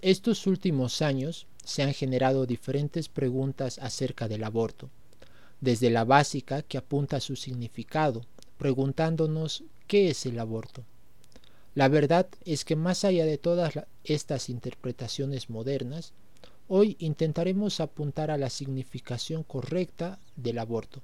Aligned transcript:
Estos 0.00 0.46
últimos 0.46 1.02
años 1.02 1.48
se 1.64 1.82
han 1.82 1.92
generado 1.92 2.46
diferentes 2.46 3.08
preguntas 3.08 3.80
acerca 3.80 4.28
del 4.28 4.44
aborto, 4.44 4.90
desde 5.60 5.90
la 5.90 6.04
básica 6.04 6.62
que 6.62 6.78
apunta 6.78 7.16
a 7.16 7.20
su 7.20 7.34
significado, 7.34 8.24
preguntándonos 8.58 9.64
qué 9.88 10.10
es 10.10 10.24
el 10.24 10.38
aborto. 10.38 10.84
La 11.74 11.88
verdad 11.88 12.28
es 12.44 12.64
que 12.64 12.76
más 12.76 13.04
allá 13.04 13.26
de 13.26 13.38
todas 13.38 13.74
estas 14.04 14.48
interpretaciones 14.48 15.50
modernas, 15.50 16.12
hoy 16.68 16.96
intentaremos 17.00 17.80
apuntar 17.80 18.30
a 18.30 18.38
la 18.38 18.50
significación 18.50 19.42
correcta 19.42 20.20
del 20.36 20.60
aborto 20.60 21.02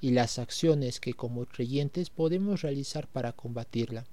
y 0.00 0.12
las 0.12 0.38
acciones 0.38 1.00
que 1.00 1.14
como 1.14 1.46
creyentes 1.46 2.10
podemos 2.10 2.62
realizar 2.62 3.08
para 3.08 3.32
combatirla. 3.32 4.04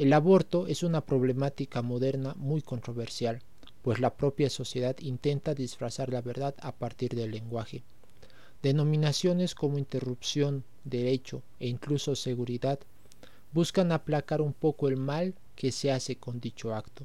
El 0.00 0.14
aborto 0.14 0.66
es 0.66 0.82
una 0.82 1.02
problemática 1.02 1.82
moderna 1.82 2.34
muy 2.38 2.62
controversial, 2.62 3.42
pues 3.82 4.00
la 4.00 4.14
propia 4.14 4.48
sociedad 4.48 4.96
intenta 5.00 5.54
disfrazar 5.54 6.08
la 6.08 6.22
verdad 6.22 6.54
a 6.62 6.72
partir 6.72 7.14
del 7.14 7.32
lenguaje. 7.32 7.82
Denominaciones 8.62 9.54
como 9.54 9.76
interrupción, 9.76 10.64
derecho 10.84 11.42
e 11.58 11.68
incluso 11.68 12.16
seguridad 12.16 12.78
buscan 13.52 13.92
aplacar 13.92 14.40
un 14.40 14.54
poco 14.54 14.88
el 14.88 14.96
mal 14.96 15.34
que 15.54 15.70
se 15.70 15.92
hace 15.92 16.16
con 16.16 16.40
dicho 16.40 16.74
acto. 16.74 17.04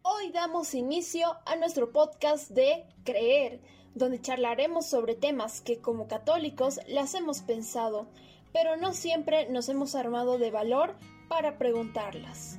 Hoy 0.00 0.32
damos 0.32 0.72
inicio 0.72 1.36
a 1.44 1.56
nuestro 1.56 1.92
podcast 1.92 2.50
de 2.52 2.86
Creer, 3.04 3.60
donde 3.94 4.22
charlaremos 4.22 4.86
sobre 4.86 5.16
temas 5.16 5.60
que 5.60 5.80
como 5.80 6.08
católicos 6.08 6.80
las 6.88 7.12
hemos 7.12 7.40
pensado, 7.40 8.06
pero 8.54 8.78
no 8.78 8.94
siempre 8.94 9.50
nos 9.50 9.68
hemos 9.68 9.94
armado 9.94 10.38
de 10.38 10.50
valor 10.50 10.94
para 11.28 11.58
preguntarlas. 11.58 12.58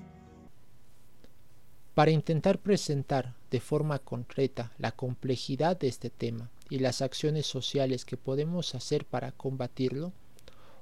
Para 1.94 2.12
intentar 2.12 2.58
presentar 2.60 3.36
de 3.52 3.60
forma 3.60 4.00
concreta 4.00 4.72
la 4.80 4.92
complejidad 4.92 5.78
de 5.78 5.88
este 5.88 6.10
tema 6.10 6.50
y 6.70 6.80
las 6.80 7.02
acciones 7.04 7.46
sociales 7.46 8.04
que 8.04 8.18
podemos 8.18 8.74
hacer 8.74 9.06
para 9.06 9.32
combatirlo, 9.32 10.12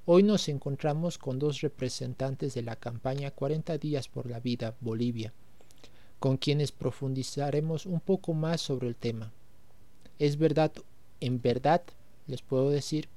hoy 0.06 0.24
nos 0.24 0.48
encontramos 0.48 1.18
con 1.18 1.38
dos 1.38 1.60
representantes 1.62 2.54
de 2.54 2.62
la 2.62 2.78
campaña 2.78 3.32
40 3.32 3.78
días 3.78 4.08
por 4.08 4.30
la 4.30 4.40
vida 4.40 4.76
Bolivia, 4.80 5.34
con 6.20 6.38
quienes 6.38 6.72
profundizaremos 6.72 7.86
un 7.86 8.00
poco 8.00 8.34
más 8.34 8.62
sobre 8.62 8.88
el 8.88 8.96
tema. 8.96 9.34
Es 10.18 10.38
verdad, 10.38 10.72
en 11.20 11.42
verdad, 11.42 11.82
les 12.28 12.42
puedo 12.42 12.70
decir 12.70 13.10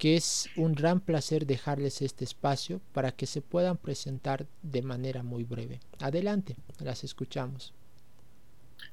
que 0.00 0.16
es 0.16 0.48
un 0.56 0.72
gran 0.72 0.98
placer 0.98 1.44
dejarles 1.44 2.00
este 2.00 2.24
espacio 2.24 2.80
para 2.94 3.12
que 3.12 3.26
se 3.26 3.42
puedan 3.42 3.76
presentar 3.76 4.46
de 4.62 4.80
manera 4.80 5.22
muy 5.22 5.44
breve. 5.44 5.78
Adelante, 5.98 6.56
las 6.82 7.04
escuchamos. 7.04 7.74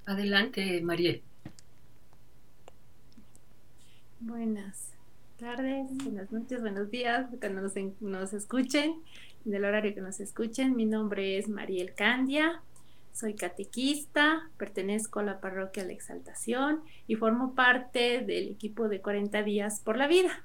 Adelante, 0.06 0.82
Mariel. 0.82 1.24
Buenas 4.20 4.92
tardes, 5.40 5.88
buenas 6.04 6.30
noches, 6.30 6.60
buenos 6.60 6.92
días, 6.92 7.28
cuando 7.40 7.62
nos, 7.62 7.74
nos 8.02 8.34
escuchen, 8.34 8.96
en 9.46 9.54
el 9.54 9.64
horario 9.64 9.96
que 9.96 10.02
nos 10.02 10.20
escuchen. 10.20 10.76
Mi 10.76 10.86
nombre 10.86 11.38
es 11.38 11.48
Mariel 11.48 11.94
Candia, 11.96 12.62
soy 13.14 13.34
catequista, 13.34 14.50
pertenezco 14.58 15.22
a 15.22 15.24
la 15.24 15.40
parroquia 15.40 15.86
La 15.86 15.94
Exaltación 15.94 16.82
y 17.08 17.16
formo 17.16 17.56
parte 17.56 18.20
del 18.20 18.50
equipo 18.50 18.90
de 18.90 19.00
40 19.00 19.42
días 19.44 19.80
por 19.80 19.96
la 19.96 20.08
vida. 20.08 20.44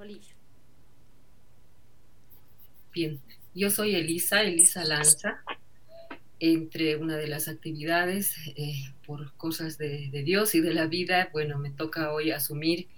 Bolivia. 0.00 0.34
Bien, 2.94 3.20
yo 3.54 3.68
soy 3.68 3.96
Elisa, 3.96 4.40
Elisa 4.40 4.82
Lanza. 4.82 5.44
Entre 6.38 6.96
una 6.96 7.18
de 7.18 7.26
las 7.26 7.48
actividades, 7.48 8.34
eh, 8.56 8.94
por 9.04 9.34
cosas 9.34 9.76
de, 9.76 10.08
Dios 10.24 10.54
y 10.54 10.62
de 10.62 10.72
la 10.72 10.86
vida, 10.86 11.28
bueno, 11.34 11.58
me 11.58 11.70
toca 11.70 12.14
hoy 12.14 12.30
asumir 12.30 12.88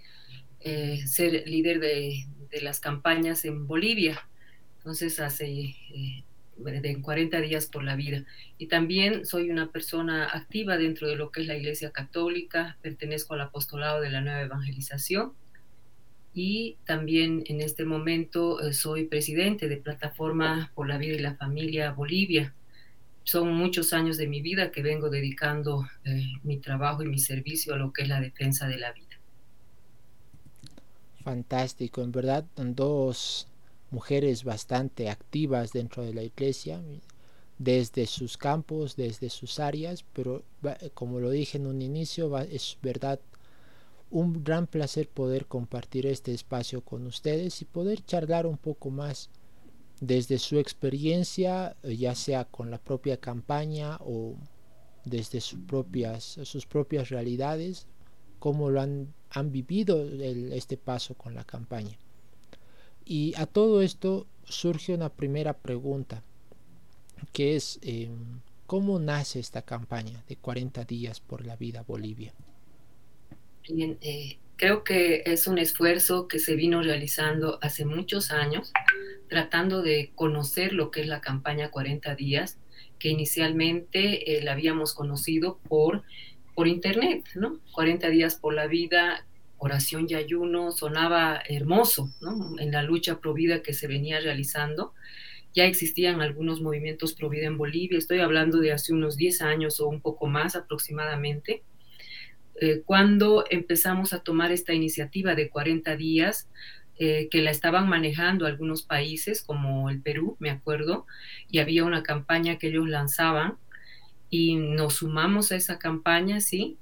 eh, 0.60 1.04
ser 1.08 1.42
líder 1.48 1.80
de, 1.80 2.24
las 2.62 2.78
campañas 2.78 3.44
en 3.44 3.66
Bolivia. 3.66 4.24
Entonces, 4.76 5.18
hace 5.18 5.48
eh, 5.50 6.22
de 6.56 7.02
40 7.02 7.40
días 7.40 7.66
por 7.66 7.82
la 7.82 7.96
vida. 7.96 8.24
Y 8.58 8.68
también 8.68 9.26
soy 9.26 9.50
una 9.50 9.72
persona 9.72 10.28
activa 10.32 10.78
dentro 10.78 11.08
de 11.08 11.16
lo 11.16 11.32
que 11.32 11.40
es 11.40 11.48
la 11.48 11.56
Iglesia 11.56 11.90
Católica, 11.90 12.78
pertenezco 12.80 13.34
al 13.34 13.40
apostolado 13.40 14.00
de 14.00 14.10
la 14.10 14.20
nueva 14.20 14.42
evangelización 14.42 15.32
y 16.34 16.76
también 16.86 17.44
en 17.46 17.60
este 17.60 17.84
momento 17.84 18.60
eh, 18.60 18.72
soy 18.72 19.04
presidente 19.04 19.68
de 19.68 19.76
Plataforma 19.76 20.72
por 20.74 20.88
la 20.88 20.98
Vida 20.98 21.14
y 21.14 21.18
la 21.18 21.34
Familia 21.36 21.92
Bolivia. 21.92 22.54
Son 23.24 23.52
muchos 23.54 23.92
años 23.92 24.16
de 24.16 24.26
mi 24.26 24.40
vida 24.40 24.70
que 24.70 24.82
vengo 24.82 25.10
dedicando 25.10 25.86
eh, 26.04 26.32
mi 26.42 26.56
trabajo 26.58 27.02
y 27.02 27.08
mi 27.08 27.18
servicio 27.18 27.74
a 27.74 27.76
lo 27.76 27.92
que 27.92 28.02
es 28.02 28.08
la 28.08 28.20
defensa 28.20 28.66
de 28.66 28.78
la 28.78 28.92
vida. 28.92 29.06
Fantástico, 31.22 32.02
en 32.02 32.10
verdad, 32.10 32.44
dos 32.56 33.46
mujeres 33.90 34.42
bastante 34.42 35.08
activas 35.08 35.72
dentro 35.72 36.02
de 36.02 36.14
la 36.14 36.22
iglesia, 36.22 36.80
desde 37.58 38.06
sus 38.06 38.36
campos, 38.36 38.96
desde 38.96 39.30
sus 39.30 39.60
áreas, 39.60 40.04
pero 40.14 40.42
como 40.94 41.20
lo 41.20 41.30
dije 41.30 41.58
en 41.58 41.66
un 41.66 41.80
inicio, 41.80 42.36
es 42.38 42.76
verdad 42.82 43.20
un 44.12 44.44
gran 44.44 44.66
placer 44.66 45.08
poder 45.08 45.46
compartir 45.46 46.06
este 46.06 46.34
espacio 46.34 46.82
con 46.82 47.06
ustedes 47.06 47.62
y 47.62 47.64
poder 47.64 48.04
charlar 48.04 48.46
un 48.46 48.58
poco 48.58 48.90
más 48.90 49.30
desde 50.00 50.38
su 50.38 50.58
experiencia, 50.58 51.76
eh, 51.82 51.96
ya 51.96 52.14
sea 52.14 52.44
con 52.44 52.70
la 52.70 52.78
propia 52.78 53.16
campaña 53.16 53.96
o 54.00 54.36
desde 55.06 55.40
sus 55.40 55.60
propias, 55.60 56.38
sus 56.42 56.66
propias 56.66 57.08
realidades, 57.08 57.86
cómo 58.38 58.68
lo 58.68 58.82
han, 58.82 59.14
han 59.30 59.50
vivido 59.50 60.04
este 60.04 60.76
paso 60.76 61.14
con 61.14 61.34
la 61.34 61.44
campaña. 61.44 61.96
Y 63.06 63.32
a 63.36 63.46
todo 63.46 63.80
esto 63.80 64.26
surge 64.44 64.92
una 64.94 65.08
primera 65.08 65.54
pregunta, 65.54 66.22
que 67.32 67.56
es, 67.56 67.78
em, 67.82 68.40
¿cómo 68.66 68.98
nace 68.98 69.40
esta 69.40 69.62
campaña 69.62 70.22
de 70.28 70.36
40 70.36 70.84
días 70.84 71.20
por 71.20 71.46
la 71.46 71.56
vida 71.56 71.82
Bolivia? 71.82 72.34
Bien, 73.68 73.96
eh, 74.00 74.38
creo 74.56 74.82
que 74.82 75.22
es 75.26 75.46
un 75.46 75.58
esfuerzo 75.58 76.26
que 76.26 76.38
se 76.38 76.56
vino 76.56 76.82
realizando 76.82 77.58
hace 77.62 77.84
muchos 77.84 78.30
años, 78.30 78.72
tratando 79.28 79.82
de 79.82 80.10
conocer 80.14 80.72
lo 80.72 80.90
que 80.90 81.02
es 81.02 81.06
la 81.06 81.20
campaña 81.20 81.70
40 81.70 82.14
días, 82.16 82.58
que 82.98 83.08
inicialmente 83.08 84.36
eh, 84.36 84.42
la 84.42 84.52
habíamos 84.52 84.94
conocido 84.94 85.58
por, 85.68 86.02
por 86.54 86.66
internet, 86.66 87.24
¿no? 87.34 87.60
40 87.72 88.08
días 88.08 88.36
por 88.36 88.54
la 88.54 88.66
vida, 88.66 89.24
oración 89.58 90.06
y 90.08 90.14
ayuno, 90.14 90.72
sonaba 90.72 91.40
hermoso, 91.48 92.12
¿no? 92.20 92.58
En 92.58 92.72
la 92.72 92.82
lucha 92.82 93.20
pro 93.20 93.34
vida 93.34 93.62
que 93.62 93.74
se 93.74 93.86
venía 93.86 94.20
realizando. 94.20 94.92
Ya 95.54 95.66
existían 95.66 96.20
algunos 96.20 96.60
movimientos 96.60 97.14
pro 97.14 97.28
vida 97.28 97.46
en 97.46 97.58
Bolivia, 97.58 97.98
estoy 97.98 98.18
hablando 98.20 98.58
de 98.58 98.72
hace 98.72 98.92
unos 98.92 99.16
10 99.16 99.42
años 99.42 99.80
o 99.80 99.88
un 99.88 100.00
poco 100.00 100.26
más 100.26 100.56
aproximadamente 100.56 101.62
eh, 102.60 102.82
cuando 102.84 103.44
empezamos 103.50 104.12
a 104.12 104.20
tomar 104.20 104.52
esta 104.52 104.72
iniciativa 104.72 105.34
de 105.34 105.48
40 105.48 105.96
días, 105.96 106.48
eh, 106.98 107.28
que 107.30 107.40
la 107.42 107.50
estaban 107.50 107.88
manejando 107.88 108.46
algunos 108.46 108.82
países 108.82 109.42
como 109.42 109.90
el 109.90 110.00
Perú, 110.00 110.36
me 110.38 110.50
acuerdo, 110.50 111.06
y 111.50 111.58
había 111.58 111.84
una 111.84 112.02
campaña 112.02 112.58
que 112.58 112.68
ellos 112.68 112.88
lanzaban 112.88 113.56
y 114.30 114.56
nos 114.56 114.94
sumamos 114.96 115.52
a 115.52 115.56
esa 115.56 115.78
campaña, 115.78 116.40
sí, 116.40 116.78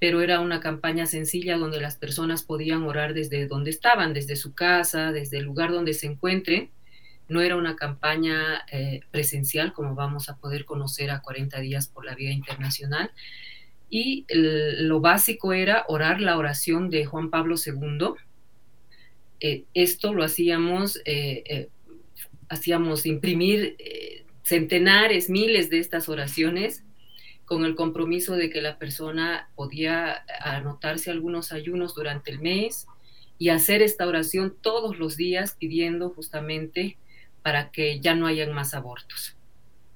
pero 0.00 0.20
era 0.20 0.40
una 0.40 0.60
campaña 0.60 1.06
sencilla 1.06 1.58
donde 1.58 1.80
las 1.80 1.96
personas 1.96 2.44
podían 2.44 2.84
orar 2.84 3.14
desde 3.14 3.46
donde 3.46 3.70
estaban, 3.70 4.14
desde 4.14 4.36
su 4.36 4.54
casa, 4.54 5.12
desde 5.12 5.38
el 5.38 5.44
lugar 5.44 5.72
donde 5.72 5.92
se 5.92 6.06
encuentren. 6.06 6.70
No 7.28 7.40
era 7.40 7.56
una 7.56 7.76
campaña 7.76 8.64
eh, 8.72 9.00
presencial 9.10 9.72
como 9.72 9.94
vamos 9.94 10.28
a 10.28 10.36
poder 10.36 10.64
conocer 10.64 11.10
a 11.10 11.20
40 11.20 11.60
días 11.60 11.88
por 11.88 12.04
la 12.04 12.14
vida 12.14 12.30
internacional, 12.30 13.10
y 13.90 14.26
lo 14.28 15.00
básico 15.00 15.52
era 15.52 15.84
orar 15.88 16.20
la 16.20 16.36
oración 16.36 16.90
de 16.90 17.06
Juan 17.06 17.30
Pablo 17.30 17.56
II. 17.56 18.14
Eh, 19.40 19.64
esto 19.74 20.12
lo 20.12 20.24
hacíamos, 20.24 20.96
eh, 21.04 21.42
eh, 21.46 21.68
hacíamos 22.48 23.06
imprimir 23.06 23.76
centenares, 24.42 25.30
miles 25.30 25.70
de 25.70 25.78
estas 25.78 26.08
oraciones 26.08 26.84
con 27.44 27.64
el 27.64 27.74
compromiso 27.74 28.36
de 28.36 28.50
que 28.50 28.60
la 28.60 28.78
persona 28.78 29.50
podía 29.54 30.24
anotarse 30.40 31.10
algunos 31.10 31.52
ayunos 31.52 31.94
durante 31.94 32.30
el 32.30 32.40
mes 32.40 32.86
y 33.38 33.48
hacer 33.48 33.80
esta 33.80 34.06
oración 34.06 34.54
todos 34.60 34.98
los 34.98 35.16
días 35.16 35.56
pidiendo 35.58 36.10
justamente 36.10 36.98
para 37.42 37.70
que 37.70 38.00
ya 38.00 38.14
no 38.14 38.26
hayan 38.26 38.52
más 38.52 38.74
abortos. 38.74 39.37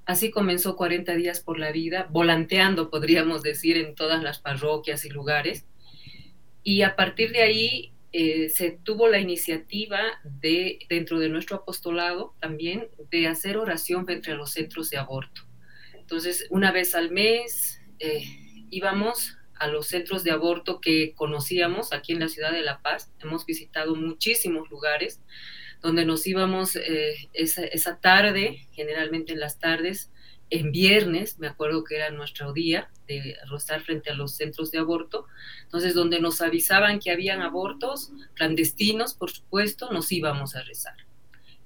Así 0.04 0.30
comenzó 0.30 0.76
40 0.76 1.14
días 1.14 1.40
por 1.40 1.58
la 1.58 1.70
vida, 1.70 2.08
volanteando, 2.10 2.90
podríamos 2.90 3.42
decir, 3.42 3.76
en 3.76 3.94
todas 3.94 4.22
las 4.22 4.40
parroquias 4.40 5.04
y 5.04 5.10
lugares. 5.10 5.66
Y 6.64 6.82
a 6.82 6.96
partir 6.96 7.32
de 7.32 7.42
ahí 7.42 7.92
eh, 8.12 8.50
se 8.50 8.72
tuvo 8.82 9.08
la 9.08 9.20
iniciativa 9.20 10.00
de, 10.24 10.80
dentro 10.88 11.18
de 11.18 11.28
nuestro 11.28 11.56
apostolado 11.58 12.34
también, 12.40 12.88
de 13.10 13.26
hacer 13.26 13.56
oración 13.56 14.04
entre 14.08 14.34
los 14.34 14.52
centros 14.52 14.90
de 14.90 14.98
aborto. 14.98 15.42
Entonces, 15.94 16.46
una 16.50 16.72
vez 16.72 16.94
al 16.94 17.10
mes 17.10 17.80
eh, 18.00 18.24
íbamos 18.70 19.38
a 19.54 19.68
los 19.68 19.86
centros 19.86 20.24
de 20.24 20.32
aborto 20.32 20.80
que 20.80 21.14
conocíamos 21.14 21.92
aquí 21.92 22.12
en 22.12 22.20
la 22.20 22.28
ciudad 22.28 22.52
de 22.52 22.62
La 22.62 22.82
Paz. 22.82 23.12
Hemos 23.20 23.46
visitado 23.46 23.94
muchísimos 23.94 24.68
lugares 24.68 25.22
donde 25.82 26.04
nos 26.04 26.26
íbamos 26.26 26.76
eh, 26.76 27.28
esa, 27.32 27.64
esa, 27.64 27.98
tarde, 27.98 28.68
generalmente 28.72 29.32
en 29.32 29.40
las 29.40 29.58
tardes, 29.58 30.10
en 30.50 30.70
viernes, 30.70 31.38
me 31.38 31.48
acuerdo 31.48 31.82
que 31.82 31.96
era 31.96 32.10
nuestro 32.10 32.52
día 32.52 32.90
de 33.08 33.36
rostar 33.48 33.82
frente 33.82 34.10
a 34.10 34.14
los 34.14 34.34
centros 34.34 34.70
de 34.70 34.78
aborto, 34.78 35.26
entonces 35.62 35.94
donde 35.94 36.20
nos 36.20 36.42
avisaban 36.42 37.00
que 37.00 37.10
habían 37.10 37.40
abortos 37.40 38.12
clandestinos, 38.34 39.14
por 39.14 39.30
supuesto, 39.30 39.90
nos 39.90 40.12
íbamos 40.12 40.54
a 40.54 40.62
rezar. 40.62 40.96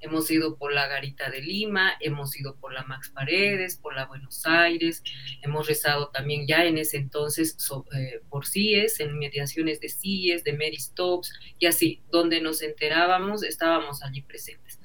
Hemos 0.00 0.30
ido 0.30 0.56
por 0.56 0.72
la 0.72 0.86
Garita 0.86 1.30
de 1.30 1.40
Lima, 1.40 1.92
hemos 2.00 2.38
ido 2.38 2.56
por 2.56 2.72
la 2.72 2.84
Max 2.84 3.10
Paredes, 3.10 3.76
por 3.76 3.94
la 3.94 4.06
Buenos 4.06 4.44
Aires, 4.46 5.02
hemos 5.42 5.66
rezado 5.66 6.08
también 6.08 6.46
ya 6.46 6.64
en 6.64 6.78
ese 6.78 6.98
entonces 6.98 7.56
eh, 7.94 8.20
por 8.28 8.46
CIES, 8.46 9.00
en 9.00 9.18
mediaciones 9.18 9.80
de 9.80 9.88
CIES, 9.88 10.44
de 10.44 10.52
Mary 10.52 10.78
Stops 10.78 11.32
y 11.58 11.66
así, 11.66 12.02
donde 12.10 12.40
nos 12.40 12.62
enterábamos, 12.62 13.42
estábamos 13.42 14.02
allí 14.02 14.22
presentes. 14.22 14.78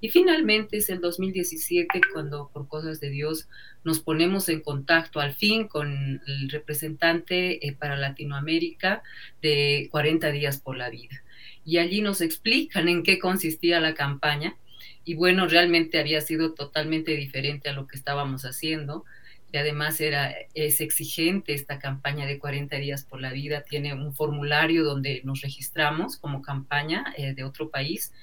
Y 0.00 0.10
finalmente 0.10 0.76
es 0.76 0.90
el 0.90 1.00
2017 1.00 2.00
cuando 2.12 2.50
por 2.52 2.68
cosas 2.68 3.00
de 3.00 3.10
Dios 3.10 3.48
nos 3.82 4.00
ponemos 4.00 4.48
en 4.48 4.60
contacto 4.60 5.18
al 5.18 5.34
fin 5.34 5.66
con 5.66 6.20
el 6.26 6.50
representante 6.50 7.66
eh, 7.66 7.72
para 7.72 7.96
Latinoamérica 7.96 9.02
de 9.42 9.88
40 9.90 10.30
días 10.30 10.60
por 10.60 10.76
la 10.76 10.90
vida 10.90 11.24
y 11.68 11.76
allí 11.76 12.00
nos 12.00 12.22
explican 12.22 12.88
en 12.88 13.02
qué 13.02 13.18
consistía 13.18 13.78
la 13.78 13.92
campaña. 13.92 14.56
Y 15.04 15.16
bueno, 15.16 15.46
realmente 15.46 15.98
había 16.00 16.22
sido 16.22 16.54
totalmente 16.54 17.14
diferente 17.14 17.68
a 17.68 17.74
lo 17.74 17.86
que 17.86 17.94
estábamos 17.94 18.46
haciendo. 18.46 19.04
Y 19.52 19.58
además 19.58 20.00
era, 20.00 20.34
es 20.54 20.80
exigente 20.80 21.52
esta 21.52 21.78
campaña 21.78 22.24
de 22.24 22.38
40 22.38 22.74
días 22.76 23.04
por 23.04 23.20
la 23.20 23.32
vida. 23.32 23.64
Tiene 23.68 23.92
un 23.92 24.14
formulario 24.14 24.82
donde 24.82 25.20
nos 25.24 25.42
registramos 25.42 26.16
como 26.16 26.40
campaña 26.40 27.04
eh, 27.18 27.34
de 27.34 27.44
otro 27.44 27.68
país 27.68 28.14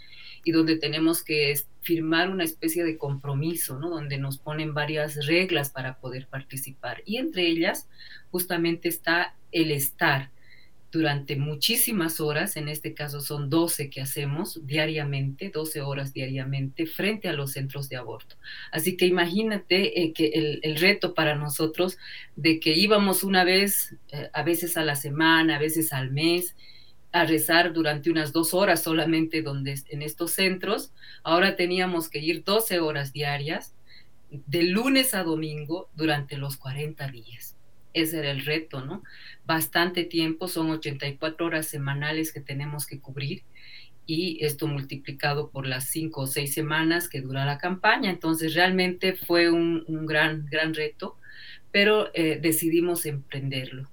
y 0.43 0.51
donde 0.51 0.77
tenemos 0.77 1.23
que 1.23 1.53
firmar 1.81 2.31
una 2.31 2.45
especie 2.45 2.83
de 2.83 2.97
compromiso, 2.97 3.77
¿no? 3.77 3.91
Donde 3.91 4.17
nos 4.17 4.39
ponen 4.39 4.73
varias 4.73 5.23
reglas 5.27 5.69
para 5.69 5.99
poder 5.99 6.25
participar. 6.25 7.03
Y 7.05 7.17
entre 7.17 7.45
ellas 7.45 7.87
justamente 8.31 8.89
está 8.89 9.35
el 9.51 9.69
estar 9.69 10.31
durante 10.95 11.35
muchísimas 11.35 12.21
horas, 12.21 12.55
en 12.55 12.69
este 12.69 12.93
caso 12.93 13.19
son 13.19 13.49
12 13.49 13.89
que 13.89 13.99
hacemos 13.99 14.65
diariamente, 14.65 15.49
12 15.49 15.81
horas 15.81 16.13
diariamente, 16.13 16.85
frente 16.85 17.27
a 17.27 17.33
los 17.33 17.51
centros 17.51 17.89
de 17.89 17.97
aborto. 17.97 18.37
Así 18.71 18.95
que 18.95 19.05
imagínate 19.05 20.01
eh, 20.01 20.13
que 20.13 20.59
el, 20.63 20.77
reto 20.77 21.13
para 21.13 21.35
nosotros 21.35 21.97
de 22.37 22.61
que 22.61 22.73
íbamos 22.77 23.25
una 23.25 23.43
vez, 23.43 23.97
eh, 24.13 24.29
a 24.31 24.43
veces 24.43 24.77
a 24.77 24.85
la 24.85 24.95
semana, 24.95 25.57
a 25.57 25.59
veces 25.59 25.91
al 25.91 26.11
mes, 26.11 26.55
a 27.11 27.25
rezar 27.25 27.73
durante 27.73 28.09
unas 28.09 28.31
dos 28.31 28.53
horas 28.53 28.81
solamente 28.81 29.41
donde 29.41 29.77
en 29.89 30.01
estos 30.01 30.31
centros, 30.31 30.93
ahora 31.23 31.57
teníamos 31.57 32.09
que 32.09 32.19
ir 32.19 32.45
12 32.45 32.79
horas 32.79 33.11
diarias, 33.11 33.75
de 34.29 34.63
lunes 34.63 35.13
a 35.13 35.23
domingo, 35.23 35.89
durante 35.93 36.37
los 36.37 36.55
40 36.55 37.09
días 37.09 37.55
ese 37.95 38.19
era 38.19 38.29
el 38.29 38.45
reto, 38.45 38.85
¿no? 38.85 39.03
Bastante 39.45 40.03
tiempo, 40.03 40.47
son 40.47 40.71
84 40.71 41.45
horas 41.45 41.67
semanales 41.67 42.33
que 42.33 42.41
tenemos 42.41 42.85
que 42.85 42.99
cubrir 42.99 43.43
y 44.07 44.43
esto 44.43 44.67
multiplicado 44.67 45.49
por 45.49 45.67
las 45.67 45.85
cinco 45.85 46.21
o 46.21 46.27
seis 46.27 46.53
semanas 46.53 47.09
que 47.09 47.21
dura 47.21 47.45
la 47.45 47.57
campaña. 47.57 48.09
Entonces 48.09 48.53
realmente 48.53 49.13
fue 49.13 49.49
un, 49.49 49.83
gran, 50.05 50.45
gran 50.49 50.73
reto, 50.73 51.17
pero 51.71 52.09
eh, 52.13 52.39
decidimos 52.41 53.05
emprenderlo 53.05 53.89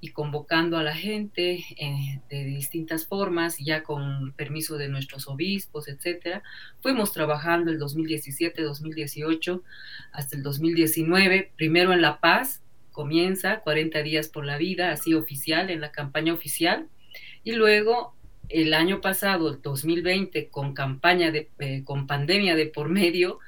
y 0.00 0.08
convocando 0.08 0.76
a 0.76 0.82
la 0.82 0.94
gente 0.94 1.64
eh, 1.78 2.20
de 2.28 2.44
distintas 2.44 3.06
formas, 3.06 3.56
ya 3.58 3.82
con 3.82 4.32
permiso 4.32 4.76
de 4.76 4.90
nuestros 4.90 5.26
obispos, 5.28 5.88
etcétera. 5.88 6.42
Fuimos 6.82 7.12
trabajando 7.14 7.70
el 7.70 7.78
2017, 7.78 8.60
2018, 8.60 9.62
hasta 10.12 10.36
el 10.36 10.42
2019, 10.42 11.52
primero 11.56 11.94
en 11.94 12.02
La 12.02 12.20
Paz, 12.20 12.63
comienza 12.94 13.60
40 13.60 14.02
días 14.02 14.28
por 14.28 14.46
la 14.46 14.56
vida, 14.56 14.92
así 14.92 15.12
oficial, 15.14 15.68
en 15.68 15.82
la 15.82 15.90
campaña 15.90 16.32
oficial. 16.32 16.88
Y 17.42 17.52
luego 17.52 18.14
el 18.48 18.72
año 18.72 19.00
pasado, 19.00 19.50
el 19.50 19.60
2020, 19.60 20.48
con 20.48 20.74
campaña 20.74 21.30
de, 21.30 21.50
eh, 21.58 21.82
con 21.84 22.06
pandemia 22.06 22.54
de 22.54 22.66
por 22.66 22.88
medio, 22.88 23.40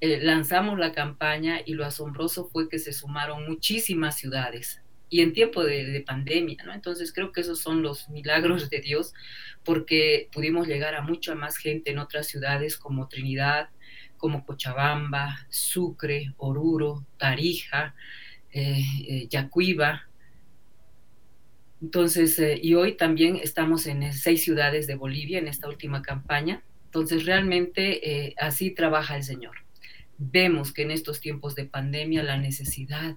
eh, 0.00 0.20
lanzamos 0.22 0.78
la 0.78 0.92
campaña 0.92 1.60
y 1.64 1.74
lo 1.74 1.84
asombroso 1.84 2.48
fue 2.48 2.68
que 2.68 2.78
se 2.78 2.92
sumaron 2.92 3.46
muchísimas 3.46 4.16
ciudades 4.16 4.80
y 5.10 5.20
en 5.20 5.32
tiempo 5.32 5.64
de, 5.64 5.84
de, 5.84 6.00
pandemia, 6.00 6.62
¿no? 6.64 6.72
Entonces 6.72 7.12
creo 7.12 7.32
que 7.32 7.40
esos 7.40 7.60
son 7.60 7.82
los 7.82 8.08
milagros 8.08 8.70
de 8.70 8.80
Dios 8.80 9.12
porque 9.64 10.28
pudimos 10.32 10.66
llegar 10.66 10.94
a 10.94 11.02
mucha 11.02 11.34
más 11.34 11.56
gente 11.56 11.90
en 11.90 11.98
otras 11.98 12.26
ciudades 12.26 12.76
como 12.76 13.08
Trinidad, 13.08 13.70
como 14.18 14.44
Cochabamba, 14.44 15.46
Sucre, 15.48 16.34
Oruro, 16.36 17.06
Tarija, 17.16 17.94
eh, 18.52 18.82
eh, 19.08 19.26
Yacuiba. 19.28 20.08
Entonces, 21.80 22.38
eh, 22.38 22.58
y 22.62 22.74
hoy 22.74 22.96
también 22.96 23.36
estamos 23.36 23.86
en 23.86 24.12
seis 24.12 24.42
ciudades 24.42 24.86
de 24.86 24.94
Bolivia 24.94 25.38
en 25.38 25.48
esta 25.48 25.68
última 25.68 26.02
campaña. 26.02 26.62
Entonces, 26.86 27.26
realmente 27.26 28.34
así 28.38 28.70
trabaja 28.70 29.16
el 29.16 29.22
Señor. 29.22 29.56
Vemos 30.16 30.72
que 30.72 30.82
en 30.82 30.90
estos 30.90 31.20
tiempos 31.20 31.54
de 31.54 31.66
pandemia 31.66 32.22
la 32.22 32.38
necesidad 32.38 33.16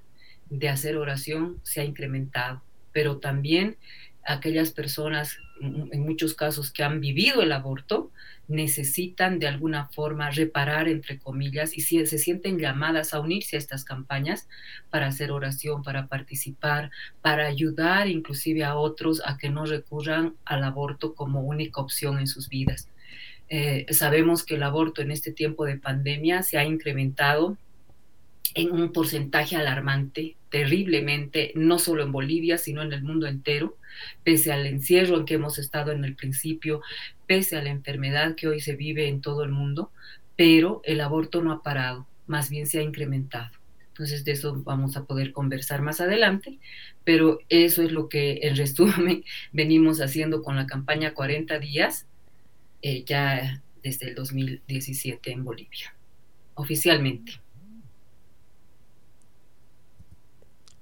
de 0.49 0.69
hacer 0.69 0.97
oración 0.97 1.61
se 1.63 1.79
ha 1.79 1.85
incrementado, 1.85 2.61
pero 2.91 3.19
también 3.19 3.77
aquellas 4.25 4.71
personas, 4.71 5.37
en 5.61 6.01
muchos 6.01 6.33
casos, 6.33 6.71
que 6.71 6.83
han 6.83 6.99
vivido 6.99 7.41
el 7.41 7.53
aborto, 7.53 8.11
necesitan 8.51 9.39
de 9.39 9.47
alguna 9.47 9.87
forma 9.87 10.29
reparar, 10.29 10.87
entre 10.87 11.17
comillas, 11.17 11.77
y 11.77 11.81
si 11.81 12.05
se 12.05 12.17
sienten 12.17 12.59
llamadas 12.59 13.13
a 13.13 13.19
unirse 13.19 13.55
a 13.55 13.59
estas 13.59 13.85
campañas 13.85 14.47
para 14.89 15.07
hacer 15.07 15.31
oración, 15.31 15.83
para 15.83 16.07
participar, 16.07 16.91
para 17.21 17.47
ayudar 17.47 18.07
inclusive 18.07 18.63
a 18.63 18.75
otros 18.75 19.21
a 19.25 19.37
que 19.37 19.49
no 19.49 19.65
recurran 19.65 20.35
al 20.45 20.63
aborto 20.63 21.15
como 21.15 21.41
única 21.41 21.81
opción 21.81 22.19
en 22.19 22.27
sus 22.27 22.49
vidas. 22.49 22.89
Eh, 23.49 23.85
sabemos 23.89 24.45
que 24.45 24.55
el 24.55 24.63
aborto 24.63 25.01
en 25.01 25.11
este 25.11 25.31
tiempo 25.31 25.65
de 25.65 25.77
pandemia 25.77 26.43
se 26.43 26.57
ha 26.57 26.65
incrementado 26.65 27.57
en 28.53 28.71
un 28.71 28.91
porcentaje 28.91 29.55
alarmante, 29.55 30.35
terriblemente, 30.51 31.53
no 31.55 31.79
solo 31.79 32.03
en 32.03 32.11
Bolivia, 32.11 32.57
sino 32.57 32.83
en 32.83 32.91
el 32.91 33.01
mundo 33.01 33.25
entero, 33.25 33.77
pese 34.23 34.51
al 34.51 34.67
encierro 34.67 35.17
en 35.17 35.25
que 35.25 35.35
hemos 35.35 35.57
estado 35.57 35.91
en 35.91 36.03
el 36.03 36.15
principio, 36.15 36.81
pese 37.25 37.55
a 37.55 37.63
la 37.63 37.69
enfermedad 37.69 38.35
que 38.35 38.49
hoy 38.49 38.59
se 38.59 38.75
vive 38.75 39.07
en 39.07 39.21
todo 39.21 39.43
el 39.43 39.51
mundo, 39.51 39.91
pero 40.35 40.81
el 40.83 40.99
aborto 41.01 41.41
no 41.41 41.53
ha 41.53 41.63
parado, 41.63 42.05
más 42.27 42.49
bien 42.49 42.67
se 42.67 42.79
ha 42.79 42.83
incrementado. 42.83 43.51
Entonces 43.87 44.25
de 44.25 44.33
eso 44.33 44.61
vamos 44.63 44.97
a 44.97 45.05
poder 45.05 45.31
conversar 45.31 45.81
más 45.81 46.01
adelante, 46.01 46.59
pero 47.05 47.39
eso 47.47 47.81
es 47.81 47.93
lo 47.93 48.09
que 48.09 48.39
en 48.43 48.55
resumen 48.57 49.23
venimos 49.53 50.01
haciendo 50.01 50.43
con 50.43 50.57
la 50.57 50.67
campaña 50.67 51.13
40 51.13 51.59
días, 51.59 52.07
eh, 52.81 53.03
ya 53.05 53.63
desde 53.83 54.09
el 54.09 54.15
2017 54.15 55.31
en 55.31 55.45
Bolivia, 55.45 55.95
oficialmente. 56.55 57.40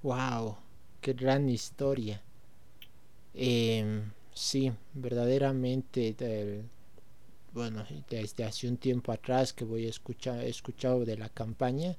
Wow, 0.02 0.56
qué 1.02 1.12
gran 1.12 1.48
historia. 1.50 2.22
Eh, 3.34 4.02
sí, 4.32 4.72
verdaderamente, 4.94 6.14
bueno, 7.52 7.84
desde 8.08 8.44
hace 8.44 8.66
un 8.68 8.78
tiempo 8.78 9.12
atrás 9.12 9.52
que 9.52 9.64
voy 9.64 9.86
a 9.86 9.90
escuchar, 9.90 10.42
he 10.42 10.48
escuchado 10.48 11.04
de 11.04 11.18
la 11.18 11.28
campaña, 11.28 11.98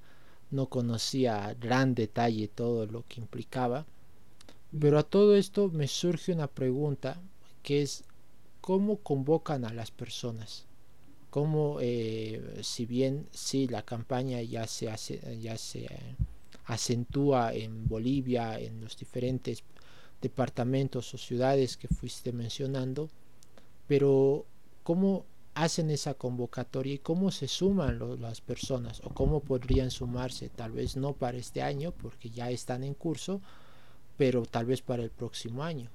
no 0.49 0.67
conocía 0.67 1.55
gran 1.59 1.93
detalle 1.93 2.47
todo 2.47 2.87
lo 2.87 3.05
que 3.07 3.21
implicaba. 3.21 3.85
Pero 4.79 4.97
a 4.97 5.03
todo 5.03 5.35
esto 5.35 5.69
me 5.69 5.87
surge 5.87 6.33
una 6.33 6.47
pregunta 6.47 7.21
que 7.61 7.83
es 7.83 8.03
cómo 8.61 8.97
convocan 8.97 9.63
a 9.63 9.73
las 9.73 9.91
personas. 9.91 10.65
Cómo, 11.29 11.77
eh, 11.81 12.59
si 12.63 12.85
bien 12.85 13.27
sí 13.31 13.67
la 13.67 13.83
campaña 13.83 14.41
ya 14.41 14.67
se 14.67 14.89
hace, 14.89 15.39
ya 15.39 15.57
se 15.57 15.87
acentúa 16.65 17.53
en 17.53 17.87
Bolivia, 17.87 18.59
en 18.59 18.81
los 18.81 18.97
diferentes 18.97 19.63
departamentos 20.21 21.13
o 21.13 21.17
ciudades 21.17 21.77
que 21.77 21.87
fuiste 21.87 22.31
mencionando, 22.31 23.09
pero 23.87 24.45
¿cómo 24.83 25.25
hacen 25.53 25.89
esa 25.89 26.13
convocatoria 26.13 26.93
y 26.93 26.99
cómo 26.99 27.31
se 27.31 27.47
suman 27.47 27.99
las 28.21 28.41
personas 28.41 29.01
o 29.03 29.09
cómo 29.09 29.41
podrían 29.41 29.91
sumarse, 29.91 30.49
tal 30.49 30.71
vez 30.71 30.95
no 30.95 31.13
para 31.13 31.37
este 31.37 31.61
año 31.61 31.91
porque 31.91 32.29
ya 32.29 32.49
están 32.49 32.83
en 32.83 32.93
curso, 32.93 33.41
pero 34.17 34.45
tal 34.45 34.65
vez 34.65 34.81
para 34.81 35.03
el 35.03 35.09
próximo 35.09 35.63
año? 35.63 35.89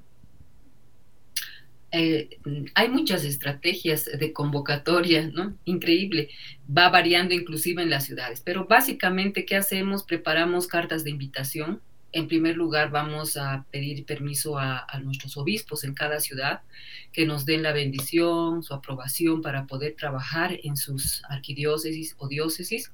Eh, 1.96 2.38
hay 2.74 2.88
muchas 2.90 3.24
estrategias 3.24 4.04
de 4.04 4.32
convocatoria, 4.32 5.30
¿no? 5.32 5.56
Increíble. 5.64 6.28
Va 6.68 6.90
variando 6.90 7.34
inclusive 7.34 7.82
en 7.82 7.90
las 7.90 8.04
ciudades. 8.04 8.42
Pero 8.44 8.66
básicamente, 8.66 9.46
¿qué 9.46 9.56
hacemos? 9.56 10.02
Preparamos 10.02 10.66
cartas 10.66 11.04
de 11.04 11.10
invitación. 11.10 11.80
En 12.12 12.28
primer 12.28 12.56
lugar, 12.56 12.90
vamos 12.90 13.36
a 13.36 13.64
pedir 13.70 14.04
permiso 14.04 14.58
a, 14.58 14.84
a 14.88 15.00
nuestros 15.00 15.36
obispos 15.36 15.84
en 15.84 15.94
cada 15.94 16.20
ciudad 16.20 16.60
que 17.12 17.24
nos 17.24 17.46
den 17.46 17.62
la 17.62 17.72
bendición, 17.72 18.62
su 18.62 18.74
aprobación 18.74 19.40
para 19.40 19.66
poder 19.66 19.94
trabajar 19.96 20.58
en 20.62 20.76
sus 20.76 21.22
arquidiócesis 21.30 22.14
o 22.18 22.28
diócesis. 22.28 22.92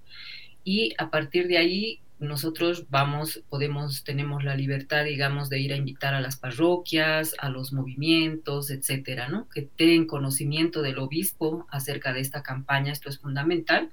Y 0.64 0.94
a 0.98 1.10
partir 1.10 1.48
de 1.48 1.58
ahí 1.58 2.00
nosotros 2.22 2.86
vamos, 2.88 3.42
podemos, 3.48 4.04
tenemos 4.04 4.44
la 4.44 4.54
libertad, 4.54 5.04
digamos, 5.04 5.48
de 5.48 5.60
ir 5.60 5.72
a 5.72 5.76
invitar 5.76 6.14
a 6.14 6.20
las 6.20 6.36
parroquias, 6.36 7.34
a 7.38 7.48
los 7.48 7.72
movimientos, 7.72 8.70
etcétera, 8.70 9.28
¿no? 9.28 9.48
Que 9.48 9.62
tengan 9.62 10.06
conocimiento 10.06 10.82
del 10.82 10.98
obispo 10.98 11.66
acerca 11.70 12.12
de 12.12 12.20
esta 12.20 12.42
campaña, 12.42 12.92
esto 12.92 13.08
es 13.08 13.18
fundamental. 13.18 13.90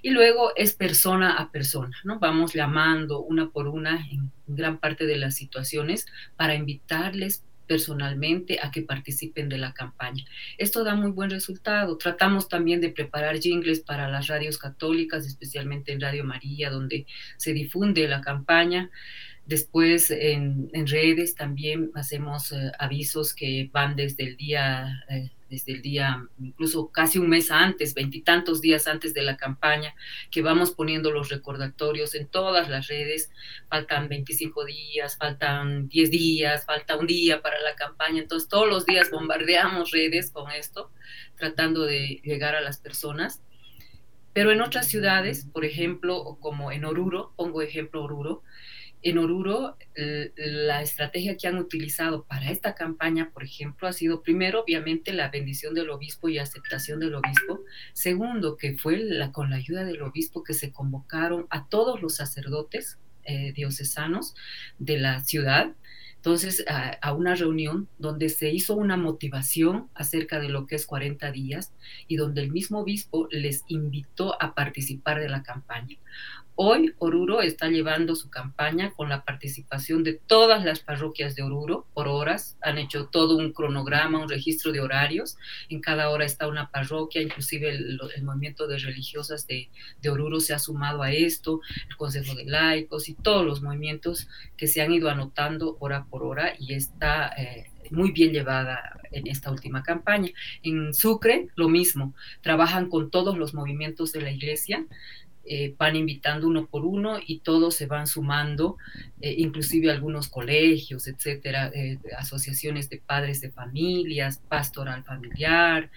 Y 0.00 0.10
luego 0.10 0.52
es 0.56 0.74
persona 0.74 1.36
a 1.36 1.50
persona, 1.50 1.96
¿no? 2.04 2.18
Vamos 2.18 2.54
llamando 2.54 3.20
una 3.20 3.50
por 3.50 3.68
una 3.68 4.06
en 4.10 4.30
gran 4.46 4.78
parte 4.78 5.06
de 5.06 5.16
las 5.16 5.34
situaciones 5.34 6.06
para 6.36 6.54
invitarles 6.54 7.44
personalmente 7.68 8.58
a 8.60 8.72
que 8.72 8.82
participen 8.82 9.48
de 9.48 9.58
la 9.58 9.72
campaña. 9.72 10.24
Esto 10.56 10.82
da 10.82 10.96
muy 10.96 11.10
buen 11.10 11.30
resultado. 11.30 11.96
Tratamos 11.98 12.48
también 12.48 12.80
de 12.80 12.88
preparar 12.88 13.38
jingles 13.38 13.80
para 13.80 14.08
las 14.08 14.26
radios 14.26 14.58
católicas, 14.58 15.26
especialmente 15.26 15.92
en 15.92 16.00
Radio 16.00 16.24
María, 16.24 16.70
donde 16.70 17.06
se 17.36 17.52
difunde 17.52 18.08
la 18.08 18.20
campaña. 18.20 18.90
Después 19.46 20.10
en, 20.10 20.70
redes 20.86 21.34
también 21.34 21.90
hacemos 21.94 22.52
eh, 22.52 22.72
avisos 22.78 23.34
que 23.34 23.70
van 23.72 23.96
desde 23.96 24.24
el 24.24 24.36
día 24.36 25.04
eh, 25.08 25.30
desde 25.48 25.72
el 25.72 25.82
día, 25.82 26.26
incluso 26.38 26.90
casi 26.90 27.18
un 27.18 27.28
mes 27.28 27.50
antes, 27.50 27.94
veintitantos 27.94 28.60
días 28.60 28.86
antes 28.86 29.14
de 29.14 29.22
la 29.22 29.36
campaña, 29.36 29.94
que 30.30 30.42
vamos 30.42 30.72
poniendo 30.72 31.10
los 31.10 31.28
recordatorios 31.28 32.14
en 32.14 32.26
todas 32.26 32.68
las 32.68 32.88
redes. 32.88 33.30
Faltan 33.68 34.08
25 34.08 34.64
días, 34.64 35.16
faltan 35.16 35.88
10 35.88 36.10
días, 36.10 36.66
falta 36.66 36.96
un 36.96 37.06
día 37.06 37.42
para 37.42 37.60
la 37.60 37.74
campaña. 37.74 38.22
Entonces, 38.22 38.48
todos 38.48 38.68
los 38.68 38.86
días 38.86 39.10
bombardeamos 39.10 39.90
redes 39.90 40.30
con 40.30 40.50
esto, 40.50 40.90
tratando 41.36 41.84
de 41.84 42.20
llegar 42.22 42.54
a 42.54 42.60
las 42.60 42.78
personas. 42.78 43.42
Pero 44.32 44.52
en 44.52 44.60
otras 44.60 44.86
ciudades, 44.86 45.46
por 45.52 45.64
ejemplo, 45.64 46.38
como 46.40 46.70
en 46.70 46.84
Oruro, 46.84 47.32
pongo 47.36 47.62
ejemplo 47.62 48.04
Oruro, 48.04 48.42
en 49.02 49.18
Oruro, 49.18 49.76
la 50.36 50.82
estrategia 50.82 51.36
que 51.36 51.48
han 51.48 51.58
utilizado 51.58 52.24
para 52.24 52.50
esta 52.50 52.74
campaña, 52.74 53.30
por 53.32 53.44
ejemplo, 53.44 53.88
ha 53.88 53.92
sido 53.92 54.22
primero, 54.22 54.62
obviamente, 54.62 55.12
la 55.12 55.30
bendición 55.30 55.74
del 55.74 55.90
obispo 55.90 56.28
y 56.28 56.38
aceptación 56.38 57.00
del 57.00 57.14
obispo. 57.14 57.60
Segundo, 57.92 58.56
que 58.56 58.76
fue 58.76 59.08
con 59.32 59.50
la 59.50 59.56
ayuda 59.56 59.84
del 59.84 60.02
obispo 60.02 60.42
que 60.42 60.54
se 60.54 60.72
convocaron 60.72 61.46
a 61.50 61.68
todos 61.68 62.02
los 62.02 62.16
sacerdotes 62.16 62.98
eh, 63.24 63.52
diocesanos 63.52 64.34
de 64.78 64.98
la 64.98 65.20
ciudad. 65.20 65.74
Entonces, 66.16 66.64
a, 66.66 67.12
una 67.12 67.34
reunión 67.34 67.88
donde 67.98 68.30
se 68.30 68.50
hizo 68.50 68.74
una 68.74 68.96
motivación 68.96 69.88
acerca 69.94 70.40
de 70.40 70.48
lo 70.48 70.66
que 70.66 70.76
es 70.76 70.86
40 70.86 71.30
días 71.30 71.72
y 72.08 72.16
donde 72.16 72.40
el 72.40 72.50
mismo 72.50 72.80
obispo 72.80 73.28
les 73.30 73.64
invitó 73.68 74.40
a 74.42 74.54
participar 74.54 75.20
de 75.20 75.28
la 75.28 75.42
campaña. 75.42 75.96
Hoy 76.60 76.92
Oruro 76.98 77.40
está 77.40 77.68
llevando 77.68 78.16
su 78.16 78.30
campaña 78.30 78.90
con 78.90 79.08
la 79.08 79.24
participación 79.24 80.02
de 80.02 80.14
todas 80.14 80.64
las 80.64 80.80
parroquias 80.80 81.36
de 81.36 81.44
Oruro 81.44 81.86
por 81.94 82.08
horas. 82.08 82.58
Han 82.62 82.78
hecho 82.78 83.06
todo 83.06 83.36
un 83.36 83.52
cronograma, 83.52 84.18
un 84.18 84.28
registro 84.28 84.72
de 84.72 84.80
horarios. 84.80 85.36
En 85.68 85.80
cada 85.80 86.10
hora 86.10 86.24
está 86.24 86.48
una 86.48 86.68
parroquia, 86.68 87.22
inclusive 87.22 87.70
el, 87.70 88.00
movimiento 88.24 88.66
de 88.66 88.78
religiosas 88.78 89.46
de, 89.46 89.70
Oruro 90.10 90.40
se 90.40 90.52
ha 90.52 90.58
sumado 90.58 91.04
a 91.04 91.12
esto, 91.12 91.60
el 91.88 91.96
Consejo 91.96 92.34
de 92.34 92.46
Laicos 92.46 93.08
y 93.08 93.14
todos 93.14 93.46
los 93.46 93.62
movimientos 93.62 94.26
que 94.56 94.66
se 94.66 94.82
han 94.82 94.92
ido 94.92 95.08
anotando 95.10 95.76
hora 95.78 96.06
por 96.06 96.24
hora 96.24 96.54
y 96.58 96.74
está... 96.74 97.28
Eh, 97.38 97.66
muy 97.90 98.12
bien 98.12 98.32
llevada 98.32 99.00
en 99.12 99.26
esta 99.28 99.50
última 99.50 99.82
campaña. 99.82 100.30
En 100.62 100.92
Sucre, 100.92 101.48
lo 101.56 101.70
mismo, 101.70 102.14
trabajan 102.42 102.90
con 102.90 103.10
todos 103.10 103.38
los 103.38 103.54
movimientos 103.54 104.12
de 104.12 104.20
la 104.20 104.30
iglesia, 104.30 104.84
eh, 105.48 105.74
van 105.78 105.96
invitando 105.96 106.46
uno 106.46 106.66
por 106.66 106.84
uno 106.84 107.18
y 107.24 107.38
todos 107.40 107.74
se 107.74 107.86
van 107.86 108.06
sumando, 108.06 108.76
eh, 109.20 109.34
inclusive 109.38 109.90
algunos 109.90 110.28
colegios, 110.28 111.06
etcétera, 111.06 111.70
eh, 111.74 111.98
asociaciones 112.18 112.90
de 112.90 112.98
padres 112.98 113.40
de 113.40 113.50
familias, 113.50 114.42
pastoral 114.48 115.04
familiar, 115.04 115.90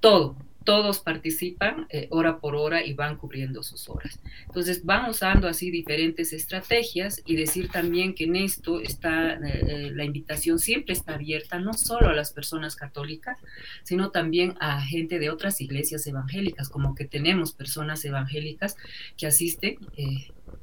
todo, 0.00 0.36
todos 0.66 0.98
participan 0.98 1.86
eh, 1.88 2.08
hora 2.10 2.40
por 2.40 2.56
hora 2.56 2.84
y 2.84 2.92
van 2.92 3.16
cubriendo 3.16 3.62
sus 3.62 3.88
horas. 3.88 4.20
Entonces 4.46 4.84
van 4.84 5.08
usando 5.08 5.48
así 5.48 5.70
diferentes 5.70 6.34
estrategias 6.34 7.22
y 7.24 7.36
decir 7.36 7.70
también 7.70 8.14
que 8.14 8.24
en 8.24 8.36
esto 8.36 8.80
está 8.80 9.34
eh, 9.34 9.38
eh, 9.44 9.90
la 9.94 10.04
invitación 10.04 10.58
siempre 10.58 10.92
está 10.92 11.14
abierta 11.14 11.58
no 11.58 11.72
solo 11.72 12.08
a 12.08 12.14
las 12.14 12.32
personas 12.32 12.76
católicas, 12.76 13.38
sino 13.84 14.10
también 14.10 14.54
a 14.60 14.82
gente 14.82 15.18
de 15.18 15.30
otras 15.30 15.60
iglesias 15.62 16.06
evangélicas, 16.06 16.68
como 16.68 16.94
que 16.94 17.06
tenemos 17.06 17.52
personas 17.52 18.04
evangélicas 18.04 18.76
que 19.16 19.28
asisten 19.28 19.78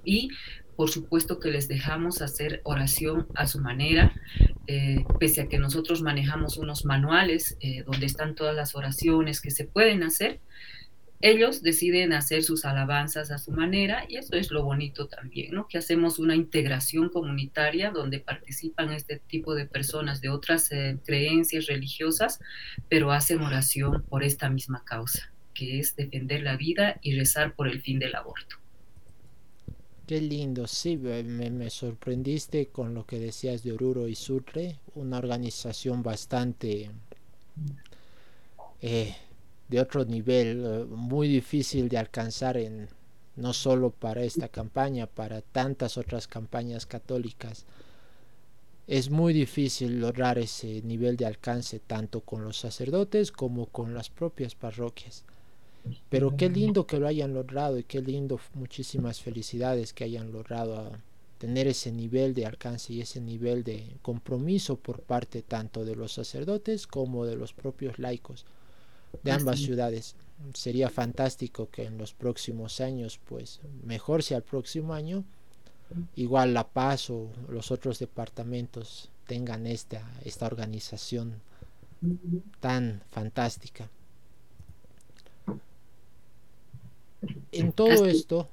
y 0.03 0.29
por 0.75 0.89
supuesto 0.89 1.39
que 1.39 1.51
les 1.51 1.67
dejamos 1.67 2.21
hacer 2.21 2.61
oración 2.63 3.27
a 3.35 3.47
su 3.47 3.59
manera, 3.59 4.13
eh, 4.67 5.03
pese 5.19 5.41
a 5.41 5.47
que 5.47 5.57
nosotros 5.57 6.01
manejamos 6.01 6.57
unos 6.57 6.85
manuales 6.85 7.57
eh, 7.59 7.83
donde 7.83 8.05
están 8.05 8.35
todas 8.35 8.55
las 8.55 8.75
oraciones 8.75 9.41
que 9.41 9.51
se 9.51 9.65
pueden 9.65 10.03
hacer, 10.03 10.39
ellos 11.23 11.61
deciden 11.61 12.11
hacer 12.11 12.43
sus 12.43 12.65
alabanzas 12.65 13.31
a 13.31 13.37
su 13.37 13.51
manera 13.51 14.05
y 14.09 14.17
eso 14.17 14.35
es 14.35 14.51
lo 14.51 14.61
bonito 14.61 15.07
también, 15.07 15.53
¿no? 15.53 15.69
Que 15.69 15.77
hacemos 15.77 16.19
una 16.19 16.35
integración 16.35 17.07
comunitaria 17.07 17.91
donde 17.91 18.19
participan 18.19 18.91
este 18.91 19.21
tipo 19.25 19.55
de 19.55 19.65
personas 19.65 20.19
de 20.19 20.27
otras 20.27 20.69
eh, 20.73 20.97
creencias 21.05 21.67
religiosas, 21.67 22.41
pero 22.89 23.13
hacen 23.13 23.39
oración 23.39 24.03
por 24.09 24.21
esta 24.21 24.49
misma 24.49 24.83
causa, 24.83 25.31
que 25.53 25.79
es 25.79 25.95
defender 25.95 26.43
la 26.43 26.57
vida 26.57 26.99
y 27.01 27.17
rezar 27.17 27.55
por 27.55 27.69
el 27.69 27.79
fin 27.79 27.99
del 27.99 28.15
aborto. 28.15 28.62
Qué 30.05 30.19
lindo, 30.19 30.67
sí, 30.67 30.97
me, 30.97 31.69
sorprendiste 31.69 32.67
con 32.67 32.93
lo 32.93 33.05
que 33.05 33.19
decías 33.19 33.63
de 33.63 33.71
Oruro 33.71 34.09
y 34.09 34.15
Sutre, 34.15 34.79
una 34.95 35.17
organización 35.17 36.03
bastante 36.03 36.91
eh, 38.81 39.15
de 39.69 39.79
otro 39.79 40.03
nivel, 40.03 40.65
eh, 40.65 40.85
muy 40.89 41.29
difícil 41.29 41.87
de 41.87 41.97
alcanzar 41.97 42.57
en 42.57 42.89
no 43.37 43.53
solo 43.53 43.91
para 43.91 44.23
esta 44.23 44.49
campaña, 44.49 45.07
para 45.07 45.41
tantas 45.41 45.97
otras 45.97 46.27
campañas 46.27 46.85
católicas. 46.85 47.65
Es 48.87 49.09
muy 49.09 49.31
difícil 49.31 50.01
lograr 50.01 50.37
ese 50.37 50.81
nivel 50.81 51.15
de 51.15 51.27
alcance 51.27 51.79
tanto 51.79 52.19
con 52.19 52.43
los 52.43 52.57
sacerdotes 52.57 53.31
como 53.31 53.67
con 53.67 53.93
las 53.93 54.09
propias 54.09 54.53
parroquias. 54.53 55.23
Pero 56.09 56.37
qué 56.37 56.49
lindo 56.49 56.87
que 56.87 56.99
lo 56.99 57.07
hayan 57.07 57.33
logrado 57.33 57.77
y 57.77 57.83
qué 57.83 58.01
lindo, 58.01 58.39
muchísimas 58.53 59.21
felicidades 59.21 59.93
que 59.93 60.05
hayan 60.05 60.31
logrado 60.31 60.91
tener 61.37 61.67
ese 61.67 61.91
nivel 61.91 62.33
de 62.33 62.45
alcance 62.45 62.93
y 62.93 63.01
ese 63.01 63.19
nivel 63.19 63.63
de 63.63 63.97
compromiso 64.01 64.77
por 64.77 65.01
parte 65.01 65.41
tanto 65.41 65.83
de 65.83 65.95
los 65.95 66.13
sacerdotes 66.13 66.87
como 66.87 67.25
de 67.25 67.35
los 67.35 67.51
propios 67.51 67.99
laicos 67.99 68.45
de 69.23 69.31
ambas 69.31 69.59
ciudades. 69.59 70.15
Sería 70.53 70.89
fantástico 70.89 71.69
que 71.69 71.83
en 71.83 71.97
los 71.97 72.13
próximos 72.13 72.79
años, 72.81 73.19
pues 73.27 73.59
mejor 73.83 74.23
sea 74.23 74.37
el 74.37 74.43
próximo 74.43 74.93
año, 74.93 75.23
igual 76.15 76.53
La 76.53 76.67
Paz 76.67 77.09
o 77.09 77.29
los 77.49 77.71
otros 77.71 77.99
departamentos 77.99 79.09
tengan 79.27 79.67
esta, 79.67 80.01
esta 80.23 80.45
organización 80.45 81.41
tan 82.59 83.01
fantástica. 83.09 83.89
En 87.51 87.71
todo 87.71 88.05
esto, 88.05 88.49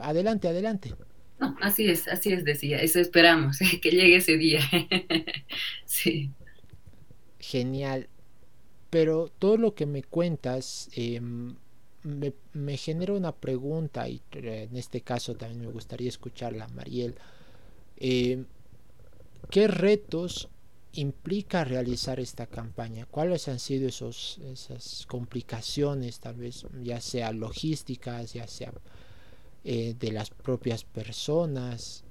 adelante, 0.00 0.48
adelante. 0.48 0.94
No, 1.38 1.56
así 1.60 1.88
es, 1.88 2.08
así 2.08 2.32
es, 2.32 2.44
decía, 2.44 2.80
eso 2.80 2.98
esperamos, 2.98 3.58
que 3.82 3.90
llegue 3.90 4.16
ese 4.16 4.36
día. 4.36 4.60
sí. 5.84 6.30
Genial. 7.38 8.08
Pero 8.90 9.30
todo 9.38 9.58
lo 9.58 9.74
que 9.74 9.86
me 9.86 10.02
cuentas 10.02 10.88
em, 10.94 11.54
me, 12.02 12.76
genera 12.76 13.12
una 13.12 13.32
pregunta 13.32 14.08
y 14.08 14.22
en 14.32 14.76
este 14.76 15.02
caso 15.02 15.34
también 15.34 15.60
me 15.60 15.70
gustaría 15.70 16.08
escucharla, 16.08 16.68
Mariel. 16.68 17.14
Em, 17.98 18.46
¿Qué 19.50 19.68
retos 19.68 20.48
implica 20.92 21.64
realizar 21.64 22.20
esta 22.20 22.46
campaña? 22.46 23.06
¿Cuáles 23.06 23.48
han 23.48 23.58
sido 23.58 23.88
esos, 23.88 24.38
esas 24.38 25.06
complicaciones, 25.06 26.20
tal 26.20 26.36
vez 26.36 26.66
ya 26.82 27.00
sea 27.00 27.32
logísticas, 27.32 28.32
ya 28.32 28.46
sea 28.46 28.72
eh, 29.64 29.94
de 29.98 30.12
las 30.12 30.30
propias 30.30 30.84
personas? 30.84 32.04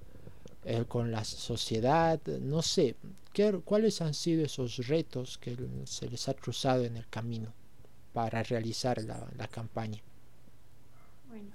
eh, 0.70 0.84
con 0.86 1.12
la 1.12 1.24
sociedad, 1.24 2.20
no 2.42 2.62
sé, 2.62 2.98
¿qué, 3.32 3.58
¿cuáles 3.64 4.02
han 4.02 4.14
sido 4.14 4.44
esos 4.44 4.86
retos 4.88 5.38
que 5.38 5.56
se 5.86 6.10
les 6.10 6.28
ha 6.28 6.34
cruzado 6.34 6.84
en 6.84 6.98
el 6.98 7.08
camino 7.08 7.54
para 8.12 8.44
realizar 8.44 9.02
la, 9.02 9.48
campaña? 9.48 10.02
Bueno, 11.30 11.52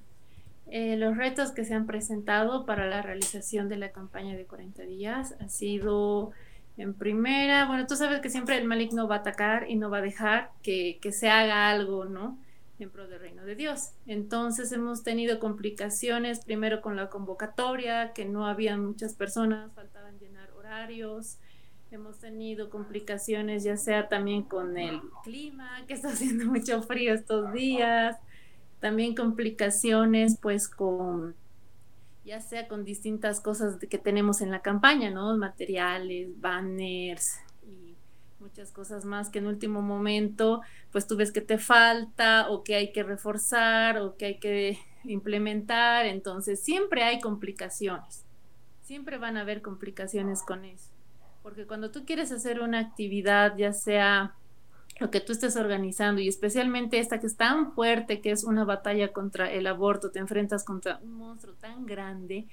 eh, 0.67 0.97
los 0.97 1.15
retos 1.15 1.51
que 1.51 1.67
se 1.67 1.75
han 1.75 1.87
presentado 1.87 2.65
para 2.65 2.87
la 2.87 3.03
realización 3.03 3.69
de 3.69 3.77
la 3.77 3.93
campaña 3.93 4.35
de 4.35 4.47
40 4.47 4.83
días 4.85 5.35
ha 5.41 5.51
sido 5.51 6.31
en 6.77 6.95
primera, 6.95 7.67
bueno, 7.67 7.87
tú 7.87 7.97
sabes 7.97 8.21
que 8.21 8.31
siempre 8.31 8.57
el 8.57 8.67
maligno 8.67 9.07
va 9.09 9.17
a 9.17 9.19
atacar 9.19 9.69
y 9.69 9.77
no 9.77 9.91
va 9.91 9.99
a 9.99 10.03
dejar 10.03 10.51
que, 10.63 10.99
que 11.01 11.13
se 11.13 11.29
haga 11.29 11.69
algo, 11.69 12.05
¿no? 12.05 12.39
en 12.83 12.91
pro 12.91 13.07
del 13.07 13.21
reino 13.21 13.45
de 13.45 13.55
Dios. 13.55 13.93
Entonces 14.07 14.73
hemos 14.73 15.03
tenido 15.03 15.39
complicaciones 15.39 16.45
primero 16.45 16.81
con 16.81 16.97
la 16.97 17.09
convocatoria, 17.09 18.13
que 18.13 18.25
no 18.25 18.47
había 18.47 18.77
muchas 18.77 19.15
personas, 19.15 19.73
faltaban 19.75 20.19
llenar 20.19 20.51
horarios. 20.53 21.39
Hemos 21.91 22.19
tenido 22.19 22.71
complicaciones 22.71 23.65
ya 23.65 23.77
sea 23.77 24.09
también 24.09 24.43
con 24.43 24.79
el 24.79 25.01
clima, 25.25 25.85
que 25.87 25.95
está 25.95 26.09
haciendo 26.13 26.47
mucho 26.47 26.83
frío 26.83 27.15
estos 27.15 27.53
días. 27.53 28.17
También 28.81 29.15
complicaciones 29.15 30.39
pues 30.41 30.69
con 30.69 31.37
ya 32.25 32.41
sea 32.41 32.69
con 32.69 32.85
distintas 32.85 33.41
cosas 33.41 33.79
que 33.79 33.99
tenemos 33.99 34.41
en 34.41 34.51
la 34.51 34.63
campaña, 34.63 35.11
¿no? 35.11 35.37
Materiales, 35.37 36.41
banners, 36.41 37.39
muchas 38.43 38.73
cosas 38.73 39.05
más 39.05 39.31
que 39.31 39.39
en 39.39 39.47
último 39.47 39.81
momento 39.81 40.61
pues 40.91 41.07
tú 41.07 41.17
ves 41.17 41.33
que 41.33 41.41
te 41.41 41.59
falta 41.59 42.51
o 42.51 42.65
que 42.65 42.75
hay 42.75 42.93
que 42.93 43.03
reforzar 43.03 43.99
o 43.99 44.17
que 44.17 44.27
hay 44.27 44.39
que 44.39 44.79
implementar, 45.05 46.07
entonces 46.07 46.61
siempre 46.63 47.05
hay 47.05 47.21
complicaciones, 47.21 48.25
siempre 48.83 49.17
van 49.17 49.37
a 49.37 49.43
haber 49.43 49.63
complicaciones 49.63 50.43
con 50.43 50.65
eso, 50.65 50.91
porque 51.43 51.67
cuando 51.67 51.91
tú 51.91 52.05
quieres 52.05 52.31
hacer 52.33 52.61
una 52.61 52.81
actividad, 52.81 53.57
ya 53.57 53.73
sea 53.73 54.35
lo 55.03 55.11
que 55.11 55.21
tú 55.21 55.33
estés 55.33 55.57
organizando 55.57 56.23
y 56.23 56.29
especialmente 56.29 56.99
esta 56.99 57.21
que 57.21 57.27
es 57.27 57.37
tan 57.37 57.73
fuerte, 57.73 58.21
que 58.21 58.31
es 58.31 58.45
una 58.45 58.65
batalla 58.65 59.13
contra 59.13 59.51
el 59.51 59.67
aborto, 59.67 60.11
te 60.11 60.21
enfrentas 60.21 60.65
contra 60.65 61.01
un 61.03 61.13
monstruo 61.13 61.55
tan 61.61 61.85
grande, 61.85 62.47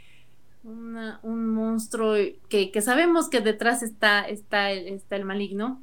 un 0.63 1.53
monstruo 1.53 2.15
que, 2.49 2.71
que, 2.71 2.81
sabemos 2.81 3.29
que 3.29 3.39
detrás 3.39 3.83
está, 3.83 4.27
está, 4.27 4.71
el, 4.71 4.87
está 4.87 5.15
el 5.15 5.23
maligno. 5.23 5.81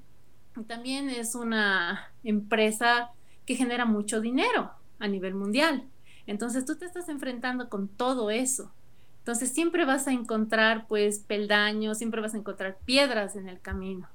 También 0.66 1.08
es 1.08 1.35
una 1.35 2.11
empresa 2.25 3.11
que 3.46 3.54
genera 3.54 3.87
mucho 3.87 4.20
dinero 4.20 4.73
a 4.99 5.08
nivel 5.08 5.35
mundial. 5.35 5.85
Entonces 6.26 6.64
tú 6.64 6.76
te 6.76 6.85
estás 6.85 7.08
enfrentando 7.08 7.68
con 7.68 7.88
todo 7.88 8.30
eso. 8.30 8.73
Entonces 9.20 9.52
siempre 9.52 9.85
vas 9.85 10.08
a 10.08 10.12
encontrar 10.12 10.87
pues 10.88 11.20
peldaños, 11.20 11.99
siempre 11.99 12.20
vas 12.20 12.35
a 12.35 12.38
encontrar 12.38 12.76
piedras 12.85 13.37
en 13.37 13.49
el 13.49 13.61
camino. 13.61 14.08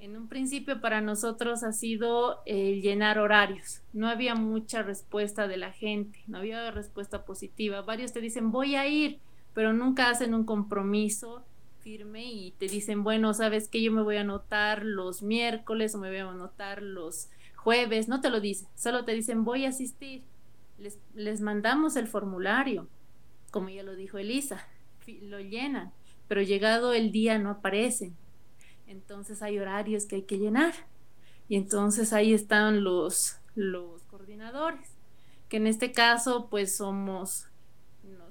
En 0.00 0.16
un 0.16 0.28
principio 0.28 0.80
para 0.80 1.00
nosotros 1.00 1.64
ha 1.64 1.72
sido 1.72 2.44
llenar 2.44 3.18
horarios. 3.18 3.82
No 3.92 4.08
había 4.08 4.36
mucha 4.36 4.82
respuesta 4.82 5.48
de 5.48 5.56
la 5.56 5.72
gente, 5.72 6.20
no 6.28 6.38
había 6.38 6.70
respuesta 6.70 7.24
positiva. 7.24 7.82
Varios 7.82 8.12
te 8.12 8.20
dicen 8.20 8.52
voy 8.52 8.76
a 8.76 8.86
ir, 8.86 9.18
pero 9.54 9.72
nunca 9.72 10.08
hacen 10.08 10.34
un 10.34 10.44
compromiso 10.44 11.44
firme 11.80 12.30
y 12.30 12.52
te 12.52 12.68
dicen, 12.68 13.02
bueno, 13.02 13.34
sabes 13.34 13.68
que 13.68 13.82
yo 13.82 13.90
me 13.90 14.02
voy 14.02 14.16
a 14.16 14.20
anotar 14.20 14.84
los 14.84 15.22
miércoles 15.22 15.94
o 15.94 15.98
me 15.98 16.10
voy 16.10 16.18
a 16.18 16.28
anotar 16.28 16.80
los 16.82 17.28
jueves, 17.56 18.08
no 18.08 18.20
te 18.20 18.30
lo 18.30 18.40
dicen, 18.40 18.68
solo 18.76 19.04
te 19.04 19.14
dicen 19.14 19.44
voy 19.44 19.64
a 19.64 19.70
asistir. 19.70 20.22
Les, 20.78 20.98
les 21.14 21.40
mandamos 21.40 21.96
el 21.96 22.06
formulario, 22.06 22.86
como 23.50 23.68
ya 23.68 23.82
lo 23.82 23.96
dijo 23.96 24.18
Elisa, 24.18 24.64
lo 25.22 25.40
llenan, 25.40 25.92
pero 26.28 26.40
llegado 26.42 26.92
el 26.92 27.10
día 27.10 27.38
no 27.38 27.50
aparecen. 27.50 28.14
Entonces 28.88 29.42
hay 29.42 29.58
horarios 29.58 30.06
que 30.06 30.16
hay 30.16 30.22
que 30.22 30.38
llenar. 30.38 30.74
Y 31.48 31.56
entonces 31.56 32.12
ahí 32.12 32.34
están 32.34 32.82
los, 32.82 33.36
los 33.54 34.02
coordinadores, 34.04 34.96
que 35.48 35.58
en 35.58 35.66
este 35.66 35.92
caso 35.92 36.48
pues 36.50 36.76
somos 36.76 37.46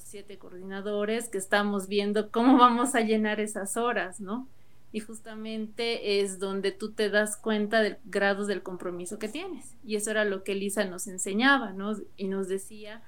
siete 0.08 0.38
coordinadores 0.38 1.28
que 1.28 1.38
estamos 1.38 1.88
viendo 1.88 2.32
cómo 2.32 2.58
vamos 2.58 2.96
a 2.96 3.02
llenar 3.02 3.40
esas 3.40 3.78
horas, 3.78 4.20
¿no? 4.20 4.48
Y 4.92 5.02
justamente 5.02 6.22
es 6.22 6.40
donde 6.40 6.72
tú 6.72 6.94
te 6.94 7.10
das 7.10 7.36
cuenta 7.36 7.82
del 7.82 7.98
grado 8.06 8.46
del 8.46 8.64
compromiso 8.64 9.20
que 9.20 9.28
tienes. 9.28 9.76
Y 9.84 9.98
eso 9.98 10.12
era 10.12 10.24
lo 10.24 10.44
que 10.44 10.54
Elisa 10.54 10.86
nos 10.86 11.08
enseñaba, 11.08 11.74
¿no? 11.74 11.94
Y 12.16 12.30
nos 12.30 12.48
decía 12.48 13.04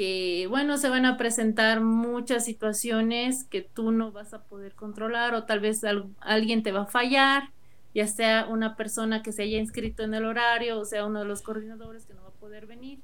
que, 0.00 0.46
bueno, 0.48 0.78
se 0.78 0.88
van 0.88 1.04
a 1.04 1.18
presentar 1.18 1.82
muchas 1.82 2.46
situaciones 2.46 3.44
que 3.44 3.60
tú 3.60 3.92
no 3.92 4.12
vas 4.12 4.32
a 4.32 4.44
poder 4.44 4.74
controlar 4.74 5.34
o 5.34 5.44
tal 5.44 5.60
vez 5.60 5.82
alguien 6.20 6.62
te 6.62 6.72
va 6.72 6.84
a 6.84 6.86
fallar, 6.86 7.50
ya 7.94 8.06
sea 8.06 8.46
una 8.46 8.76
persona 8.76 9.22
que 9.22 9.30
se 9.30 9.42
haya 9.42 9.58
inscrito 9.58 10.02
en 10.02 10.14
el 10.14 10.24
horario 10.24 10.80
o 10.80 10.86
sea 10.86 11.04
uno 11.04 11.18
de 11.18 11.26
los 11.26 11.42
coordinadores 11.42 12.06
que 12.06 12.14
no 12.14 12.22
va 12.22 12.28
a 12.28 12.40
poder 12.40 12.64
venir 12.66 13.00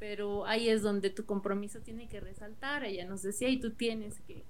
pero 0.00 0.44
ahí 0.46 0.68
es 0.68 0.82
donde 0.82 1.10
tu 1.10 1.26
compromiso 1.26 1.78
tiene 1.78 2.08
que 2.08 2.18
resaltar. 2.18 2.82
Ella 2.82 3.06
nos 3.06 3.22
decía, 3.22 3.48
y 3.48 3.60
tú 3.60 3.70
tienes 3.70 4.18
que, 4.26 4.42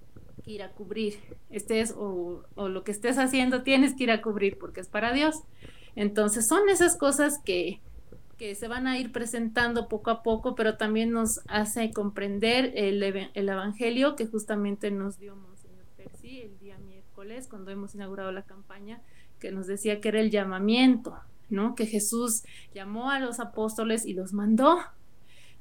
ir 0.47 0.63
a 0.63 0.71
cubrir, 0.71 1.19
estés 1.51 1.93
o, 1.95 2.43
o, 2.55 2.69
lo 2.71 2.85
que 2.85 2.91
estés 2.91 3.19
haciendo, 3.19 3.63
tienes 3.63 3.95
que 3.95 4.05
ir 4.05 4.11
a 4.11 4.23
cubrir 4.23 4.57
porque 4.57 4.81
es 4.81 4.89
para 4.89 5.13
Dios. 5.13 5.43
Entonces 5.95 6.49
son 6.49 6.71
esas 6.71 6.97
cosas 6.97 7.39
que, 7.45 7.83
que 8.43 8.57
se 8.57 8.67
van 8.67 8.89
a 8.89 8.99
ir 8.99 9.13
presentando 9.13 9.87
poco 9.87 10.11
a 10.11 10.25
poco, 10.25 10.57
pero 10.57 10.77
también 10.77 11.13
nos 11.13 11.43
hace 11.47 11.93
comprender 11.93 12.73
el, 12.75 13.01
el 13.01 13.49
Evangelio 13.49 14.17
que 14.17 14.27
justamente 14.27 14.91
nos 14.91 15.21
dio 15.21 15.37
Monseñor 15.37 15.85
Percy 15.97 16.41
el 16.41 16.59
día 16.59 16.77
miércoles, 16.79 17.47
cuando 17.47 17.71
hemos 17.71 17.95
inaugurado 17.95 18.33
la 18.33 18.43
campaña, 18.43 19.01
que 19.39 19.53
nos 19.53 19.69
decía 19.69 20.01
que 20.01 20.09
era 20.09 20.19
el 20.19 20.33
llamamiento, 20.33 21.17
¿no? 21.51 21.77
Que 21.77 21.87
Jesús 21.87 22.43
llamó 22.75 23.11
a 23.11 23.21
los 23.21 23.39
apóstoles 23.39 24.05
y 24.05 24.13
los 24.13 24.33
mandó 24.33 24.77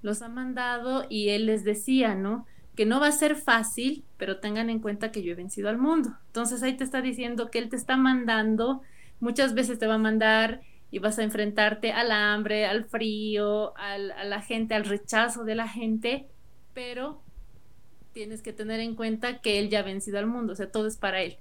los 0.02 0.24
ha 0.24 0.30
mandado 0.30 1.06
y 1.08 1.30
él 1.30 1.46
les 1.46 1.64
decía, 1.64 2.16
¿no? 2.16 2.48
Que 2.76 2.88
no 2.88 3.00
va 3.00 3.10
a 3.10 3.12
ser 3.12 3.36
fácil, 3.36 4.04
pero 4.18 4.40
tengan 4.40 4.72
en 4.72 4.80
cuenta 4.80 5.12
que 5.12 5.22
yo 5.22 5.34
he 5.34 5.36
vencido 5.36 5.70
al 5.70 5.78
mundo. 5.78 6.18
Entonces 6.26 6.64
ahí 6.64 6.76
te 6.76 6.84
está 6.84 7.04
diciendo 7.04 7.52
que 7.52 7.60
él 7.60 7.70
te 7.70 7.76
está 7.76 7.96
mandando, 7.96 8.82
muchas 9.20 9.54
veces 9.54 9.78
te 9.78 9.86
va 9.86 9.94
a 9.94 10.00
mandar 10.00 10.62
y 10.92 11.00
vas 11.00 11.18
a 11.18 11.24
enfrentarte 11.24 11.94
al 11.94 12.12
hambre, 12.12 12.66
al 12.66 12.84
frío, 12.84 13.74
a 13.78 13.98
la 13.98 14.42
gente, 14.42 14.76
al 14.76 14.86
rechazo 14.86 15.46
de 15.46 15.56
la 15.56 15.68
gente, 15.68 16.28
pero 16.74 17.22
tienes 18.12 18.42
que 18.42 18.52
tener 18.52 18.82
en 18.82 18.96
cuenta 18.96 19.40
que 19.40 19.58
él 19.58 19.70
ya 19.70 19.80
ha 19.80 19.84
vencido 19.84 20.20
al 20.20 20.28
mundo, 20.28 20.54
o 20.54 20.56
sea, 20.56 20.70
todo 20.70 20.88
es 20.88 20.98
para 20.98 21.22
él. 21.22 21.38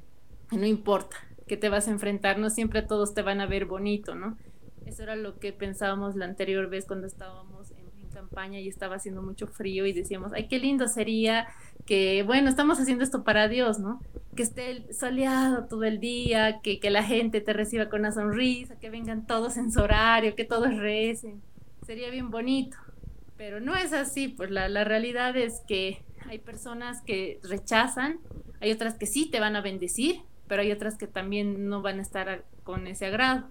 No 0.53 0.67
importa 0.67 1.17
que 1.49 1.57
te 1.57 1.69
vas 1.69 1.89
a 1.89 1.91
enfrentar, 1.91 2.39
no 2.39 2.49
siempre 2.49 2.83
todos 2.83 3.13
te 3.13 3.23
van 3.23 3.41
a 3.41 3.47
ver 3.47 3.67
bonito, 3.67 4.15
¿no? 4.15 4.39
Eso 4.87 5.03
era 5.03 5.17
lo 5.17 5.39
que 5.39 5.53
pensábamos 5.53 6.15
la 6.15 6.25
anterior 6.27 6.71
vez 6.71 6.87
cuando 6.87 7.09
estábamos 7.09 7.73
campaña 8.21 8.61
y 8.61 8.69
estaba 8.69 8.97
haciendo 8.97 9.23
mucho 9.23 9.47
frío 9.47 9.87
y 9.87 9.93
decíamos, 9.93 10.33
ay, 10.35 10.47
qué 10.49 10.59
lindo 10.59 10.89
sería 10.89 11.49
que, 11.87 12.23
bueno, 12.23 12.49
estamos 12.49 12.79
haciendo 12.79 13.03
esto 13.03 13.25
para 13.25 13.49
Dios, 13.49 13.79
¿no? 13.79 14.01
Que 14.37 14.43
esté 14.43 14.93
soleado 14.93 15.65
todo 15.65 15.85
el 15.85 16.01
día, 16.01 16.61
que, 16.63 16.79
que 16.81 16.91
la 16.91 17.03
gente 17.03 17.41
te 17.41 17.53
reciba 17.53 17.89
con 17.89 18.01
una 18.01 18.13
sonrisa, 18.13 18.79
que 18.79 18.91
vengan 18.91 19.27
todos 19.27 19.57
en 19.57 19.73
su 19.73 19.81
horario, 19.81 20.35
que 20.35 20.45
todos 20.45 20.77
recen. 20.77 21.41
Sería 21.87 22.11
bien 22.11 22.31
bonito. 22.31 22.77
Pero 23.37 23.59
no 23.61 23.75
es 23.75 23.93
así, 23.93 24.29
pues 24.29 24.51
la, 24.51 24.69
la 24.69 24.85
realidad 24.85 25.37
es 25.37 25.63
que 25.67 26.03
hay 26.29 26.39
personas 26.39 27.01
que 27.03 27.41
rechazan, 27.43 28.21
hay 28.61 28.71
otras 28.71 28.95
que 28.99 29.07
sí 29.07 29.31
te 29.31 29.41
van 29.41 29.57
a 29.57 29.63
bendecir, 29.63 30.21
pero 30.47 30.63
hay 30.63 30.73
otras 30.73 30.99
que 30.99 31.07
también 31.07 31.69
no 31.69 31.81
van 31.81 31.99
a 31.99 32.03
estar 32.03 32.45
con 32.65 32.87
ese 32.87 33.07
agrado. 33.07 33.49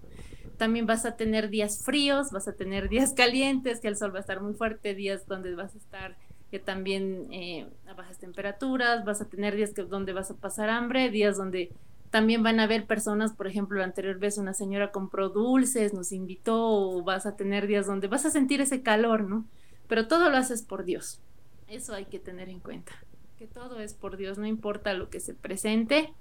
También 0.60 0.86
vas 0.86 1.06
a 1.06 1.16
tener 1.16 1.50
días 1.50 1.84
fríos, 1.84 2.32
vas 2.32 2.48
a 2.48 2.54
tener 2.54 2.90
días 2.90 3.14
calientes, 3.18 3.80
que 3.80 3.88
el 3.88 3.98
sol 3.98 4.14
va 4.14 4.20
a 4.20 4.22
estar 4.22 4.42
muy 4.42 4.54
fuerte, 4.54 4.94
días 4.94 5.26
donde 5.26 5.56
vas 5.56 5.74
a 5.74 5.78
estar 5.80 6.16
que 6.52 6.60
también 6.60 7.28
eh, 7.32 7.68
a 7.88 7.94
bajas 7.94 8.18
temperaturas, 8.18 9.06
vas 9.06 9.22
a 9.22 9.30
tener 9.30 9.56
días 9.56 9.72
que, 9.72 9.84
donde 9.84 10.14
vas 10.14 10.32
a 10.32 10.36
pasar 10.36 10.70
hambre, 10.70 11.10
días 11.10 11.38
donde 11.38 11.72
también 12.10 12.42
van 12.42 12.60
a 12.60 12.64
haber 12.64 12.86
personas, 12.86 13.34
por 13.34 13.48
ejemplo, 13.48 13.78
la 13.78 13.86
anterior 13.86 14.18
vez 14.18 14.38
una 14.38 14.54
señora 14.54 14.92
compró 14.92 15.30
dulces, 15.30 15.94
nos 15.94 16.12
invitó, 16.12 16.60
o 16.60 17.04
vas 17.04 17.26
a 17.26 17.36
tener 17.36 17.68
días 17.68 17.86
donde 17.86 18.08
vas 18.08 18.26
a 18.26 18.32
sentir 18.32 18.62
ese 18.62 18.82
calor, 18.82 19.24
¿no? 19.24 19.46
Pero 19.88 20.08
todo 20.08 20.30
lo 20.30 20.38
haces 20.38 20.64
por 20.64 20.86
Dios. 20.86 21.22
Eso 21.68 21.94
hay 21.94 22.06
que 22.06 22.20
tener 22.20 22.50
en 22.50 22.60
cuenta, 22.60 22.94
que 23.38 23.46
todo 23.46 23.80
es 23.80 23.94
por 23.94 24.18
Dios, 24.18 24.40
no 24.40 24.48
importa 24.48 24.94
lo 24.94 25.10
que 25.10 25.20
se 25.20 25.36
presente, 25.36 26.12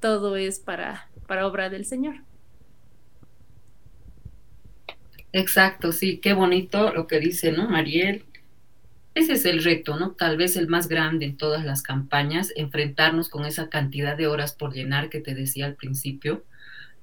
todo 0.00 0.34
es 0.36 0.58
para, 0.58 1.08
para 1.28 1.46
obra 1.46 1.70
del 1.70 1.84
Señor. 1.84 2.16
Exacto, 5.32 5.92
sí, 5.92 6.18
qué 6.18 6.32
bonito 6.32 6.92
lo 6.92 7.06
que 7.06 7.20
dice, 7.20 7.52
¿no, 7.52 7.68
Mariel? 7.68 8.24
Ese 9.14 9.34
es 9.34 9.44
el 9.44 9.64
reto, 9.64 9.98
¿no? 9.98 10.12
Tal 10.12 10.36
vez 10.36 10.56
el 10.56 10.68
más 10.68 10.88
grande 10.88 11.26
en 11.26 11.36
todas 11.36 11.64
las 11.64 11.82
campañas, 11.82 12.52
enfrentarnos 12.56 13.28
con 13.28 13.44
esa 13.44 13.68
cantidad 13.68 14.16
de 14.16 14.26
horas 14.28 14.54
por 14.54 14.72
llenar 14.74 15.10
que 15.10 15.20
te 15.20 15.34
decía 15.34 15.66
al 15.66 15.74
principio, 15.76 16.44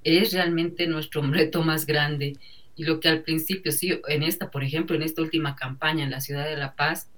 es 0.04 0.32
realmente 0.34 0.88
nuestro 0.88 1.22
reto 1.32 1.64
más 1.64 1.86
grande. 1.86 2.38
Y 2.76 2.86
lo 2.86 3.00
que 3.00 3.10
al 3.10 3.22
principio, 3.24 3.72
sí, 3.72 4.00
en 4.08 4.24
esta, 4.24 4.52
por 4.52 4.64
ejemplo, 4.64 4.96
en 4.96 5.04
esta 5.04 5.22
última 5.22 5.56
campaña 5.56 6.04
en 6.04 6.12
la 6.12 6.22
ciudad 6.22 6.46
de 6.46 6.58
La 6.58 6.76
Paz, 6.76 7.10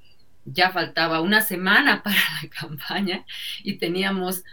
ya 0.46 0.72
faltaba 0.72 1.22
una 1.22 1.42
semana 1.42 2.04
para 2.06 2.18
la 2.42 2.50
campaña 2.50 3.26
y 3.64 3.76
teníamos 3.78 4.44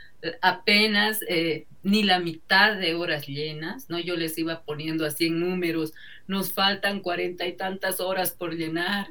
apenas 0.43 1.21
eh, 1.29 1.67
ni 1.85 2.03
la 2.03 2.19
mitad 2.19 2.77
de 2.77 2.95
horas 2.95 3.29
llenas, 3.29 3.89
¿no? 3.91 4.01
Yo 4.01 4.17
les 4.17 4.37
iba 4.39 4.65
poniendo 4.65 5.05
así 5.05 5.27
en 5.27 5.39
números, 5.39 5.93
nos 6.27 6.53
faltan 6.53 7.01
cuarenta 7.01 7.47
y 7.47 7.53
tantas 7.53 8.01
horas 8.01 8.33
por 8.33 8.55
llenar, 8.55 9.09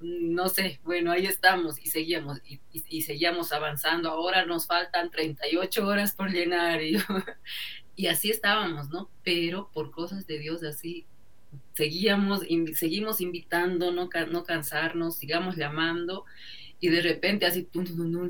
no 0.00 0.48
sé, 0.48 0.80
bueno, 0.84 1.10
ahí 1.10 1.26
estamos 1.26 1.78
y 1.84 1.88
seguíamos 1.88 2.40
y, 2.72 3.02
seguíamos 3.02 3.52
avanzando, 3.52 4.10
ahora 4.10 4.46
nos 4.46 4.66
faltan 4.66 5.10
38 5.10 5.86
horas 5.86 6.14
por 6.14 6.30
llenar 6.30 6.82
y, 6.82 6.96
y 7.96 8.06
así 8.06 8.30
estábamos, 8.30 8.90
¿no? 8.90 9.10
Pero 9.24 9.70
por 9.72 9.90
cosas 9.90 10.26
de 10.26 10.38
Dios 10.38 10.62
así 10.62 11.06
seguíamos, 11.72 12.42
seguimos 12.74 13.20
invitando, 13.20 13.90
no, 13.90 14.08
no 14.30 14.44
cansarnos, 14.44 15.16
sigamos 15.16 15.56
llamando 15.56 16.24
y 16.78 16.88
de 16.88 17.02
repente 17.02 17.46
así 17.46 17.68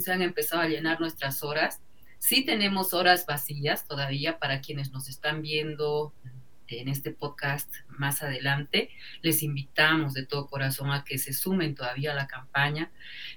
se 0.00 0.12
han 0.12 0.22
empezado 0.22 0.62
a 0.62 0.68
llenar 0.68 1.00
nuestras 1.00 1.42
horas 1.42 1.80
Sí 2.18 2.44
tenemos 2.44 2.94
horas 2.94 3.26
vacías 3.26 3.86
todavía 3.86 4.38
para 4.38 4.60
quienes 4.60 4.92
nos 4.92 5.08
están 5.08 5.42
viendo 5.42 6.12
en 6.68 6.88
este 6.88 7.10
podcast 7.10 7.70
más 7.88 8.22
adelante. 8.22 8.90
Les 9.22 9.42
invitamos 9.42 10.14
de 10.14 10.26
todo 10.26 10.46
corazón 10.46 10.90
a 10.90 11.04
que 11.04 11.18
se 11.18 11.32
sumen 11.32 11.74
todavía 11.74 12.12
a 12.12 12.16
la 12.16 12.26
campaña. 12.26 12.90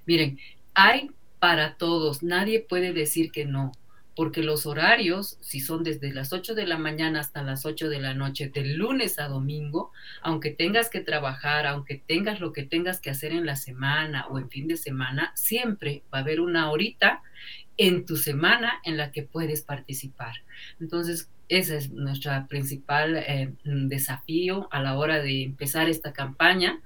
Miren, 0.05 0.39
hay 0.73 1.11
para 1.39 1.77
todos, 1.77 2.23
nadie 2.23 2.61
puede 2.61 2.93
decir 2.93 3.31
que 3.31 3.45
no, 3.45 3.71
porque 4.15 4.41
los 4.41 4.65
horarios, 4.65 5.37
si 5.41 5.59
son 5.59 5.83
desde 5.83 6.11
las 6.11 6.33
8 6.33 6.55
de 6.55 6.65
la 6.65 6.79
mañana 6.79 7.19
hasta 7.19 7.43
las 7.43 7.67
8 7.67 7.89
de 7.89 7.99
la 7.99 8.15
noche, 8.15 8.49
de 8.49 8.65
lunes 8.65 9.19
a 9.19 9.27
domingo, 9.27 9.91
aunque 10.23 10.49
tengas 10.49 10.89
que 10.89 11.01
trabajar, 11.01 11.67
aunque 11.67 12.01
tengas 12.07 12.39
lo 12.39 12.51
que 12.51 12.63
tengas 12.63 12.99
que 12.99 13.11
hacer 13.11 13.31
en 13.31 13.45
la 13.45 13.55
semana 13.55 14.25
o 14.27 14.39
en 14.39 14.49
fin 14.49 14.67
de 14.67 14.77
semana, 14.77 15.33
siempre 15.35 16.01
va 16.11 16.17
a 16.17 16.21
haber 16.21 16.39
una 16.41 16.71
horita 16.71 17.21
en 17.77 18.05
tu 18.05 18.17
semana 18.17 18.81
en 18.83 18.97
la 18.97 19.11
que 19.11 19.23
puedes 19.23 19.61
participar. 19.61 20.33
Entonces, 20.79 21.29
ese 21.49 21.77
es 21.77 21.91
nuestro 21.91 22.31
principal 22.49 23.15
eh, 23.15 23.53
desafío 23.63 24.67
a 24.71 24.81
la 24.81 24.97
hora 24.97 25.21
de 25.21 25.43
empezar 25.43 25.87
esta 25.87 26.11
campaña. 26.11 26.81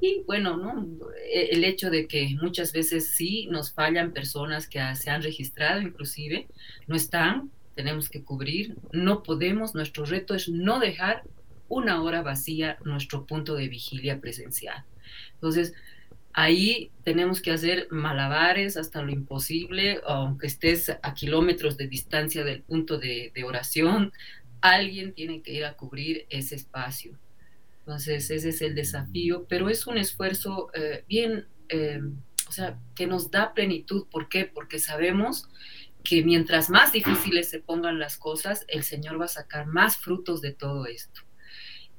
Y 0.00 0.22
bueno, 0.26 0.56
¿no? 0.56 0.86
E, 1.32 1.50
el 1.52 1.64
hecho 1.64 1.90
de 1.90 2.06
que 2.06 2.36
muchas 2.40 2.72
veces 2.72 3.08
sí 3.14 3.46
nos 3.50 3.72
fallan 3.72 4.12
personas 4.12 4.68
que 4.68 4.80
se 4.96 5.10
han 5.10 5.22
registrado 5.22 5.80
inclusive, 5.80 6.46
no 6.86 6.96
están, 6.96 7.50
tenemos 7.74 8.10
que 8.10 8.22
cubrir, 8.22 8.76
no 8.92 9.22
podemos, 9.22 9.74
nuestro 9.74 10.04
reto 10.04 10.34
es 10.34 10.48
no 10.48 10.78
dejar 10.78 11.22
una 11.68 12.02
hora 12.02 12.20
vacía 12.20 12.76
nuestro 12.84 13.24
punto 13.24 13.54
de 13.54 13.68
vigilia 13.68 14.20
presencial. 14.20 14.84
Entonces, 15.34 15.72
ahí 16.32 16.90
tenemos 17.04 17.40
que 17.40 17.50
hacer 17.50 17.88
malabares 17.90 18.76
hasta 18.76 19.02
lo 19.02 19.10
imposible, 19.10 20.00
aunque 20.06 20.46
estés 20.46 20.90
a 20.90 21.14
kilómetros 21.14 21.76
de 21.76 21.88
distancia 21.88 22.44
del 22.44 22.62
punto 22.62 22.98
de, 22.98 23.32
oración, 23.44 24.12
alguien 24.60 25.12
tiene 25.12 25.42
que 25.42 25.52
ir 25.52 25.64
a 25.64 25.74
cubrir 25.74 26.26
ese 26.30 26.54
espacio. 26.54 27.18
Entonces, 27.80 28.30
ese 28.30 28.50
es 28.50 28.62
el 28.62 28.74
desafío, 28.74 29.46
pero 29.48 29.68
es 29.68 29.86
un 29.86 29.98
esfuerzo 29.98 30.70
eh, 30.74 31.04
bien, 31.08 31.46
eh, 31.68 32.00
o 32.48 32.52
sea, 32.52 32.78
que 32.94 33.06
nos 33.06 33.30
da 33.30 33.54
plenitud. 33.54 34.06
¿Por 34.08 34.28
qué? 34.28 34.44
Porque 34.44 34.78
sabemos 34.78 35.48
que 36.04 36.22
mientras 36.24 36.70
más 36.70 36.92
difíciles 36.92 37.50
se 37.50 37.60
pongan 37.60 37.98
las 37.98 38.16
cosas, 38.16 38.64
el 38.68 38.84
Señor 38.84 39.20
va 39.20 39.26
a 39.26 39.28
sacar 39.28 39.66
más 39.66 39.96
frutos 39.96 40.40
de 40.40 40.52
todo 40.52 40.86
esto. 40.86 41.22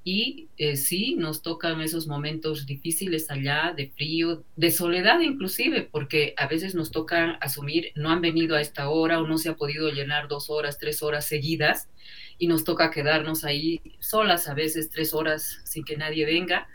Y 0.06 0.50
eh, 0.58 0.76
sí, 0.76 1.16
nos 1.16 1.42
tocan 1.42 1.80
esos 1.82 2.08
momentos 2.08 2.66
difíciles 2.66 3.32
allá, 3.32 3.74
de 3.76 3.90
frío, 3.90 4.44
de 4.58 4.70
soledad 4.70 5.22
inclusive, 5.22 5.88
porque 5.90 6.34
a 6.38 6.48
veces 6.48 6.76
nos 6.76 6.92
toca 6.92 7.32
asumir, 7.36 7.92
no 7.96 8.10
han 8.10 8.20
venido 8.20 8.56
a 8.56 8.62
esta 8.62 8.90
hora 8.90 9.22
o 9.22 9.28
no 9.28 9.38
se 9.38 9.50
ha 9.50 9.56
podido 9.56 9.90
llenar 9.92 10.28
dos 10.28 10.50
horas, 10.50 10.78
tres 10.78 11.02
horas 11.02 11.26
seguidas, 11.26 11.90
y 12.38 12.48
nos 12.48 12.66
toca 12.66 12.92
quedarnos 12.92 13.46
ahí 13.46 13.82
solas 14.00 14.50
a 14.50 14.54
veces 14.54 14.90
tres 14.90 15.14
horas 15.14 15.62
sin 15.64 15.86
que 15.86 15.96
nadie 15.96 16.26
venga. 16.26 16.68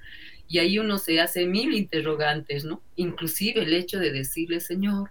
Y 0.48 0.60
ahí 0.60 0.78
uno 0.78 0.96
se 0.96 1.20
hace 1.20 1.46
mil 1.46 1.74
interrogantes, 1.74 2.64
¿no? 2.64 2.82
Inclusive 2.96 3.62
el 3.62 3.74
hecho 3.74 3.98
de 3.98 4.10
decirle, 4.10 4.60
Señor, 4.60 5.10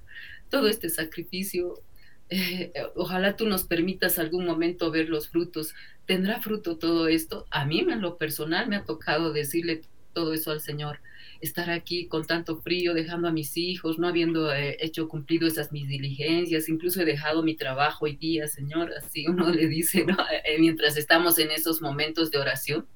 todo 0.49 0.67
este 0.67 0.89
sacrificio 0.89 1.83
eh, 2.29 2.73
ojalá 2.95 3.37
tú 3.37 3.47
nos 3.47 3.63
permitas 3.63 4.19
algún 4.19 4.45
momento 4.45 4.91
ver 4.91 5.09
los 5.09 5.29
frutos. 5.29 5.73
¿Tendrá 6.07 6.39
fruto 6.39 6.77
todo 6.77 7.09
esto? 7.09 7.45
A 7.51 7.65
mí 7.65 7.81
en 7.81 8.01
lo 8.01 8.17
personal 8.17 8.69
me 8.69 8.77
ha 8.77 8.85
tocado 8.85 9.33
decirle 9.33 9.81
todo 10.13 10.33
eso 10.33 10.51
al 10.51 10.61
Señor. 10.61 11.01
Estar 11.41 11.69
aquí 11.69 12.07
con 12.07 12.25
tanto 12.25 12.61
frío, 12.61 12.93
dejando 12.93 13.27
a 13.27 13.31
mis 13.33 13.57
hijos, 13.57 13.99
no 13.99 14.07
habiendo 14.07 14.51
eh, 14.53 14.77
hecho 14.79 15.09
cumplido 15.09 15.47
esas 15.47 15.73
mis 15.73 15.87
diligencias, 15.89 16.69
incluso 16.69 17.01
he 17.01 17.05
dejado 17.05 17.43
mi 17.43 17.55
trabajo 17.55 18.05
hoy 18.05 18.15
día, 18.15 18.47
Señor, 18.47 18.93
así 18.97 19.27
uno 19.27 19.51
le 19.51 19.67
dice. 19.67 20.05
Eh, 20.45 20.59
mientras 20.59 20.97
estamos 20.97 21.37
en 21.39 21.51
esos 21.51 21.81
momentos 21.81 22.31
de 22.31 22.37
oración. 22.37 22.87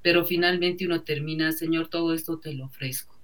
Pero 0.00 0.24
finalmente 0.24 0.86
uno 0.86 1.02
termina, 1.02 1.52
Señor, 1.52 1.88
todo 1.88 2.14
esto 2.14 2.38
te 2.38 2.54
lo 2.54 2.66
ofrezco 2.66 3.16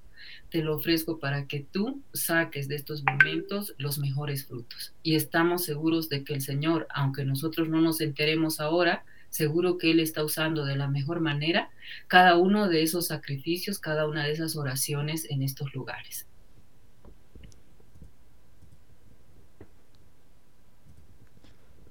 te 0.51 0.63
lo 0.63 0.77
ofrezco 0.77 1.19
para 1.19 1.47
que 1.47 1.61
tú 1.61 2.03
saques 2.13 2.69
de 2.69 2.75
estos 2.75 3.03
momentos 3.05 3.75
los 3.79 3.99
mejores 3.99 4.45
frutos. 4.45 4.93
Y 5.03 5.15
estamos 5.15 5.65
seguros 5.65 6.11
de 6.11 6.25
que 6.25 6.35
el 6.35 6.43
Señor, 6.43 6.87
aunque 6.91 7.25
nosotros 7.25 7.71
no 7.71 7.81
nos 7.81 8.03
enteremos 8.03 8.61
ahora, 8.61 9.03
seguro 9.33 9.79
que 9.79 9.91
Él 9.91 9.99
está 9.99 10.23
usando 10.23 10.67
de 10.67 10.77
la 10.77 10.89
mejor 10.89 11.21
manera 11.21 11.71
cada 12.07 12.37
uno 12.37 12.69
de 12.69 12.83
esos 12.83 13.07
sacrificios, 13.07 13.79
cada 13.79 14.07
una 14.07 14.25
de 14.25 14.33
esas 14.33 14.57
oraciones 14.57 15.27
en 15.31 15.43
estos 15.43 15.75
lugares. 15.75 16.27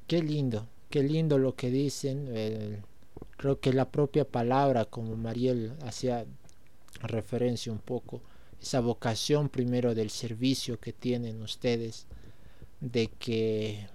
Qué 0.07 0.21
lindo, 0.21 0.69
qué 0.91 1.01
lindo 1.01 1.39
lo 1.39 1.55
que 1.55 1.71
dicen. 1.71 2.83
creo 3.37 3.59
que 3.59 3.73
la 3.73 3.89
propia 3.89 4.23
palabra, 4.23 4.85
como 4.85 5.17
Mariel 5.17 5.73
hacía 5.83 6.25
referencia 7.01 7.71
un 7.71 7.79
poco, 7.79 8.21
esa 8.61 8.81
vocación 8.81 9.49
primero 9.49 9.95
del 9.95 10.11
servicio 10.11 10.79
que 10.79 10.93
tienen 10.93 11.41
ustedes, 11.41 12.05
de 12.81 13.07
que 13.07 13.87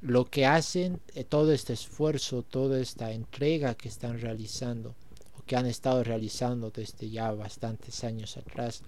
lo 0.00 0.24
que 0.30 0.46
hacen, 0.46 1.00
eh, 1.14 1.24
todo 1.24 1.52
este 1.52 1.74
esfuerzo, 1.74 2.42
toda 2.42 2.80
esta 2.80 3.12
entrega 3.12 3.74
que 3.74 3.88
están 3.88 4.20
realizando, 4.20 4.94
o 5.38 5.42
que 5.44 5.56
han 5.56 5.66
estado 5.66 6.02
realizando 6.02 6.70
desde 6.70 7.10
ya 7.10 7.30
bastantes 7.32 8.02
años 8.04 8.36
atrás, 8.36 8.82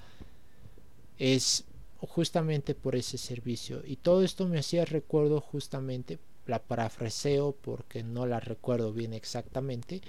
es 1.19 1.65
justamente 1.99 2.75
por 2.75 2.97
ese 2.97 3.19
servicio. 3.19 3.83
Y 3.85 3.97
todo 3.97 4.23
esto 4.23 4.49
me 4.49 4.59
hacía 4.59 4.85
recuerdo 4.85 5.41
justamente, 5.41 6.19
la 6.47 6.61
parafraseo 6.61 7.53
porque 7.53 8.03
no 8.03 8.27
la 8.27 8.41
recuerdo 8.41 8.93
bien 8.93 9.13
exactamente, 9.13 10.01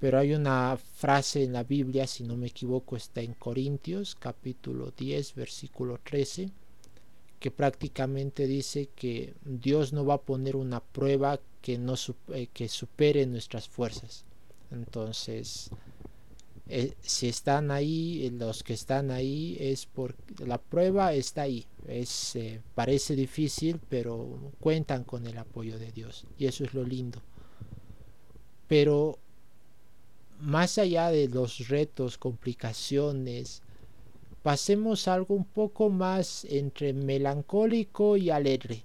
pero 0.00 0.18
hay 0.18 0.32
una 0.32 0.78
frase 0.96 1.42
en 1.42 1.52
la 1.52 1.64
Biblia, 1.64 2.06
si 2.06 2.22
no 2.22 2.36
me 2.36 2.46
equivoco, 2.46 2.96
está 2.96 3.20
en 3.20 3.34
Corintios 3.34 4.14
capítulo 4.14 4.92
10, 4.96 5.34
versículo 5.34 5.98
13, 6.02 6.50
que 7.38 7.50
prácticamente 7.50 8.46
dice 8.46 8.88
que 8.94 9.34
Dios 9.44 9.92
no 9.92 10.04
va 10.04 10.14
a 10.14 10.22
poner 10.22 10.56
una 10.56 10.80
prueba 10.80 11.40
que, 11.62 11.78
no, 11.78 11.94
eh, 12.34 12.48
que 12.52 12.68
supere 12.68 13.26
nuestras 13.26 13.68
fuerzas. 13.68 14.24
Entonces, 14.70 15.70
eh, 16.68 16.94
si 17.00 17.28
están 17.28 17.70
ahí, 17.70 18.26
eh, 18.26 18.30
los 18.32 18.62
que 18.62 18.74
están 18.74 19.10
ahí, 19.10 19.56
es 19.60 19.86
porque 19.86 20.44
la 20.44 20.58
prueba 20.58 21.12
está 21.14 21.42
ahí. 21.42 21.66
Es, 21.86 22.36
parece 22.74 23.14
difícil, 23.14 23.80
pero 23.88 24.52
cuentan 24.60 25.04
con 25.04 25.26
el 25.26 25.38
apoyo 25.38 25.78
de 25.78 25.92
Dios. 25.92 26.26
Y 26.38 26.46
eso 26.46 26.64
es 26.64 26.74
lo 26.74 26.84
lindo. 26.84 27.22
Pero 28.66 29.18
más 30.40 30.78
allá 30.78 31.10
de 31.10 31.28
los 31.28 31.68
retos, 31.68 32.18
complicaciones, 32.18 33.62
pasemos 34.48 35.08
algo 35.08 35.34
un 35.34 35.44
poco 35.44 35.90
más 35.90 36.46
entre 36.48 36.94
melancólico 36.94 38.16
y 38.16 38.30
alegre, 38.30 38.82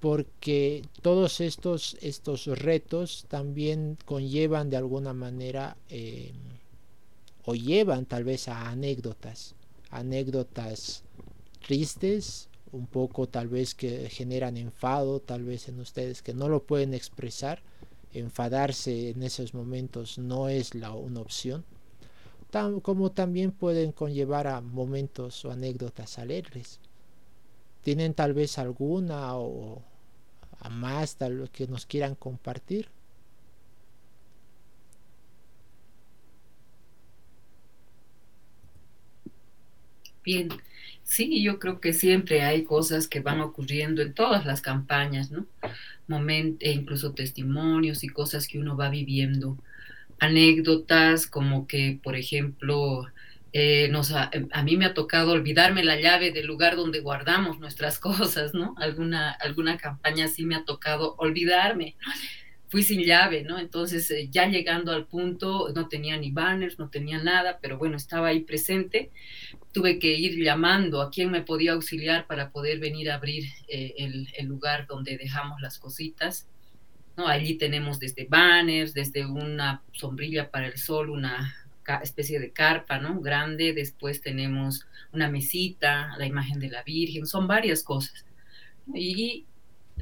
porque 0.00 0.80
todos 1.02 1.42
estos, 1.42 1.98
estos 2.00 2.46
retos 2.46 3.26
también 3.28 3.98
conllevan 4.06 4.70
de 4.70 4.78
alguna 4.78 5.12
manera 5.12 5.76
em, 5.90 6.32
o 7.44 7.54
llevan 7.54 8.06
tal 8.06 8.24
vez 8.24 8.48
a 8.48 8.70
anécdotas, 8.70 9.54
anécdotas 9.90 11.02
tristes, 11.60 12.48
un 12.72 12.86
poco 12.86 13.28
tal 13.28 13.48
vez 13.48 13.74
que 13.74 14.08
generan 14.08 14.56
enfado, 14.56 15.20
tal 15.20 15.44
vez 15.44 15.68
en 15.68 15.80
ustedes 15.80 16.22
que 16.22 16.32
no 16.32 16.48
lo 16.48 16.62
pueden 16.62 16.94
expresar, 16.94 17.60
enfadarse 18.14 19.10
en 19.10 19.22
esos 19.22 19.52
momentos 19.52 20.16
no 20.16 20.48
es 20.48 20.74
la, 20.74 20.94
una 20.94 21.20
opción, 21.20 21.62
como 22.82 23.12
también 23.12 23.50
pueden 23.52 23.92
conllevar 23.92 24.46
a 24.46 24.60
momentos 24.60 25.44
o 25.44 25.50
anécdotas 25.50 26.18
alegres. 26.18 26.80
¿Tienen 27.82 28.14
tal 28.14 28.32
vez 28.34 28.58
alguna 28.58 29.36
o 29.36 29.82
a 30.60 30.68
más 30.70 31.16
tal 31.16 31.50
que 31.50 31.66
nos 31.68 31.86
quieran 31.86 32.14
compartir? 32.16 32.88
Bien, 40.24 40.48
sí, 41.02 41.42
yo 41.42 41.58
creo 41.58 41.80
que 41.80 41.92
siempre 41.92 42.42
hay 42.42 42.64
cosas 42.64 43.08
que 43.08 43.20
van 43.20 43.40
ocurriendo 43.40 44.02
en 44.02 44.14
todas 44.14 44.46
las 44.46 44.60
campañas, 44.62 45.30
¿no? 45.30 45.46
Moment, 46.08 46.62
e 46.62 46.72
incluso 46.72 47.14
testimonios 47.14 48.04
y 48.04 48.08
cosas 48.08 48.46
que 48.48 48.58
uno 48.58 48.76
va 48.76 48.88
viviendo. 48.90 49.58
Anécdotas 50.22 51.26
como 51.26 51.66
que, 51.66 51.98
por 52.00 52.14
ejemplo, 52.14 53.08
eh, 53.52 53.88
nos 53.88 54.12
a, 54.12 54.30
mí 54.62 54.76
me 54.76 54.84
ha 54.84 54.94
tocado 54.94 55.32
olvidarme 55.32 55.82
la 55.82 56.00
llave 56.00 56.30
del 56.30 56.46
lugar 56.46 56.76
donde 56.76 57.00
guardamos 57.00 57.58
nuestras 57.58 57.98
cosas, 57.98 58.54
¿no? 58.54 58.76
Alguna, 58.78 59.32
alguna 59.32 59.78
campaña 59.78 60.28
sí 60.28 60.46
me 60.46 60.54
ha 60.54 60.64
tocado 60.64 61.16
olvidarme. 61.18 61.96
Fui 62.68 62.84
sin 62.84 63.02
llave, 63.02 63.42
¿no? 63.42 63.58
Entonces, 63.58 64.08
eh, 64.12 64.28
ya 64.30 64.46
llegando 64.46 64.92
al 64.92 65.08
punto, 65.08 65.72
no 65.74 65.88
tenía 65.88 66.16
ni 66.16 66.30
banners, 66.30 66.78
no 66.78 66.88
tenía 66.88 67.20
nada, 67.20 67.58
pero 67.60 67.76
bueno, 67.76 67.96
estaba 67.96 68.28
ahí 68.28 68.42
presente. 68.42 69.10
Tuve 69.72 69.98
que 69.98 70.14
ir 70.14 70.40
llamando 70.40 71.02
a 71.02 71.10
quién 71.10 71.32
me 71.32 71.42
podía 71.42 71.72
auxiliar 71.72 72.28
para 72.28 72.52
poder 72.52 72.78
venir 72.78 73.10
a 73.10 73.16
abrir 73.16 73.44
eh, 73.66 73.94
el, 73.98 74.28
el 74.38 74.46
lugar 74.46 74.86
donde 74.86 75.18
dejamos 75.18 75.60
las 75.60 75.80
cositas. 75.80 76.46
¿No? 77.16 77.28
Allí 77.28 77.54
tenemos 77.54 77.98
desde 77.98 78.26
banners, 78.26 78.94
desde 78.94 79.26
una 79.26 79.82
sombrilla 79.92 80.50
para 80.50 80.66
el 80.66 80.78
sol, 80.78 81.10
una 81.10 81.54
especie 82.02 82.38
de 82.38 82.50
carpa, 82.50 82.98
¿no? 82.98 83.20
Grande, 83.20 83.72
después 83.72 84.20
tenemos 84.20 84.86
una 85.12 85.28
mesita, 85.28 86.14
la 86.16 86.26
imagen 86.26 86.58
de 86.58 86.70
la 86.70 86.82
Virgen, 86.82 87.26
son 87.26 87.46
varias 87.46 87.82
cosas. 87.82 88.24
Y 88.94 89.44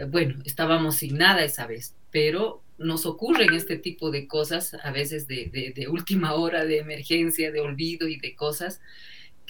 bueno, 0.08 0.40
estábamos 0.44 0.96
sin 0.96 1.18
nada 1.18 1.42
esa 1.42 1.66
vez, 1.66 1.94
pero 2.10 2.62
nos 2.78 3.06
ocurren 3.06 3.52
este 3.54 3.76
tipo 3.76 4.10
de 4.10 4.26
cosas, 4.26 4.74
a 4.82 4.90
veces 4.90 5.26
de, 5.26 5.72
de 5.74 5.88
última 5.88 6.34
hora, 6.34 6.64
de 6.64 6.78
emergencia, 6.78 7.50
de 7.50 7.60
olvido 7.60 8.08
y 8.08 8.18
de 8.18 8.34
cosas 8.34 8.80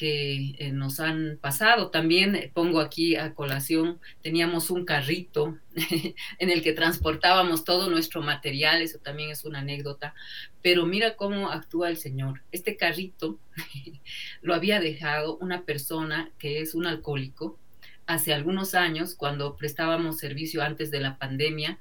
que 0.01 0.55
eh, 0.57 0.73
nos 0.73 0.99
han 0.99 1.39
pasado. 1.43 1.91
También 1.91 2.35
eh, 2.35 2.51
pongo 2.55 2.81
aquí 2.81 3.17
a 3.17 3.35
colación, 3.35 4.01
teníamos 4.23 4.71
un 4.71 4.87
carrito 4.87 5.59
en 6.39 6.49
el 6.49 6.63
que 6.63 6.73
transportábamos 6.73 7.65
todo 7.65 7.91
nuestro 7.91 8.23
material, 8.23 8.81
eso 8.81 8.99
también 8.99 9.29
es 9.29 9.45
una 9.45 9.59
anécdota, 9.59 10.15
pero 10.63 10.87
mira 10.87 11.17
cómo 11.17 11.51
actúa 11.51 11.91
el 11.91 11.99
Señor. 11.99 12.41
Este 12.51 12.79
carrito 12.79 13.39
lo 14.41 14.55
había 14.55 14.81
dejado 14.81 15.37
una 15.37 15.67
persona 15.67 16.31
que 16.39 16.63
es 16.63 16.75
un 16.75 16.87
alcohólico 16.87 17.59
hace 18.07 18.33
algunos 18.33 18.75
años, 18.75 19.15
cuando 19.15 19.55
prestábamos 19.55 20.17
servicio 20.17 20.63
antes 20.63 20.91
de 20.91 21.01
la 21.01 21.19
pandemia, 21.19 21.79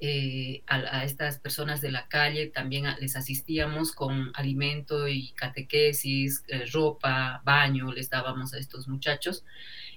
eh, 0.00 0.62
a, 0.66 1.04
estas 1.04 1.38
personas 1.38 1.80
de 1.80 1.90
la 1.90 2.08
calle, 2.08 2.46
también 2.46 2.86
les 3.00 3.16
asistíamos 3.16 3.92
con 3.92 4.30
alimento 4.34 5.08
y 5.08 5.32
catequesis, 5.32 6.44
eh, 6.48 6.64
ropa, 6.72 7.42
baño, 7.44 7.92
les 7.92 8.08
dábamos 8.08 8.54
a 8.54 8.58
estos 8.58 8.86
muchachos 8.88 9.44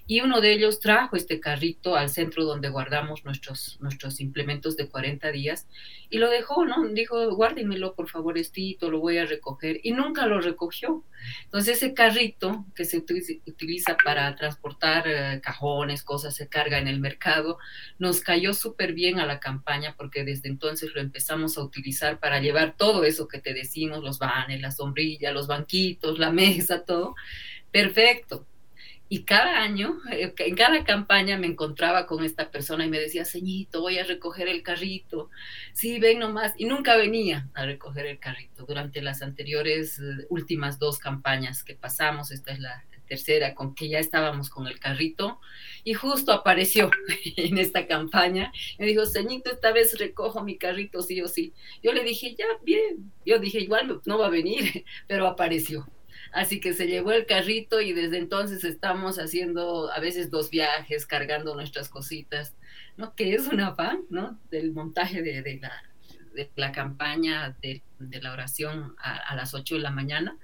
y 0.06 0.20
uno 0.20 0.40
de 0.40 0.52
ellos 0.52 0.80
trajo 0.80 1.16
este 1.16 1.38
carrito 1.38 1.94
al 1.94 2.10
centro 2.10 2.44
donde 2.44 2.68
guardamos 2.68 3.24
nuestros, 3.24 3.78
nuestros 3.80 4.20
implementos 4.20 4.76
de 4.76 4.88
40 4.88 5.30
días 5.30 5.68
y 6.10 6.18
lo 6.18 6.28
dejó, 6.28 6.64
¿no? 6.64 6.86
Dijo, 6.88 7.34
guárdemelo 7.34 7.94
por 7.94 8.08
favor, 8.08 8.36
estito, 8.36 8.90
lo 8.90 9.00
voy 9.00 9.18
a 9.18 9.26
recoger 9.26 9.80
y 9.82 9.92
nunca 9.92 10.26
lo 10.26 10.40
recogió. 10.40 11.04
Entonces 11.44 11.76
ese 11.76 11.94
carrito 11.94 12.66
que 12.74 12.84
se 12.84 12.98
utiliza 12.98 13.96
para 14.04 14.34
transportar 14.34 15.04
eh, 15.06 15.40
cajones, 15.40 16.02
cosas, 16.02 16.34
se 16.34 16.48
carga 16.48 16.78
en 16.78 16.88
el 16.88 16.98
mercado, 16.98 17.58
nos 17.98 18.20
cayó 18.20 18.54
súper 18.54 18.94
bien 18.94 19.20
a 19.20 19.26
la 19.26 19.38
campaña 19.38 19.94
porque 19.96 20.24
desde 20.24 20.48
entonces 20.48 20.92
lo 20.94 21.00
empezamos 21.00 21.56
a 21.56 21.62
utilizar 21.62 22.18
para 22.18 22.40
llevar 22.40 22.76
todo 22.76 23.04
eso 23.04 23.28
que 23.28 23.38
te 23.38 23.54
decimos, 23.54 24.02
los 24.02 24.18
vanes, 24.18 24.60
la 24.60 24.72
sombrilla, 24.72 25.32
los 25.32 25.46
banquitos, 25.46 26.18
la 26.18 26.30
mesa, 26.32 26.84
todo. 26.84 27.14
Perfecto. 27.70 28.46
Y 29.12 29.24
cada 29.24 29.60
año, 29.60 29.98
eh, 30.10 30.32
en 30.38 30.54
cada 30.54 30.84
campaña 30.84 31.36
me 31.36 31.46
encontraba 31.46 32.06
con 32.06 32.24
esta 32.24 32.50
persona 32.50 32.86
y 32.86 32.88
me 32.88 32.98
decía, 32.98 33.26
Señito, 33.26 33.82
voy 33.82 33.98
a 33.98 34.04
recoger 34.04 34.48
el 34.48 34.62
carrito. 34.62 35.28
Sí, 35.74 35.98
ven 35.98 36.20
nomás. 36.20 36.54
Y 36.56 36.64
nunca 36.64 36.96
venía 36.96 37.50
a 37.52 37.66
recoger 37.66 38.06
el 38.06 38.18
carrito. 38.18 38.64
Durante 38.64 39.02
las 39.02 39.20
anteriores 39.20 39.98
eh, 39.98 40.24
últimas 40.30 40.78
dos 40.78 40.98
campañas 40.98 41.62
que 41.62 41.74
pasamos, 41.74 42.30
esta 42.30 42.52
es 42.52 42.60
la 42.60 42.86
tercera, 43.06 43.54
con 43.54 43.74
que 43.74 43.90
ya 43.90 43.98
estábamos 43.98 44.48
con 44.48 44.66
el 44.66 44.80
carrito, 44.80 45.40
y 45.84 45.92
justo 45.92 46.32
apareció 46.32 46.90
en 47.36 47.58
esta 47.58 47.86
campaña. 47.86 48.50
Me 48.78 48.86
dijo, 48.86 49.04
Señito, 49.04 49.52
esta 49.52 49.72
vez 49.72 49.98
recojo 49.98 50.42
mi 50.42 50.56
carrito 50.56 51.02
sí 51.02 51.20
o 51.20 51.28
sí. 51.28 51.52
Yo 51.82 51.92
le 51.92 52.02
dije, 52.02 52.34
ya, 52.34 52.46
bien. 52.62 53.12
Yo 53.26 53.38
dije, 53.38 53.58
igual 53.60 54.00
no 54.06 54.16
va 54.16 54.28
a 54.28 54.30
venir, 54.30 54.86
pero 55.06 55.26
apareció. 55.26 55.86
Así 56.32 56.60
que 56.60 56.72
se 56.72 56.86
llevó 56.86 57.12
el 57.12 57.26
carrito 57.26 57.80
y 57.80 57.92
desde 57.92 58.18
entonces 58.18 58.64
estamos 58.64 59.18
haciendo 59.18 59.92
a 59.92 60.00
veces 60.00 60.30
dos 60.30 60.50
viajes, 60.50 61.06
cargando 61.06 61.54
nuestras 61.54 61.88
cositas, 61.90 62.54
¿no? 62.96 63.14
Que 63.14 63.34
es 63.34 63.46
un 63.48 63.60
afán, 63.60 64.04
¿no? 64.08 64.38
Del 64.50 64.72
montaje 64.72 65.20
de, 65.22 65.60
la, 66.56 66.72
campaña 66.72 67.54
de, 67.60 67.82
la 67.98 68.32
oración 68.32 68.96
a, 68.98 69.36
las 69.36 69.52
8 69.52 69.74
de 69.74 69.80
la 69.82 69.90
mañana. 69.90 70.38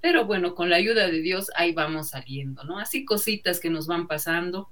Pero 0.00 0.26
bueno, 0.26 0.54
con 0.54 0.70
la 0.70 0.76
ayuda 0.76 1.08
de 1.08 1.20
Dios 1.20 1.50
ahí 1.56 1.72
vamos 1.72 2.10
saliendo, 2.10 2.62
¿no? 2.62 2.78
Así 2.78 3.04
cositas 3.04 3.58
que 3.58 3.70
nos 3.70 3.88
van 3.88 4.06
pasando 4.06 4.68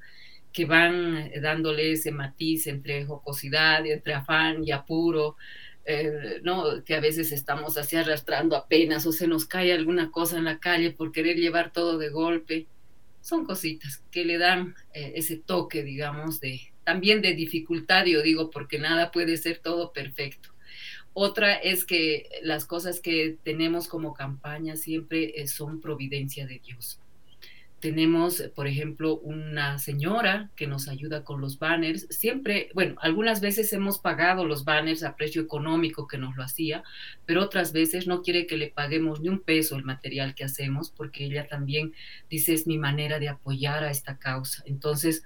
que 0.52 0.64
van 0.64 1.30
dándole 1.40 1.92
ese 1.92 2.11
matiz 2.11 2.66
entre 2.66 3.04
jocosidad, 3.04 3.87
entre 3.87 4.14
afán 4.14 4.64
y 4.64 4.72
apuro, 4.72 5.37
eh, 5.84 6.40
¿no? 6.42 6.84
que 6.84 6.94
a 6.94 7.00
veces 7.00 7.32
estamos 7.32 7.76
así 7.76 7.96
arrastrando 7.96 8.56
apenas 8.56 9.06
o 9.06 9.12
se 9.12 9.26
nos 9.26 9.46
cae 9.46 9.72
alguna 9.72 10.10
cosa 10.10 10.38
en 10.38 10.44
la 10.44 10.58
calle 10.58 10.90
por 10.90 11.12
querer 11.12 11.36
llevar 11.36 11.72
todo 11.72 11.98
de 11.98 12.10
golpe. 12.10 12.66
Son 13.20 13.44
cositas 13.44 14.02
que 14.10 14.24
le 14.24 14.38
dan 14.38 14.74
eh, 14.94 15.12
ese 15.16 15.36
toque, 15.36 15.82
digamos, 15.82 16.40
de 16.40 16.70
también 16.84 17.22
de 17.22 17.34
dificultad, 17.34 18.06
yo 18.06 18.22
digo, 18.22 18.50
porque 18.50 18.78
nada 18.78 19.10
puede 19.10 19.36
ser 19.36 19.58
todo 19.58 19.92
perfecto. 19.92 20.50
Otra 21.12 21.54
es 21.54 21.84
que 21.84 22.28
las 22.42 22.64
cosas 22.64 23.00
que 23.00 23.36
tenemos 23.42 23.88
como 23.88 24.14
campaña 24.14 24.76
siempre 24.76 25.40
eh, 25.40 25.48
son 25.48 25.80
providencia 25.80 26.46
de 26.46 26.60
Dios. 26.60 27.00
Tenemos, 27.80 28.42
por 28.54 28.66
ejemplo, 28.66 29.18
una 29.18 29.78
señora 29.78 30.50
que 30.54 30.66
nos 30.66 30.86
ayuda 30.86 31.24
con 31.24 31.40
los 31.40 31.58
banners. 31.58 32.06
Siempre, 32.10 32.68
bueno, 32.74 32.96
algunas 33.00 33.40
veces 33.40 33.72
hemos 33.72 33.98
pagado 33.98 34.44
los 34.44 34.64
banners 34.64 35.02
a 35.02 35.16
precio 35.16 35.40
económico 35.40 36.06
que 36.06 36.18
nos 36.18 36.36
lo 36.36 36.42
hacía, 36.42 36.82
pero 37.24 37.42
otras 37.42 37.72
veces 37.72 38.06
no 38.06 38.22
quiere 38.22 38.46
que 38.46 38.58
le 38.58 38.68
paguemos 38.68 39.20
ni 39.20 39.30
un 39.30 39.40
peso 39.40 39.76
el 39.76 39.84
material 39.84 40.34
que 40.34 40.44
hacemos 40.44 40.90
porque 40.90 41.24
ella 41.24 41.48
también 41.48 41.94
dice 42.28 42.52
es 42.52 42.66
mi 42.66 42.76
manera 42.76 43.18
de 43.18 43.30
apoyar 43.30 43.82
a 43.82 43.90
esta 43.90 44.18
causa. 44.18 44.62
Entonces, 44.66 45.24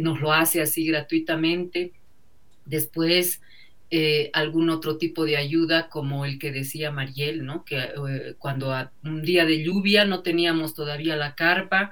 nos 0.00 0.20
lo 0.20 0.32
hace 0.32 0.60
así 0.60 0.86
gratuitamente. 0.86 1.92
Después, 2.66 3.40
eh, 3.90 4.30
algún 4.32 4.70
otro 4.70 4.96
tipo 4.96 5.24
de 5.24 5.36
ayuda 5.36 5.88
como 5.88 6.24
el 6.24 6.38
que 6.38 6.52
decía 6.52 6.90
Mariel, 6.90 7.44
¿no? 7.44 7.64
Que 7.64 7.78
eh, 7.78 8.34
cuando 8.38 8.74
un 9.04 9.22
día 9.22 9.44
de 9.44 9.62
lluvia 9.62 10.04
no 10.04 10.22
teníamos 10.22 10.74
todavía 10.74 11.16
la 11.16 11.34
carpa, 11.34 11.90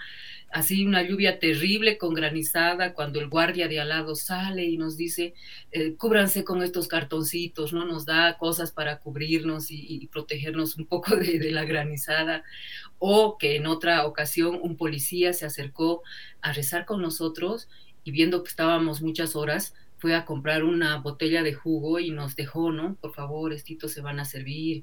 así 0.53 0.85
una 0.85 1.03
lluvia 1.03 1.39
terrible 1.39 1.99
con 1.99 2.15
granizada, 2.15 2.93
cuando 2.93 3.21
el 3.21 3.29
guardia 3.29 3.69
de 3.69 3.81
al 3.81 3.89
lado 3.89 4.15
sale 4.15 4.65
y 4.65 4.77
nos 4.77 4.97
dice, 4.97 5.35
eh, 5.73 5.95
cúbranse 5.97 6.45
con 6.45 6.63
estos 6.63 6.89
cartoncitos, 6.89 7.73
¿no? 7.73 7.85
Nos 7.87 8.05
da 8.05 8.37
cosas 8.37 8.71
para 8.71 8.99
cubrirnos 8.99 9.71
y, 9.71 10.09
protegernos 10.13 10.77
un 10.77 10.87
poco 10.87 11.17
de, 11.17 11.51
la 11.51 11.65
granizada. 11.65 12.45
O 12.99 13.39
que 13.39 13.57
en 13.57 13.67
otra 13.67 14.07
ocasión 14.07 14.59
un 14.63 14.77
policía 14.77 15.33
se 15.33 15.47
acercó 15.47 16.03
a 16.43 16.53
rezar 16.53 16.85
con 16.85 17.01
nosotros 17.01 17.69
y 18.05 18.11
viendo 18.11 18.43
que 18.43 18.51
estábamos 18.51 19.01
muchas 19.03 19.35
horas, 19.37 19.75
fue 20.03 20.17
a 20.17 20.25
comprar 20.25 20.65
una 20.65 20.97
botella 20.97 21.45
de 21.45 21.55
jugo 21.55 22.01
y 22.01 22.11
nos 22.11 22.35
dejó, 22.35 22.73
¿no? 22.73 22.97
Por 22.97 23.15
favor, 23.15 23.53
estitos 23.53 23.93
se 23.93 24.01
van 24.01 24.19
a 24.19 24.25
servir. 24.25 24.83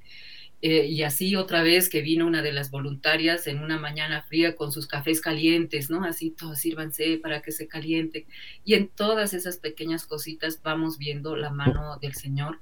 Eh, 0.62 0.86
y 0.86 1.04
así 1.04 1.36
otra 1.36 1.62
vez 1.62 1.90
que 1.90 2.02
vino 2.02 2.26
una 2.26 2.42
de 2.42 2.54
las 2.54 2.72
voluntarias 2.72 3.46
en 3.48 3.60
una 3.60 3.78
mañana 3.78 4.22
fría 4.22 4.56
con 4.56 4.72
sus 4.72 4.88
cafés 4.88 5.20
calientes, 5.20 5.90
¿no? 5.90 6.06
Así 6.06 6.32
todos 6.32 6.60
sírvanse 6.60 7.20
para 7.22 7.42
que 7.42 7.52
se 7.52 7.68
caliente. 7.68 8.28
Y 8.64 8.76
en 8.76 8.88
todas 8.88 9.34
esas 9.34 9.58
pequeñas 9.58 10.06
cositas 10.06 10.62
vamos 10.64 10.98
viendo 10.98 11.36
la 11.36 11.50
mano 11.50 11.98
del 12.02 12.14
Señor 12.14 12.58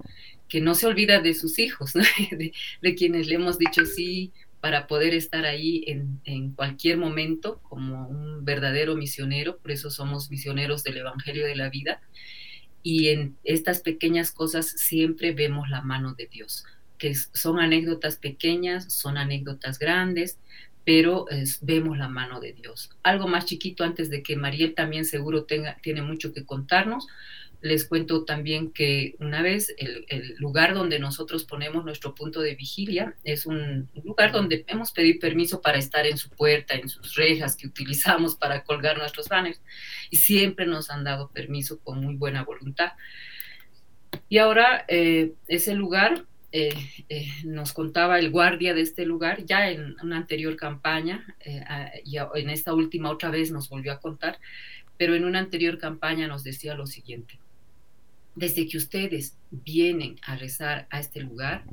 que 0.49 0.59
no 0.59 0.73
se 0.73 0.87
olvida 0.87 1.21
de 1.21 1.35
sus 1.35 1.59
hijos, 1.59 1.93
¿no? 1.93 2.01
de, 2.31 2.53
de, 2.81 2.95
quienes 2.95 3.27
le 3.27 3.35
hemos 3.35 3.59
dicho 3.59 3.85
sí 3.85 4.33
para 4.61 4.87
poder 4.87 5.13
estar 5.13 5.45
ahí 5.45 5.83
en, 5.85 6.21
en 6.23 6.53
cualquier 6.53 6.97
momento 6.97 7.59
como 7.61 8.07
un 8.07 8.43
verdadero 8.45 8.95
misionero, 8.95 9.59
por 9.59 9.69
eso 9.69 9.91
somos 9.91 10.31
misioneros 10.31 10.83
del 10.83 10.97
Evangelio 10.97 11.45
de 11.45 11.55
la 11.55 11.69
Vida 11.69 12.01
y 12.83 13.09
en 13.09 13.37
estas 13.43 13.81
pequeñas 13.81 14.31
cosas 14.31 14.67
siempre 14.67 15.33
vemos 15.33 15.69
la 15.69 15.81
mano 15.81 16.13
de 16.13 16.27
Dios, 16.27 16.65
que 16.97 17.13
son 17.15 17.59
anécdotas 17.59 18.17
pequeñas, 18.17 18.93
son 18.93 19.17
anécdotas 19.17 19.79
grandes, 19.79 20.37
pero 20.85 21.25
vemos 21.59 21.97
la 21.97 22.07
mano 22.07 22.39
de 22.39 22.53
Dios. 22.53 22.89
Algo 23.03 23.27
más 23.27 23.45
chiquito 23.45 23.83
antes 23.83 24.09
de 24.09 24.23
que 24.23 24.37
Mariel 24.37 24.73
también 24.73 25.03
seguro 25.03 25.43
tenga, 25.43 25.75
tiene 25.81 26.01
mucho 26.01 26.31
que 26.31 26.45
contarnos. 26.45 27.07
Les 27.61 27.87
cuento 27.87 28.23
también 28.23 28.71
que 28.71 29.15
una 29.19 29.41
vez 29.41 29.73
el, 29.77 30.35
lugar 30.37 30.73
donde 30.73 30.99
nosotros 30.99 31.43
ponemos 31.43 31.83
nuestro 31.83 32.13
punto 32.13 32.41
de 32.41 32.55
vigilia 32.55 33.15
es 33.23 33.45
un 33.45 33.89
lugar 34.03 34.31
donde 34.31 34.63
hemos 34.67 34.91
pedido 34.91 35.19
permiso 35.19 35.61
para 35.61 35.77
estar 35.77 36.05
en 36.05 36.17
su 36.17 36.29
puerta, 36.29 36.75
en 36.75 36.87
sus 36.87 37.15
rejas 37.15 37.55
que 37.55 37.67
utilizamos 37.67 38.35
para 38.35 38.63
colgar 38.63 38.97
nuestros 38.97 39.27
banners 39.27 39.61
y 40.09 40.17
siempre 40.17 40.65
nos 40.65 40.89
han 40.89 41.03
dado 41.03 41.31
permiso 41.31 41.79
con 41.79 42.03
muy 42.03 42.15
buena 42.15 42.43
voluntad. 42.43 42.93
Y 44.29 44.37
ahora 44.37 44.85
eh, 44.87 45.33
ese 45.47 45.73
lugar 45.73 46.25
eh, 46.53 46.73
eh, 47.09 47.27
nos 47.43 47.73
contaba 47.73 48.19
el 48.19 48.31
guardia 48.31 48.73
de 48.73 48.81
este 48.81 49.05
lugar, 49.05 49.45
ya 49.45 49.69
en 49.69 49.95
una 50.01 50.17
anterior 50.17 50.55
campaña, 50.55 51.35
eh, 51.41 51.61
y 52.05 52.17
en 52.17 52.49
esta 52.49 52.73
última 52.73 53.11
otra 53.11 53.29
vez 53.29 53.51
nos 53.51 53.67
volvió 53.67 53.91
a 53.91 53.99
contar, 53.99 54.39
pero 54.97 55.13
en 55.13 55.25
una 55.25 55.39
anterior 55.39 55.77
campaña 55.77 56.27
nos 56.27 56.43
decía 56.43 56.73
lo 56.73 56.87
siguiente, 56.87 57.37
desde 58.37 58.67
que 58.67 58.77
ustedes 58.77 59.35
vienen 59.49 60.17
a 60.21 60.35
rezar 60.35 60.87
a 60.91 60.99
este 60.99 61.21
lugar, 61.21 61.65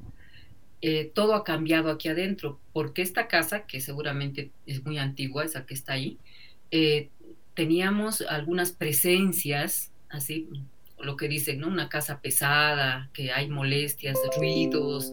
todo 1.14 1.34
ha 1.34 1.44
cambiado 1.44 1.90
aquí 1.90 2.08
adentro, 2.08 2.58
porque 2.72 3.02
esta 3.02 3.28
casa, 3.28 3.66
que 3.66 3.80
seguramente 3.80 4.50
es 4.66 4.84
muy 4.84 4.98
antigua, 4.98 5.44
esa 5.44 5.64
que 5.66 5.74
está 5.74 5.92
ahí, 5.92 6.18
teníamos 7.54 8.20
algunas 8.22 8.72
presencias, 8.72 9.92
así 10.08 10.48
lo 10.98 11.16
que 11.16 11.28
dicen, 11.28 11.60
¿no? 11.60 11.68
Una 11.68 11.88
casa 11.88 12.20
pesada, 12.20 13.10
que 13.12 13.32
hay 13.32 13.48
molestias, 13.48 14.18
ruidos 14.38 15.12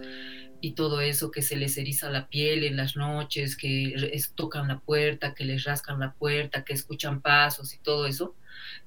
y 0.61 0.73
todo 0.73 1.01
eso, 1.01 1.31
que 1.31 1.41
se 1.41 1.55
les 1.55 1.77
eriza 1.77 2.09
la 2.09 2.27
piel 2.27 2.63
en 2.63 2.77
las 2.77 2.95
noches, 2.95 3.57
que 3.57 3.95
tocan 4.35 4.67
la 4.67 4.79
puerta, 4.79 5.33
que 5.33 5.43
les 5.43 5.63
rascan 5.63 5.99
la 5.99 6.13
puerta, 6.13 6.63
que 6.63 6.73
escuchan 6.73 7.21
pasos 7.21 7.73
y 7.73 7.79
todo 7.79 8.05
eso. 8.05 8.35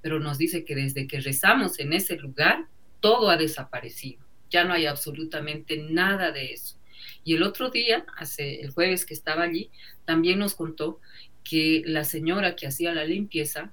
Pero 0.01 0.21
nos 0.21 0.39
dice 0.39 0.65
que 0.65 0.77
desde 0.77 1.09
que 1.09 1.21
rezamos 1.21 1.81
en 1.81 1.93
ese 1.93 2.17
lugar, 2.17 2.69
todo 3.01 3.29
ha 3.29 3.37
desaparecido. 3.37 4.25
Ya 4.51 4.65
no 4.65 4.73
hay 4.73 4.87
absolutamente 4.87 5.77
nada 5.77 6.31
de 6.31 6.53
eso. 6.53 6.77
Y 7.25 7.35
el 7.35 7.43
otro 7.43 7.71
día, 7.71 8.07
hace 8.17 8.61
el 8.61 8.71
jueves 8.71 9.05
que 9.05 9.15
estaba 9.15 9.43
allí, 9.43 9.71
también 10.05 10.39
nos 10.39 10.55
contó 10.55 11.01
que 11.43 11.83
la 11.87 12.05
señora 12.05 12.55
que 12.55 12.67
hacía 12.67 12.95
la 12.95 13.05
limpieza 13.05 13.73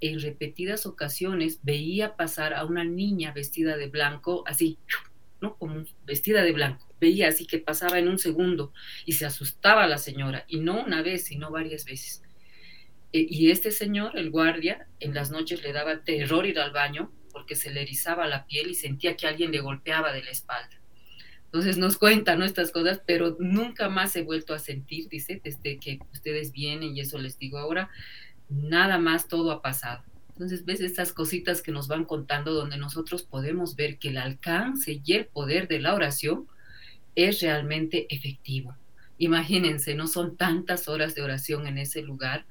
en 0.00 0.20
repetidas 0.20 0.86
ocasiones 0.86 1.60
veía 1.62 2.16
pasar 2.16 2.54
a 2.54 2.64
una 2.64 2.84
niña 2.84 3.32
vestida 3.32 3.76
de 3.76 3.88
blanco, 3.88 4.44
así, 4.46 4.78
¿no? 5.40 5.56
Como 5.56 5.84
vestida 6.04 6.42
de 6.42 6.52
blanco. 6.52 6.86
Veía 7.00 7.28
así 7.28 7.46
que 7.46 7.58
pasaba 7.58 7.98
en 7.98 8.08
un 8.08 8.18
segundo 8.18 8.72
y 9.04 9.12
se 9.12 9.26
asustaba 9.26 9.86
la 9.86 9.98
señora, 9.98 10.44
y 10.48 10.60
no 10.60 10.82
una 10.82 11.02
vez, 11.02 11.24
sino 11.24 11.50
varias 11.50 11.84
veces. 11.84 12.22
E, 13.12 13.26
y 13.28 13.50
este 13.50 13.70
señor, 13.70 14.18
el 14.18 14.30
guardia, 14.30 14.86
en 15.00 15.14
las 15.14 15.30
noches 15.30 15.62
le 15.62 15.72
daba 15.72 16.02
terror 16.02 16.46
ir 16.46 16.58
al 16.58 16.72
baño 16.72 17.12
porque 17.32 17.56
se 17.56 17.72
le 17.72 17.82
erizaba 17.82 18.26
la 18.26 18.46
piel 18.46 18.70
y 18.70 18.74
sentía 18.74 19.16
que 19.16 19.26
alguien 19.26 19.50
le 19.50 19.60
golpeaba 19.60 20.12
de 20.12 20.22
la 20.22 20.30
espalda. 20.30 20.80
Entonces 21.46 21.78
nos 21.78 21.98
cuentan 21.98 22.42
estas 22.42 22.72
cosas, 22.72 23.00
pero 23.06 23.36
nunca 23.38 23.88
más 23.88 24.16
he 24.16 24.22
vuelto 24.22 24.54
a 24.54 24.58
sentir, 24.58 25.08
dice, 25.08 25.40
desde 25.44 25.78
que 25.78 26.00
ustedes 26.12 26.50
vienen 26.50 26.96
y 26.96 27.00
eso 27.00 27.18
les 27.18 27.38
digo 27.38 27.58
ahora, 27.58 27.90
nada 28.48 28.98
más 28.98 29.28
todo 29.28 29.52
ha 29.52 29.62
pasado. 29.62 30.02
Entonces 30.30 30.64
ves 30.64 30.80
estas 30.80 31.12
cositas 31.12 31.62
que 31.62 31.70
nos 31.70 31.86
van 31.86 32.06
contando 32.06 32.52
donde 32.54 32.76
nosotros 32.76 33.22
podemos 33.22 33.76
ver 33.76 33.98
que 33.98 34.08
el 34.08 34.16
alcance 34.16 35.00
y 35.04 35.12
el 35.12 35.26
poder 35.26 35.68
de 35.68 35.78
la 35.78 35.94
oración 35.94 36.48
es 37.14 37.40
realmente 37.40 38.06
efectivo. 38.14 38.76
Imagínense, 39.18 39.94
no 39.94 40.06
son 40.06 40.36
tantas 40.36 40.88
horas 40.88 41.14
de 41.14 41.22
oración 41.22 41.66
en 41.66 41.78
ese 41.78 42.02
lugar 42.02 42.46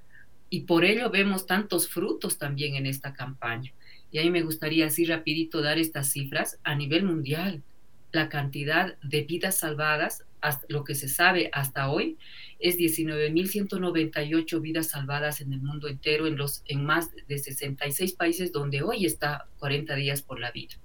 y 0.49 0.61
por 0.61 0.85
ello 0.85 1.09
vemos 1.09 1.45
tantos 1.45 1.89
frutos 1.89 2.37
también 2.37 2.75
en 2.75 2.85
esta 2.85 3.13
campaña. 3.13 3.73
Y 4.11 4.19
ahí 4.19 4.29
me 4.29 4.43
gustaría 4.43 4.85
así 4.85 5.05
rapidito 5.05 5.61
dar 5.61 5.79
estas 5.79 6.11
cifras 6.11 6.59
a 6.63 6.75
nivel 6.75 7.03
mundial. 7.03 7.63
La 8.11 8.29
cantidad 8.29 8.95
de 9.01 9.23
vidas 9.23 9.57
salvadas, 9.57 10.23
hasta 10.39 10.67
lo 10.69 10.83
que 10.83 10.93
se 10.93 11.09
sabe 11.09 11.49
hasta 11.51 11.89
hoy, 11.89 12.17
es 12.59 12.77
19.198 12.77 14.61
vidas 14.61 14.89
salvadas 14.89 15.41
en 15.41 15.51
el 15.51 15.61
mundo 15.61 15.87
entero, 15.87 16.27
en, 16.27 16.37
los, 16.37 16.61
en 16.67 16.85
más 16.85 17.09
de 17.27 17.39
66 17.39 18.13
países 18.13 18.51
donde 18.51 18.83
hoy 18.83 19.07
está 19.07 19.47
40 19.57 19.95
días 19.95 20.21
por 20.21 20.39
la 20.39 20.51
vida. 20.51 20.75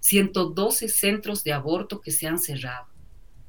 112 0.00 0.88
centros 0.88 1.44
de 1.44 1.52
aborto 1.52 2.00
que 2.00 2.10
se 2.10 2.26
han 2.26 2.38
cerrado. 2.38 2.86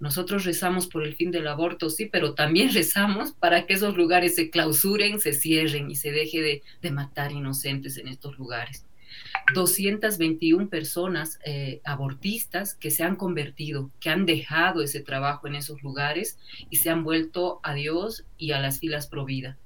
Nosotros 0.02 0.46
rezamos 0.46 0.88
por 0.88 1.04
el 1.04 1.16
fin 1.16 1.30
del 1.30 1.48
aborto, 1.48 1.92
sí, 1.92 2.08
pero 2.12 2.34
también 2.34 2.74
rezamos 2.74 3.34
para 3.34 3.66
que 3.66 3.76
esos 3.76 3.96
lugares 3.96 4.36
se 4.36 4.50
clausuren, 4.50 5.22
se 5.22 5.32
cierren 5.32 5.90
y 5.90 5.96
se 5.96 6.12
deje 6.12 6.64
de, 6.82 6.92
matar 6.92 7.32
inocentes 7.32 7.98
en 7.98 8.08
estos 8.08 8.38
lugares. 8.38 8.86
221 9.54 10.70
personas 10.70 11.40
eh, 11.46 11.82
abortistas 11.86 12.74
que 12.74 12.90
se 12.90 13.04
han 13.04 13.16
convertido, 13.16 13.92
que 14.00 14.10
han 14.10 14.26
dejado 14.26 14.82
ese 14.82 15.02
trabajo 15.02 15.48
en 15.48 15.56
esos 15.56 15.84
lugares 15.84 16.40
y 16.70 16.78
se 16.78 16.90
han 16.90 17.04
vuelto 17.04 17.60
a 17.64 17.74
Dios 17.74 18.26
y 18.38 18.52
a 18.52 18.60
las 18.60 18.80
filas 18.80 19.08
pro 19.08 19.24
vida. 19.24 19.58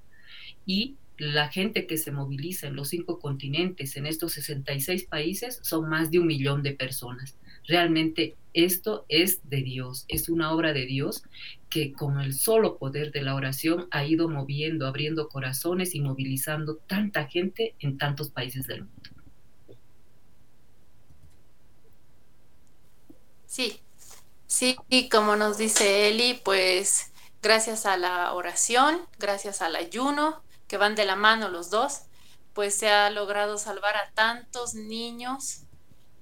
Y 0.66 0.98
la 1.18 1.48
gente 1.48 1.88
que 1.88 1.98
se 1.98 2.12
moviliza 2.12 2.68
en 2.68 2.76
los 2.76 2.90
cinco 2.90 3.20
continentes, 3.20 3.96
en 3.96 4.06
estos 4.06 4.34
66 4.34 5.06
países, 5.06 5.60
son 5.64 5.90
más 5.90 6.12
de 6.12 6.20
un 6.20 6.28
millón 6.28 6.62
de 6.62 6.74
personas. 6.74 7.38
Realmente 7.68 8.36
esto 8.54 9.06
es 9.10 9.48
de 9.50 9.64
Dios, 9.64 10.06
es 10.08 10.30
una 10.30 10.54
obra 10.54 10.72
de 10.72 10.86
Dios 10.86 11.24
que 11.70 11.92
con 11.92 12.22
el 12.22 12.34
solo 12.34 12.78
poder 12.78 13.12
de 13.12 13.22
la 13.22 13.36
oración 13.36 13.88
ha 13.92 14.06
ido 14.06 14.30
moviendo, 14.30 14.88
abriendo 14.88 15.28
corazones 15.28 15.94
y 15.94 16.00
movilizando 16.00 16.78
tanta 16.78 17.28
gente 17.28 17.76
en 17.80 17.98
tantos 17.98 18.30
países 18.30 18.66
del 18.66 18.86
mundo. 18.86 19.10
Sí, 23.46 23.82
sí, 24.48 24.78
como 25.10 25.36
nos 25.36 25.58
dice 25.58 26.10
Eli, 26.10 26.40
pues 26.46 27.12
gracias 27.42 27.86
a 27.86 27.98
la 27.98 28.34
oración, 28.34 29.02
gracias 29.20 29.62
al 29.62 29.76
ayuno, 29.76 30.42
que 30.68 30.78
van 30.78 30.96
de 30.96 31.04
la 31.04 31.16
mano 31.18 31.50
los 31.50 31.70
dos, 31.70 32.04
pues 32.54 32.76
se 32.76 32.90
ha 32.90 33.10
logrado 33.10 33.58
salvar 33.58 33.98
a 33.98 34.12
tantos 34.14 34.76
niños 34.76 35.64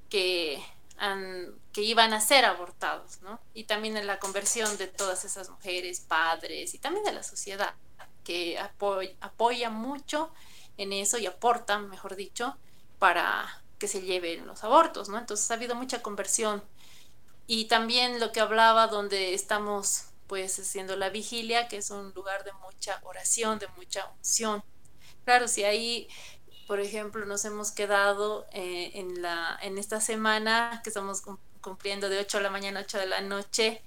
que, 0.10 0.63
que 1.74 1.82
iban 1.82 2.14
a 2.14 2.22
ser 2.22 2.46
abortados, 2.46 3.22
¿no? 3.22 3.40
Y 3.54 3.64
también 3.64 3.98
en 3.98 4.08
la 4.08 4.20
conversión 4.20 4.78
de 4.78 4.88
todas 4.88 5.26
esas 5.26 5.50
mujeres, 5.50 6.02
padres 6.02 6.74
y 6.76 6.78
también 6.78 7.04
de 7.04 7.14
la 7.14 7.24
sociedad, 7.24 7.74
que 8.24 8.60
apoya 9.20 9.70
mucho 9.70 10.32
en 10.78 10.94
eso 10.94 11.18
y 11.18 11.26
aporta, 11.26 11.80
mejor 11.80 12.16
dicho, 12.16 12.56
para 13.00 13.64
que 13.80 13.88
se 13.88 14.02
lleven 14.02 14.46
los 14.46 14.64
abortos, 14.64 15.10
¿no? 15.10 15.18
Entonces 15.18 15.50
ha 15.50 15.56
habido 15.56 15.76
mucha 15.76 16.02
conversión 16.02 16.64
y 17.48 17.66
también 17.66 18.20
lo 18.20 18.32
que 18.32 18.40
hablaba 18.40 18.88
donde 18.88 19.34
estamos 19.34 20.06
pues 20.28 20.58
haciendo 20.60 20.96
la 20.96 21.10
vigilia, 21.10 21.68
que 21.68 21.78
es 21.78 21.90
un 21.90 22.14
lugar 22.14 22.44
de 22.44 22.54
mucha 22.54 23.00
oración, 23.04 23.60
de 23.60 23.68
mucha 23.76 24.10
unción. 24.18 24.64
Claro, 25.26 25.48
si 25.48 25.64
ahí, 25.64 26.08
por 26.68 26.80
ejemplo, 26.80 27.26
nos 27.26 27.44
hemos 27.46 27.72
quedado 27.72 28.46
eh, 28.52 28.92
en, 28.96 29.22
la, 29.22 29.60
en 29.62 29.78
esta 29.78 30.00
semana 30.00 30.82
que 30.84 30.90
estamos 30.90 31.22
cumpliendo 31.64 32.10
de 32.10 32.20
8 32.20 32.38
de 32.38 32.44
la 32.44 32.52
mañana 32.52 32.82
a 32.82 32.84
8 32.84 33.00
de 33.00 33.08
la 33.08 33.22
noche, 33.22 33.82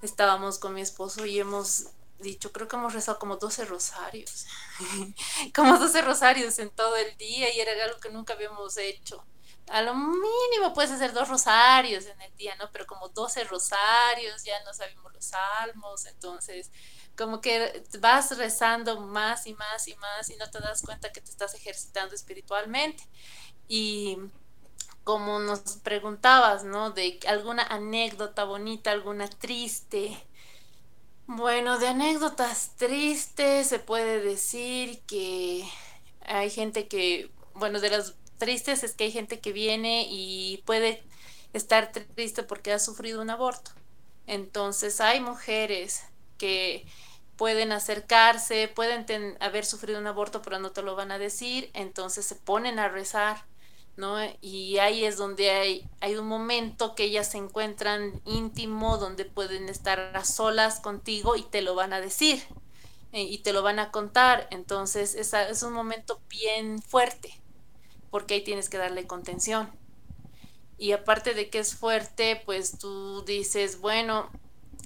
estábamos 0.00 0.58
con 0.58 0.72
mi 0.72 0.80
esposo 0.80 1.26
y 1.26 1.38
hemos 1.38 1.88
dicho, 2.20 2.50
creo 2.52 2.66
que 2.66 2.76
hemos 2.76 2.94
rezado 2.94 3.18
como 3.18 3.36
12 3.36 3.66
rosarios, 3.66 4.46
como 5.54 5.78
12 5.78 6.00
rosarios 6.00 6.58
en 6.58 6.70
todo 6.70 6.96
el 6.96 7.14
día 7.18 7.54
y 7.54 7.60
era 7.60 7.72
algo 7.84 8.00
que 8.00 8.08
nunca 8.08 8.32
habíamos 8.32 8.78
hecho 8.78 9.22
a 9.70 9.82
lo 9.82 9.94
mínimo 9.94 10.72
puedes 10.74 10.90
hacer 10.90 11.12
dos 11.12 11.28
rosarios 11.28 12.06
en 12.06 12.20
el 12.20 12.34
día, 12.36 12.54
¿no? 12.56 12.70
Pero 12.72 12.86
como 12.86 13.08
12 13.08 13.44
rosarios, 13.44 14.42
ya 14.44 14.62
no 14.64 14.72
sabemos 14.72 15.12
los 15.12 15.24
salmos, 15.26 16.06
entonces 16.06 16.70
como 17.16 17.40
que 17.40 17.84
vas 17.98 18.36
rezando 18.36 19.00
más 19.00 19.46
y 19.46 19.54
más 19.54 19.88
y 19.88 19.96
más 19.96 20.30
y 20.30 20.36
no 20.36 20.48
te 20.50 20.60
das 20.60 20.82
cuenta 20.82 21.12
que 21.12 21.20
te 21.20 21.30
estás 21.30 21.54
ejercitando 21.54 22.14
espiritualmente. 22.14 23.04
Y 23.66 24.18
como 25.08 25.38
nos 25.38 25.60
preguntabas, 25.82 26.64
¿no? 26.64 26.90
De 26.90 27.18
alguna 27.26 27.62
anécdota 27.62 28.44
bonita, 28.44 28.90
alguna 28.90 29.26
triste. 29.26 30.22
Bueno, 31.26 31.78
de 31.78 31.88
anécdotas 31.88 32.72
tristes 32.76 33.68
se 33.68 33.78
puede 33.78 34.20
decir 34.20 35.00
que 35.06 35.66
hay 36.26 36.50
gente 36.50 36.88
que, 36.88 37.30
bueno, 37.54 37.80
de 37.80 37.88
las 37.88 38.16
tristes 38.36 38.84
es 38.84 38.92
que 38.92 39.04
hay 39.04 39.10
gente 39.10 39.40
que 39.40 39.54
viene 39.54 40.06
y 40.10 40.62
puede 40.66 41.02
estar 41.54 41.90
triste 41.90 42.42
porque 42.42 42.74
ha 42.74 42.78
sufrido 42.78 43.22
un 43.22 43.30
aborto. 43.30 43.70
Entonces 44.26 45.00
hay 45.00 45.20
mujeres 45.20 46.02
que 46.36 46.84
pueden 47.36 47.72
acercarse, 47.72 48.68
pueden 48.68 49.06
haber 49.40 49.64
sufrido 49.64 50.00
un 50.00 50.06
aborto, 50.06 50.42
pero 50.42 50.58
no 50.58 50.72
te 50.72 50.82
lo 50.82 50.96
van 50.96 51.12
a 51.12 51.18
decir, 51.18 51.70
entonces 51.72 52.26
se 52.26 52.34
ponen 52.34 52.78
a 52.78 52.88
rezar, 52.90 53.46
¿no? 53.98 54.16
Y 54.40 54.78
ahí 54.78 55.04
es 55.04 55.18
donde 55.18 55.50
hay, 55.50 55.88
hay 56.00 56.16
un 56.16 56.26
momento 56.28 56.94
que 56.96 57.04
ellas 57.04 57.30
se 57.32 57.38
encuentran 57.38 58.22
íntimo, 58.26 58.98
donde 58.98 59.26
pueden 59.26 59.68
estar 59.68 60.00
a 60.16 60.24
solas 60.24 60.80
contigo 60.80 61.36
y 61.36 61.42
te 61.44 61.62
lo 61.62 61.74
van 61.76 61.92
a 61.94 62.00
decir. 62.00 62.42
eh, 63.12 63.22
y 63.24 63.38
te 63.38 63.52
lo 63.52 63.62
van 63.62 63.78
a 63.80 63.90
contar. 63.92 64.48
Entonces 64.50 65.14
es, 65.14 65.34
es 65.34 65.62
un 65.62 65.72
momento 65.74 66.22
bien 66.30 66.82
fuerte 66.82 67.42
porque 68.10 68.34
ahí 68.34 68.44
tienes 68.44 68.68
que 68.70 68.78
darle 68.78 69.06
contención. 69.06 69.70
Y 70.78 70.92
aparte 70.92 71.34
de 71.34 71.50
que 71.50 71.58
es 71.58 71.74
fuerte, 71.76 72.40
pues 72.44 72.78
tú 72.78 73.24
dices, 73.24 73.80
bueno, 73.80 74.30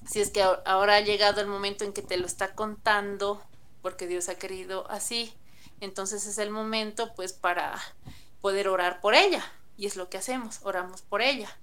si 0.08 0.20
es 0.20 0.30
que 0.30 0.42
ahora 0.42 0.96
ha 0.96 1.00
llegado 1.00 1.40
el 1.40 1.46
momento 1.48 1.84
en 1.84 1.92
que 1.92 2.02
te 2.02 2.16
lo 2.16 2.26
está 2.26 2.54
contando, 2.54 3.42
porque 3.82 4.06
Dios 4.06 4.28
ha 4.28 4.36
querido 4.36 4.90
así, 4.90 5.34
entonces 5.80 6.26
es 6.26 6.38
el 6.38 6.50
momento 6.50 7.14
pues 7.14 7.32
para 7.34 7.74
poder 8.42 8.68
orar 8.68 9.00
por 9.00 9.14
ella. 9.14 9.42
Y 9.78 9.86
es 9.86 9.96
lo 9.96 10.10
que 10.10 10.18
hacemos, 10.18 10.60
oramos 10.64 11.00
por 11.00 11.22
ella. 11.22 11.56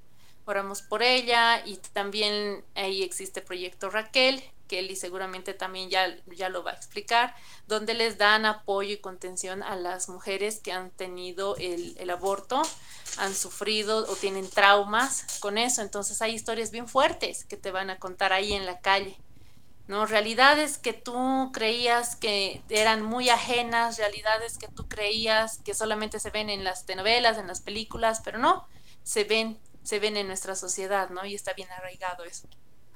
Oramos 0.46 0.82
por 0.82 1.04
ella 1.04 1.64
y 1.64 1.78
también 1.78 2.66
ahí 2.74 3.04
existe 3.04 3.42
Proyecto 3.42 3.92
Raquel, 3.92 4.42
que 4.68 4.80
Eli 4.80 4.96
seguramente 4.96 5.54
también 5.54 5.90
ya, 5.90 6.18
ya 6.26 6.50
lo 6.50 6.64
va 6.64 6.72
a 6.72 6.76
explicar, 6.76 7.36
donde 7.68 7.94
les 7.94 8.18
dan 8.18 8.46
apoyo 8.46 8.94
y 8.94 8.98
contención 8.98 9.62
a 9.62 9.76
las 9.76 10.10
mujeres 10.10 10.60
que 10.60 10.72
han 10.72 10.90
tenido 10.90 11.56
el, 11.58 11.96
el 12.00 12.10
aborto, 12.10 12.62
han 13.18 13.36
sufrido 13.36 14.06
o 14.10 14.16
tienen 14.16 14.50
traumas 14.50 15.40
con 15.40 15.60
eso. 15.60 15.84
Entonces 15.84 16.22
hay 16.22 16.34
historias 16.34 16.72
bien 16.72 16.88
fuertes 16.88 17.46
que 17.46 17.58
te 17.58 17.70
van 17.70 17.92
a 17.92 18.00
contar 18.00 18.34
ahí 18.34 18.54
en 18.54 18.66
la 18.66 18.80
calle. 18.80 19.18
¿No? 19.90 20.06
Realidades 20.06 20.78
que 20.78 20.94
tú 20.94 21.52
creías 21.52 22.16
que 22.16 22.62
eran 22.70 23.02
muy 23.02 23.30
ajenas, 23.30 23.98
realidades 23.98 24.58
que 24.58 24.70
tú 24.70 24.88
creías 24.88 25.58
que 25.66 25.74
solamente 25.74 26.20
se 26.20 26.30
ven 26.30 26.50
en 26.50 26.64
las 26.64 26.86
telenovelas, 26.86 27.38
en 27.38 27.48
las 27.48 27.60
películas, 27.60 28.22
pero 28.24 28.38
no, 28.38 28.66
se 29.04 29.26
ven, 29.26 29.60
se 29.84 30.00
ven 30.00 30.16
en 30.16 30.28
nuestra 30.28 30.56
sociedad, 30.56 31.10
¿no? 31.10 31.26
Y 31.26 31.36
está 31.36 31.54
bien 31.54 31.70
arraigado 31.72 32.24
eso 32.24 32.48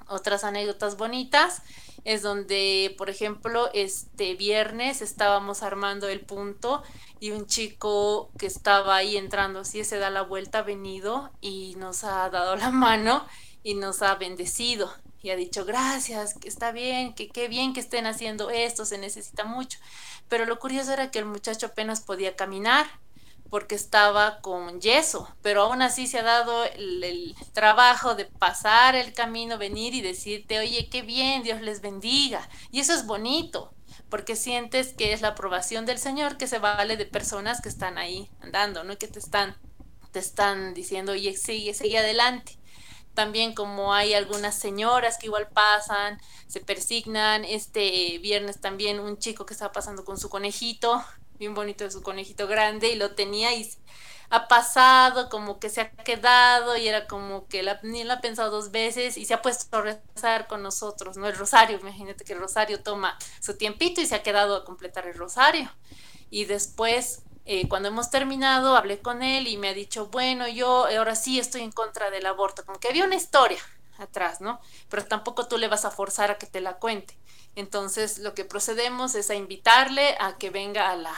otras 0.08 0.44
anécdotas 0.44 0.96
bonitas 0.96 1.62
es 2.04 2.22
donde, 2.22 2.94
por 2.98 3.08
ejemplo, 3.08 3.70
este 3.72 4.34
viernes 4.34 5.00
estábamos 5.00 5.62
armando 5.62 6.08
el 6.08 6.20
punto 6.20 6.82
y 7.20 7.30
un 7.30 7.46
chico 7.46 8.30
que 8.38 8.46
estaba 8.46 8.96
ahí 8.96 9.16
entrando 9.16 9.60
así 9.60 9.84
se 9.84 9.98
da 9.98 10.10
la 10.10 10.22
vuelta, 10.22 10.58
ha 10.60 10.62
venido 10.62 11.30
y 11.40 11.74
nos 11.76 12.04
ha 12.04 12.28
dado 12.30 12.56
la 12.56 12.70
mano 12.70 13.26
y 13.62 13.74
nos 13.74 14.02
ha 14.02 14.14
bendecido 14.16 14.92
y 15.24 15.30
ha 15.30 15.36
dicho 15.36 15.64
gracias, 15.64 16.34
que 16.34 16.48
está 16.48 16.70
bien, 16.70 17.14
que 17.14 17.30
qué 17.30 17.48
bien 17.48 17.72
que 17.72 17.80
estén 17.80 18.06
haciendo 18.06 18.50
esto, 18.50 18.84
se 18.84 18.98
necesita 18.98 19.44
mucho. 19.44 19.78
Pero 20.28 20.44
lo 20.44 20.58
curioso 20.58 20.92
era 20.92 21.10
que 21.10 21.18
el 21.18 21.24
muchacho 21.24 21.64
apenas 21.64 22.02
podía 22.02 22.36
caminar 22.36 22.86
porque 23.48 23.74
estaba 23.74 24.42
con 24.42 24.82
yeso, 24.82 25.34
pero 25.40 25.62
aún 25.62 25.80
así 25.80 26.06
se 26.06 26.18
ha 26.18 26.22
dado 26.22 26.64
el, 26.64 27.34
trabajo 27.54 28.14
de 28.14 28.26
pasar 28.26 28.96
el 28.96 29.14
camino, 29.14 29.56
venir 29.56 29.94
y 29.94 30.02
decirte, 30.02 30.58
oye, 30.58 30.90
qué 30.90 31.00
bien, 31.00 31.42
Dios 31.42 31.62
les 31.62 31.80
bendiga. 31.80 32.46
Y 32.70 32.80
eso 32.80 32.92
es 32.92 33.06
bonito, 33.06 33.72
porque 34.10 34.36
sientes 34.36 34.92
que 34.92 35.14
es 35.14 35.22
la 35.22 35.28
aprobación 35.28 35.86
del 35.86 35.98
Señor 35.98 36.36
que 36.36 36.48
se 36.48 36.58
vale 36.58 36.98
de 36.98 37.06
personas 37.06 37.62
que 37.62 37.70
están 37.70 37.96
ahí 37.96 38.28
andando, 38.42 38.84
¿no? 38.84 38.98
Que 38.98 39.08
te 39.08 39.20
están, 39.20 39.56
te 40.12 40.18
están 40.18 40.74
diciendo, 40.74 41.12
oye, 41.12 41.34
sigue, 41.34 41.72
sigue 41.72 41.96
adelante. 41.96 42.58
También 43.14 43.54
como 43.54 43.94
hay 43.94 44.14
algunas 44.14 44.56
señoras 44.56 45.18
que 45.18 45.26
igual 45.26 45.48
pasan, 45.48 46.20
se 46.46 46.60
persignan. 46.60 47.44
Este 47.44 48.18
viernes 48.18 48.60
también 48.60 49.00
un 49.00 49.18
chico 49.18 49.46
que 49.46 49.54
estaba 49.54 49.72
pasando 49.72 50.04
con 50.04 50.18
su 50.18 50.28
conejito, 50.28 51.02
bien 51.38 51.54
bonito 51.54 51.88
su 51.90 52.02
conejito 52.02 52.46
grande 52.46 52.88
y 52.90 52.96
lo 52.96 53.14
tenía 53.14 53.54
y 53.54 53.70
ha 54.30 54.48
pasado, 54.48 55.28
como 55.28 55.60
que 55.60 55.68
se 55.68 55.80
ha 55.80 55.90
quedado 55.90 56.76
y 56.76 56.88
era 56.88 57.06
como 57.06 57.46
que 57.46 57.62
la, 57.62 57.78
ni 57.82 58.04
lo 58.04 58.14
ha 58.14 58.20
pensado 58.20 58.50
dos 58.50 58.70
veces 58.70 59.16
y 59.16 59.26
se 59.26 59.34
ha 59.34 59.42
puesto 59.42 59.76
a 59.76 59.82
rezar 59.82 60.46
con 60.48 60.62
nosotros, 60.62 61.16
¿no? 61.16 61.28
El 61.28 61.36
rosario, 61.36 61.78
imagínate 61.78 62.24
que 62.24 62.32
el 62.32 62.40
rosario 62.40 62.82
toma 62.82 63.18
su 63.40 63.56
tiempito 63.56 64.00
y 64.00 64.06
se 64.06 64.14
ha 64.14 64.22
quedado 64.22 64.56
a 64.56 64.64
completar 64.64 65.06
el 65.06 65.14
rosario. 65.14 65.70
Y 66.30 66.46
después, 66.46 67.22
eh, 67.44 67.68
cuando 67.68 67.88
hemos 67.88 68.10
terminado, 68.10 68.76
hablé 68.76 69.00
con 69.00 69.22
él 69.22 69.46
y 69.48 69.56
me 69.58 69.68
ha 69.68 69.74
dicho, 69.74 70.06
bueno, 70.06 70.48
yo 70.48 70.86
ahora 70.86 71.14
sí 71.14 71.38
estoy 71.38 71.62
en 71.62 71.72
contra 71.72 72.10
del 72.10 72.26
aborto, 72.26 72.64
como 72.64 72.80
que 72.80 72.88
había 72.88 73.04
una 73.04 73.16
historia 73.16 73.58
atrás, 73.98 74.40
¿no? 74.40 74.60
Pero 74.88 75.04
tampoco 75.04 75.46
tú 75.46 75.58
le 75.58 75.68
vas 75.68 75.84
a 75.84 75.90
forzar 75.90 76.30
a 76.30 76.38
que 76.38 76.46
te 76.46 76.60
la 76.60 76.78
cuente. 76.78 77.18
Entonces 77.54 78.18
lo 78.18 78.34
que 78.34 78.44
procedemos 78.44 79.14
es 79.14 79.30
a 79.30 79.34
invitarle 79.34 80.16
a 80.20 80.36
que 80.38 80.50
venga 80.50 80.90
a 80.90 80.96
la, 80.96 81.14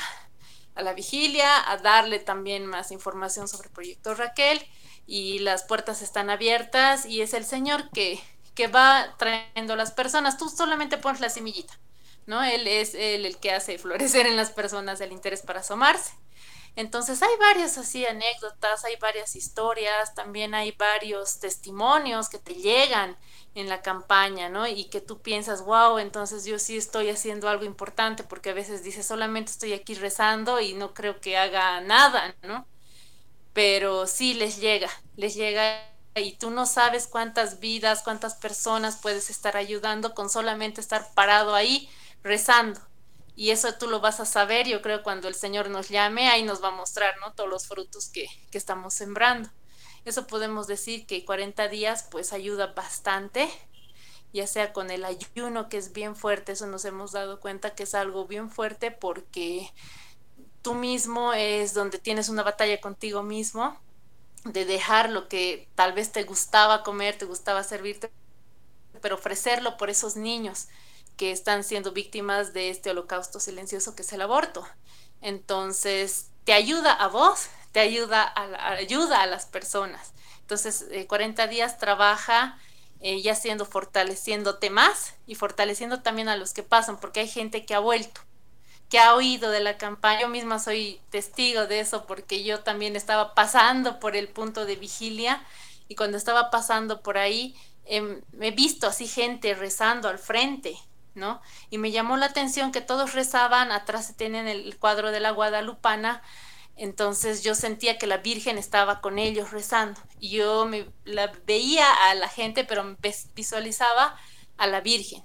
a 0.75 0.83
la 0.83 0.93
vigilia, 0.93 1.71
a 1.71 1.79
darle 1.79 2.19
también 2.19 2.67
más 2.67 2.91
información 2.91 3.49
sobre 3.49 3.69
el 3.69 3.75
proyecto 3.75 4.15
Raquel 4.15 4.61
y 5.07 5.39
las 5.41 5.65
puertas 5.65 6.03
están 6.03 6.31
abiertas 6.31 7.07
y 7.07 7.23
es 7.23 7.33
el 7.35 7.45
Señor 7.45 7.91
que, 7.91 8.21
que 8.55 8.69
va 8.69 9.15
trayendo 9.17 9.77
las 9.77 9.93
personas. 9.93 10.37
Tú 10.37 10.49
solamente 10.49 10.99
pones 10.99 11.21
la 11.21 11.31
semillita, 11.31 11.79
¿no? 12.27 12.43
Él 12.43 12.67
es 12.67 12.95
el 12.95 13.37
que 13.39 13.53
hace 13.53 13.79
florecer 13.79 14.27
en 14.27 14.37
las 14.37 14.51
personas 14.51 15.01
el 15.01 15.13
interés 15.13 15.43
para 15.43 15.61
asomarse. 15.61 16.13
Entonces 16.77 17.23
hay 17.23 17.35
varias 17.41 17.79
así 17.79 18.05
anécdotas, 18.05 18.85
hay 18.85 18.97
varias 18.97 19.35
historias, 19.35 20.15
también 20.15 20.55
hay 20.55 20.73
varios 20.73 21.41
testimonios 21.41 22.29
que 22.29 22.39
te 22.39 22.55
llegan 22.55 23.17
en 23.55 23.71
la 23.71 23.81
campaña, 23.81 24.51
¿no? 24.51 24.67
Y 24.67 24.85
que 24.91 25.01
tú 25.01 25.23
piensas, 25.23 25.65
wow, 25.65 25.99
entonces 25.99 26.45
yo 26.45 26.59
sí 26.59 26.77
estoy 26.77 27.09
haciendo 27.09 27.49
algo 27.49 27.65
importante, 27.65 28.25
porque 28.25 28.51
a 28.51 28.55
veces 28.55 28.83
dices, 28.85 29.07
solamente 29.07 29.53
estoy 29.53 29.73
aquí 29.73 29.95
rezando 29.95 30.61
y 30.61 30.75
no 30.75 30.93
creo 30.93 31.19
que 31.19 31.39
haga 31.39 31.81
nada, 31.81 32.37
¿no? 32.43 32.67
Pero 33.55 34.07
sí 34.07 34.35
les 34.35 34.59
llega, 34.61 34.91
les 35.17 35.35
llega 35.35 35.81
y 36.15 36.37
tú 36.37 36.51
no 36.51 36.67
sabes 36.67 37.07
cuántas 37.07 37.61
vidas, 37.61 38.03
cuántas 38.03 38.35
personas 38.35 38.99
puedes 39.01 39.31
estar 39.31 39.57
ayudando 39.57 40.15
con 40.15 40.29
solamente 40.29 40.83
estar 40.83 41.15
parado 41.15 41.55
ahí 41.55 41.89
rezando. 42.27 42.81
Y 43.35 43.51
eso 43.51 43.75
tú 43.75 43.87
lo 43.87 44.01
vas 44.01 44.21
a 44.21 44.25
saber, 44.25 44.67
yo 44.67 44.81
creo, 44.83 45.03
cuando 45.03 45.29
el 45.29 45.35
Señor 45.35 45.69
nos 45.69 45.89
llame, 45.89 46.29
ahí 46.29 46.43
nos 46.43 46.63
va 46.63 46.69
a 46.69 46.73
mostrar, 46.73 47.15
¿no? 47.21 47.33
Todos 47.35 47.51
los 47.51 47.67
frutos 47.67 48.09
que, 48.09 48.27
que 48.51 48.59
estamos 48.59 48.95
sembrando. 48.95 49.51
Eso 50.05 50.27
podemos 50.27 50.67
decir 50.67 51.07
que 51.07 51.25
40 51.25 51.69
días 51.69 52.07
pues 52.11 52.33
ayuda 52.33 52.69
bastante, 52.69 53.49
ya 54.33 54.47
sea 54.47 54.73
con 54.73 54.91
el 54.91 55.05
ayuno 55.05 55.69
que 55.69 55.77
es 55.79 55.93
bien 55.93 56.17
fuerte, 56.17 56.53
eso 56.53 56.67
nos 56.67 56.85
hemos 56.85 57.13
dado 57.13 57.41
cuenta 57.41 57.75
que 57.75 57.83
es 57.83 57.95
algo 57.95 58.27
bien 58.27 58.51
fuerte 58.51 58.91
porque 58.91 59.71
tú 60.63 60.75
mismo 60.75 61.33
es 61.33 61.75
donde 61.75 61.99
tienes 61.99 62.29
una 62.29 62.43
batalla 62.43 62.81
contigo 62.81 63.23
mismo 63.23 63.79
de 64.45 64.65
dejar 64.65 65.11
lo 65.11 65.29
que 65.29 65.69
tal 65.75 65.93
vez 65.93 66.13
te 66.13 66.23
gustaba 66.23 66.85
comer, 66.85 67.19
te 67.19 67.25
gustaba 67.25 67.65
servirte, 67.65 68.11
pero 69.03 69.17
ofrecerlo 69.17 69.77
por 69.77 69.91
esos 69.91 70.17
niños 70.17 70.69
que 71.17 71.33
están 71.33 71.65
siendo 71.65 71.93
víctimas 71.93 72.53
de 72.53 72.71
este 72.71 72.91
holocausto 72.91 73.41
silencioso 73.41 73.95
que 73.95 74.03
es 74.03 74.13
el 74.13 74.23
aborto. 74.23 74.67
Entonces, 75.21 76.31
te 76.45 76.53
ayuda 76.53 76.93
a 76.93 77.09
vos, 77.09 77.49
te 77.73 77.81
ayuda 77.81 78.23
a, 78.23 78.73
ayuda 78.73 79.23
a 79.23 79.27
las 79.27 79.47
personas. 79.47 80.13
Entonces, 80.41 80.87
40 81.09 81.45
eh, 81.45 81.49
días 81.49 81.79
trabaja 81.79 82.59
eh, 83.01 83.21
ya 83.21 83.35
siendo 83.35 83.67
fortaleciéndote 83.67 84.71
más 84.71 85.15
y 85.27 85.35
fortaleciendo 85.35 86.03
también 86.03 86.29
a 86.29 86.37
los 86.37 86.53
que 86.53 86.63
pasan, 86.63 86.99
porque 86.99 87.21
hay 87.21 87.29
gente 87.29 87.67
que 87.67 87.75
ha 87.75 87.79
vuelto, 87.79 88.21
que 88.89 88.99
ha 88.99 89.15
oído 89.15 89.51
de 89.51 89.61
la 89.61 89.77
campaña. 89.77 90.23
Yo 90.23 90.29
misma 90.29 90.59
soy 90.59 91.01
testigo 91.11 91.67
de 91.67 91.81
eso 91.81 92.07
porque 92.07 92.45
yo 92.45 92.61
también 92.61 92.97
estaba 92.97 93.35
pasando 93.35 94.01
por 94.01 94.17
el 94.17 94.29
punto 94.29 94.65
de 94.65 94.77
vigilia 94.77 95.43
y 95.89 95.95
cuando 95.95 96.17
estaba 96.17 96.51
pasando 96.51 97.03
por 97.03 97.19
ahí 97.19 97.55
em, 97.85 98.23
he 98.41 98.51
visto 98.51 98.87
así 98.87 99.07
gente 99.07 99.55
rezando 99.55 100.09
al 100.09 100.19
frente, 100.19 100.77
Y 101.71 101.79
me 101.79 101.91
llamó 101.91 102.17
la 102.17 102.27
atención 102.27 102.73
que 102.73 102.81
todos 102.81 103.15
rezaban, 103.15 103.73
atrás 103.73 104.07
se 104.07 104.15
tienen 104.15 104.49
el 104.49 104.79
cuadro 104.79 105.11
de 105.11 105.21
la 105.21 105.31
guadalupana, 105.31 106.23
entonces 106.77 107.43
yo 107.43 107.55
sentía 107.55 107.97
que 107.97 108.07
la 108.07 108.19
Virgen 108.19 108.59
estaba 108.59 109.01
con 109.01 109.19
ellos 109.19 109.51
rezando. 109.51 110.01
Y 110.21 110.31
yo 110.31 110.67
me, 110.67 110.87
veía 111.47 111.87
a 112.11 112.15
la 112.15 112.29
gente, 112.29 112.65
pero 112.65 112.97
visualizaba 113.35 114.17
a 114.59 114.67
la 114.67 114.83
Virgen. 114.83 115.23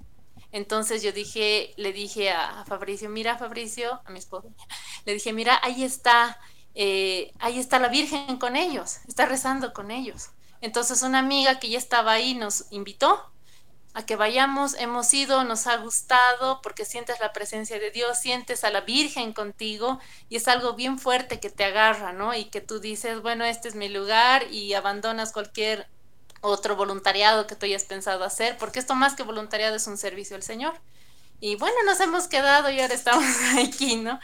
Entonces 0.50 1.02
yo 1.02 1.12
dije, 1.12 1.74
le 1.76 1.92
dije 1.92 2.30
a 2.30 2.64
Fabricio, 2.66 3.08
mira 3.08 3.38
Fabricio, 3.38 4.00
a 4.04 4.10
mi 4.10 4.18
esposo, 4.18 4.54
le 5.06 5.14
dije, 5.14 5.32
mira, 5.32 5.58
ahí 5.62 5.82
está, 5.82 6.38
eh, 6.74 7.32
ahí 7.38 7.58
está 7.58 7.78
la 7.78 7.88
Virgen 7.88 8.36
con 8.38 8.56
ellos, 8.56 8.98
está 9.08 9.24
rezando 9.26 9.72
con 9.72 9.90
ellos. 9.90 10.30
Entonces 10.60 11.02
una 11.02 11.20
amiga 11.20 11.58
que 11.58 11.70
ya 11.70 11.78
estaba 11.78 12.12
ahí 12.12 12.34
nos 12.34 12.66
invitó 12.70 13.31
a 13.94 14.06
que 14.06 14.16
vayamos, 14.16 14.74
hemos 14.74 15.12
ido, 15.12 15.44
nos 15.44 15.66
ha 15.66 15.76
gustado, 15.76 16.60
porque 16.62 16.84
sientes 16.84 17.20
la 17.20 17.32
presencia 17.32 17.78
de 17.78 17.90
Dios, 17.90 18.18
sientes 18.18 18.64
a 18.64 18.70
la 18.70 18.80
Virgen 18.80 19.34
contigo 19.34 19.98
y 20.30 20.36
es 20.36 20.48
algo 20.48 20.74
bien 20.74 20.98
fuerte 20.98 21.40
que 21.40 21.50
te 21.50 21.64
agarra, 21.64 22.12
¿no? 22.12 22.34
Y 22.34 22.46
que 22.46 22.62
tú 22.62 22.80
dices, 22.80 23.20
bueno, 23.20 23.44
este 23.44 23.68
es 23.68 23.74
mi 23.74 23.88
lugar 23.88 24.50
y 24.50 24.72
abandonas 24.72 25.32
cualquier 25.32 25.88
otro 26.40 26.74
voluntariado 26.74 27.46
que 27.46 27.54
tú 27.54 27.66
hayas 27.66 27.84
pensado 27.84 28.24
hacer, 28.24 28.56
porque 28.56 28.78
esto 28.78 28.94
más 28.94 29.14
que 29.14 29.24
voluntariado 29.24 29.76
es 29.76 29.86
un 29.86 29.98
servicio 29.98 30.36
al 30.36 30.42
Señor. 30.42 30.74
Y 31.40 31.56
bueno, 31.56 31.76
nos 31.84 32.00
hemos 32.00 32.28
quedado 32.28 32.70
y 32.70 32.80
ahora 32.80 32.94
estamos 32.94 33.24
aquí, 33.58 33.96
¿no? 33.96 34.18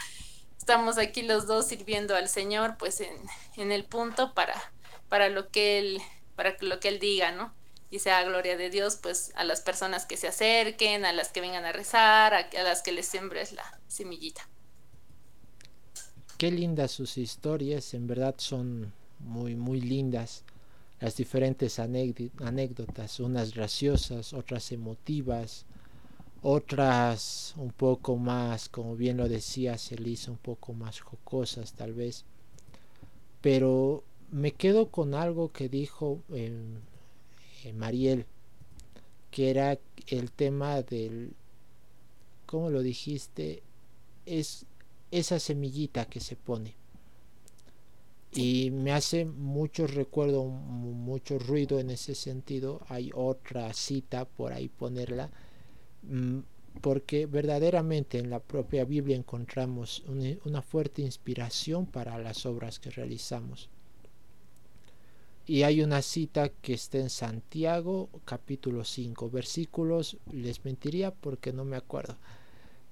Estamos 0.57 0.97
aquí 0.99 1.23
los 1.23 1.47
dos 1.47 1.67
sirviendo 1.67 2.17
al 2.17 2.29
Señor, 2.29 2.77
pues 2.79 3.01
en, 3.01 3.15
en 3.57 3.71
el 3.71 3.85
punto 3.85 4.33
para, 4.35 4.55
para 5.09 5.29
lo 5.29 5.49
que 5.51 5.79
Él, 5.79 6.03
para 6.37 6.57
lo 6.61 6.81
que 6.81 6.89
Él 6.89 6.99
diga, 6.99 7.33
¿no? 7.33 7.58
Y 7.91 8.01
sea 8.01 8.23
gloria 8.25 8.57
de 8.57 8.71
Dios, 8.71 8.97
pues 8.97 9.33
a 9.35 9.45
las 9.45 9.61
personas 9.61 10.07
que 10.07 10.17
se 10.17 10.29
acerquen, 10.29 11.05
a 11.05 11.13
las 11.13 11.31
que 11.31 11.41
vengan 11.41 11.65
a 11.65 11.73
rezar, 11.73 12.35
a, 12.35 12.49
a 12.59 12.63
las 12.63 12.83
que 12.83 12.93
les 12.93 13.07
siembres 13.07 13.53
la 13.53 13.81
semillita. 13.89 14.49
Qué 16.37 16.51
lindas 16.51 16.93
sus 16.93 17.19
historias, 17.19 17.95
en 17.95 18.07
verdad 18.07 18.35
son 18.39 18.93
muy, 19.19 19.57
muy 19.57 19.81
lindas 19.81 20.45
las 21.01 21.17
diferentes 21.17 21.79
anécdotas, 21.79 23.21
unas 23.21 23.55
graciosas, 23.55 24.33
otras 24.33 24.73
emotivas, 24.73 25.65
otras 26.43 27.55
un 27.57 27.71
poco 27.71 28.17
más, 28.17 28.69
como 28.69 28.97
bien 28.97 29.17
lo 29.17 29.29
decía 29.29 29.79
Celisa, 29.79 30.33
un 30.33 30.39
poco 30.39 30.73
más 30.73 31.01
jocosas 31.01 31.73
tal 31.75 31.93
vez. 31.93 32.25
Pero 33.41 34.03
me 34.31 34.53
quedo 34.53 34.91
con 34.91 35.15
algo 35.15 35.53
que 35.53 35.69
dijo 35.69 36.21
em, 36.31 36.81
eh, 37.65 37.73
Mariel, 37.73 38.27
que 39.31 39.51
era 39.51 39.79
el 40.07 40.31
tema 40.31 40.83
del, 40.83 41.35
¿cómo 42.47 42.71
lo 42.71 42.83
dijiste? 42.83 43.63
Es 44.27 44.67
esa 45.11 45.39
semillita 45.39 46.07
que 46.07 46.21
se 46.21 46.37
pone. 46.37 46.75
Y 48.33 48.71
me 48.71 48.93
hace 48.93 49.25
mucho 49.25 49.87
recuerdo, 49.87 50.45
mucho 50.45 51.39
ruido 51.39 51.81
en 51.81 51.91
ese 51.91 52.15
sentido. 52.15 52.83
Hay 52.89 53.11
otra 53.15 53.73
cita 53.73 54.27
por 54.27 54.53
ahí 54.53 54.69
ponerla 54.69 55.31
Mm, 56.03 56.41
porque 56.81 57.27
verdaderamente 57.27 58.19
en 58.19 58.31
la 58.31 58.39
propia 58.39 58.85
Biblia 58.85 59.17
encontramos 59.17 60.05
una 60.45 60.63
fuerte 60.63 61.03
inspiración 61.03 61.87
para 61.87 62.19
las 62.19 62.47
obras 62.47 62.79
que 62.79 62.91
realizamos. 62.91 63.69
Y 65.49 65.65
hay 65.65 65.81
una 65.81 66.03
cita 66.03 66.51
que 66.51 66.75
está 66.75 66.99
en 66.99 67.11
Santiago 67.11 68.09
capítulo 68.25 68.85
5, 68.85 69.31
versículos, 69.31 70.19
les 70.31 70.65
mentiría 70.65 71.11
porque 71.11 71.53
no 71.53 71.65
me 71.65 71.77
acuerdo, 71.77 72.17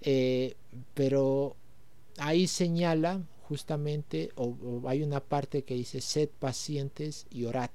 eh, 0.01 0.57
pero 0.95 1.55
ahí 2.17 2.49
señala 2.49 3.23
justamente, 3.43 4.31
o, 4.35 4.83
hay 4.87 5.03
una 5.03 5.21
parte 5.21 5.63
que 5.63 5.75
dice, 5.75 6.01
sed 6.01 6.31
pacientes 6.31 7.27
y 7.31 7.45
orad, 7.45 7.71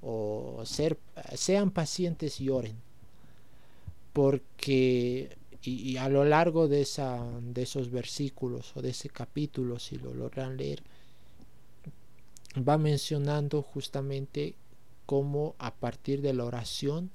o 0.00 0.62
ser, 0.64 0.98
sean 1.36 1.70
pacientes 1.70 2.40
y 2.40 2.48
oren 2.48 2.76
porque 4.12 5.36
y, 5.62 5.96
a 5.96 6.08
lo 6.08 6.24
largo 6.24 6.66
de, 6.66 6.82
esa, 6.82 7.24
de 7.40 7.62
esos 7.62 7.90
versículos 7.90 8.76
o 8.76 8.82
de 8.82 8.90
ese 8.90 9.08
capítulo, 9.08 9.78
si 9.78 9.96
lo 9.96 10.12
logran 10.12 10.56
leer, 10.56 10.82
va 12.56 12.78
mencionando 12.78 13.62
justamente 13.62 14.54
cómo 15.06 15.54
a 15.58 15.74
partir 15.74 16.20
de 16.20 16.34
la 16.34 16.44
oración 16.44 17.10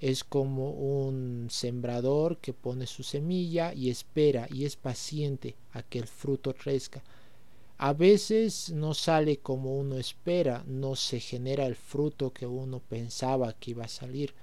es 0.00 0.22
como 0.22 0.70
un 0.70 1.48
sembrador 1.50 2.38
que 2.38 2.52
pone 2.52 2.86
su 2.86 3.02
semilla 3.02 3.74
y 3.74 3.90
espera 3.90 4.46
y 4.50 4.64
es 4.64 4.76
paciente 4.76 5.56
a 5.72 5.82
que 5.82 5.98
el 5.98 6.06
fruto 6.06 6.54
crezca. 6.54 7.02
A 7.78 7.92
veces 7.92 8.70
no 8.70 8.94
sale 8.94 9.38
como 9.38 9.76
uno 9.76 9.96
espera, 9.98 10.64
no 10.66 10.96
se 10.96 11.20
genera 11.20 11.66
el 11.66 11.76
fruto 11.76 12.32
que 12.32 12.46
uno 12.46 12.80
pensaba 12.80 13.52
que 13.52 13.72
iba 13.72 13.84
a 13.84 13.88
salir, 13.88 14.34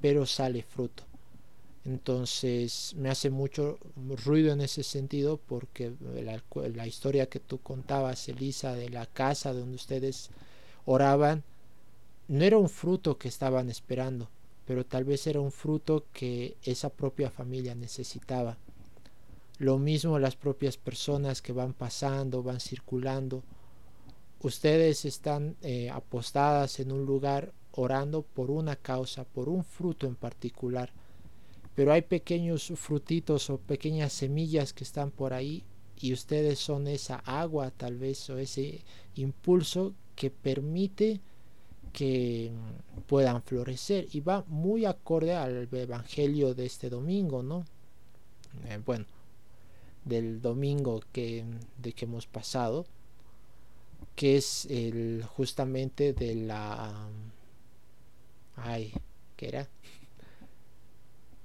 pero 0.00 0.26
sale 0.26 0.62
fruto. 0.62 1.04
Entonces 1.84 2.94
me 2.96 3.10
hace 3.10 3.28
mucho 3.28 3.78
ruido 4.24 4.52
en 4.52 4.62
ese 4.62 4.82
sentido 4.82 5.36
porque 5.36 5.92
la, 6.74 6.86
historia 6.86 7.28
que 7.28 7.40
tú 7.40 7.58
contabas, 7.58 8.26
Elisa, 8.28 8.74
de 8.74 8.88
la 8.88 9.04
casa 9.04 9.52
donde 9.52 9.76
ustedes 9.76 10.30
oraban, 10.86 11.44
no 12.28 12.42
era 12.42 12.56
un 12.56 12.70
fruto 12.70 13.18
que 13.18 13.28
estaban 13.28 13.68
esperando, 13.68 14.30
pero 14.66 14.86
tal 14.86 15.04
vez 15.04 15.26
era 15.26 15.40
un 15.40 15.52
fruto 15.52 16.06
que 16.14 16.56
esa 16.62 16.88
propia 16.88 17.30
familia 17.30 17.74
necesitaba. 17.74 18.56
Lo 19.58 19.78
mismo 19.78 20.18
las 20.18 20.36
propias 20.36 20.78
personas 20.78 21.42
que 21.42 21.52
van 21.52 21.74
pasando, 21.74 22.42
van 22.42 22.60
circulando. 22.60 23.42
Ustedes 24.40 25.04
están 25.04 25.56
eh, 25.60 25.90
apostadas 25.90 26.80
en 26.80 26.92
un 26.92 27.04
lugar 27.04 27.52
orando 27.72 28.22
por 28.22 28.50
una 28.50 28.74
causa, 28.74 29.24
por 29.24 29.50
un 29.50 29.64
fruto 29.64 30.06
en 30.06 30.14
particular 30.14 30.90
pero 31.74 31.92
hay 31.92 32.02
pequeños 32.02 32.72
frutitos 32.76 33.50
o 33.50 33.58
pequeñas 33.58 34.12
semillas 34.12 34.72
que 34.72 34.84
están 34.84 35.10
por 35.10 35.32
ahí 35.32 35.64
y 36.00 36.12
ustedes 36.12 36.58
son 36.58 36.86
esa 36.86 37.16
agua 37.16 37.70
tal 37.70 37.98
vez 37.98 38.28
o 38.30 38.38
ese 38.38 38.82
impulso 39.14 39.94
que 40.14 40.30
permite 40.30 41.20
que 41.92 42.50
puedan 43.06 43.42
florecer. 43.42 44.08
Y 44.12 44.20
va 44.20 44.44
muy 44.48 44.84
acorde 44.84 45.34
al 45.34 45.68
evangelio 45.72 46.54
de 46.54 46.66
este 46.66 46.90
domingo 46.90 47.42
no 47.42 47.64
eh, 48.68 48.80
bueno 48.84 49.06
del 50.04 50.40
domingo 50.40 51.00
que 51.12 51.44
de 51.78 51.92
que 51.92 52.04
hemos 52.04 52.26
pasado 52.26 52.86
que 54.14 54.36
es 54.36 54.66
el 54.66 55.24
justamente 55.24 56.12
de 56.12 56.34
la 56.34 57.08
ay 58.56 58.92
qué 59.36 59.48
era 59.48 59.68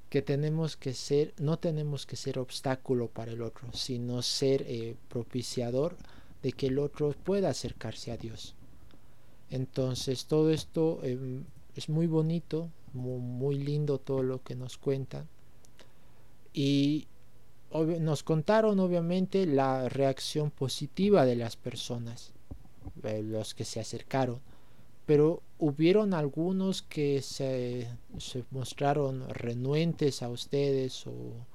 que 0.09 0.21
tenemos 0.21 0.75
que 0.75 0.93
ser, 0.93 1.33
no 1.37 1.57
tenemos 1.57 2.05
que 2.05 2.15
ser 2.15 2.39
obstáculo 2.39 3.07
para 3.07 3.31
el 3.31 3.41
otro, 3.41 3.71
sino 3.73 4.21
ser 4.21 4.63
eh, 4.67 4.95
propiciador 5.07 5.95
de 6.41 6.51
que 6.51 6.67
el 6.67 6.79
otro 6.79 7.11
pueda 7.11 7.49
acercarse 7.49 8.11
a 8.11 8.17
Dios. 8.17 8.55
Entonces 9.51 10.25
todo 10.25 10.49
esto 10.51 10.99
em, 11.03 11.43
es 11.75 11.89
muy 11.89 12.07
bonito, 12.07 12.69
muy, 12.93 13.57
lindo 13.59 13.99
todo 13.99 14.23
lo 14.23 14.43
que 14.43 14.55
nos 14.55 14.77
cuentan. 14.77 15.27
Y 16.53 17.07
nos 17.71 18.23
contaron 18.23 18.79
obviamente 18.79 19.45
la 19.45 19.87
reacción 19.89 20.49
positiva 20.49 21.25
de 21.25 21.35
las 21.35 21.55
personas, 21.55 22.33
los 23.03 23.53
que 23.53 23.63
se 23.63 23.79
acercaron 23.79 24.41
pero 25.09 25.41
hubieron 25.57 26.13
algunos 26.13 26.83
que 26.83 27.23
se, 27.23 27.87
mostraron 28.51 29.27
renuentes 29.29 30.21
a 30.21 30.29
ustedes 30.29 31.07
o 31.07 31.47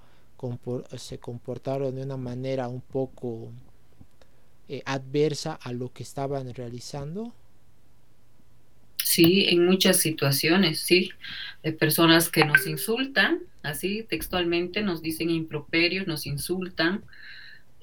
se 0.98 1.18
comportaron 1.18 1.94
de 1.94 2.02
una 2.02 2.16
manera 2.16 2.66
un 2.66 2.80
poco 2.80 3.52
eh, 4.68 4.82
adversa 4.84 5.54
a 5.54 5.72
lo 5.72 5.92
que 5.92 6.02
estaban 6.02 6.52
realizando. 6.52 7.32
Sí, 9.04 9.44
en 9.48 9.64
muchas 9.64 9.98
situaciones, 9.98 10.80
sí, 10.80 11.12
de 11.62 11.70
personas 11.70 12.30
que 12.30 12.44
nos 12.44 12.66
insultan, 12.66 13.38
así 13.62 14.02
textualmente 14.02 14.82
nos 14.82 15.00
dicen 15.00 15.30
improperios, 15.30 16.08
nos 16.08 16.26
insultan, 16.26 17.04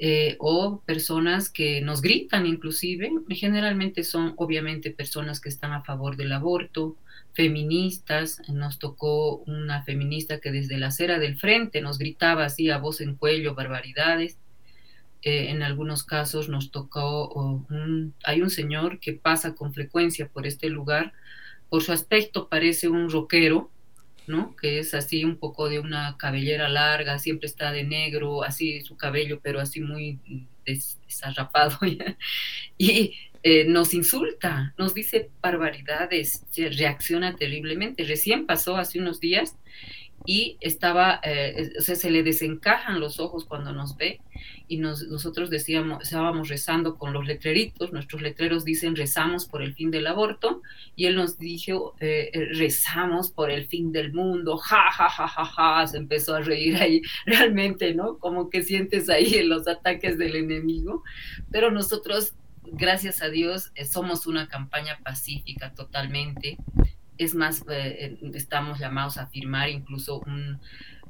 eh, 0.04 0.36
o 0.40 0.82
personas 0.84 1.52
que 1.52 1.80
nos 1.82 2.02
gritan 2.02 2.48
inclusive, 2.48 3.12
generalmente 3.30 4.04
son 4.04 4.34
obviamente 4.38 4.90
personas 4.90 5.40
que 5.40 5.50
están 5.50 5.74
a 5.74 5.84
favor 5.84 6.18
del 6.18 6.32
aborto, 6.32 6.98
feministas, 7.34 8.42
nos 8.50 8.80
tocó 8.80 9.44
una 9.46 9.84
feminista 9.84 10.40
que 10.40 10.52
desde 10.52 10.80
la 10.80 10.88
acera 10.88 11.20
del 11.20 11.38
frente 11.38 11.82
nos 11.82 12.00
gritaba 12.00 12.46
así 12.46 12.72
a 12.72 12.80
voz 12.80 13.00
en 13.00 13.14
cuello 13.14 13.54
barbaridades. 13.54 14.40
Eh, 15.22 15.52
en 15.52 15.62
algunos 15.62 16.04
casos 16.04 16.50
nos 16.50 16.72
tocó, 16.72 17.64
hay 18.24 18.42
un 18.42 18.50
señor 18.50 19.00
que 19.00 19.14
pasa 19.14 19.54
con 19.54 19.72
frecuencia 19.72 20.28
por 20.30 20.48
este 20.48 20.70
lugar, 20.70 21.14
por 21.70 21.84
su 21.84 21.92
aspecto 21.92 22.50
parece 22.50 22.90
un 22.90 23.08
rockero, 23.08 23.70
Que 24.60 24.80
es 24.80 24.94
así 24.94 25.24
un 25.26 25.38
poco 25.38 25.70
de 25.70 25.80
una 25.80 26.18
cabellera 26.18 26.70
larga, 26.70 27.20
siempre 27.20 27.48
está 27.48 27.72
de 27.72 27.84
negro, 27.84 28.44
así 28.44 28.82
su 28.82 28.98
cabello, 28.98 29.40
pero 29.42 29.60
así 29.60 29.82
muy 29.82 30.20
desarrapado. 30.66 31.78
y 32.78 33.14
eh, 33.44 33.66
nos 33.66 33.94
insulta, 33.94 34.74
nos 34.78 34.94
dice 34.94 35.32
barbaridades, 35.42 36.46
reacciona 36.56 37.36
terriblemente. 37.36 38.04
Recién 38.04 38.46
pasó 38.46 38.78
hace 38.78 39.00
unos 39.00 39.20
días 39.20 39.56
y 40.26 40.58
estaba, 40.62 41.20
eh, 41.24 41.74
o 41.78 41.82
sea, 41.82 41.96
se 41.96 42.12
le 42.12 42.24
desencajan 42.24 43.00
los 43.00 43.20
ojos 43.20 43.46
cuando 43.46 43.74
nos 43.74 43.98
ve 43.98 44.20
y 44.68 44.78
nosotros 44.78 45.50
decíamos, 45.50 46.04
estábamos 46.04 46.48
rezando 46.48 46.98
con 46.98 47.12
los 47.12 47.26
letreritos, 47.26 47.92
nuestros 47.92 48.22
letreros 48.22 48.64
dicen 48.64 48.96
rezamos 48.96 49.46
por 49.46 49.62
el 49.62 49.74
fin 49.74 49.92
del 49.92 50.08
aborto 50.08 50.62
y 50.96 51.06
él 51.06 51.16
nos 51.16 51.38
dijo 51.38 51.96
eh, 52.00 52.30
eh, 52.34 52.46
rezamos 52.54 53.32
por 53.32 53.52
el 53.52 53.68
fin 53.68 53.92
del 53.92 54.14
mundo, 54.14 54.58
ja, 54.58 54.92
ja, 54.92 55.10
ja, 55.10 55.28
ja, 55.28 55.46
ja, 55.46 55.88
se 55.88 55.98
empezó 55.98 56.36
a 56.36 56.42
reír 56.42 56.78
ahí, 56.78 57.02
realmente, 57.26 57.94
¿no? 57.94 58.18
Como 58.18 58.50
que 58.50 58.64
sientes 58.64 59.10
ahí 59.10 59.36
en 59.36 59.50
los 59.50 59.68
ataques 59.68 60.18
del 60.18 60.36
enemigo, 60.36 61.04
pero 61.52 61.72
nosotros, 61.72 62.36
gracias 62.64 63.22
a 63.22 63.30
Dios, 63.30 63.72
somos 63.90 64.28
una 64.28 64.48
campaña 64.48 65.00
pacífica 65.04 65.74
totalmente 65.74 66.58
es 67.18 67.36
más, 67.36 67.64
eh, 67.70 68.18
estamos 68.34 68.80
llamados 68.80 69.18
a 69.18 69.28
firmar 69.28 69.70
incluso 69.70 70.22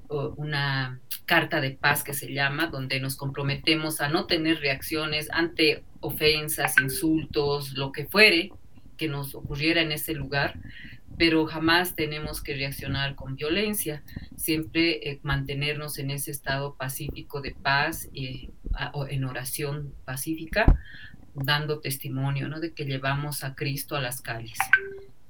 una 0.09 0.99
carta 1.25 1.61
de 1.61 1.71
paz 1.71 2.03
que 2.03 2.13
se 2.13 2.33
llama, 2.33 2.67
donde 2.67 2.99
nos 2.99 3.15
comprometemos 3.15 4.01
a 4.01 4.09
no 4.09 4.25
tener 4.25 4.59
reacciones 4.59 5.29
ante 5.31 5.83
ofensas, 6.01 6.75
insultos, 6.81 7.73
lo 7.73 7.91
que 7.91 8.05
fuere 8.05 8.51
que 8.97 9.07
nos 9.07 9.33
ocurriera 9.33 9.81
en 9.81 9.91
ese 9.91 10.13
lugar, 10.13 10.59
pero 11.17 11.45
jamás 11.45 11.95
tenemos 11.95 12.41
que 12.41 12.55
reaccionar 12.55 13.15
con 13.15 13.35
violencia, 13.35 14.03
siempre 14.35 15.09
eh, 15.09 15.19
mantenernos 15.23 15.97
en 15.97 16.11
ese 16.11 16.31
estado 16.31 16.75
pacífico 16.75 17.41
de 17.41 17.51
paz 17.51 18.09
y 18.13 18.51
en 19.09 19.23
oración 19.25 19.93
pacífica, 20.05 20.79
dando 21.33 21.79
testimonio 21.79 22.47
¿no? 22.47 22.59
de 22.59 22.73
que 22.73 22.85
llevamos 22.85 23.43
a 23.43 23.55
Cristo 23.55 23.95
a 23.95 24.01
las 24.01 24.21
calles. 24.21 24.57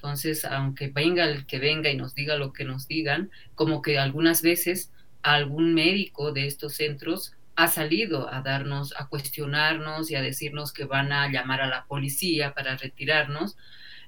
Entonces, 0.01 0.45
aunque 0.45 0.87
venga 0.87 1.25
el 1.25 1.45
que 1.45 1.59
venga 1.59 1.91
y 1.91 1.95
nos 1.95 2.15
diga 2.15 2.35
lo 2.35 2.53
que 2.53 2.65
nos 2.65 2.87
digan, 2.87 3.29
como 3.53 3.83
que 3.83 3.99
algunas 3.99 4.41
veces 4.41 4.91
algún 5.21 5.75
médico 5.75 6.31
de 6.31 6.47
estos 6.47 6.73
centros 6.73 7.35
ha 7.55 7.67
salido 7.67 8.33
a 8.33 8.41
darnos, 8.41 8.95
a 8.97 9.09
cuestionarnos 9.09 10.09
y 10.09 10.15
a 10.15 10.23
decirnos 10.23 10.73
que 10.73 10.85
van 10.85 11.11
a 11.11 11.31
llamar 11.31 11.61
a 11.61 11.67
la 11.67 11.85
policía 11.85 12.55
para 12.55 12.77
retirarnos, 12.77 13.57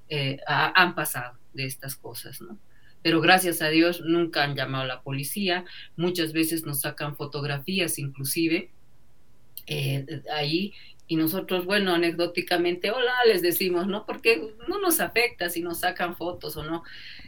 eh, 0.10 0.40
han 0.48 0.96
pasado 0.96 1.38
de 1.54 1.66
estas 1.66 1.96
cosas, 1.96 2.42
¿no? 2.42 2.58
Pero 3.04 3.22
gracias 3.22 3.62
a 3.62 3.70
Dios 3.70 4.02
nunca 4.02 4.44
han 4.44 4.56
llamado 4.56 4.86
a 4.86 4.88
la 4.88 5.04
policía, 5.04 5.64
muchas 5.96 6.34
veces 6.34 6.66
nos 6.66 6.82
sacan 6.82 7.16
fotografías 7.16 8.00
inclusive 8.00 8.72
eh, 9.68 10.24
ahí 10.34 10.74
y 11.08 11.16
nosotros, 11.16 11.66
bueno, 11.66 11.94
anecdóticamente, 11.94 12.92
hola, 12.92 13.14
les 13.28 13.42
decimos, 13.42 13.88
¿no? 13.88 14.06
Porque 14.06 14.54
no 14.68 14.80
nos 14.80 15.00
afecta 15.00 15.50
si 15.50 15.62
nos 15.62 15.82
sacan 15.82 16.16
fotos 16.16 16.56
o 16.58 16.64
no. 16.64 16.84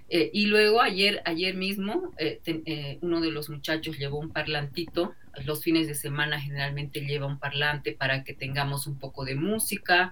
Eh, 0.09 0.29
y 0.33 0.45
luego 0.45 0.81
ayer, 0.81 1.21
ayer 1.25 1.55
mismo, 1.55 2.13
eh, 2.17 2.99
uno 3.01 3.21
de 3.21 3.31
los 3.31 3.49
muchachos 3.49 3.97
llevó 3.97 4.19
un 4.19 4.31
parlantito, 4.31 5.13
los 5.45 5.63
fines 5.63 5.87
de 5.87 5.95
semana 5.95 6.39
generalmente 6.39 7.01
lleva 7.01 7.25
un 7.25 7.39
parlante 7.39 7.91
para 7.91 8.23
que 8.23 8.33
tengamos 8.33 8.87
un 8.87 8.97
poco 8.97 9.25
de 9.25 9.35
música 9.35 10.11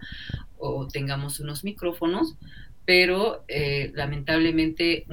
o 0.58 0.88
tengamos 0.88 1.40
unos 1.40 1.64
micrófonos, 1.64 2.36
pero 2.86 3.46
lamentablemente 3.94 5.06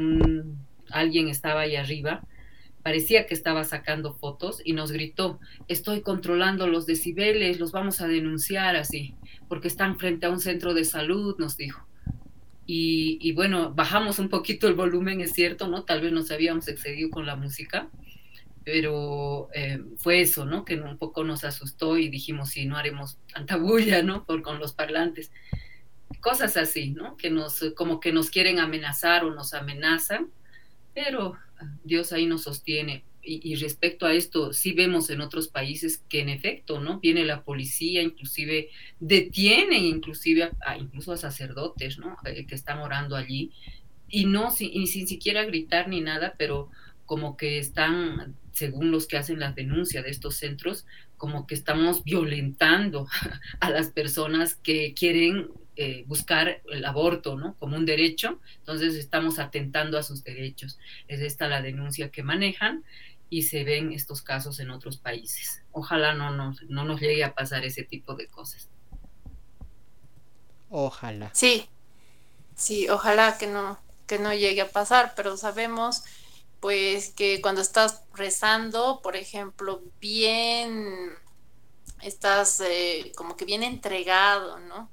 alguien 0.90 1.28
estaba 1.28 1.60
ahí 1.60 1.76
arriba 1.76 2.24
parecía 2.82 3.26
que 3.26 3.34
estaba 3.34 3.64
sacando 3.64 4.14
fotos 4.14 4.60
y 4.64 4.72
nos 4.72 4.92
gritó, 4.92 5.38
estoy 5.68 6.00
controlando 6.02 6.66
los 6.66 6.86
decibeles, 6.86 7.60
los 7.60 7.72
vamos 7.72 8.00
a 8.00 8.08
denunciar 8.08 8.76
así, 8.76 9.14
porque 9.48 9.68
están 9.68 9.98
frente 9.98 10.26
a 10.26 10.30
un 10.30 10.40
centro 10.40 10.74
de 10.74 10.84
salud, 10.84 11.36
nos 11.38 11.56
dijo. 11.56 11.86
Y, 12.72 13.32
bueno, 13.32 13.74
bajamos 13.74 14.20
un 14.20 14.28
poquito 14.28 14.68
el 14.68 14.74
volumen, 14.74 15.20
es 15.20 15.32
cierto, 15.32 15.66
¿no? 15.66 15.82
Tal 15.82 16.00
vez 16.00 16.12
nos 16.12 16.30
habíamos 16.30 16.68
excedido 16.68 17.10
con 17.10 17.26
la 17.26 17.34
música, 17.34 17.88
pero 18.64 19.48
eh, 19.52 19.82
fue 19.96 20.20
eso, 20.20 20.44
¿no? 20.44 20.64
Que 20.64 20.76
un 20.76 20.96
poco 20.96 21.24
nos 21.24 21.42
asustó 21.42 21.98
y 21.98 22.08
dijimos, 22.08 22.50
sí, 22.50 22.66
no 22.66 22.76
haremos 22.76 23.18
tanta 23.34 23.56
bulla, 23.56 24.04
¿no? 24.04 24.24
Por, 24.24 24.42
con 24.42 24.60
los 24.60 24.72
parlantes. 24.72 25.32
Cosas 26.20 26.56
así, 26.56 26.90
¿no? 26.90 27.16
Que 27.16 27.28
nos, 27.28 27.60
como 27.74 27.98
que 27.98 28.12
nos 28.12 28.30
quieren 28.30 28.60
amenazar 28.60 29.24
o 29.24 29.34
nos 29.34 29.52
amenazan, 29.52 30.30
pero 30.94 31.34
Dios 31.84 32.12
ahí 32.12 32.26
nos 32.26 32.42
sostiene. 32.42 33.04
Y, 33.22 33.54
respecto 33.56 34.06
a 34.06 34.14
esto, 34.14 34.54
sí 34.54 34.72
vemos 34.72 35.10
en 35.10 35.20
otros 35.20 35.48
países 35.48 36.02
que 36.08 36.20
en 36.20 36.30
efecto, 36.30 36.80
¿no? 36.80 37.00
Viene 37.00 37.26
la 37.26 37.44
policía, 37.44 38.00
inclusive 38.00 38.70
detienen 38.98 39.84
inclusive 39.84 40.50
a, 40.64 40.78
incluso 40.78 41.12
a 41.12 41.18
sacerdotes, 41.18 41.98
¿no? 41.98 42.16
Eh, 42.24 42.46
que 42.46 42.54
están 42.54 42.78
orando 42.78 43.16
allí 43.16 43.52
y 44.08 44.24
no 44.24 44.50
sin, 44.50 44.86
sin 44.86 45.06
siquiera 45.06 45.44
gritar 45.44 45.88
ni 45.88 46.00
nada, 46.00 46.34
pero 46.38 46.70
como 47.04 47.36
que 47.36 47.58
están, 47.58 48.36
según 48.52 48.90
los 48.90 49.06
que 49.06 49.18
hacen 49.18 49.38
la 49.38 49.52
denuncia 49.52 50.02
de 50.02 50.10
estos 50.10 50.36
centros, 50.36 50.86
como 51.16 51.46
que 51.46 51.54
estamos 51.54 52.02
violentando 52.04 53.06
a 53.60 53.70
las 53.70 53.90
personas 53.90 54.54
que 54.54 54.94
quieren 54.94 55.48
eh, 55.82 56.04
buscar 56.06 56.60
el 56.70 56.84
aborto, 56.84 57.36
¿no? 57.36 57.54
Como 57.54 57.74
un 57.74 57.86
derecho, 57.86 58.38
entonces 58.58 58.96
estamos 58.96 59.38
atentando 59.38 59.96
a 59.96 60.02
sus 60.02 60.22
derechos. 60.22 60.78
Es 61.08 61.22
esta 61.22 61.48
la 61.48 61.62
denuncia 61.62 62.10
que 62.10 62.22
manejan 62.22 62.84
y 63.30 63.44
se 63.44 63.64
ven 63.64 63.90
estos 63.90 64.20
casos 64.20 64.60
en 64.60 64.70
otros 64.70 64.98
países. 64.98 65.62
Ojalá 65.72 66.12
no 66.12 66.32
nos, 66.32 66.62
no 66.64 66.84
nos 66.84 67.00
llegue 67.00 67.24
a 67.24 67.32
pasar 67.32 67.64
ese 67.64 67.82
tipo 67.82 68.12
de 68.14 68.26
cosas. 68.26 68.68
Ojalá. 70.68 71.30
Sí, 71.32 71.66
sí, 72.54 72.90
ojalá 72.90 73.38
que 73.38 73.46
no, 73.46 73.78
que 74.06 74.18
no 74.18 74.34
llegue 74.34 74.60
a 74.60 74.68
pasar, 74.68 75.14
pero 75.16 75.38
sabemos 75.38 76.02
pues 76.60 77.14
que 77.14 77.40
cuando 77.40 77.62
estás 77.62 78.02
rezando, 78.12 79.00
por 79.02 79.16
ejemplo, 79.16 79.80
bien, 79.98 81.14
estás 82.02 82.60
eh, 82.60 83.12
como 83.16 83.34
que 83.38 83.46
bien 83.46 83.62
entregado, 83.62 84.58
¿no? 84.58 84.90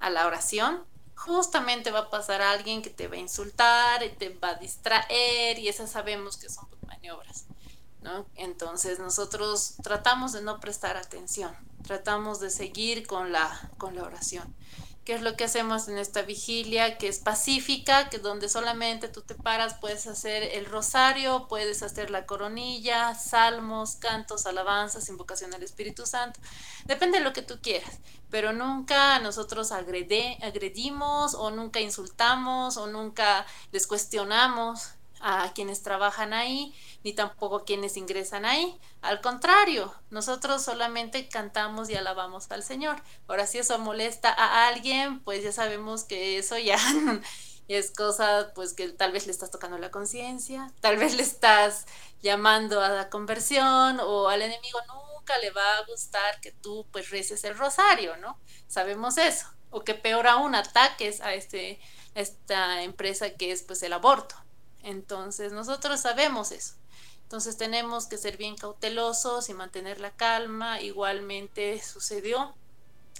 A 0.00 0.10
la 0.10 0.26
oración, 0.26 0.84
justamente 1.14 1.90
va 1.90 2.00
a 2.00 2.10
pasar 2.10 2.42
alguien 2.42 2.82
que 2.82 2.90
te 2.90 3.08
va 3.08 3.16
a 3.16 3.18
insultar, 3.18 4.02
y 4.02 4.10
te 4.10 4.30
va 4.30 4.48
a 4.48 4.54
distraer 4.54 5.58
y 5.58 5.68
esas 5.68 5.90
sabemos 5.90 6.36
que 6.36 6.48
son 6.48 6.66
maniobras. 6.86 7.44
¿no? 8.02 8.26
Entonces 8.34 8.98
nosotros 8.98 9.74
tratamos 9.82 10.32
de 10.32 10.42
no 10.42 10.58
prestar 10.58 10.96
atención, 10.96 11.54
tratamos 11.82 12.40
de 12.40 12.50
seguir 12.50 13.06
con 13.06 13.30
la, 13.30 13.70
con 13.76 13.94
la 13.94 14.04
oración 14.04 14.54
que 15.10 15.16
es 15.16 15.22
lo 15.22 15.34
que 15.34 15.42
hacemos 15.42 15.88
en 15.88 15.98
esta 15.98 16.22
vigilia, 16.22 16.96
que 16.96 17.08
es 17.08 17.18
pacífica, 17.18 18.08
que 18.10 18.18
donde 18.18 18.48
solamente 18.48 19.08
tú 19.08 19.22
te 19.22 19.34
paras, 19.34 19.74
puedes 19.80 20.06
hacer 20.06 20.44
el 20.44 20.66
rosario, 20.66 21.48
puedes 21.48 21.82
hacer 21.82 22.12
la 22.12 22.26
coronilla, 22.26 23.16
salmos, 23.16 23.96
cantos, 23.96 24.46
alabanzas, 24.46 25.08
invocación 25.08 25.52
al 25.52 25.64
Espíritu 25.64 26.06
Santo, 26.06 26.38
depende 26.84 27.18
de 27.18 27.24
lo 27.24 27.32
que 27.32 27.42
tú 27.42 27.58
quieras, 27.60 27.98
pero 28.30 28.52
nunca 28.52 29.18
nosotros 29.18 29.72
agredimos 29.72 31.34
o 31.34 31.50
nunca 31.50 31.80
insultamos 31.80 32.76
o 32.76 32.86
nunca 32.86 33.44
les 33.72 33.88
cuestionamos 33.88 34.90
a 35.20 35.52
quienes 35.54 35.82
trabajan 35.82 36.32
ahí, 36.32 36.74
ni 37.04 37.12
tampoco 37.12 37.56
a 37.56 37.64
quienes 37.64 37.96
ingresan 37.96 38.44
ahí. 38.44 38.78
Al 39.02 39.20
contrario, 39.20 39.94
nosotros 40.10 40.62
solamente 40.62 41.28
cantamos 41.28 41.90
y 41.90 41.94
alabamos 41.94 42.50
al 42.50 42.62
Señor. 42.62 43.02
Ahora, 43.28 43.46
si 43.46 43.58
eso 43.58 43.78
molesta 43.78 44.30
a 44.30 44.68
alguien, 44.68 45.20
pues 45.20 45.42
ya 45.44 45.52
sabemos 45.52 46.04
que 46.04 46.38
eso 46.38 46.58
ya 46.58 46.78
es 47.68 47.90
cosa, 47.92 48.52
pues 48.54 48.72
que 48.72 48.88
tal 48.88 49.12
vez 49.12 49.26
le 49.26 49.32
estás 49.32 49.50
tocando 49.50 49.78
la 49.78 49.90
conciencia, 49.90 50.72
tal 50.80 50.96
vez 50.96 51.14
le 51.14 51.22
estás 51.22 51.86
llamando 52.22 52.80
a 52.80 52.88
la 52.88 53.08
conversión 53.10 54.00
o 54.00 54.28
al 54.28 54.42
enemigo 54.42 54.78
nunca 54.88 55.38
le 55.38 55.50
va 55.50 55.78
a 55.78 55.84
gustar 55.86 56.40
que 56.40 56.52
tú 56.52 56.86
pues 56.90 57.10
reces 57.10 57.44
el 57.44 57.56
rosario, 57.56 58.16
¿no? 58.16 58.40
Sabemos 58.66 59.18
eso. 59.18 59.46
O 59.70 59.84
que 59.84 59.94
peor 59.94 60.26
aún 60.26 60.54
ataques 60.54 61.20
a 61.20 61.34
este, 61.34 61.80
esta 62.14 62.82
empresa 62.82 63.30
que 63.30 63.52
es 63.52 63.62
pues 63.62 63.82
el 63.82 63.92
aborto. 63.92 64.34
Entonces, 64.82 65.52
nosotros 65.52 66.00
sabemos 66.00 66.52
eso. 66.52 66.74
Entonces 67.22 67.56
tenemos 67.56 68.06
que 68.06 68.18
ser 68.18 68.36
bien 68.36 68.56
cautelosos 68.56 69.48
y 69.48 69.54
mantener 69.54 70.00
la 70.00 70.10
calma. 70.10 70.80
Igualmente 70.80 71.80
sucedió 71.80 72.54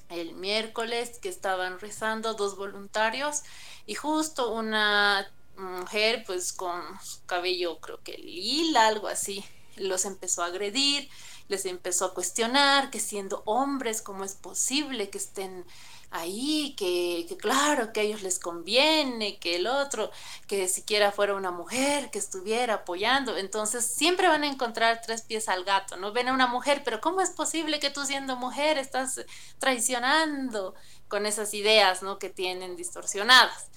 el 0.08 0.34
miércoles 0.34 1.18
que 1.22 1.28
estaban 1.28 1.78
rezando 1.78 2.34
dos 2.34 2.56
voluntarios 2.56 3.42
y 3.86 3.94
justo 3.94 4.52
una 4.52 5.30
mujer 5.56 6.24
pues 6.26 6.52
con 6.52 6.82
su 7.02 7.24
cabello 7.26 7.78
creo 7.78 8.02
que 8.02 8.18
lila, 8.18 8.88
algo 8.88 9.06
así, 9.06 9.44
los 9.76 10.04
empezó 10.04 10.42
a 10.42 10.46
agredir, 10.46 11.08
les 11.48 11.64
empezó 11.64 12.06
a 12.06 12.14
cuestionar 12.14 12.90
que 12.90 12.98
siendo 12.98 13.42
hombres, 13.46 14.02
¿cómo 14.02 14.24
es 14.24 14.34
posible 14.34 15.11
que 15.11 15.18
estén 15.18 15.64
ahí, 16.11 16.74
que, 16.76 17.26
claro, 17.38 17.92
que 17.92 18.00
a 18.00 18.02
ellos 18.02 18.22
les 18.22 18.38
conviene, 18.38 19.38
que 19.38 19.56
el 19.56 19.66
otro, 19.66 20.11
que 20.46 20.68
siquiera 20.68 21.12
fuera 21.12 21.34
una 21.34 21.50
mujer 21.50 22.11
que 22.11 22.18
estuviera 22.18 22.74
apoyando. 22.74 23.36
Entonces 23.36 23.84
siempre 23.84 24.28
van 24.28 24.42
a 24.42 24.48
encontrar 24.48 25.00
tres 25.04 25.22
pies 25.22 25.48
al 25.48 25.64
gato, 25.64 25.96
¿no? 25.96 26.12
Ven 26.12 26.28
a 26.28 26.32
una 26.32 26.46
mujer, 26.48 26.82
pero 26.84 27.00
¿cómo 27.00 27.20
es 27.20 27.30
posible 27.30 27.80
que 27.80 27.90
tú 27.90 28.04
siendo 28.04 28.36
mujer 28.36 28.78
estás 28.78 29.24
traicionando 29.58 30.74
con 31.08 31.26
esas 31.26 31.54
ideas, 31.54 32.02
¿no? 32.02 32.18
Que 32.18 32.28
tienen 32.30 32.76
distorsionadas. 32.76 33.70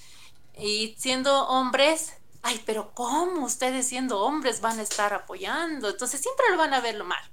Y 0.57 0.95
siendo 0.97 1.47
hombres, 1.47 2.13
ay, 2.41 2.61
pero 2.65 2.93
¿cómo 2.93 3.45
ustedes 3.45 3.88
siendo 3.88 4.21
hombres 4.21 4.61
van 4.61 4.79
a 4.79 4.84
estar 4.84 5.13
apoyando? 5.13 5.89
Entonces 5.89 6.21
siempre 6.21 6.45
lo 6.49 6.57
van 6.57 6.73
a 6.73 6.81
ver 6.81 6.95
lo 6.95 7.05
mal. 7.05 7.23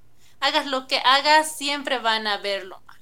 Hagas 0.41 0.67
lo 0.67 0.87
que 0.87 0.99
hagas, 0.99 1.57
siempre 1.57 1.99
van 1.99 2.27
a 2.27 2.39
verlo 2.39 2.81
mal, 2.87 3.01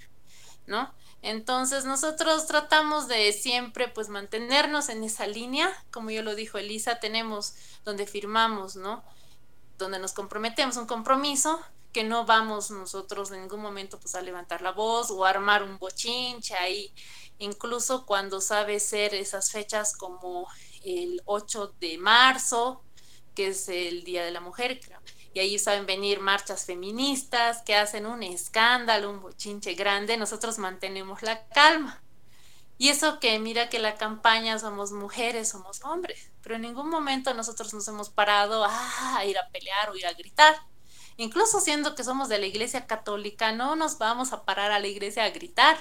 ¿no? 0.67 0.98
Entonces 1.23 1.85
nosotros 1.85 2.47
tratamos 2.47 3.09
de 3.09 3.33
siempre 3.33 3.89
pues 3.89 4.09
mantenernos 4.09 4.89
en 4.89 5.03
esa 5.03 5.27
línea, 5.27 5.73
como 5.91 6.11
yo 6.11 6.23
lo 6.23 6.35
dijo 6.35 6.59
Elisa, 6.59 7.01
tenemos 7.01 7.55
donde 7.85 8.07
firmamos, 8.07 8.77
¿no? 8.77 9.03
Donde 9.79 9.99
nos 9.99 10.13
comprometemos 10.13 10.77
un 10.77 10.87
compromiso 10.87 11.61
que 11.93 12.05
no 12.05 12.25
vamos 12.25 12.71
nosotros 12.71 13.31
en 13.33 13.41
ningún 13.41 13.61
momento 13.61 13.99
pues 13.99 14.15
a 14.15 14.23
levantar 14.23 14.63
la 14.63 14.73
voz 14.73 15.11
o 15.11 15.25
armar 15.25 15.63
un 15.65 15.79
bochinche 15.79 16.55
ahí, 16.55 16.93
incluso 17.39 18.07
cuando 18.07 18.41
sabe 18.41 18.79
ser 18.79 19.15
esas 19.15 19.51
fechas 19.51 19.97
como 19.97 20.47
el 20.85 21.21
8 21.25 21.75
de 21.81 21.99
marzo, 21.99 22.83
que 23.35 23.49
es 23.49 23.69
el 23.69 24.05
Día 24.05 24.25
de 24.25 24.31
la 24.31 24.41
Mujer, 24.41 24.81
creo 24.81 25.01
y 25.35 25.41
ahí 25.41 25.59
saben 25.59 25.87
venir 25.87 26.21
marchas 26.21 26.65
feministas 26.65 27.63
que 27.63 27.77
hacen 27.77 28.07
un 28.07 28.23
escándalo, 28.23 29.11
un 29.11 29.21
bochinche 29.21 29.75
grande, 29.75 30.17
nosotros 30.17 30.59
mantenemos 30.59 31.23
la 31.23 31.47
calma. 31.49 32.03
Y 32.79 32.91
eso 32.91 33.19
que 33.19 33.39
mira 33.41 33.69
que 33.69 33.81
la 33.81 33.97
campaña 33.97 34.59
somos 34.59 34.93
mujeres, 34.93 35.49
somos 35.49 35.83
hombres, 35.83 36.31
pero 36.43 36.55
en 36.55 36.63
ningún 36.63 36.89
momento 36.89 37.35
nosotros 37.35 37.75
nos 37.75 37.87
hemos 37.89 38.09
parado 38.09 38.65
a 38.65 39.25
ir 39.25 39.37
a 39.37 39.49
pelear 39.49 39.91
o 39.91 39.97
ir 39.97 40.07
a 40.07 40.13
gritar. 40.13 40.55
Incluso 41.17 41.61
siendo 41.61 41.97
que 41.97 42.05
somos 42.05 42.29
de 42.29 42.39
la 42.39 42.47
iglesia 42.47 42.87
católica, 42.87 43.51
no 43.51 43.75
nos 43.75 43.99
vamos 43.99 44.33
a 44.33 44.45
parar 44.45 44.71
a 44.71 44.79
la 44.79 44.87
iglesia 44.87 45.25
a 45.25 45.31
gritar, 45.31 45.77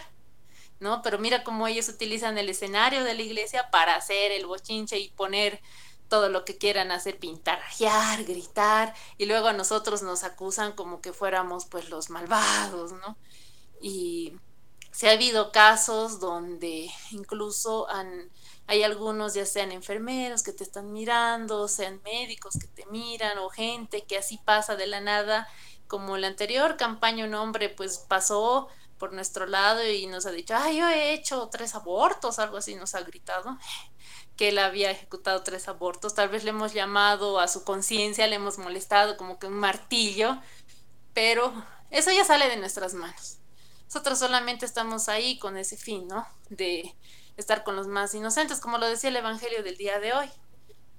¿no? 0.80 1.04
Pero 1.04 1.20
mira 1.20 1.44
cómo 1.44 1.68
ellos 1.68 1.88
utilizan 1.90 2.40
el 2.40 2.50
escenario 2.50 3.04
de 3.04 3.14
la 3.14 3.22
iglesia 3.22 3.70
para 3.70 3.96
hacer 3.96 4.32
el 4.32 4.48
bochinche 4.48 4.98
y 4.98 5.10
poner 5.10 5.62
todo 6.10 6.30
lo 6.30 6.46
que 6.46 6.58
quieran 6.58 6.92
hacer, 6.92 7.20
pintar, 7.20 7.60
gritar, 8.26 8.94
y 9.18 9.26
luego 9.26 9.48
a 9.48 9.54
nosotros 9.54 10.02
nos 10.04 10.24
acusan 10.24 10.74
como 10.74 11.02
que 11.02 11.14
fuéramos 11.14 11.66
pues 11.66 11.90
los 11.90 12.10
malvados, 12.10 12.94
¿no? 12.94 13.18
Y 13.82 14.34
se 14.92 15.10
ha 15.10 15.14
habido 15.14 15.52
casos 15.52 16.20
donde 16.20 16.90
incluso 17.12 17.90
han, 17.90 18.32
hay 18.66 18.84
algunos, 18.84 19.34
ya 19.34 19.46
sean 19.46 19.72
enfermeros 19.72 20.44
que 20.44 20.54
te 20.54 20.64
están 20.64 20.92
mirando, 20.92 21.68
sean 21.68 22.02
médicos 22.04 22.56
que 22.60 22.68
te 22.68 22.86
miran, 22.88 23.38
o 23.38 23.50
gente 23.50 24.06
que 24.06 24.18
así 24.18 24.40
pasa 24.40 24.76
de 24.76 24.88
la 24.88 25.02
nada, 25.02 25.48
como 25.88 26.18
la 26.18 26.28
anterior 26.28 26.78
campaña, 26.78 27.26
un 27.26 27.36
hombre 27.36 27.70
pues 27.70 28.00
pasó 28.00 28.68
por 28.98 29.14
nuestro 29.14 29.46
lado 29.46 29.88
y 29.88 30.08
nos 30.08 30.26
ha 30.26 30.32
dicho, 30.32 30.56
ay, 30.58 30.78
yo 30.78 30.88
he 30.88 31.14
hecho 31.14 31.48
tres 31.52 31.76
abortos, 31.76 32.40
algo 32.40 32.58
así 32.58 32.76
nos 32.76 32.96
ha 32.96 33.02
gritado 33.02 33.58
que 34.38 34.50
él 34.50 34.60
había 34.60 34.92
ejecutado 34.92 35.44
tres 35.44 35.68
abortos. 35.68 36.14
Tal 36.14 36.30
vez 36.30 36.44
le 36.44 36.52
hemos 36.52 36.74
llamado 36.74 37.40
a 37.40 37.48
su 37.48 37.64
conciencia, 37.64 38.28
le 38.28 38.36
hemos 38.36 38.58
molestado 38.58 39.18
como 39.18 39.40
que 39.40 39.48
un 39.48 39.54
martillo, 39.54 40.38
pero 41.14 41.52
eso 41.90 42.12
ya 42.12 42.24
sale 42.24 42.48
de 42.48 42.58
nuestras 42.58 42.94
manos. 42.94 43.38
Nosotros 43.86 44.20
solamente 44.20 44.66
estamos 44.66 45.10
ahí 45.10 45.40
con 45.40 45.58
ese 45.58 45.78
fin, 45.78 46.08
¿no? 46.08 46.28
De 46.50 46.96
estar 47.36 47.64
con 47.64 47.76
los 47.76 47.88
más 47.88 48.14
inocentes, 48.14 48.60
como 48.60 48.78
lo 48.78 48.88
decía 48.88 49.10
el 49.10 49.16
Evangelio 49.16 49.64
del 49.64 49.78
día 49.78 50.00
de 50.00 50.14
hoy. 50.14 50.30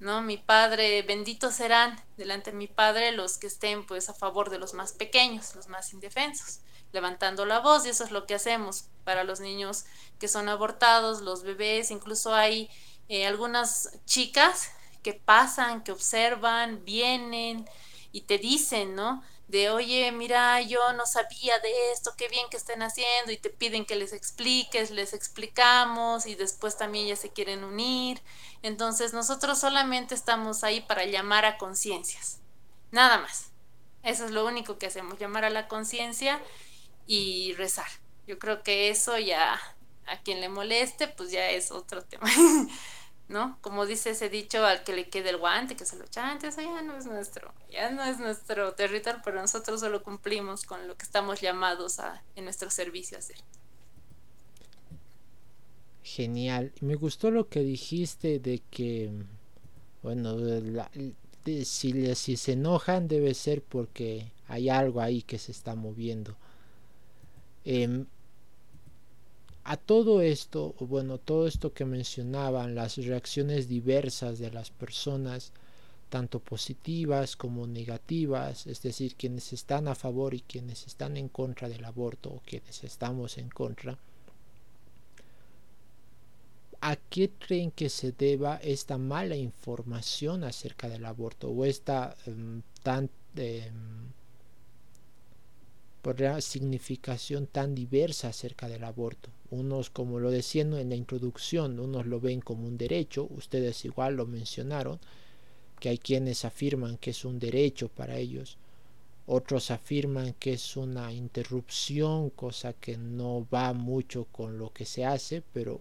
¿no? 0.01 0.23
Mi 0.23 0.37
padre, 0.37 1.03
benditos 1.03 1.55
serán 1.55 2.01
delante 2.17 2.51
de 2.51 2.57
mi 2.57 2.69
padre 2.69 3.13
los 3.13 3.39
que 3.39 3.49
estén 3.49 3.85
pues 3.87 4.09
a 4.09 4.15
favor 4.15 4.51
de 4.51 4.59
los 4.59 4.75
más 4.75 4.93
pequeños, 4.93 5.55
los 5.57 5.69
más 5.69 5.93
indefensos, 5.93 6.61
levantando 6.93 7.45
la 7.45 7.61
voz 7.61 7.85
y 7.85 7.91
eso 7.91 8.05
es 8.05 8.11
lo 8.11 8.27
que 8.27 8.35
hacemos 8.35 8.85
para 9.05 9.25
los 9.25 9.41
niños 9.41 9.85
que 10.19 10.29
son 10.29 10.49
abortados, 10.49 11.21
los 11.21 11.43
bebés, 11.43 11.91
incluso 11.91 12.35
hay 12.35 12.71
eh, 13.09 13.27
algunas 13.27 13.91
chicas 14.05 14.71
que 15.03 15.15
pasan, 15.15 15.83
que 15.83 15.93
observan, 15.93 16.85
vienen 16.85 17.69
y 18.13 18.23
te 18.23 18.39
dicen, 18.39 18.95
¿no? 18.95 19.23
De, 19.47 19.71
oye, 19.71 20.13
mira, 20.13 20.61
yo 20.61 20.93
no 20.93 21.07
sabía 21.07 21.59
de 21.61 21.93
esto, 21.93 22.13
qué 22.19 22.29
bien 22.29 22.47
que 22.51 22.59
estén 22.59 22.83
haciendo, 22.83 23.33
y 23.33 23.39
te 23.39 23.49
piden 23.49 23.87
que 23.87 23.97
les 23.97 24.13
expliques, 24.13 24.91
les 24.91 25.15
explicamos, 25.15 26.27
y 26.27 26.35
después 26.35 26.77
también 26.77 27.07
ya 27.07 27.17
se 27.17 27.31
quieren 27.31 27.65
unir. 27.65 28.21
Entonces, 28.63 29.15
nosotros 29.15 29.59
solamente 29.59 30.15
estamos 30.15 30.65
ahí 30.65 30.83
para 30.83 31.07
llamar 31.07 31.47
a 31.47 31.57
conciencias, 31.57 32.41
nada 32.91 33.19
más. 33.19 33.51
Eso 34.03 34.27
es 34.27 34.33
lo 34.33 34.45
único 34.47 34.79
que 34.79 34.87
hacemos, 34.87 35.19
llamar 35.19 35.47
a 35.47 35.51
la 35.51 35.67
conciencia 35.67 36.43
y 37.07 37.55
rezar. 37.55 37.89
Yo 38.27 38.39
creo 38.39 38.63
que 38.63 38.91
eso 38.91 39.19
ya 39.19 39.59
a 40.07 40.21
quien 40.23 40.41
le 40.41 40.49
moleste, 40.51 41.09
pues 41.09 41.31
ya 41.31 41.49
es 41.51 41.71
otro 41.71 42.03
tema. 42.03 42.31
¿no? 43.29 43.59
Como 43.61 43.87
dice 43.87 44.11
ese 44.11 44.29
dicho, 44.31 44.65
al 44.65 44.83
que 44.85 44.95
le 44.95 45.09
quede 45.09 45.31
el 45.31 45.37
guante, 45.37 45.77
que 45.77 45.85
se 45.85 45.97
lo 45.97 46.07
chante, 46.07 46.49
eso 46.49 46.63
ya 46.63 46.83
no 46.83 46.97
es 46.97 47.07
nuestro, 47.07 47.53
ya 47.71 47.91
no 47.91 48.03
es 48.03 48.19
nuestro 48.19 48.73
territorio, 48.75 49.21
pero 49.25 49.41
nosotros 49.41 49.81
solo 49.81 50.03
cumplimos 50.03 50.65
con 50.65 50.89
lo 50.89 50.97
que 50.97 51.05
estamos 51.05 51.41
llamados 51.41 51.99
a, 51.99 52.23
en 52.37 52.45
nuestro 52.45 52.71
servicio 52.71 53.19
a 53.19 53.21
hacer. 53.21 53.37
Genial. 56.03 56.73
Me 56.81 56.95
gustó 56.95 57.31
lo 57.31 57.49
que 57.49 57.61
dijiste 57.61 58.39
de 58.39 58.63
que, 58.71 59.13
bueno, 60.03 60.37
si, 61.65 62.15
si 62.15 62.37
se 62.37 62.53
enojan 62.53 63.09
debe 63.09 63.35
ser 63.35 63.63
porque 63.63 64.33
hay 64.47 64.71
algo 64.71 65.03
ahí 65.03 65.21
que 65.21 65.39
se 65.39 65.53
está 65.53 65.75
moviendo. 65.75 66.35
Eh, 67.67 68.07
a 69.69 69.77
todo 69.77 70.23
esto, 70.23 70.75
bueno, 70.81 71.19
todo 71.19 71.47
esto 71.47 71.75
que 71.75 71.85
mencionaban, 71.85 72.75
las 72.75 72.97
reacciones 72.97 73.69
diversas 73.69 74.39
de 74.39 74.51
las 74.51 74.71
personas, 74.71 75.53
tanto 76.09 76.41
positivas 76.41 77.37
como 77.37 77.67
negativas, 77.67 78.67
es 78.67 78.81
decir, 78.81 79.15
quienes 79.15 79.53
están 79.53 79.87
a 79.87 79.95
favor 79.95 80.33
y 80.33 80.41
quienes 80.41 80.87
están 80.87 81.19
en 81.19 81.29
contra 81.29 81.69
del 81.69 81.85
aborto 81.85 82.31
o 82.31 82.41
quienes 82.47 82.83
estamos 82.83 83.37
en 83.37 83.51
contra, 83.51 83.99
¿a 86.81 86.97
qué 86.97 87.31
creen 87.39 87.71
que 87.71 87.91
se 87.91 88.13
deba 88.13 88.57
esta 88.63 88.97
mala 88.97 89.37
información 89.37 90.45
acerca 90.45 90.89
del 90.89 91.05
aborto 91.05 91.51
o 91.51 91.67
esta 91.67 92.17
em, 92.25 92.63
tan 92.83 93.11
em, 93.37 94.13
por 96.01 96.19
la 96.23 96.41
significación 96.41 97.47
tan 97.47 97.75
diversa 97.75 98.29
acerca 98.29 98.67
del 98.67 98.85
aborto. 98.85 99.29
Unos, 99.51 99.91
como 99.91 100.21
lo 100.21 100.31
decía 100.31 100.63
en 100.63 100.89
la 100.89 100.95
introducción, 100.95 101.81
unos 101.81 102.07
lo 102.07 102.21
ven 102.21 102.41
como 102.41 102.67
un 102.67 102.77
derecho, 102.77 103.29
ustedes 103.31 103.85
igual 103.85 104.17
lo 104.17 104.27
mencionaron, 104.27 104.99
que 105.81 105.89
hay 105.89 105.99
quienes 105.99 106.45
afirman 106.45 106.99
que 106.99 107.11
es 107.11 107.25
un 107.25 107.39
derecho 107.39 107.89
para 107.89 108.17
ellos, 108.19 108.59
otros 109.27 109.71
afirman 109.71 110.35
que 110.35 110.55
es 110.55 110.77
una 110.77 111.13
interrupción, 111.13 112.31
cosa 112.31 112.73
que 112.75 112.97
no 112.97 113.47
va 113.53 113.73
mucho 113.73 114.27
con 114.27 114.59
lo 114.59 114.73
que 114.73 114.85
se 114.85 115.05
hace, 115.05 115.43
pero 115.53 115.81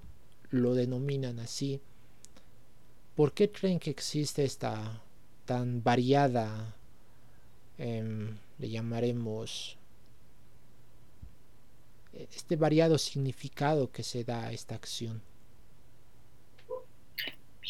lo 0.49 0.73
denominan 0.73 1.39
así. 1.39 1.81
¿Por 3.15 3.33
qué 3.33 3.51
creen 3.51 3.79
que 3.79 3.89
existe 3.89 4.43
esta 4.43 5.01
tan 5.47 5.81
variada, 5.81 6.75
em, 7.77 8.37
le 8.59 8.69
llamaremos, 8.69 9.77
este 12.35 12.55
variado 12.55 12.97
significado 12.97 13.91
que 13.91 14.03
se 14.03 14.23
da 14.23 14.47
a 14.47 14.51
esta 14.51 14.75
acción? 14.75 15.21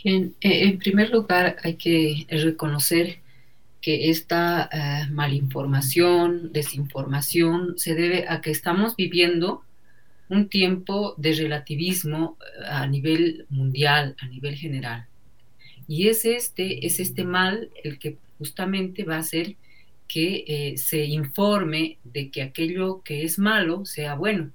Bien, 0.04 0.36
eh, 0.42 0.64
en 0.64 0.78
primer 0.78 1.10
lugar 1.10 1.58
hay 1.64 1.76
que 1.76 2.28
reconocer 2.30 3.20
que 3.82 4.10
esta 4.10 4.70
eh, 4.72 5.10
malinformación, 5.12 6.52
desinformación, 6.52 7.78
se 7.78 7.96
debe 7.96 8.26
a 8.28 8.42
que 8.42 8.52
estamos 8.52 8.96
viviendo 8.96 9.64
un 10.30 10.50
tiempo 10.50 11.16
de 11.18 11.34
relativismo 11.34 12.38
eh, 12.42 12.66
a 12.68 12.86
nivel 12.88 13.46
mundial, 13.50 14.16
a 14.20 14.28
nivel 14.28 14.56
general. 14.56 15.08
Y 15.88 16.10
es 16.10 16.26
este, 16.26 16.86
es 16.86 17.00
este 17.00 17.24
mal 17.24 17.70
el 17.84 17.98
que 17.98 18.18
justamente 18.38 19.04
va 19.04 19.18
a 19.18 19.24
ser 19.24 19.56
que 20.08 20.46
eh, 20.48 20.78
se 20.78 21.06
informe 21.06 22.00
de 22.04 22.32
que 22.32 22.42
aquello 22.42 23.02
que 23.04 23.24
es 23.24 23.40
malo 23.40 23.86
sea 23.86 24.16
bueno. 24.16 24.52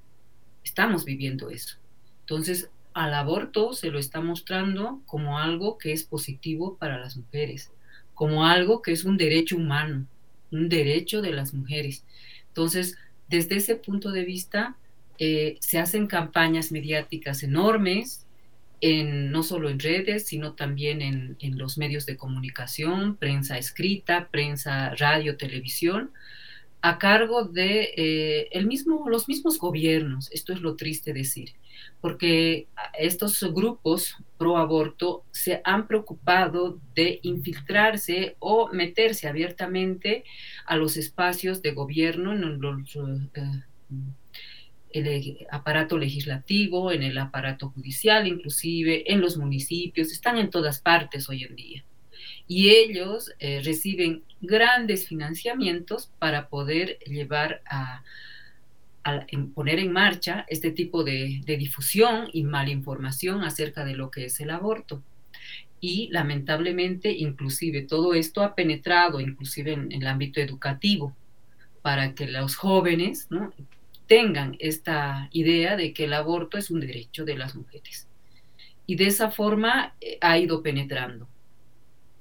Estamos 0.65 1.05
viviendo 1.05 1.51
eso. 1.51 1.77
Entonces, 2.21 2.71
al 2.95 3.15
aborto 3.15 3.73
se 3.73 3.91
lo 3.91 3.99
está 3.99 4.21
mostrando 4.21 5.03
como 5.07 5.39
algo 5.39 5.79
que 5.79 5.93
es 5.93 6.05
positivo 6.05 6.77
para 6.77 6.99
las 6.99 7.17
mujeres, 7.17 7.71
como 8.15 8.47
algo 8.47 8.83
que 8.83 8.93
es 8.93 9.05
un 9.05 9.17
derecho 9.17 9.57
humano, 9.57 10.07
un 10.51 10.69
derecho 10.69 11.23
de 11.23 11.33
las 11.33 11.55
mujeres. 11.55 12.05
Entonces, 12.49 12.97
desde 13.29 13.57
ese 13.57 13.77
punto 13.77 14.13
de 14.13 14.25
vista, 14.25 14.77
eh, 15.19 15.57
se 15.61 15.79
hacen 15.79 16.07
campañas 16.07 16.73
mediáticas 16.73 17.43
enormes 17.43 18.27
no 18.83 19.43
solo 19.45 19.71
en 19.71 19.79
redes, 19.79 20.27
sino 20.27 20.55
también 20.55 21.03
en, 21.03 21.59
los 21.59 21.79
medios 21.79 22.05
de 22.05 22.17
comunicación, 22.17 23.17
prensa 23.17 23.57
escrita, 23.57 24.29
prensa, 24.31 24.95
radio, 24.97 25.37
televisión, 25.37 26.11
a 26.81 26.99
cargo 26.99 27.45
de 27.45 27.95
eh, 27.97 28.49
el 28.51 28.67
mismo, 28.67 29.09
los 29.09 29.29
mismos 29.29 29.59
gobiernos. 29.59 30.33
Esto 30.33 30.53
es 30.53 30.61
lo 30.61 30.75
triste 30.75 31.13
decir, 31.13 31.53
porque 32.01 32.67
estos 32.99 33.41
grupos 33.53 34.17
pro 34.37 34.57
aborto 34.57 35.25
se 35.31 35.61
han 35.63 35.87
preocupado 35.87 36.81
de 36.97 37.21
infiltrarse 37.23 38.35
o 38.41 38.69
meterse 38.73 39.29
abiertamente 39.29 40.25
a 40.67 40.77
los 40.77 40.97
espacios 40.97 41.63
de 41.63 41.71
gobierno, 41.71 42.33
en 42.33 42.61
los, 42.61 42.97
eh, 42.97 43.63
el 44.93 45.47
aparato 45.51 45.99
legislativo, 45.99 46.93
en 46.93 47.03
el 47.03 47.19
aparato 47.19 47.71
judicial, 47.71 48.27
inclusive 48.27 49.11
en 49.13 49.21
los 49.21 49.37
municipios, 49.37 50.13
están 50.13 50.39
en 50.39 50.51
todas 50.51 50.81
partes 50.81 51.29
hoy 51.29 51.45
en 51.45 51.57
día. 51.57 51.85
Y 52.47 52.71
ellos 52.71 53.33
eh, 53.39 53.63
reciben 53.65 54.23
grandes 54.41 55.07
financiamientos 55.09 56.11
para 56.19 56.49
poder 56.49 56.99
llevar 57.07 57.63
a, 57.67 58.03
poner 59.55 59.81
en 59.81 59.93
marcha 59.93 60.45
este 60.49 60.71
tipo 60.71 61.03
de, 61.03 61.43
difusión 61.45 62.29
y 62.33 62.45
malinformación 62.45 63.43
acerca 63.43 63.85
de 63.85 63.95
lo 63.95 64.11
que 64.11 64.27
es 64.27 64.39
el 64.41 64.51
aborto. 64.51 65.03
Y 65.81 66.09
lamentablemente, 66.13 67.11
inclusive 67.11 67.83
todo 67.83 68.15
esto 68.15 68.43
ha 68.43 68.55
penetrado, 68.55 69.21
inclusive 69.21 69.73
en, 69.73 69.91
en 69.91 70.03
el 70.03 70.07
ámbito 70.07 70.41
educativo, 70.41 71.17
para 71.83 72.15
que 72.15 72.29
los 72.29 72.55
jóvenes 72.55 73.27
¿no? 73.31 73.53
Tengan 74.13 74.57
esta 74.59 75.31
idea 75.33 75.75
de 75.75 75.95
que 75.95 76.05
el 76.05 76.13
aborto 76.13 76.59
es 76.59 76.71
un 76.71 76.81
derecho 76.81 77.25
de 77.25 77.35
las 77.35 77.55
mujeres. 77.55 78.11
Y 78.85 78.97
de 78.97 79.07
esa 79.07 79.31
forma 79.31 79.95
eh, 80.03 80.19
ha 80.21 80.37
ido 80.37 80.63
penetrando. 80.63 81.31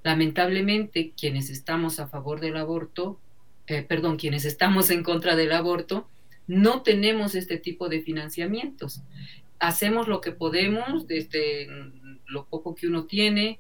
Lamentablemente, 0.02 1.12
quienes 1.20 1.50
estamos 1.50 2.00
a 2.00 2.08
favor 2.08 2.40
del 2.40 2.56
aborto, 2.56 3.20
eh, 3.68 3.82
perdón, 3.82 4.16
quienes 4.16 4.46
estamos 4.46 4.90
en 4.90 5.04
contra 5.04 5.36
del 5.36 5.52
aborto, 5.52 6.08
no 6.48 6.82
tenemos 6.82 7.36
este 7.36 7.58
tipo 7.58 7.90
de 7.90 8.02
financiamientos. 8.02 9.02
Hacemos 9.60 10.08
lo 10.08 10.22
que 10.22 10.32
podemos 10.32 11.08
desde 11.08 11.68
lo 12.26 12.46
poco 12.46 12.74
que 12.74 12.88
uno 12.88 13.04
tiene, 13.04 13.60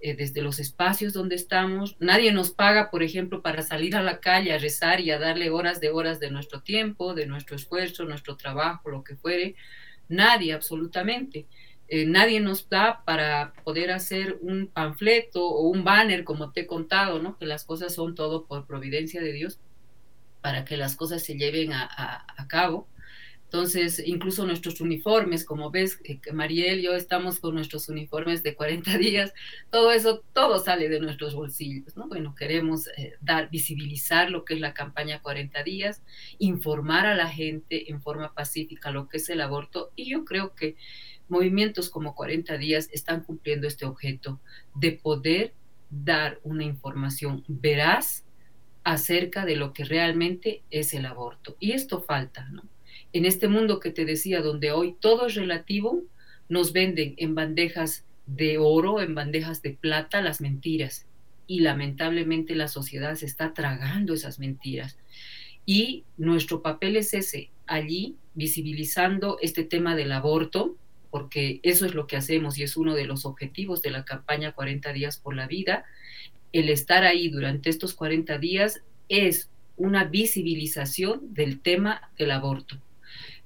eh, 0.00 0.14
desde 0.14 0.42
los 0.42 0.60
espacios 0.60 1.12
donde 1.12 1.34
estamos. 1.34 1.96
Nadie 1.98 2.32
nos 2.32 2.50
paga, 2.50 2.90
por 2.90 3.02
ejemplo, 3.02 3.42
para 3.42 3.62
salir 3.62 3.96
a 3.96 4.02
la 4.02 4.20
calle 4.20 4.52
a 4.52 4.58
rezar 4.58 5.00
y 5.00 5.10
a 5.10 5.18
darle 5.18 5.50
horas 5.50 5.80
de 5.80 5.90
horas 5.90 6.20
de 6.20 6.30
nuestro 6.30 6.62
tiempo, 6.62 7.14
de 7.14 7.26
nuestro 7.26 7.56
esfuerzo, 7.56 8.04
nuestro 8.04 8.36
trabajo, 8.36 8.90
lo 8.90 9.02
que 9.02 9.16
fuere. 9.16 9.56
Nadie, 10.08 10.52
absolutamente. 10.52 11.46
Eh, 11.88 12.04
nadie 12.06 12.38
nos 12.40 12.68
da 12.68 13.02
para 13.04 13.54
poder 13.64 13.90
hacer 13.90 14.38
un 14.40 14.68
panfleto 14.68 15.44
o 15.44 15.68
un 15.68 15.84
banner, 15.84 16.22
como 16.22 16.52
te 16.52 16.60
he 16.60 16.66
contado, 16.66 17.20
¿no? 17.20 17.36
Que 17.36 17.46
las 17.46 17.64
cosas 17.64 17.94
son 17.94 18.14
todo 18.14 18.44
por 18.44 18.66
providencia 18.66 19.20
de 19.20 19.32
Dios, 19.32 19.58
para 20.42 20.64
que 20.64 20.76
las 20.76 20.96
cosas 20.96 21.24
se 21.24 21.36
lleven 21.36 21.72
a, 21.72 22.24
a 22.36 22.46
cabo. 22.46 22.86
Entonces, 23.50 24.02
incluso 24.04 24.44
nuestros 24.44 24.82
uniformes, 24.82 25.42
como 25.42 25.70
ves, 25.70 25.98
eh, 26.04 26.20
Mariel 26.34 26.80
y 26.80 26.82
yo 26.82 26.94
estamos 26.94 27.40
con 27.40 27.54
nuestros 27.54 27.88
uniformes 27.88 28.42
de 28.42 28.54
40 28.54 28.98
días, 28.98 29.32
todo 29.70 29.90
eso, 29.90 30.22
todo 30.34 30.58
sale 30.58 30.90
de 30.90 31.00
nuestros 31.00 31.34
bolsillos, 31.34 31.96
¿no? 31.96 32.08
Bueno, 32.08 32.34
queremos 32.34 32.88
eh, 32.98 33.14
dar, 33.22 33.48
visibilizar 33.48 34.30
lo 34.30 34.44
que 34.44 34.52
es 34.52 34.60
la 34.60 34.74
campaña 34.74 35.22
40 35.22 35.62
días, 35.62 36.02
informar 36.38 37.06
a 37.06 37.14
la 37.14 37.28
gente 37.28 37.90
en 37.90 38.02
forma 38.02 38.34
pacífica 38.34 38.90
lo 38.90 39.08
que 39.08 39.16
es 39.16 39.30
el 39.30 39.40
aborto 39.40 39.92
y 39.96 40.10
yo 40.10 40.26
creo 40.26 40.54
que 40.54 40.76
movimientos 41.28 41.88
como 41.88 42.14
40 42.14 42.58
días 42.58 42.90
están 42.92 43.22
cumpliendo 43.22 43.66
este 43.66 43.86
objeto 43.86 44.40
de 44.74 44.92
poder 44.92 45.54
dar 45.88 46.38
una 46.42 46.64
información 46.64 47.44
veraz 47.48 48.26
acerca 48.84 49.46
de 49.46 49.56
lo 49.56 49.72
que 49.72 49.84
realmente 49.84 50.62
es 50.70 50.92
el 50.92 51.06
aborto. 51.06 51.56
Y 51.60 51.72
esto 51.72 52.02
falta, 52.02 52.46
¿no? 52.50 52.62
En 53.12 53.24
este 53.24 53.48
mundo 53.48 53.80
que 53.80 53.90
te 53.90 54.04
decía, 54.04 54.42
donde 54.42 54.72
hoy 54.72 54.94
todo 55.00 55.26
es 55.26 55.34
relativo, 55.34 56.02
nos 56.48 56.72
venden 56.72 57.14
en 57.16 57.34
bandejas 57.34 58.04
de 58.26 58.58
oro, 58.58 59.00
en 59.00 59.14
bandejas 59.14 59.62
de 59.62 59.70
plata 59.70 60.20
las 60.20 60.40
mentiras. 60.40 61.06
Y 61.46 61.60
lamentablemente 61.60 62.54
la 62.54 62.68
sociedad 62.68 63.14
se 63.14 63.26
está 63.26 63.54
tragando 63.54 64.12
esas 64.14 64.38
mentiras. 64.38 64.98
Y 65.64 66.04
nuestro 66.16 66.62
papel 66.62 66.96
es 66.96 67.14
ese, 67.14 67.50
allí 67.66 68.16
visibilizando 68.34 69.38
este 69.40 69.64
tema 69.64 69.96
del 69.96 70.12
aborto, 70.12 70.76
porque 71.10 71.60
eso 71.62 71.86
es 71.86 71.94
lo 71.94 72.06
que 72.06 72.16
hacemos 72.16 72.58
y 72.58 72.62
es 72.62 72.76
uno 72.76 72.94
de 72.94 73.06
los 73.06 73.24
objetivos 73.24 73.80
de 73.80 73.90
la 73.90 74.04
campaña 74.04 74.52
40 74.52 74.92
días 74.92 75.16
por 75.16 75.34
la 75.34 75.46
vida. 75.46 75.86
El 76.52 76.68
estar 76.68 77.04
ahí 77.04 77.28
durante 77.28 77.70
estos 77.70 77.94
40 77.94 78.36
días 78.38 78.82
es 79.08 79.50
una 79.76 80.04
visibilización 80.04 81.32
del 81.32 81.60
tema 81.60 82.10
del 82.18 82.32
aborto 82.32 82.78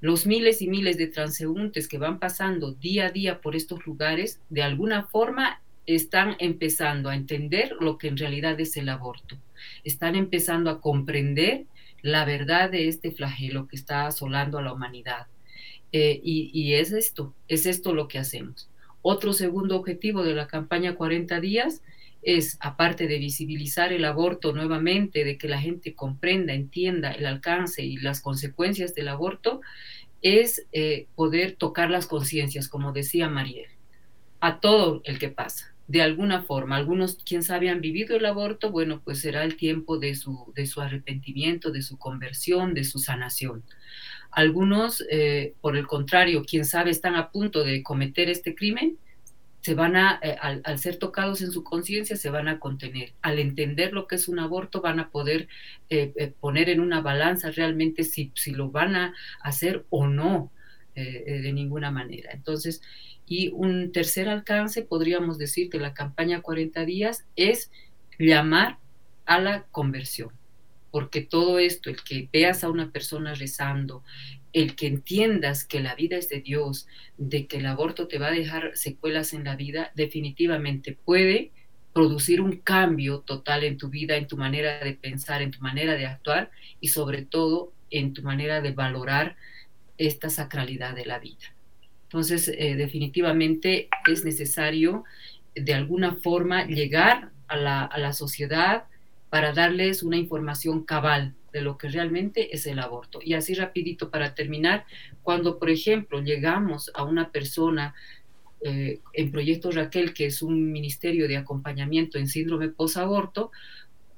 los 0.03 0.27
miles 0.27 0.61
y 0.63 0.69
miles 0.69 0.99
de 0.99 1.07
transeúntes 1.07 1.87
que 1.87 1.97
van 1.97 2.19
pasando 2.19 2.73
día 2.73 3.07
a 3.07 3.11
día 3.11 3.41
por 3.41 3.55
estos 3.55 3.87
lugares, 3.87 4.41
de 4.51 4.65
alguna 4.65 5.05
forma 5.05 5.63
están 5.87 6.35
empezando 6.41 7.09
a 7.09 7.15
entender 7.15 7.77
lo 7.79 7.99
que 7.99 8.09
en 8.09 8.17
realidad 8.17 8.59
es 8.59 8.77
el 8.77 8.89
aborto. 8.89 9.39
Están 9.85 10.17
empezando 10.17 10.71
a 10.71 10.81
comprender 10.81 11.67
la 12.03 12.25
verdad 12.25 12.69
de 12.69 12.89
este 12.89 13.13
flagelo 13.13 13.69
que 13.69 13.77
está 13.77 14.09
asolando 14.09 14.59
a 14.59 14.63
la 14.63 14.73
humanidad. 14.73 15.29
Eh, 15.93 16.21
y, 16.21 16.51
y, 16.53 16.75
es 16.75 16.91
esto, 16.91 17.33
es 17.47 17.65
esto 17.65 17.95
lo 17.95 18.09
que 18.09 18.19
hacemos. 18.19 18.69
Otro 19.03 19.33
segundo 19.33 19.77
objetivo 19.77 20.25
de 20.25 20.35
la 20.35 20.49
campaña 20.49 20.97
40 20.97 21.39
días 21.39 21.81
es, 22.23 22.57
aparte 22.61 23.09
de 23.09 23.19
visibilizar 23.19 23.93
el 23.93 24.05
aborto 24.05 24.53
nuevamente, 24.53 25.25
de 25.25 25.37
que 25.37 25.49
la 25.49 25.61
gente 25.61 25.95
comprenda, 25.95 26.55
entienda 26.55 27.13
el 27.13 27.27
alcance 27.27 27.83
y 27.83 27.97
las 27.97 28.21
consecuencias 28.21 28.95
del 28.95 29.09
aborto, 29.09 29.61
es 30.23 30.67
eh, 30.73 31.07
poder 31.15 31.57
tocar 31.57 31.91
las 31.91 32.07
conciencias, 32.07 32.69
como 32.69 32.93
decía 32.93 33.29
Mariel, 33.29 33.71
a 34.41 34.61
todo 34.61 35.03
el 35.05 35.19
que 35.19 35.29
pasa, 35.29 35.75
de 35.89 36.01
alguna 36.01 36.43
forma. 36.43 36.77
Algunos, 36.77 37.19
quién 37.25 37.43
sabe, 37.43 37.69
han 37.69 37.81
vivido 37.81 38.17
el 38.17 38.25
aborto, 38.25 38.71
bueno, 38.71 39.03
pues 39.05 39.21
será 39.21 39.45
el 39.45 39.57
tiempo 39.57 39.99
de 39.99 40.15
su, 40.15 40.53
de 40.55 40.67
su 40.67 40.81
arrepentimiento, 40.81 41.71
de 41.71 41.83
su 41.83 41.99
conversión, 41.99 42.73
de 42.73 42.85
su 42.85 42.99
sanación. 42.99 43.65
Algunos, 44.31 45.05
eh, 45.11 45.55
por 45.61 45.77
el 45.77 45.87
contrario, 45.87 46.45
quién 46.49 46.65
sabe, 46.65 46.91
están 46.91 47.17
a 47.17 47.31
punto 47.31 47.65
de 47.65 47.83
cometer 47.83 48.31
este 48.31 48.55
crimen, 48.55 48.97
se 49.63 49.75
van 49.75 49.97
a, 49.97 50.19
eh, 50.23 50.37
al, 50.41 50.79
ser 50.79 50.97
tocados 50.97 51.41
en 51.41 51.53
su 51.53 51.65
conciencia, 51.65 52.17
se 52.17 52.31
van 52.31 52.49
a 52.49 52.59
contener. 52.59 53.13
Al 53.23 53.39
entender 53.39 53.93
lo 53.93 54.07
que 54.07 54.17
es 54.17 54.29
un 54.29 54.39
aborto, 54.39 54.81
van 54.81 55.01
a 55.01 55.11
poder 55.11 55.49
eh, 55.89 56.13
eh, 56.17 56.33
poner 56.41 56.69
en 56.69 56.81
una 56.81 57.01
balanza 57.01 57.51
realmente 57.51 58.05
si, 58.05 58.33
si, 58.35 58.51
lo 58.53 58.71
van 58.71 58.97
a 58.97 59.15
hacer 59.41 59.87
o 59.91 60.07
no 60.07 60.53
de 60.95 61.53
ninguna 61.55 61.91
manera. 61.91 62.33
Entonces, 62.33 62.83
y 63.27 63.49
un 63.49 63.93
tercer 63.93 64.29
alcance, 64.29 64.83
podríamos 64.83 65.39
decir 65.39 65.71
que 65.71 65.79
la 65.79 65.95
campaña 65.95 66.43
40 66.43 66.85
días 66.85 67.25
es 67.35 67.71
llamar 68.19 68.77
a 69.25 69.41
la 69.41 69.63
conversión 69.71 70.33
porque 70.93 71.23
todo 71.23 71.59
esto, 71.59 71.91
el 71.91 72.05
que 72.05 72.29
veas 72.31 72.63
a 72.63 72.69
una 72.69 72.93
persona 72.93 73.35
rezando, 73.35 74.05
el 74.53 74.77
que 74.77 74.87
entiendas 74.87 75.65
que 75.65 75.81
la 75.81 75.95
vida 75.95 76.17
es 76.17 76.29
de 76.29 76.41
Dios, 76.41 76.87
de 77.17 77.47
que 77.47 77.59
el 77.59 77.67
aborto 77.67 78.09
te 78.09 78.19
va 78.19 78.29
a 78.29 78.33
dejar 78.33 78.73
secuelas 78.75 79.33
en 79.33 79.45
la 79.45 79.57
vida, 79.57 79.93
definitivamente 79.95 80.97
puede 81.05 81.51
producir 81.93 82.41
un 82.41 82.57
cambio 82.57 83.21
total 83.21 83.65
en 83.65 83.77
tu 83.77 83.89
vida, 83.89 84.17
en 84.17 84.27
tu 84.27 84.37
manera 84.37 84.83
de 84.83 84.95
pensar, 84.95 85.43
en 85.43 85.51
tu 85.51 85.61
manera 85.61 85.95
de 85.95 86.07
actuar 86.07 86.51
y 86.81 86.89
sobre 86.89 87.23
todo 87.23 87.73
en 87.91 88.15
tu 88.15 88.23
manera 88.23 88.61
de 88.61 88.73
valorar 88.73 89.37
esta 89.99 90.31
sacralidad 90.31 90.95
de 90.95 91.07
la 91.07 91.19
vida. 91.19 91.55
Entonces, 92.05 92.49
eh, 92.49 92.77
definitivamente 92.77 93.89
es 94.11 94.25
necesario 94.25 95.05
de 95.55 95.75
alguna 95.75 96.17
forma 96.17 96.67
llegar 96.67 97.31
a 97.49 97.57
la, 97.57 97.85
a 97.85 97.99
la 97.99 98.13
sociedad, 98.13 98.85
para 99.33 99.55
darles 99.55 100.03
una 100.03 100.19
información 100.19 100.85
cabal 100.85 101.35
de 101.53 101.63
lo 101.63 101.77
que 101.79 101.89
realmente 101.89 102.55
es 102.55 102.67
el 102.67 102.79
aborto. 102.79 103.21
Y 103.23 103.35
así 103.35 103.55
rapidito 103.55 104.11
para 104.11 104.35
terminar, 104.35 104.87
cuando 105.23 105.59
por 105.59 105.71
ejemplo 105.71 106.21
llegamos 106.21 106.91
a 106.95 107.05
una 107.05 107.31
persona 107.31 107.95
eh, 108.63 109.01
en 109.13 109.31
Proyecto 109.31 109.71
Raquel, 109.71 110.15
que 110.15 110.27
es 110.27 110.41
un 110.41 110.73
ministerio 110.73 111.29
de 111.29 111.37
acompañamiento 111.37 112.19
en 112.19 112.29
síndrome 112.29 112.69
posaborto, 112.69 113.51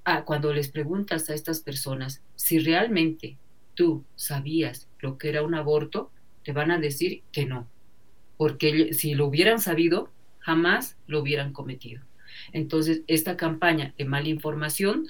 ah, 0.05 0.25
cuando 0.25 0.53
les 0.53 0.69
preguntas 0.69 1.29
a 1.31 1.35
estas 1.35 1.61
personas 1.61 2.23
si 2.37 2.59
realmente 2.59 3.37
tú 3.75 4.05
sabías 4.17 4.89
lo 5.01 5.19
que 5.19 5.31
era 5.31 5.43
un 5.43 5.55
aborto, 5.55 6.11
te 6.45 6.53
van 6.53 6.71
a 6.71 6.79
decir 6.79 7.23
que 7.33 7.47
no, 7.47 7.67
porque 8.37 8.93
si 8.93 9.15
lo 9.15 9.27
hubieran 9.27 9.61
sabido, 9.61 10.11
jamás 10.39 10.97
lo 11.07 11.21
hubieran 11.21 11.53
cometido. 11.53 12.03
Entonces, 12.53 13.03
esta 13.07 13.37
campaña 13.37 13.95
de 13.97 14.05
mala 14.05 14.29
información 14.29 15.07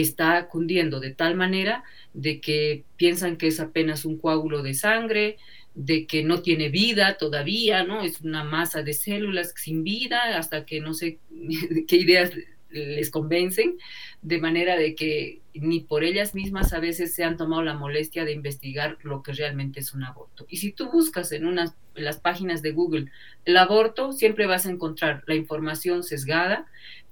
está 0.00 0.48
cundiendo 0.48 1.00
de 1.00 1.10
tal 1.10 1.34
manera 1.36 1.82
de 2.12 2.40
que 2.40 2.84
piensan 2.96 3.36
que 3.36 3.48
es 3.48 3.60
apenas 3.60 4.04
un 4.04 4.18
coágulo 4.18 4.62
de 4.62 4.74
sangre, 4.74 5.38
de 5.74 6.06
que 6.06 6.22
no 6.22 6.42
tiene 6.42 6.68
vida 6.68 7.16
todavía, 7.18 7.84
¿no? 7.84 8.02
Es 8.02 8.20
una 8.20 8.44
masa 8.44 8.82
de 8.82 8.92
células 8.92 9.54
sin 9.56 9.84
vida, 9.84 10.36
hasta 10.38 10.64
que 10.64 10.80
no 10.80 10.94
sé 10.94 11.18
qué 11.88 11.96
ideas 11.96 12.32
les 12.68 13.10
convencen, 13.10 13.78
de 14.22 14.38
manera 14.38 14.76
de 14.76 14.94
que 14.94 15.40
ni 15.54 15.80
por 15.80 16.04
ellas 16.04 16.34
mismas 16.34 16.72
a 16.72 16.80
veces 16.80 17.14
se 17.14 17.24
han 17.24 17.36
tomado 17.36 17.62
la 17.62 17.74
molestia 17.74 18.24
de 18.24 18.32
investigar 18.32 18.98
lo 19.02 19.22
que 19.22 19.32
realmente 19.32 19.80
es 19.80 19.94
un 19.94 20.04
aborto. 20.04 20.46
Y 20.48 20.58
si 20.58 20.72
tú 20.72 20.90
buscas 20.90 21.32
en, 21.32 21.46
unas, 21.46 21.74
las 21.94 22.18
páginas 22.18 22.60
de 22.60 22.72
Google 22.72 23.10
el 23.44 23.56
aborto, 23.56 24.12
siempre 24.12 24.46
vas 24.46 24.66
a 24.66 24.70
encontrar 24.70 25.22
la 25.26 25.34
información 25.34 26.02
sesgada 26.02 26.66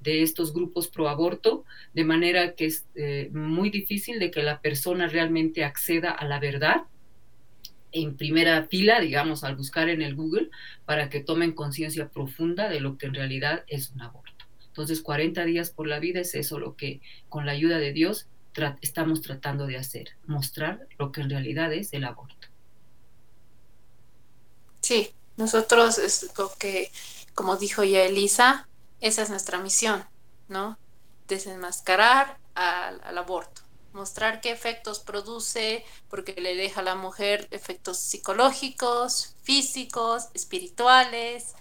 de 0.04 0.22
estos 0.22 0.52
grupos 0.52 0.86
pro 0.86 1.08
aborto, 1.08 1.64
de 1.94 2.04
manera 2.04 2.54
que 2.54 2.66
es 2.66 2.86
eh, 2.94 3.30
muy 3.32 3.70
difícil 3.70 4.18
de 4.20 4.30
que 4.30 4.42
la 4.42 4.60
persona 4.60 5.08
realmente 5.08 5.64
acceda 5.64 6.10
a 6.12 6.26
la 6.26 6.38
verdad 6.38 6.82
en 7.90 8.16
primera 8.16 8.66
fila, 8.66 9.00
digamos, 9.00 9.44
al 9.44 9.56
buscar 9.56 9.88
en 9.88 10.02
el 10.02 10.14
Google, 10.14 10.50
para 10.84 11.08
que 11.08 11.20
tomen 11.20 11.52
conciencia 11.52 12.08
profunda 12.08 12.68
de 12.68 12.80
lo 12.80 12.98
que 12.98 13.06
en 13.06 13.14
realidad 13.14 13.64
es 13.68 13.90
un 13.90 14.02
aborto. 14.02 14.44
Entonces, 14.66 15.00
40 15.00 15.44
días 15.44 15.70
por 15.70 15.86
la 15.86 16.00
vida 16.00 16.20
es 16.20 16.34
eso 16.34 16.58
lo 16.58 16.76
que 16.76 17.00
con 17.28 17.46
la 17.46 17.52
ayuda 17.52 17.78
de 17.78 17.92
Dios 17.92 18.26
estamos 18.82 19.22
tratando 19.22 19.66
de 19.66 19.78
hacer, 19.78 20.10
mostrar 20.26 20.86
lo 20.98 21.12
que 21.12 21.20
en 21.20 21.30
realidad 21.30 21.72
es 21.72 21.92
el 21.92 22.04
aborto. 22.04 22.48
Sí, 24.80 25.10
nosotros 25.36 25.98
es 25.98 26.30
lo 26.36 26.52
que, 26.58 26.90
como 27.34 27.56
dijo 27.56 27.84
ya 27.84 28.02
Elisa, 28.02 28.68
esa 29.00 29.22
es 29.22 29.30
nuestra 29.30 29.58
misión, 29.58 30.04
¿no? 30.48 30.78
Desenmascarar 31.28 32.38
al, 32.54 33.18
aborto, 33.18 33.62
mostrar 33.92 34.40
qué 34.40 34.50
efectos 34.50 35.00
produce, 35.00 35.84
porque 36.08 36.32
le 36.40 36.54
deja 36.54 36.80
a 36.80 36.84
la 36.84 36.94
mujer 36.94 37.48
efectos 37.50 37.98
psicológicos, 37.98 39.36
físicos, 39.42 40.28
espirituales, 40.34 41.54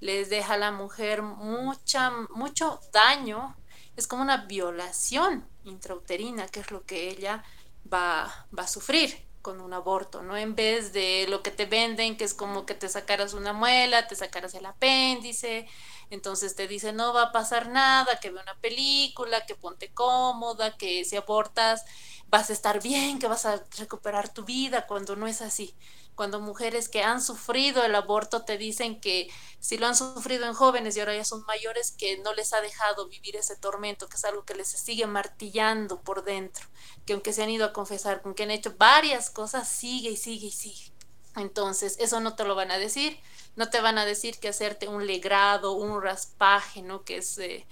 les 0.00 0.28
deja 0.28 0.54
a 0.54 0.58
la 0.58 0.72
mujer 0.72 1.22
mucha, 1.22 2.10
mucho 2.30 2.80
daño, 2.92 3.56
es 3.96 4.06
como 4.06 4.22
una 4.22 4.46
violación 4.46 5.48
intrauterina, 5.64 6.48
que 6.48 6.60
es 6.60 6.70
lo 6.70 6.84
que 6.84 7.08
ella 7.08 7.44
va, 7.90 8.46
va 8.56 8.64
a 8.64 8.68
sufrir 8.68 9.23
con 9.44 9.60
un 9.60 9.74
aborto, 9.74 10.22
¿no? 10.22 10.36
En 10.36 10.56
vez 10.56 10.92
de 10.94 11.26
lo 11.28 11.42
que 11.42 11.52
te 11.52 11.66
venden, 11.66 12.16
que 12.16 12.24
es 12.24 12.34
como 12.34 12.66
que 12.66 12.74
te 12.74 12.88
sacaras 12.88 13.34
una 13.34 13.52
muela, 13.52 14.08
te 14.08 14.16
sacaras 14.16 14.54
el 14.54 14.66
apéndice, 14.66 15.68
entonces 16.10 16.56
te 16.56 16.66
dicen 16.66 16.96
no 16.96 17.12
va 17.12 17.24
a 17.24 17.32
pasar 17.32 17.68
nada, 17.68 18.18
que 18.20 18.30
ve 18.30 18.40
una 18.40 18.58
película, 18.60 19.46
que 19.46 19.54
ponte 19.54 19.92
cómoda, 19.92 20.76
que 20.78 21.04
si 21.04 21.16
abortas 21.16 21.84
vas 22.28 22.50
a 22.50 22.54
estar 22.54 22.82
bien, 22.82 23.18
que 23.18 23.28
vas 23.28 23.44
a 23.46 23.62
recuperar 23.78 24.32
tu 24.32 24.44
vida, 24.44 24.86
cuando 24.86 25.14
no 25.14 25.26
es 25.26 25.42
así 25.42 25.76
cuando 26.14 26.40
mujeres 26.40 26.88
que 26.88 27.02
han 27.02 27.20
sufrido 27.20 27.84
el 27.84 27.94
aborto 27.94 28.44
te 28.44 28.58
dicen 28.58 29.00
que 29.00 29.28
si 29.58 29.78
lo 29.78 29.86
han 29.86 29.96
sufrido 29.96 30.46
en 30.46 30.54
jóvenes 30.54 30.96
y 30.96 31.00
ahora 31.00 31.16
ya 31.16 31.24
son 31.24 31.44
mayores, 31.44 31.92
que 31.92 32.18
no 32.18 32.32
les 32.34 32.52
ha 32.52 32.60
dejado 32.60 33.08
vivir 33.08 33.36
ese 33.36 33.56
tormento, 33.56 34.08
que 34.08 34.16
es 34.16 34.24
algo 34.24 34.44
que 34.44 34.54
les 34.54 34.68
sigue 34.68 35.06
martillando 35.06 36.00
por 36.00 36.24
dentro, 36.24 36.66
que 37.06 37.14
aunque 37.14 37.32
se 37.32 37.42
han 37.42 37.50
ido 37.50 37.66
a 37.66 37.72
confesar, 37.72 38.22
con 38.22 38.34
que 38.34 38.44
han 38.44 38.50
hecho 38.50 38.74
varias 38.78 39.30
cosas, 39.30 39.68
sigue 39.68 40.10
y 40.10 40.16
sigue 40.16 40.48
y 40.48 40.52
sigue. 40.52 40.92
Entonces, 41.36 41.96
eso 41.98 42.20
no 42.20 42.36
te 42.36 42.44
lo 42.44 42.54
van 42.54 42.70
a 42.70 42.78
decir, 42.78 43.18
no 43.56 43.68
te 43.70 43.80
van 43.80 43.98
a 43.98 44.04
decir 44.04 44.38
que 44.38 44.48
hacerte 44.48 44.88
un 44.88 45.06
legrado, 45.06 45.72
un 45.72 46.00
raspaje, 46.02 46.82
¿no? 46.82 47.04
Que 47.04 47.18
es... 47.18 47.38
Eh, 47.38 47.66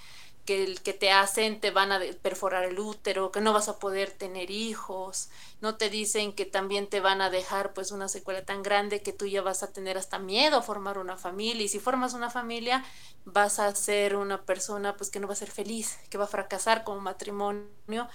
que 0.45 0.65
el 0.65 0.83
que 0.83 0.93
te 0.93 1.13
hacen 1.13 1.61
te 1.61 1.71
van 1.71 1.93
a 1.93 2.01
perforar 2.21 2.65
el 2.65 2.79
útero, 2.79 3.31
que 3.31 3.41
no 3.41 3.53
vas 3.53 3.69
a 3.69 3.79
poder 3.79 4.11
tener 4.11 4.51
hijos, 4.51 5.31
no 5.61 5.77
te 5.77 5.89
dicen 5.89 6.33
que 6.33 6.45
también 6.45 6.89
te 6.89 7.01
van 7.01 7.21
a 7.21 7.31
dejar 7.31 7.73
pues 7.73 7.93
una 7.93 8.09
secuela 8.09 8.45
tan 8.45 8.63
grande 8.63 9.03
que 9.03 9.13
tú 9.13 9.27
ya 9.27 9.43
vas 9.43 9.63
a 9.63 9.73
tener 9.73 9.97
hasta 9.97 10.19
miedo 10.19 10.57
a 10.57 10.63
formar 10.63 10.99
una 10.99 11.17
familia 11.17 11.65
y 11.65 11.69
si 11.69 11.79
formas 11.79 12.15
una 12.15 12.31
familia 12.31 12.85
vas 13.25 13.59
a 13.59 13.73
ser 13.75 14.17
una 14.17 14.43
persona 14.43 14.97
pues 14.97 15.11
que 15.11 15.21
no 15.21 15.29
va 15.29 15.35
a 15.35 15.37
ser 15.37 15.51
feliz, 15.51 15.99
que 16.11 16.19
va 16.19 16.25
a 16.25 16.29
fracasar 16.29 16.83
como 16.83 17.01
matrimonio 17.01 18.09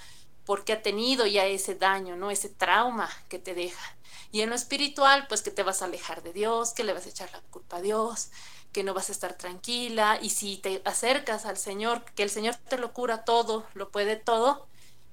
porque 0.45 0.73
ha 0.73 0.81
tenido 0.81 1.25
ya 1.27 1.45
ese 1.45 1.75
daño, 1.75 2.15
¿no? 2.15 2.31
Ese 2.31 2.47
trauma 2.47 3.09
que 3.27 3.37
te 3.37 3.53
deja. 3.53 3.97
Y 4.31 4.41
en 4.41 4.49
lo 4.49 4.55
espiritual, 4.55 5.27
pues 5.27 5.41
que 5.41 5.51
te 5.51 5.61
vas 5.61 5.81
a 5.81 5.85
alejar 5.85 6.23
de 6.23 6.31
Dios, 6.31 6.71
que 6.71 6.85
le 6.85 6.93
vas 6.93 7.05
a 7.05 7.09
echar 7.09 7.29
la 7.33 7.41
culpa 7.51 7.77
a 7.77 7.81
Dios, 7.81 8.29
que 8.77 8.83
no 8.83 8.93
vas 8.93 9.09
a 9.09 9.11
estar 9.11 9.33
tranquila 9.33 10.19
y 10.21 10.29
si 10.29 10.57
te 10.57 10.83
acercas 10.85 11.47
al 11.47 11.57
Señor, 11.57 12.03
que 12.13 12.21
el 12.21 12.29
Señor 12.29 12.53
te 12.53 12.77
lo 12.77 12.93
cura 12.93 13.25
todo, 13.25 13.65
lo 13.73 13.89
puede 13.89 14.17
todo, 14.17 14.67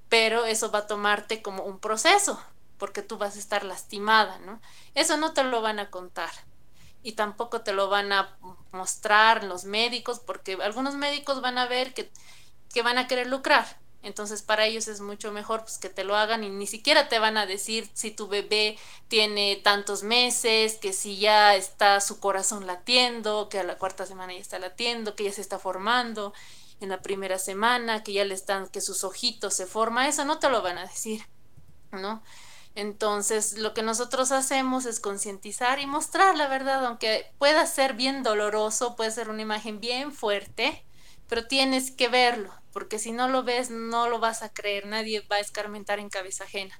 pero 0.07 0.45
eso 0.45 0.69
va 0.69 0.79
a 0.79 0.85
tomarte 0.85 1.41
como 1.41 1.63
un 1.63 1.79
proceso, 1.79 2.39
porque 2.77 3.01
tú 3.01 3.17
vas 3.17 3.35
a 3.35 3.39
estar 3.39 3.63
lastimada, 3.63 4.37
¿no? 4.45 4.61
Eso 4.93 5.17
no 5.17 5.33
te 5.33 5.43
lo 5.43 5.63
van 5.63 5.79
a 5.79 5.89
contar 5.89 6.29
y 7.01 7.13
tampoco 7.13 7.61
te 7.61 7.73
lo 7.73 7.89
van 7.89 8.13
a 8.13 8.37
mostrar 8.71 9.43
los 9.43 9.63
médicos, 9.65 10.19
porque 10.19 10.59
algunos 10.61 10.93
médicos 10.93 11.41
van 11.41 11.57
a 11.57 11.65
ver 11.65 11.95
que, 11.95 12.11
que 12.71 12.83
van 12.83 12.99
a 12.99 13.07
querer 13.07 13.25
lucrar, 13.25 13.65
entonces 14.05 14.43
para 14.43 14.65
ellos 14.65 14.87
es 14.87 15.01
mucho 15.01 15.31
mejor 15.31 15.61
pues, 15.63 15.79
que 15.79 15.89
te 15.89 16.03
lo 16.03 16.15
hagan 16.15 16.43
y 16.43 16.49
ni 16.49 16.67
siquiera 16.67 17.09
te 17.09 17.17
van 17.17 17.37
a 17.37 17.47
decir 17.47 17.89
si 17.93 18.11
tu 18.11 18.27
bebé 18.27 18.77
tiene 19.07 19.55
tantos 19.63 20.03
meses, 20.03 20.75
que 20.75 20.93
si 20.93 21.17
ya 21.17 21.55
está 21.55 21.99
su 21.99 22.19
corazón 22.19 22.67
latiendo, 22.67 23.49
que 23.49 23.59
a 23.59 23.63
la 23.63 23.79
cuarta 23.79 24.05
semana 24.05 24.33
ya 24.33 24.39
está 24.39 24.59
latiendo, 24.59 25.15
que 25.15 25.23
ya 25.23 25.31
se 25.31 25.41
está 25.41 25.57
formando 25.57 26.33
en 26.79 26.89
la 26.89 27.01
primera 27.01 27.39
semana, 27.39 28.03
que 28.03 28.13
ya 28.13 28.25
le 28.25 28.35
están, 28.35 28.67
que 28.67 28.79
sus 28.79 29.03
ojitos 29.03 29.55
se 29.55 29.65
forman, 29.65 30.05
eso 30.05 30.23
no 30.23 30.37
te 30.37 30.49
lo 30.49 30.61
van 30.61 30.77
a 30.77 30.85
decir, 30.85 31.25
¿no? 31.91 32.21
Entonces, 32.75 33.57
lo 33.57 33.73
que 33.73 33.81
nosotros 33.81 34.31
hacemos 34.31 34.85
es 34.85 34.99
concientizar 34.99 35.79
y 35.79 35.87
mostrar 35.87 36.37
la 36.37 36.47
verdad, 36.47 36.85
aunque 36.85 37.31
pueda 37.39 37.65
ser 37.65 37.93
bien 37.93 38.21
doloroso, 38.21 38.95
puede 38.95 39.09
ser 39.09 39.29
una 39.29 39.41
imagen 39.41 39.79
bien 39.79 40.11
fuerte, 40.11 40.85
pero 41.27 41.47
tienes 41.47 41.89
que 41.89 42.09
verlo, 42.09 42.53
porque 42.75 42.99
si 42.99 43.13
no 43.13 43.29
lo 43.29 43.43
ves 43.43 43.69
no 43.69 44.09
lo 44.09 44.19
vas 44.19 44.43
a 44.43 44.51
creer, 44.51 44.85
nadie 44.85 45.21
va 45.31 45.37
a 45.37 45.39
escarmentar 45.39 45.97
en 45.99 46.09
cabeza 46.09 46.43
ajena. 46.43 46.77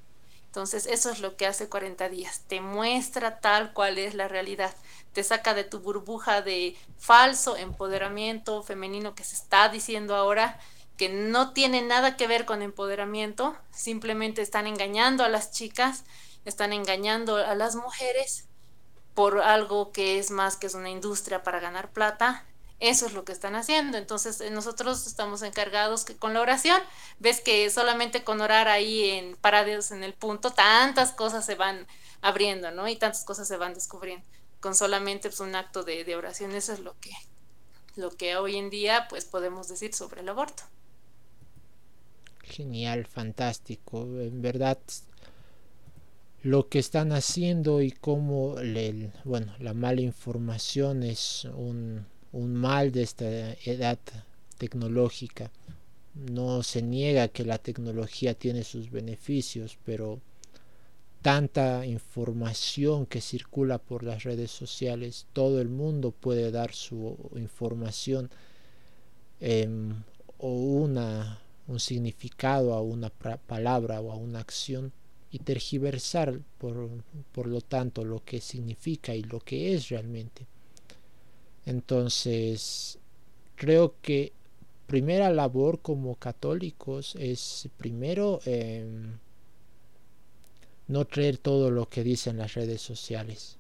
Entonces 0.48 0.88
eso 0.88 1.10
es 1.10 1.22
lo 1.22 1.38
que 1.38 1.48
hace 1.48 1.70
40 1.70 2.10
días, 2.10 2.42
te 2.50 2.60
muestra 2.60 3.40
tal 3.40 3.72
cual 3.72 3.98
es 3.98 4.14
la 4.14 4.28
realidad, 4.28 4.76
te 5.14 5.24
saca 5.24 5.54
de 5.54 5.64
tu 5.64 5.80
burbuja 5.80 6.42
de 6.42 6.76
falso 6.98 7.56
empoderamiento 7.56 8.62
femenino 8.62 9.16
que 9.16 9.24
se 9.24 9.36
está 9.36 9.70
diciendo 9.70 10.18
ahora, 10.18 10.60
que 10.98 11.08
no 11.08 11.54
tiene 11.54 11.82
nada 11.82 12.18
que 12.18 12.28
ver 12.28 12.44
con 12.44 12.62
empoderamiento, 12.62 13.56
simplemente 13.72 14.42
están 14.42 14.68
engañando 14.68 15.24
a 15.24 15.30
las 15.30 15.54
chicas, 15.54 16.04
están 16.44 16.74
engañando 16.74 17.38
a 17.38 17.56
las 17.56 17.78
mujeres 17.78 18.50
por 19.14 19.40
algo 19.40 19.94
que 19.94 20.20
es 20.20 20.30
más 20.30 20.58
que 20.58 20.68
es 20.68 20.74
una 20.74 20.90
industria 20.90 21.42
para 21.42 21.62
ganar 21.62 21.90
plata 21.94 22.44
eso 22.80 23.06
es 23.06 23.14
lo 23.14 23.24
que 23.24 23.32
están 23.32 23.56
haciendo. 23.56 23.98
Entonces, 23.98 24.42
eh, 24.42 24.50
nosotros 24.52 25.08
estamos 25.08 25.42
encargados 25.42 26.06
que 26.06 26.16
con 26.16 26.34
la 26.34 26.42
oración, 26.42 26.82
ves 27.20 27.42
que 27.42 27.70
solamente 27.70 28.24
con 28.24 28.42
orar 28.42 28.68
ahí 28.68 29.10
en 29.10 29.36
parados 29.38 29.92
en 29.92 30.04
el 30.04 30.14
punto, 30.14 30.52
tantas 30.52 31.12
cosas 31.12 31.46
se 31.46 31.56
van 31.56 31.88
abriendo, 32.22 32.72
¿no? 32.72 32.88
Y 32.88 32.96
tantas 32.96 33.24
cosas 33.24 33.48
se 33.48 33.58
van 33.58 33.74
descubriendo. 33.74 34.26
Con 34.60 34.76
solamente 34.76 35.30
pues, 35.30 35.40
un 35.40 35.56
acto 35.56 35.84
de, 35.84 36.04
de 36.04 36.16
oración, 36.16 36.52
eso 36.52 36.74
es 36.74 36.80
lo 36.80 37.00
que, 37.00 37.12
lo 37.96 38.12
que 38.12 38.36
hoy 38.36 38.58
en 38.58 38.70
día 38.70 39.08
pues 39.10 39.26
podemos 39.26 39.68
decir 39.68 39.94
sobre 39.94 40.22
el 40.22 40.30
aborto. 40.30 40.64
Genial, 42.44 43.06
fantástico. 43.06 44.02
En 44.02 44.42
verdad, 44.42 44.78
lo 46.44 46.70
que 46.70 46.78
están 46.78 47.12
haciendo 47.12 47.82
y 47.82 47.92
cómo 47.92 48.56
le, 48.62 49.12
bueno, 49.24 49.56
la 49.60 49.74
mala 49.74 50.02
información 50.02 51.02
es 51.02 51.46
un, 51.46 52.06
un 52.36 52.54
mal 52.54 52.92
de 52.92 53.02
esta 53.02 53.54
edad 53.64 53.98
tecnológica. 54.58 55.52
No 56.14 56.64
se 56.64 56.82
niega 56.82 57.30
que 57.30 57.46
la 57.46 57.58
tecnología 57.58 58.34
tiene 58.34 58.64
sus 58.64 58.92
beneficios, 58.92 59.78
pero 59.86 60.20
tanta 61.22 61.86
información 61.86 63.06
que 63.06 63.22
circula 63.22 63.78
por 63.78 64.04
las 64.04 64.24
redes 64.24 64.52
sociales, 64.52 65.28
todo 65.32 65.62
el 65.62 65.70
mundo 65.70 66.12
puede 66.12 66.52
dar 66.52 66.74
su 66.74 67.18
información 67.36 68.30
em, 69.40 70.04
o 70.38 70.50
una, 70.50 71.40
un 71.68 71.80
significado 71.80 72.74
a 72.74 72.82
una 72.82 73.10
palabra 73.10 74.02
o 74.02 74.12
a 74.12 74.16
una 74.16 74.40
acción 74.40 74.92
y 75.32 75.40
tergiversar 75.40 76.42
por, 76.58 76.90
por 77.32 77.48
lo 77.48 77.62
tanto 77.62 78.04
lo 78.04 78.24
que 78.26 78.42
significa 78.42 79.16
y 79.16 79.24
lo 79.24 79.40
que 79.40 79.74
es 79.74 79.88
realmente. 79.90 80.46
Entonces, 81.66 83.00
creo 83.56 83.96
que 84.02 84.34
primera 84.88 85.32
labor 85.32 85.80
como 85.82 86.16
católicos 86.16 87.16
es 87.20 87.70
primero 87.78 88.40
em, 88.46 89.18
no 90.88 91.08
creer 91.08 91.38
todo 91.38 91.72
lo 91.72 91.90
que 91.90 92.04
dicen 92.04 92.38
las 92.38 92.54
redes 92.54 92.82
sociales, 92.82 93.58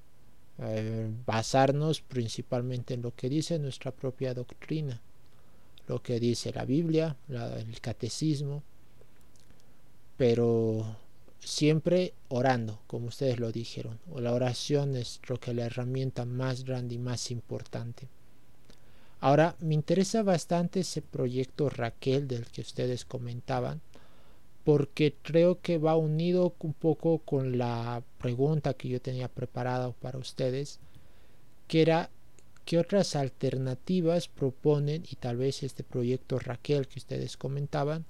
eh, 0.59 1.09
basarnos 1.25 2.01
principalmente 2.01 2.93
en 2.93 3.01
lo 3.01 3.15
que 3.15 3.29
dice 3.29 3.57
nuestra 3.57 3.91
propia 3.91 4.33
doctrina, 4.33 5.01
lo 5.87 6.01
que 6.01 6.19
dice 6.19 6.51
la 6.53 6.65
Biblia, 6.65 7.15
el 7.29 7.81
catecismo, 7.81 8.63
pero 10.17 10.85
siempre 11.45 12.13
orando, 12.27 12.81
como 12.87 13.07
ustedes 13.07 13.39
lo 13.39 13.51
dijeron. 13.51 13.99
La 14.15 14.33
oración 14.33 14.95
es 14.95 15.19
creo 15.21 15.39
que 15.39 15.53
la 15.53 15.65
herramienta 15.65 16.25
más 16.25 16.65
grande 16.65 16.95
y 16.95 16.99
más 16.99 17.31
importante. 17.31 18.07
Ahora, 19.21 19.55
me 19.59 19.75
interesa 19.75 20.23
bastante 20.23 20.81
ese 20.81 21.01
proyecto 21.01 21.69
Raquel 21.69 22.27
del 22.27 22.45
que 22.47 22.61
ustedes 22.61 23.05
comentaban, 23.05 23.81
porque 24.63 25.15
creo 25.21 25.61
que 25.61 25.77
va 25.77 25.95
unido 25.95 26.55
un 26.59 26.73
poco 26.73 27.19
con 27.19 27.57
la 27.57 28.03
pregunta 28.17 28.73
que 28.73 28.89
yo 28.89 28.99
tenía 28.99 29.27
preparada 29.27 29.91
para 29.91 30.17
ustedes, 30.17 30.79
que 31.67 31.83
era 31.83 32.09
qué 32.65 32.79
otras 32.79 33.15
alternativas 33.15 34.27
proponen 34.27 35.03
y 35.09 35.15
tal 35.15 35.37
vez 35.37 35.61
este 35.61 35.83
proyecto 35.83 36.39
Raquel 36.39 36.87
que 36.87 36.99
ustedes 36.99 37.37
comentaban 37.37 38.05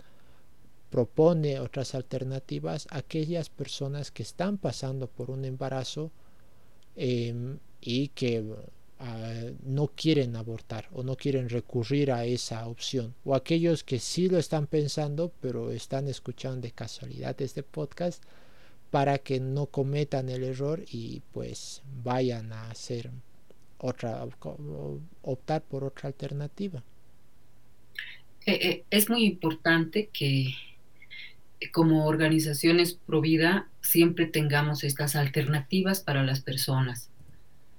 propone 0.95 1.59
otras 1.59 1.93
alternativas 1.93 2.87
a 2.89 2.99
aquellas 2.99 3.49
personas 3.49 4.11
que 4.11 4.23
están 4.23 4.57
pasando 4.57 5.07
por 5.07 5.29
un 5.29 5.43
embarazo 5.43 6.09
em, 6.95 7.57
y 7.81 8.07
que 8.19 8.41
ah, 8.99 9.43
no 9.65 9.87
quieren 9.87 10.37
abortar 10.37 10.87
o 10.93 11.03
no 11.03 11.17
quieren 11.17 11.49
recurrir 11.49 12.13
a 12.13 12.23
esa 12.23 12.65
opción. 12.65 13.13
O 13.25 13.35
aquellos 13.35 13.83
que 13.83 13.99
sí 13.99 14.29
lo 14.29 14.37
están 14.37 14.67
pensando 14.67 15.33
pero 15.41 15.71
están 15.71 16.07
escuchando 16.07 16.61
de 16.61 16.71
casualidad 16.71 17.41
este 17.41 17.61
podcast 17.61 18.23
para 18.89 19.17
que 19.17 19.41
no 19.41 19.65
cometan 19.65 20.29
el 20.29 20.45
error 20.45 20.81
y 20.89 21.21
pues 21.33 21.81
vayan 22.05 22.53
a 22.53 22.71
hacer 22.71 23.11
otra 23.79 24.25
optar 25.23 25.61
por 25.61 25.83
otra 25.83 26.07
alternativa. 26.07 26.81
Eh, 28.45 28.59
eh, 28.61 28.83
es 28.89 29.09
muy 29.09 29.25
importante 29.25 30.07
que 30.13 30.53
como 31.72 32.06
organizaciones 32.06 32.93
pro 32.93 33.22
vida 33.22 33.68
siempre 33.82 34.26
tengamos 34.26 34.84
estas 34.84 35.16
alternativas 35.16 36.01
para 36.01 36.24
las 36.24 36.41
personas. 36.41 37.10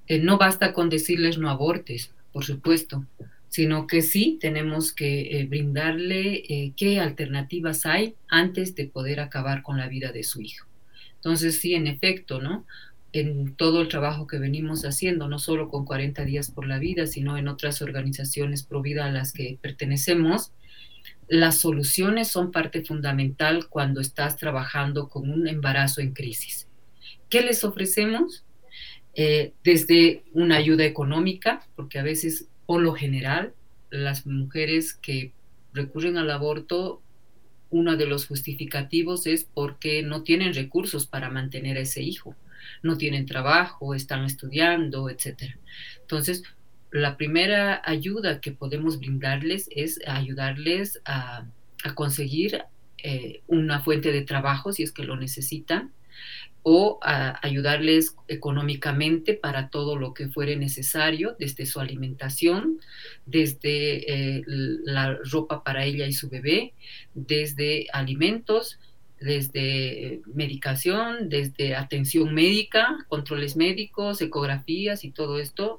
Eh, 0.07 0.19
no 0.19 0.39
basta 0.39 0.73
con 0.73 0.89
decirles 0.89 1.39
no 1.39 1.51
abortes, 1.51 2.13
por 2.33 2.45
supuesto, 2.45 3.05
sino 3.49 3.87
que 3.87 4.03
sí 4.03 4.39
tenemos 4.41 4.93
que 4.93 5.39
eh, 5.39 5.47
brindarle 5.47 6.45
eh, 6.49 6.73
qué 6.77 7.01
alternativas 7.01 7.87
hay 7.87 8.15
antes 8.29 8.75
de 8.75 8.87
poder 8.87 9.21
acabar 9.21 9.63
con 9.63 9.79
la 9.79 9.89
vida 9.89 10.13
de 10.13 10.23
su 10.23 10.41
hijo. 10.41 10.67
Entonces, 11.17 11.61
sí, 11.61 11.75
en 11.75 11.87
efecto, 11.87 12.41
¿no? 12.41 12.67
En 13.13 13.55
todo 13.55 13.81
el 13.81 13.89
trabajo 13.89 14.27
que 14.27 14.39
venimos 14.39 14.85
haciendo, 14.85 15.29
no 15.29 15.39
solo 15.39 15.69
con 15.69 15.85
40 15.85 16.25
días 16.25 16.51
por 16.51 16.67
la 16.67 16.79
vida, 16.79 17.07
sino 17.07 17.39
en 17.39 17.49
otras 17.49 17.83
organizaciones 17.83 18.63
pro 18.63 18.83
vida 18.83 19.07
a 19.07 19.11
las 19.11 19.33
que 19.33 19.59
pertenecemos, 19.61 20.53
las 21.29 21.59
soluciones 21.59 22.29
son 22.29 22.53
parte 22.53 22.85
fundamental 22.85 23.69
cuando 23.69 24.01
estás 24.01 24.37
trabajando 24.37 25.09
con 25.09 25.31
un 25.31 25.49
embarazo 25.49 26.01
en 26.01 26.13
crisis. 26.13 26.69
¿Qué 27.29 27.43
les 27.43 27.65
ofrecemos? 27.65 28.45
Eh, 29.15 29.55
desde 29.65 30.25
una 30.35 30.57
ayuda 30.57 30.85
económica, 30.85 31.67
porque 31.75 31.99
a 31.99 32.03
veces, 32.03 32.49
por 32.67 32.83
lo 32.83 32.93
general, 32.93 33.55
las 33.91 34.27
mujeres 34.27 34.93
que 34.93 35.33
recurren 35.73 36.19
al 36.19 36.31
aborto, 36.31 37.03
uno 37.71 37.97
de 37.97 38.07
los 38.07 38.27
justificativos 38.27 39.27
es 39.27 39.45
porque 39.53 40.03
no 40.03 40.23
tienen 40.23 40.55
recursos 40.55 41.07
para 41.07 41.31
mantener 41.31 41.79
a 41.79 41.81
ese 41.81 42.03
hijo, 42.03 42.37
no 42.83 42.99
tienen 42.99 43.27
trabajo, 43.27 43.95
están 43.95 44.25
estudiando, 44.25 45.09
etc. 45.09 45.57
Entonces, 46.03 46.43
la 47.01 47.17
primera 47.17 47.83
ayuda 47.85 48.41
que 48.41 48.53
podemos 48.53 48.99
brindarles 48.99 49.69
es 49.71 50.01
ayudarles 50.07 51.01
a, 51.05 51.47
conseguir 51.95 52.65
eh, 52.99 53.43
una 53.47 53.81
fuente 53.81 54.11
de 54.11 54.23
trabajo 54.23 54.73
si 54.73 54.83
es 54.83 54.91
que 54.91 55.05
lo 55.05 55.15
necesitan 55.17 55.93
o 56.69 56.99
ayudarles 57.03 58.17
económicamente 58.27 59.35
para 59.35 59.69
todo 59.69 59.95
lo 59.95 60.15
que 60.15 60.27
fuere 60.27 60.57
necesario, 60.57 61.37
desde 61.39 61.65
su 61.65 61.79
alimentación, 61.79 62.81
desde 63.25 64.39
eh, 64.39 64.43
la 64.47 65.17
ropa 65.31 65.63
para 65.63 65.85
ella 65.85 66.09
y 66.09 66.13
su 66.13 66.29
bebé, 66.29 66.73
desde 67.15 67.87
alimentos, 67.93 68.81
desde 69.21 70.23
medicación, 70.27 71.29
desde 71.29 71.77
atención 71.77 72.35
médica, 72.35 73.07
controles 73.07 73.55
médicos, 73.55 74.21
ecografías 74.21 75.05
y 75.05 75.13
todo 75.13 75.39
esto, 75.39 75.79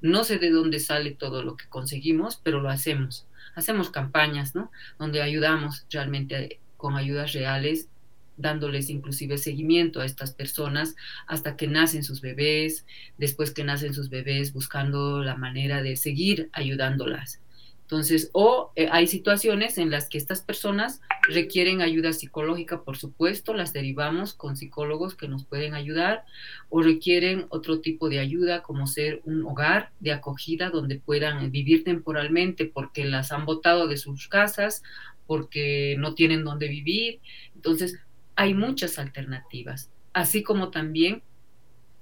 no 0.00 0.24
sé 0.24 0.38
de 0.38 0.50
dónde 0.50 0.80
sale 0.80 1.12
todo 1.12 1.42
lo 1.42 1.56
que 1.56 1.68
conseguimos, 1.68 2.40
pero 2.42 2.60
lo 2.60 2.70
hacemos. 2.70 3.26
Hacemos 3.54 3.90
campañas, 3.90 4.54
¿no? 4.54 4.70
Donde 4.98 5.22
ayudamos 5.22 5.86
realmente 5.90 6.60
con 6.76 6.96
ayudas 6.96 7.32
reales, 7.32 7.88
dándoles 8.36 8.88
inclusive 8.88 9.36
seguimiento 9.36 10.00
a 10.00 10.06
estas 10.06 10.32
personas 10.32 10.94
hasta 11.26 11.56
que 11.56 11.66
nacen 11.66 12.04
sus 12.04 12.20
bebés, 12.20 12.86
después 13.18 13.50
que 13.50 13.64
nacen 13.64 13.94
sus 13.94 14.08
bebés, 14.08 14.52
buscando 14.52 15.22
la 15.22 15.34
manera 15.34 15.82
de 15.82 15.96
seguir 15.96 16.48
ayudándolas. 16.52 17.40
Entonces, 17.88 18.28
o 18.34 18.70
eh, 18.76 18.86
hay 18.92 19.06
situaciones 19.06 19.78
en 19.78 19.90
las 19.90 20.10
que 20.10 20.18
estas 20.18 20.42
personas 20.42 21.00
requieren 21.22 21.80
ayuda 21.80 22.12
psicológica, 22.12 22.82
por 22.82 22.98
supuesto, 22.98 23.54
las 23.54 23.72
derivamos 23.72 24.34
con 24.34 24.58
psicólogos 24.58 25.14
que 25.14 25.26
nos 25.26 25.46
pueden 25.46 25.72
ayudar, 25.72 26.26
o 26.68 26.82
requieren 26.82 27.46
otro 27.48 27.80
tipo 27.80 28.10
de 28.10 28.18
ayuda, 28.18 28.60
como 28.60 28.86
ser 28.86 29.22
un 29.24 29.42
hogar 29.46 29.90
de 30.00 30.12
acogida 30.12 30.68
donde 30.68 31.00
puedan 31.00 31.50
vivir 31.50 31.82
temporalmente 31.82 32.66
porque 32.66 33.06
las 33.06 33.32
han 33.32 33.46
botado 33.46 33.88
de 33.88 33.96
sus 33.96 34.28
casas, 34.28 34.82
porque 35.26 35.96
no 35.98 36.12
tienen 36.12 36.44
dónde 36.44 36.68
vivir. 36.68 37.20
Entonces, 37.54 37.98
hay 38.36 38.52
muchas 38.52 38.98
alternativas, 38.98 39.90
así 40.12 40.42
como 40.42 40.68
también 40.68 41.22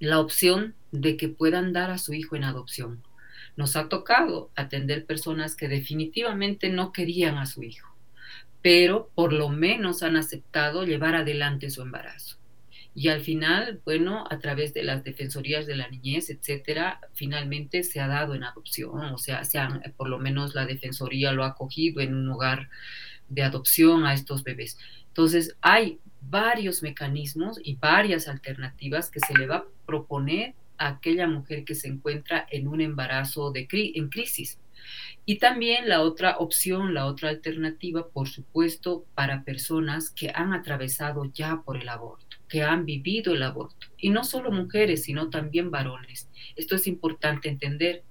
la 0.01 0.19
opción 0.19 0.75
de 0.91 1.17
que 1.17 1.29
puedan 1.29 1.73
dar 1.73 1.93
a 1.93 1.99
su 1.99 2.13
hijo 2.13 2.35
en 2.35 2.43
adopción 2.43 3.06
nos 3.57 3.77
ha 3.77 3.89
tocado 3.89 4.51
atender 4.55 5.07
personas 5.07 5.57
que 5.57 5.69
definitivamente 5.69 6.69
no 6.69 6.93
querían 6.93 7.39
a 7.39 7.47
su 7.47 7.63
hijo, 7.63 7.95
pero 8.63 9.11
por 9.15 9.33
lo 9.33 9.49
menos 9.49 10.03
han 10.03 10.17
aceptado 10.17 10.85
llevar 10.85 11.15
adelante 11.15 11.71
su 11.71 11.83
embarazo. 11.83 12.37
Y 12.95 13.09
al 13.09 13.21
final, 13.21 13.83
bueno, 13.85 14.25
a 14.31 14.39
través 14.39 14.73
de 14.73 14.83
las 14.83 15.05
defensorías 15.05 15.67
de 15.67 15.77
la 15.77 15.89
niñez, 15.89 16.31
etcétera, 16.31 17.01
finalmente 17.13 17.83
se 17.83 18.01
ha 18.01 18.09
dado 18.09 18.35
en 18.35 18.43
adopción, 18.43 19.13
o 19.13 19.19
sea, 19.19 19.45
se 19.45 19.59
han, 19.59 19.83
por 19.99 20.09
lo 20.09 20.19
menos 20.19 20.55
la 20.55 20.65
defensoría 20.65 21.33
lo 21.33 21.45
ha 21.45 21.49
acogido 21.49 22.01
en 22.01 22.15
un 22.15 22.29
hogar 22.31 22.71
de 23.29 23.43
adopción 23.43 24.07
a 24.07 24.15
estos 24.15 24.45
bebés. 24.45 24.79
Entonces, 25.09 25.57
hay 25.61 25.99
varios 26.23 26.83
mecanismos 26.83 27.61
y 27.63 27.77
varias 27.77 28.29
alternativas 28.29 29.11
que 29.11 29.21
se 29.21 29.37
le 29.37 29.47
va 29.47 29.57
a 29.57 29.65
proponer 29.85 30.55
aquella 30.79 31.27
mujer 31.27 31.65
que 31.65 31.75
se 31.75 31.89
encuentra 31.89 32.47
en 32.51 32.69
un 32.69 32.81
embarazo 32.81 33.51
de 33.53 33.67
en 33.71 34.09
crisis. 34.09 34.59
Y 35.25 35.39
también 35.39 35.89
la 35.89 36.03
otra 36.03 36.39
opción, 36.39 36.95
la 36.95 37.07
otra 37.07 37.31
alternativa, 37.31 38.09
por 38.09 38.29
supuesto, 38.29 39.05
para 39.15 39.43
personas 39.43 40.11
que 40.11 40.31
han 40.33 40.53
atravesado 40.53 41.25
ya 41.33 41.63
por 41.65 41.77
el 41.77 41.89
aborto, 41.89 42.37
que 42.49 42.63
han 42.63 42.85
vivido 42.85 43.35
el 43.35 43.43
aborto. 43.43 43.89
Y 43.99 44.11
no 44.11 44.23
solo 44.23 44.53
mujeres, 44.53 45.03
sino 45.03 45.29
también 45.29 45.71
varones. 45.71 46.29
Esto 46.55 46.77
es 46.77 46.87
importante 46.87 47.49
entender 47.49 48.05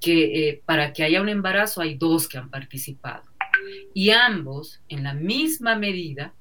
que 0.00 0.48
eh, 0.48 0.62
para 0.66 0.92
que 0.92 1.02
haya 1.02 1.22
un 1.22 1.28
embarazo 1.28 1.80
hay 1.80 1.94
dos 1.94 2.28
que 2.28 2.38
han 2.38 2.50
participado. 2.50 3.24
Y 3.94 4.10
ambos, 4.10 4.80
en 4.88 5.02
la 5.02 5.14
misma 5.14 5.76
medida, 5.76 6.34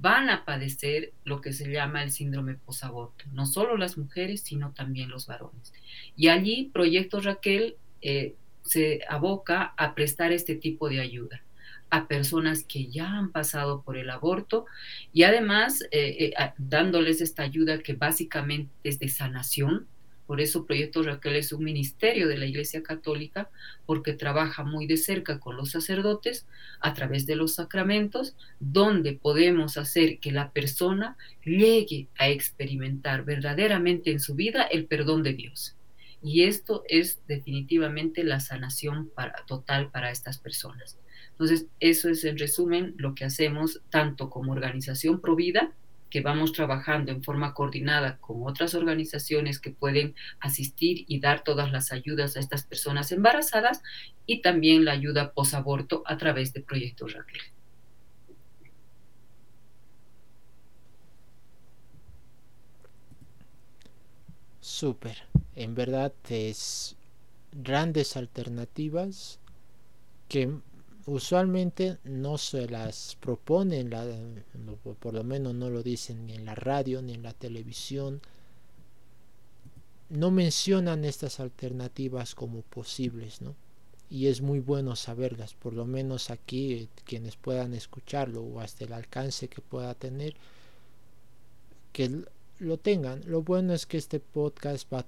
van 0.00 0.30
a 0.30 0.44
padecer 0.44 1.12
lo 1.24 1.40
que 1.42 1.52
se 1.52 1.70
llama 1.70 2.02
el 2.02 2.10
síndrome 2.10 2.54
posaborto, 2.54 3.24
no 3.32 3.44
solo 3.44 3.76
las 3.76 3.98
mujeres, 3.98 4.40
sino 4.40 4.72
también 4.72 5.10
los 5.10 5.26
varones. 5.26 5.72
Y 6.16 6.28
allí 6.28 6.70
Proyecto 6.72 7.20
Raquel 7.20 7.76
eh, 8.00 8.34
se 8.62 9.00
aboca 9.08 9.74
a 9.76 9.94
prestar 9.94 10.32
este 10.32 10.54
tipo 10.54 10.88
de 10.88 11.00
ayuda 11.00 11.42
a 11.90 12.08
personas 12.08 12.64
que 12.64 12.86
ya 12.86 13.06
han 13.06 13.32
pasado 13.32 13.82
por 13.82 13.98
el 13.98 14.08
aborto 14.08 14.64
y 15.12 15.24
además 15.24 15.82
eh, 15.90 16.32
eh, 16.38 16.52
dándoles 16.56 17.20
esta 17.20 17.42
ayuda 17.42 17.80
que 17.80 17.92
básicamente 17.92 18.72
es 18.82 18.98
de 18.98 19.10
sanación, 19.10 19.86
por 20.32 20.40
eso 20.40 20.64
Proyecto 20.64 21.02
Raquel 21.02 21.36
es 21.36 21.52
un 21.52 21.62
ministerio 21.62 22.26
de 22.26 22.38
la 22.38 22.46
Iglesia 22.46 22.82
Católica, 22.82 23.50
porque 23.84 24.14
trabaja 24.14 24.64
muy 24.64 24.86
de 24.86 24.96
cerca 24.96 25.38
con 25.38 25.58
los 25.58 25.72
sacerdotes 25.72 26.46
a 26.80 26.94
través 26.94 27.26
de 27.26 27.36
los 27.36 27.56
sacramentos, 27.56 28.34
donde 28.58 29.12
podemos 29.12 29.76
hacer 29.76 30.20
que 30.20 30.32
la 30.32 30.50
persona 30.50 31.18
llegue 31.44 32.08
a 32.16 32.30
experimentar 32.30 33.26
verdaderamente 33.26 34.10
en 34.10 34.20
su 34.20 34.34
vida 34.34 34.62
el 34.62 34.86
perdón 34.86 35.22
de 35.22 35.34
Dios. 35.34 35.76
Y 36.22 36.44
esto 36.44 36.82
es 36.88 37.20
definitivamente 37.28 38.24
la 38.24 38.40
sanación 38.40 39.12
total 39.46 39.90
para 39.90 40.10
estas 40.10 40.38
personas. 40.38 40.96
Entonces, 41.32 41.66
eso 41.78 42.08
es 42.08 42.24
en 42.24 42.38
resumen 42.38 42.94
lo 42.96 43.14
que 43.14 43.26
hacemos 43.26 43.82
tanto 43.90 44.30
como 44.30 44.52
organización 44.52 45.20
Provida, 45.20 45.74
que 46.12 46.20
vamos 46.20 46.52
trabajando 46.52 47.10
en 47.10 47.24
forma 47.24 47.54
coordinada 47.54 48.18
con 48.18 48.46
otras 48.46 48.74
organizaciones 48.74 49.58
que 49.58 49.70
pueden 49.70 50.14
asistir 50.40 51.06
y 51.08 51.20
dar 51.20 51.42
todas 51.42 51.72
las 51.72 51.90
ayudas 51.90 52.36
a 52.36 52.40
estas 52.40 52.64
personas 52.64 53.12
embarazadas 53.12 53.82
y 54.26 54.42
también 54.42 54.84
la 54.84 54.92
ayuda 54.92 55.32
posaborto 55.32 56.02
a 56.04 56.18
través 56.18 56.52
de 56.52 56.60
Proyecto 56.60 57.06
Raquel. 57.06 57.40
Súper, 64.60 65.16
en 65.56 65.74
verdad 65.74 66.12
es 66.28 66.94
grandes 67.52 68.18
alternativas 68.18 69.40
que 70.28 70.58
usualmente 71.06 71.98
no 72.04 72.38
se 72.38 72.68
las 72.68 73.16
proponen, 73.20 73.90
por 75.00 75.14
lo 75.14 75.24
menos 75.24 75.54
no 75.54 75.70
lo 75.70 75.82
dicen 75.82 76.26
ni 76.26 76.34
en 76.34 76.44
la 76.44 76.54
radio 76.54 77.02
ni 77.02 77.14
en 77.14 77.22
la 77.22 77.32
televisión. 77.32 78.20
No 80.08 80.30
mencionan 80.30 81.04
estas 81.04 81.40
alternativas 81.40 82.34
como 82.34 82.62
posibles, 82.62 83.40
¿no? 83.40 83.54
Y 84.10 84.26
es 84.26 84.42
muy 84.42 84.60
bueno 84.60 84.94
saberlas, 84.94 85.54
por 85.54 85.72
lo 85.72 85.86
menos 85.86 86.30
aquí 86.30 86.88
quienes 87.04 87.36
puedan 87.36 87.72
escucharlo 87.72 88.42
o 88.42 88.60
hasta 88.60 88.84
el 88.84 88.92
alcance 88.92 89.48
que 89.48 89.62
pueda 89.62 89.94
tener, 89.94 90.34
que 91.94 92.24
lo 92.58 92.76
tengan. 92.78 93.22
Lo 93.26 93.42
bueno 93.42 93.72
es 93.72 93.86
que 93.86 93.96
este 93.96 94.20
podcast 94.20 94.92
va, 94.92 95.06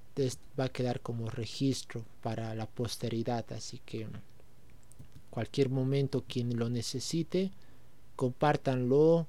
va 0.58 0.64
a 0.64 0.68
quedar 0.70 1.00
como 1.00 1.28
registro 1.28 2.02
para 2.22 2.54
la 2.54 2.66
posteridad, 2.66 3.44
así 3.52 3.80
que 3.84 4.06
cualquier 5.34 5.68
momento 5.68 6.22
quien 6.28 6.56
lo 6.56 6.70
necesite, 6.70 7.50
compártanlo. 8.14 9.26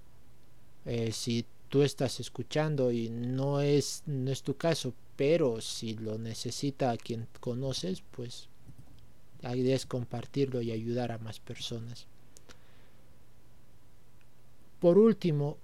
Eh, 0.85 1.11
si 1.11 1.45
tú 1.67 1.81
estás 1.81 2.19
escuchando 2.19 2.91
y 2.91 3.09
no 3.09 3.59
es, 3.59 4.03
no 4.05 4.29
es 4.29 4.43
tu 4.43 4.55
caso, 4.55 4.93
pero 5.15 5.61
si 5.61 5.95
lo 5.95 6.19
necesita 6.19 6.95
quien 6.97 7.27
conoces, 7.39 8.03
pues 8.11 8.49
la 9.41 9.55
idea 9.55 9.75
es 9.75 9.87
compartirlo 9.87 10.61
y 10.61 10.71
ayudar 10.71 11.11
a 11.11 11.17
más 11.17 11.39
personas. 11.39 12.05
por 14.79 14.99
último, 14.99 15.57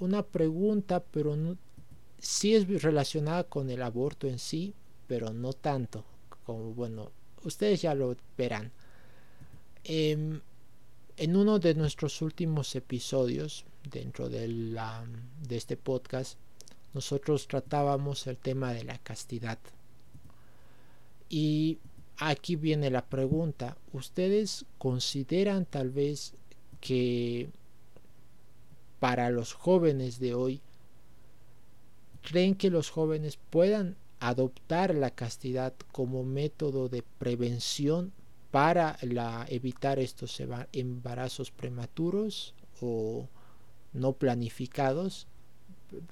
una 0.00 0.22
pregunta, 0.22 1.04
pero 1.04 1.36
no, 1.36 1.58
sí 2.18 2.54
es 2.54 2.82
relacionada 2.82 3.44
con 3.44 3.68
el 3.68 3.82
aborto 3.82 4.26
en 4.28 4.38
sí, 4.38 4.72
pero 5.06 5.34
no 5.34 5.52
tanto. 5.52 6.06
Como 6.46 6.72
bueno, 6.72 7.10
ustedes 7.42 7.82
ya 7.82 7.94
lo 7.94 8.16
verán. 8.38 8.72
Em, 9.84 10.40
en 11.16 11.36
uno 11.36 11.58
de 11.58 11.74
nuestros 11.74 12.22
últimos 12.22 12.74
episodios 12.74 13.64
dentro 13.88 14.28
de, 14.28 14.48
la, 14.48 15.04
de 15.42 15.56
este 15.56 15.76
podcast, 15.76 16.38
nosotros 16.92 17.46
tratábamos 17.46 18.26
el 18.26 18.36
tema 18.36 18.72
de 18.72 18.84
la 18.84 18.98
castidad. 18.98 19.58
Y 21.28 21.78
aquí 22.18 22.56
viene 22.56 22.90
la 22.90 23.04
pregunta, 23.04 23.76
¿ustedes 23.92 24.64
consideran 24.78 25.66
tal 25.66 25.90
vez 25.90 26.34
que 26.80 27.48
para 29.04 29.28
los 29.28 29.52
jóvenes 29.52 30.18
de 30.18 30.32
hoy, 30.32 30.62
creen 32.22 32.54
que 32.54 32.70
los 32.70 32.88
jóvenes 32.88 33.38
puedan 33.50 33.96
adoptar 34.18 34.94
la 34.94 35.10
castidad 35.10 35.74
como 35.92 36.24
método 36.24 36.88
de 36.88 37.02
prevención 37.18 38.14
para 38.54 38.96
la, 39.02 39.44
evitar 39.48 39.98
estos 39.98 40.40
embarazos 40.72 41.50
prematuros 41.50 42.54
o 42.80 43.28
no 43.92 44.12
planificados. 44.12 45.26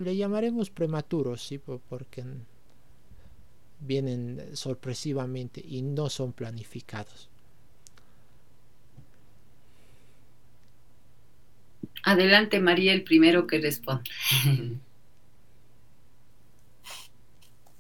Le 0.01 0.17
llamaremos 0.17 0.69
prematuros, 0.69 1.41
¿sí? 1.41 1.59
porque 1.59 2.25
vienen 3.79 4.57
sorpresivamente 4.57 5.63
y 5.65 5.83
no 5.83 6.11
son 6.11 6.33
planificados. 6.33 7.29
Adelante, 12.03 12.59
María, 12.59 12.93
el 12.93 13.05
primero 13.05 13.47
que 13.47 13.61
responde. 13.61 14.11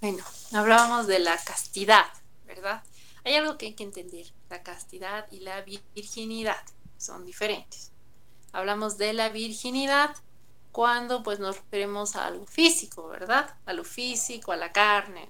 Bueno, 0.00 0.22
hablábamos 0.52 1.08
de 1.08 1.18
la 1.18 1.36
castidad, 1.44 2.06
¿verdad? 2.46 2.84
Hay 3.24 3.34
algo 3.34 3.58
que 3.58 3.66
hay 3.66 3.74
que 3.74 3.84
entender. 3.84 4.32
La 4.50 4.62
castidad 4.62 5.26
y 5.30 5.40
la 5.40 5.62
virginidad 5.94 6.62
son 6.98 7.24
diferentes. 7.24 7.92
Hablamos 8.52 8.98
de 8.98 9.12
la 9.12 9.28
virginidad 9.28 10.14
cuando 10.72 11.22
pues 11.22 11.38
nos 11.38 11.56
referimos 11.56 12.16
a 12.16 12.26
algo 12.26 12.46
físico, 12.46 13.08
¿verdad? 13.08 13.54
A 13.66 13.72
lo 13.72 13.84
físico, 13.84 14.52
a 14.52 14.56
la 14.56 14.72
carne. 14.72 15.28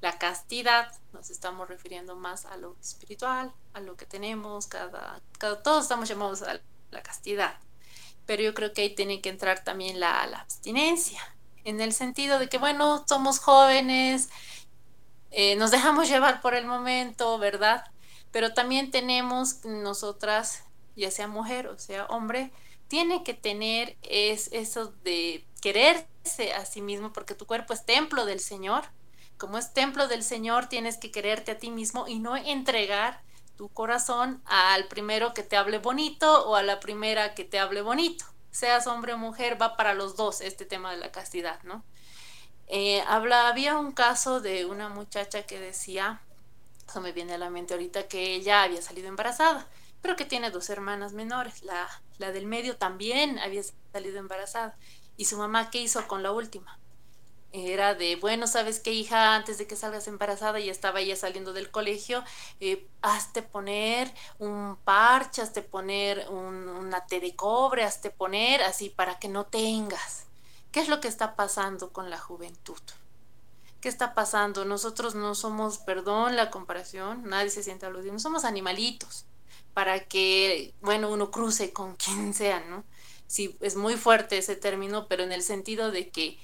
La 0.00 0.18
castidad 0.18 0.92
nos 1.12 1.30
estamos 1.30 1.68
refiriendo 1.68 2.14
más 2.14 2.44
a 2.44 2.56
lo 2.56 2.76
espiritual, 2.80 3.52
a 3.72 3.80
lo 3.80 3.96
que 3.96 4.04
tenemos, 4.04 4.66
cada, 4.66 5.22
todos 5.40 5.84
estamos 5.84 6.08
llamados 6.08 6.42
a 6.42 6.60
la 6.90 7.02
castidad. 7.02 7.58
Pero 8.26 8.42
yo 8.42 8.54
creo 8.54 8.72
que 8.72 8.82
ahí 8.82 8.94
tiene 8.94 9.20
que 9.22 9.30
entrar 9.30 9.64
también 9.64 10.00
la, 10.00 10.26
la 10.26 10.40
abstinencia, 10.40 11.20
en 11.64 11.80
el 11.80 11.92
sentido 11.94 12.38
de 12.38 12.48
que, 12.48 12.58
bueno, 12.58 13.04
somos 13.08 13.38
jóvenes, 13.38 14.28
eh, 15.36 15.56
nos 15.56 15.70
dejamos 15.70 16.08
llevar 16.08 16.40
por 16.40 16.54
el 16.54 16.66
momento, 16.66 17.38
¿verdad? 17.38 17.84
Pero 18.30 18.54
también 18.54 18.90
tenemos 18.90 19.64
nosotras, 19.64 20.64
ya 20.96 21.10
sea 21.10 21.28
mujer 21.28 21.66
o 21.66 21.78
sea 21.78 22.06
hombre, 22.06 22.52
tiene 22.88 23.24
que 23.24 23.34
tener 23.34 23.96
es, 24.02 24.48
eso 24.52 24.92
de 25.04 25.44
quererse 25.60 26.52
a 26.52 26.64
sí 26.64 26.80
mismo, 26.80 27.12
porque 27.12 27.34
tu 27.34 27.46
cuerpo 27.46 27.72
es 27.72 27.84
templo 27.84 28.26
del 28.26 28.40
Señor. 28.40 28.84
Como 29.36 29.58
es 29.58 29.72
templo 29.72 30.06
del 30.06 30.22
Señor, 30.22 30.66
tienes 30.66 30.96
que 30.96 31.10
quererte 31.10 31.52
a 31.52 31.58
ti 31.58 31.70
mismo 31.70 32.06
y 32.06 32.18
no 32.18 32.36
entregar 32.36 33.22
tu 33.56 33.68
corazón 33.68 34.42
al 34.46 34.86
primero 34.88 35.34
que 35.34 35.42
te 35.42 35.56
hable 35.56 35.78
bonito 35.78 36.48
o 36.48 36.56
a 36.56 36.62
la 36.62 36.80
primera 36.80 37.34
que 37.34 37.44
te 37.44 37.58
hable 37.58 37.82
bonito 37.82 38.24
seas 38.54 38.86
hombre 38.86 39.12
o 39.12 39.18
mujer, 39.18 39.60
va 39.60 39.76
para 39.76 39.94
los 39.94 40.14
dos 40.14 40.40
este 40.40 40.64
tema 40.64 40.92
de 40.92 40.98
la 40.98 41.10
castidad, 41.10 41.60
¿no? 41.64 41.84
Eh, 42.68 43.02
habla, 43.06 43.48
había 43.48 43.78
un 43.78 43.92
caso 43.92 44.40
de 44.40 44.64
una 44.66 44.88
muchacha 44.88 45.42
que 45.42 45.60
decía, 45.60 46.20
eso 46.88 47.00
me 47.00 47.12
viene 47.12 47.34
a 47.34 47.38
la 47.38 47.50
mente 47.50 47.74
ahorita, 47.74 48.08
que 48.08 48.34
ella 48.34 48.62
había 48.62 48.82
salido 48.82 49.08
embarazada, 49.08 49.66
pero 50.02 50.16
que 50.16 50.24
tiene 50.24 50.50
dos 50.50 50.70
hermanas 50.70 51.12
menores. 51.12 51.62
La, 51.62 51.88
la 52.18 52.32
del 52.32 52.46
medio 52.46 52.76
también 52.76 53.38
había 53.38 53.62
salido 53.92 54.18
embarazada. 54.18 54.76
¿Y 55.16 55.26
su 55.26 55.36
mamá 55.38 55.70
qué 55.70 55.80
hizo 55.80 56.06
con 56.08 56.22
la 56.22 56.32
última? 56.32 56.78
era 57.54 57.94
de, 57.94 58.16
bueno, 58.16 58.48
¿sabes 58.48 58.80
qué, 58.80 58.92
hija? 58.92 59.36
Antes 59.36 59.58
de 59.58 59.66
que 59.68 59.76
salgas 59.76 60.08
embarazada 60.08 60.58
y 60.58 60.68
estaba 60.70 61.00
ella 61.00 61.14
saliendo 61.14 61.52
del 61.52 61.70
colegio, 61.70 62.24
eh, 62.58 62.84
hazte 63.00 63.42
poner 63.42 64.12
un 64.40 64.76
parche, 64.82 65.40
hazte 65.40 65.62
poner 65.62 66.26
un, 66.30 66.68
una 66.68 67.06
té 67.06 67.20
de 67.20 67.36
cobre, 67.36 67.84
hazte 67.84 68.10
poner 68.10 68.60
así 68.62 68.88
para 68.90 69.20
que 69.20 69.28
no 69.28 69.46
tengas. 69.46 70.26
¿Qué 70.74 70.80
es 70.80 70.88
lo 70.88 71.00
que 71.00 71.06
está 71.06 71.36
pasando 71.36 71.92
con 71.92 72.10
la 72.10 72.18
juventud? 72.18 72.80
¿Qué 73.80 73.88
está 73.88 74.12
pasando? 74.12 74.64
Nosotros 74.64 75.14
no 75.14 75.36
somos, 75.36 75.78
perdón 75.78 76.34
la 76.34 76.50
comparación, 76.50 77.22
nadie 77.22 77.50
se 77.50 77.62
siente 77.62 77.86
aludido, 77.86 78.12
no 78.12 78.18
somos 78.18 78.44
animalitos 78.44 79.24
para 79.72 80.00
que, 80.00 80.74
bueno, 80.80 81.10
uno 81.10 81.30
cruce 81.30 81.72
con 81.72 81.94
quien 81.94 82.34
sea, 82.34 82.58
¿no? 82.68 82.84
Sí, 83.28 83.56
es 83.60 83.76
muy 83.76 83.94
fuerte 83.94 84.36
ese 84.36 84.56
término, 84.56 85.06
pero 85.06 85.22
en 85.22 85.30
el 85.32 85.42
sentido 85.42 85.90
de 85.90 86.10
que 86.10 86.38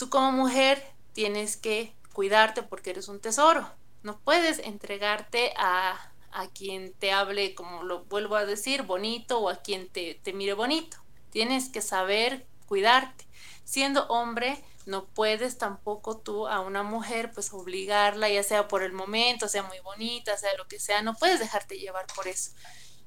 Tú 0.00 0.08
como 0.08 0.32
mujer 0.32 0.82
tienes 1.12 1.58
que 1.58 1.92
cuidarte 2.14 2.62
porque 2.62 2.88
eres 2.88 3.08
un 3.08 3.20
tesoro. 3.20 3.70
No 4.02 4.18
puedes 4.18 4.58
entregarte 4.60 5.52
a, 5.58 6.10
quien 6.54 6.94
te 6.94 7.12
hable, 7.12 7.54
como 7.54 7.82
lo 7.82 8.04
vuelvo 8.04 8.36
a 8.36 8.46
decir, 8.46 8.84
bonito 8.84 9.40
o 9.40 9.50
a 9.50 9.56
quien 9.56 9.90
te, 9.90 10.18
te 10.22 10.32
mire 10.32 10.54
bonito. 10.54 10.96
Tienes 11.28 11.68
que 11.68 11.82
saber 11.82 12.46
cuidarte. 12.64 13.26
Siendo 13.70 14.08
hombre, 14.08 14.60
no 14.84 15.04
puedes 15.04 15.56
tampoco 15.56 16.16
tú 16.16 16.48
a 16.48 16.58
una 16.58 16.82
mujer 16.82 17.30
pues 17.32 17.52
obligarla, 17.52 18.28
ya 18.28 18.42
sea 18.42 18.66
por 18.66 18.82
el 18.82 18.92
momento, 18.92 19.46
sea 19.46 19.62
muy 19.62 19.78
bonita, 19.78 20.36
sea 20.36 20.56
lo 20.56 20.66
que 20.66 20.80
sea, 20.80 21.02
no 21.02 21.14
puedes 21.14 21.38
dejarte 21.38 21.78
llevar 21.78 22.04
por 22.16 22.26
eso, 22.26 22.50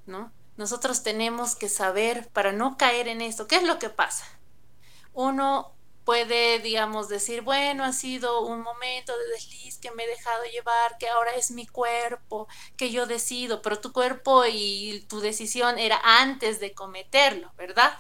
¿no? 0.06 0.32
Nosotros 0.56 1.04
tenemos 1.04 1.58
que 1.58 1.68
saber 1.68 2.30
para 2.30 2.54
no 2.54 2.78
caer 2.78 3.10
en 3.10 3.20
esto. 3.20 3.46
¿Qué 3.46 3.58
es 3.58 3.64
lo 3.64 3.78
que 3.78 3.90
pasa? 3.90 4.24
Uno 5.12 5.76
puede, 6.06 6.60
digamos, 6.60 7.10
decir, 7.10 7.42
bueno, 7.42 7.84
ha 7.84 7.92
sido 7.92 8.46
un 8.46 8.62
momento 8.62 9.18
de 9.18 9.28
desliz 9.34 9.80
que 9.80 9.92
me 9.92 10.06
he 10.06 10.08
dejado 10.08 10.46
llevar, 10.46 10.98
que 10.98 11.10
ahora 11.10 11.36
es 11.36 11.52
mi 11.52 11.68
cuerpo, 11.68 12.48
que 12.78 12.90
yo 12.90 13.06
decido, 13.06 13.62
pero 13.62 13.82
tu 13.82 13.92
cuerpo 13.92 14.46
y 14.50 15.06
tu 15.10 15.20
decisión 15.20 15.78
era 15.78 16.00
antes 16.06 16.62
de 16.62 16.72
cometerlo, 16.74 17.52
¿verdad? 17.58 18.00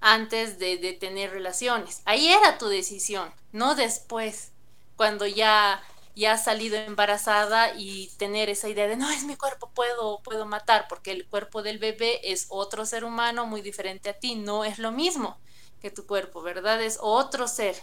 Antes 0.00 0.58
de, 0.58 0.96
tener 0.98 1.30
relaciones. 1.30 2.02
Ahí 2.04 2.28
era 2.28 2.58
tu 2.58 2.68
decisión, 2.68 3.32
no 3.52 3.74
después, 3.74 4.52
cuando 4.96 5.26
ya 5.26 5.82
ya 6.16 6.32
has 6.32 6.44
salido 6.44 6.76
embarazada 6.76 7.72
y 7.74 8.08
tener 8.18 8.50
esa 8.50 8.68
idea 8.68 8.88
de 8.88 8.96
no 8.96 9.08
es 9.10 9.24
mi 9.24 9.36
cuerpo, 9.36 9.70
puedo, 9.74 10.20
puedo 10.22 10.44
matar, 10.44 10.86
porque 10.88 11.12
el 11.12 11.26
cuerpo 11.26 11.62
del 11.62 11.78
bebé 11.78 12.20
es 12.32 12.46
otro 12.48 12.84
ser 12.84 13.04
humano 13.04 13.46
muy 13.46 13.62
diferente 13.62 14.10
a 14.10 14.14
ti, 14.14 14.34
no 14.34 14.64
es 14.64 14.78
lo 14.78 14.92
mismo 14.92 15.38
que 15.80 15.90
tu 15.90 16.06
cuerpo, 16.06 16.42
¿verdad? 16.42 16.82
Es 16.82 16.98
otro 17.00 17.48
ser. 17.48 17.76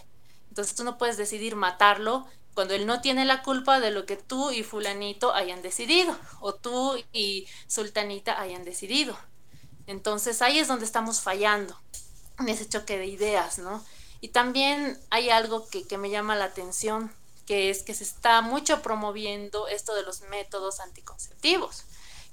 Entonces 0.50 0.74
tú 0.74 0.84
no 0.84 0.98
puedes 0.98 1.16
decidir 1.16 1.56
matarlo 1.56 2.26
cuando 2.54 2.74
él 2.74 2.86
no 2.86 3.00
tiene 3.00 3.24
la 3.24 3.42
culpa 3.42 3.80
de 3.80 3.90
lo 3.90 4.06
que 4.06 4.16
tú 4.16 4.50
y 4.50 4.62
fulanito 4.62 5.32
hayan 5.32 5.62
decidido, 5.62 6.16
o 6.40 6.54
tú 6.54 6.96
y 7.12 7.46
sultanita 7.66 8.40
hayan 8.40 8.64
decidido. 8.64 9.16
Entonces 9.86 10.42
ahí 10.42 10.58
es 10.58 10.68
donde 10.68 10.84
estamos 10.84 11.20
fallando, 11.20 11.80
en 12.38 12.48
ese 12.48 12.68
choque 12.68 12.98
de 12.98 13.06
ideas, 13.06 13.58
¿no? 13.58 13.84
Y 14.20 14.28
también 14.28 14.98
hay 15.10 15.30
algo 15.30 15.68
que, 15.68 15.86
que 15.86 15.98
me 15.98 16.10
llama 16.10 16.36
la 16.36 16.46
atención, 16.46 17.12
que 17.46 17.70
es 17.70 17.82
que 17.82 17.94
se 17.94 18.04
está 18.04 18.40
mucho 18.42 18.82
promoviendo 18.82 19.68
esto 19.68 19.94
de 19.94 20.02
los 20.02 20.22
métodos 20.22 20.80
anticonceptivos. 20.80 21.84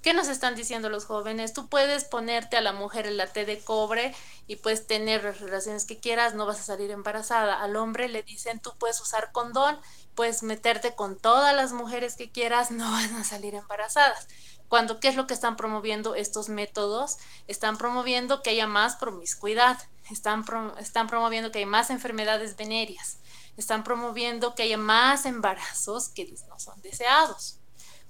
¿Qué 0.06 0.14
nos 0.14 0.28
están 0.28 0.54
diciendo 0.54 0.90
los 0.90 1.06
jóvenes? 1.06 1.54
Tú 1.54 1.68
puedes 1.68 2.04
ponerte 2.04 2.58
a 2.58 2.62
la 2.62 2.74
mujer 2.74 3.08
el 3.08 3.20
té 3.32 3.44
de 3.44 3.60
cobre 3.60 4.14
y 4.46 4.58
puedes 4.58 4.86
tener 4.86 5.24
las 5.24 5.40
relaciones 5.40 5.86
que 5.86 5.98
quieras, 5.98 6.36
no 6.36 6.46
vas 6.46 6.60
a 6.60 6.64
salir 6.64 6.92
embarazada. 6.92 7.60
Al 7.60 7.76
hombre 7.76 8.08
le 8.08 8.22
dicen, 8.22 8.60
tú 8.60 8.74
puedes 8.78 9.02
usar 9.02 9.32
condón, 9.32 9.80
puedes 10.14 10.44
meterte 10.44 10.94
con 10.94 11.18
todas 11.18 11.56
las 11.56 11.74
mujeres 11.74 12.16
que 12.16 12.30
quieras, 12.30 12.70
no 12.70 12.84
van 12.92 13.16
a 13.16 13.24
salir 13.24 13.56
embarazadas. 13.56 14.28
Cuando, 14.70 15.00
¿qué 15.00 15.08
es 15.08 15.16
lo 15.16 15.26
que 15.26 15.34
están 15.34 15.56
promoviendo 15.56 16.14
estos 16.14 16.50
métodos? 16.50 17.18
Están 17.48 17.80
promoviendo 17.80 18.44
que 18.44 18.52
haya 18.52 18.68
más 18.68 18.98
promiscuidad, 18.98 19.80
están, 20.10 20.46
están 20.80 21.08
promoviendo 21.08 21.52
que 21.52 21.60
haya 21.60 21.68
más 21.68 21.90
enfermedades 21.90 22.56
venéreas, 22.56 23.20
están 23.58 23.84
promoviendo 23.84 24.56
que 24.56 24.64
haya 24.64 24.78
más 24.78 25.26
embarazos 25.26 26.10
que 26.10 26.34
no 26.48 26.60
son 26.60 26.82
deseados. 26.82 27.60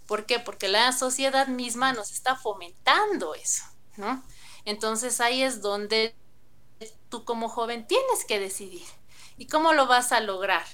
¿Por 0.07 0.25
qué? 0.25 0.39
Porque 0.39 0.67
la 0.67 0.91
sociedad 0.91 1.47
misma 1.47 1.93
nos 1.93 2.11
está 2.11 2.35
fomentando 2.35 3.33
eso, 3.33 3.63
¿no? 3.97 4.23
Entonces 4.65 5.19
ahí 5.19 5.41
es 5.41 5.61
donde 5.61 6.15
tú 7.09 7.25
como 7.25 7.49
joven 7.49 7.87
tienes 7.87 8.25
que 8.27 8.39
decidir. 8.39 8.85
¿Y 9.37 9.47
cómo 9.47 9.73
lo 9.73 9.87
vas 9.87 10.11
a 10.11 10.19
lograr? 10.19 10.65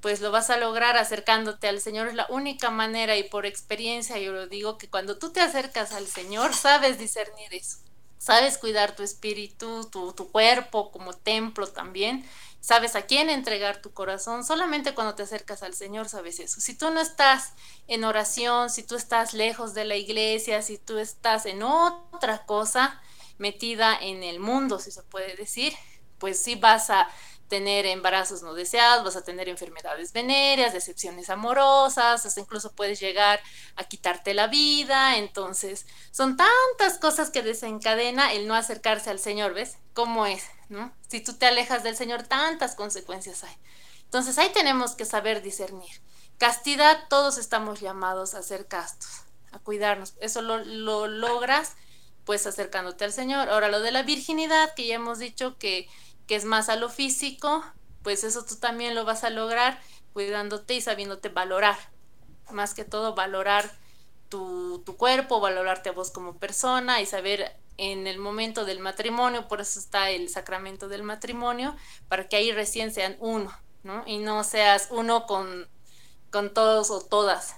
Pues 0.00 0.20
lo 0.20 0.30
vas 0.30 0.50
a 0.50 0.56
lograr 0.56 0.96
acercándote 0.96 1.68
al 1.68 1.80
Señor. 1.80 2.08
Es 2.08 2.14
la 2.14 2.26
única 2.28 2.70
manera 2.70 3.16
y 3.16 3.24
por 3.24 3.46
experiencia 3.46 4.18
yo 4.18 4.32
lo 4.32 4.46
digo 4.46 4.78
que 4.78 4.88
cuando 4.90 5.18
tú 5.18 5.30
te 5.32 5.40
acercas 5.40 5.92
al 5.92 6.06
Señor 6.06 6.54
sabes 6.54 6.98
discernir 6.98 7.54
eso. 7.54 7.78
Sabes 8.24 8.56
cuidar 8.56 8.96
tu 8.96 9.02
espíritu, 9.02 9.86
tu, 9.92 10.14
tu 10.14 10.32
cuerpo 10.32 10.90
como 10.90 11.12
templo 11.12 11.66
también, 11.66 12.24
sabes 12.58 12.96
a 12.96 13.02
quién 13.02 13.28
entregar 13.28 13.82
tu 13.82 13.92
corazón, 13.92 14.44
solamente 14.44 14.94
cuando 14.94 15.14
te 15.14 15.24
acercas 15.24 15.62
al 15.62 15.74
Señor 15.74 16.08
sabes 16.08 16.40
eso. 16.40 16.58
Si 16.58 16.72
tú 16.72 16.90
no 16.90 17.02
estás 17.02 17.52
en 17.86 18.02
oración, 18.02 18.70
si 18.70 18.82
tú 18.82 18.94
estás 18.96 19.34
lejos 19.34 19.74
de 19.74 19.84
la 19.84 19.96
iglesia, 19.96 20.62
si 20.62 20.78
tú 20.78 20.96
estás 20.96 21.44
en 21.44 21.62
otra 21.62 22.46
cosa, 22.46 22.98
metida 23.36 23.94
en 24.00 24.22
el 24.22 24.40
mundo, 24.40 24.78
si 24.78 24.90
se 24.90 25.02
puede 25.02 25.36
decir, 25.36 25.74
pues 26.16 26.42
sí 26.42 26.54
vas 26.54 26.88
a 26.88 27.06
tener 27.54 27.86
embarazos 27.86 28.42
no 28.42 28.52
deseados, 28.52 29.04
vas 29.04 29.14
a 29.14 29.22
tener 29.22 29.48
enfermedades 29.48 30.12
venéreas, 30.12 30.72
decepciones 30.72 31.30
amorosas, 31.30 32.26
hasta 32.26 32.40
incluso 32.40 32.72
puedes 32.72 32.98
llegar 32.98 33.40
a 33.76 33.84
quitarte 33.84 34.34
la 34.34 34.48
vida. 34.48 35.18
Entonces, 35.18 35.86
son 36.10 36.36
tantas 36.36 36.98
cosas 36.98 37.30
que 37.30 37.42
desencadena 37.42 38.32
el 38.32 38.48
no 38.48 38.56
acercarse 38.56 39.10
al 39.10 39.20
Señor, 39.20 39.54
¿ves? 39.54 39.76
¿Cómo 39.92 40.26
es? 40.26 40.42
¿No? 40.68 40.92
Si 41.06 41.20
tú 41.20 41.34
te 41.34 41.46
alejas 41.46 41.84
del 41.84 41.94
Señor, 41.94 42.24
tantas 42.24 42.74
consecuencias 42.74 43.44
hay. 43.44 43.56
Entonces, 44.02 44.36
ahí 44.38 44.50
tenemos 44.52 44.96
que 44.96 45.04
saber 45.04 45.40
discernir. 45.40 46.02
Castidad, 46.38 47.06
todos 47.08 47.38
estamos 47.38 47.78
llamados 47.80 48.34
a 48.34 48.42
ser 48.42 48.66
castos, 48.66 49.22
a 49.52 49.60
cuidarnos. 49.60 50.14
Eso 50.18 50.42
lo, 50.42 50.58
lo 50.58 51.06
logras 51.06 51.76
pues 52.24 52.48
acercándote 52.48 53.04
al 53.04 53.12
Señor. 53.12 53.48
Ahora, 53.48 53.68
lo 53.68 53.78
de 53.78 53.92
la 53.92 54.02
virginidad, 54.02 54.74
que 54.74 54.88
ya 54.88 54.96
hemos 54.96 55.20
dicho 55.20 55.56
que 55.56 55.88
que 56.26 56.36
es 56.36 56.44
más 56.44 56.68
a 56.68 56.76
lo 56.76 56.88
físico, 56.88 57.64
pues 58.02 58.24
eso 58.24 58.44
tú 58.44 58.56
también 58.56 58.94
lo 58.94 59.04
vas 59.04 59.24
a 59.24 59.30
lograr 59.30 59.80
cuidándote 60.12 60.74
y 60.74 60.80
sabiéndote 60.80 61.28
valorar. 61.28 61.76
Más 62.50 62.74
que 62.74 62.84
todo, 62.84 63.14
valorar 63.14 63.70
tu, 64.28 64.82
tu 64.84 64.96
cuerpo, 64.96 65.40
valorarte 65.40 65.88
a 65.88 65.92
vos 65.92 66.10
como 66.10 66.38
persona 66.38 67.00
y 67.00 67.06
saber 67.06 67.56
en 67.76 68.06
el 68.06 68.18
momento 68.18 68.64
del 68.64 68.78
matrimonio, 68.78 69.48
por 69.48 69.60
eso 69.60 69.78
está 69.78 70.10
el 70.10 70.28
sacramento 70.28 70.88
del 70.88 71.02
matrimonio, 71.02 71.74
para 72.08 72.28
que 72.28 72.36
ahí 72.36 72.52
recién 72.52 72.92
sean 72.92 73.16
uno, 73.18 73.52
¿no? 73.82 74.04
Y 74.06 74.18
no 74.18 74.44
seas 74.44 74.88
uno 74.90 75.26
con, 75.26 75.68
con 76.30 76.54
todos 76.54 76.90
o 76.90 77.00
todas. 77.00 77.56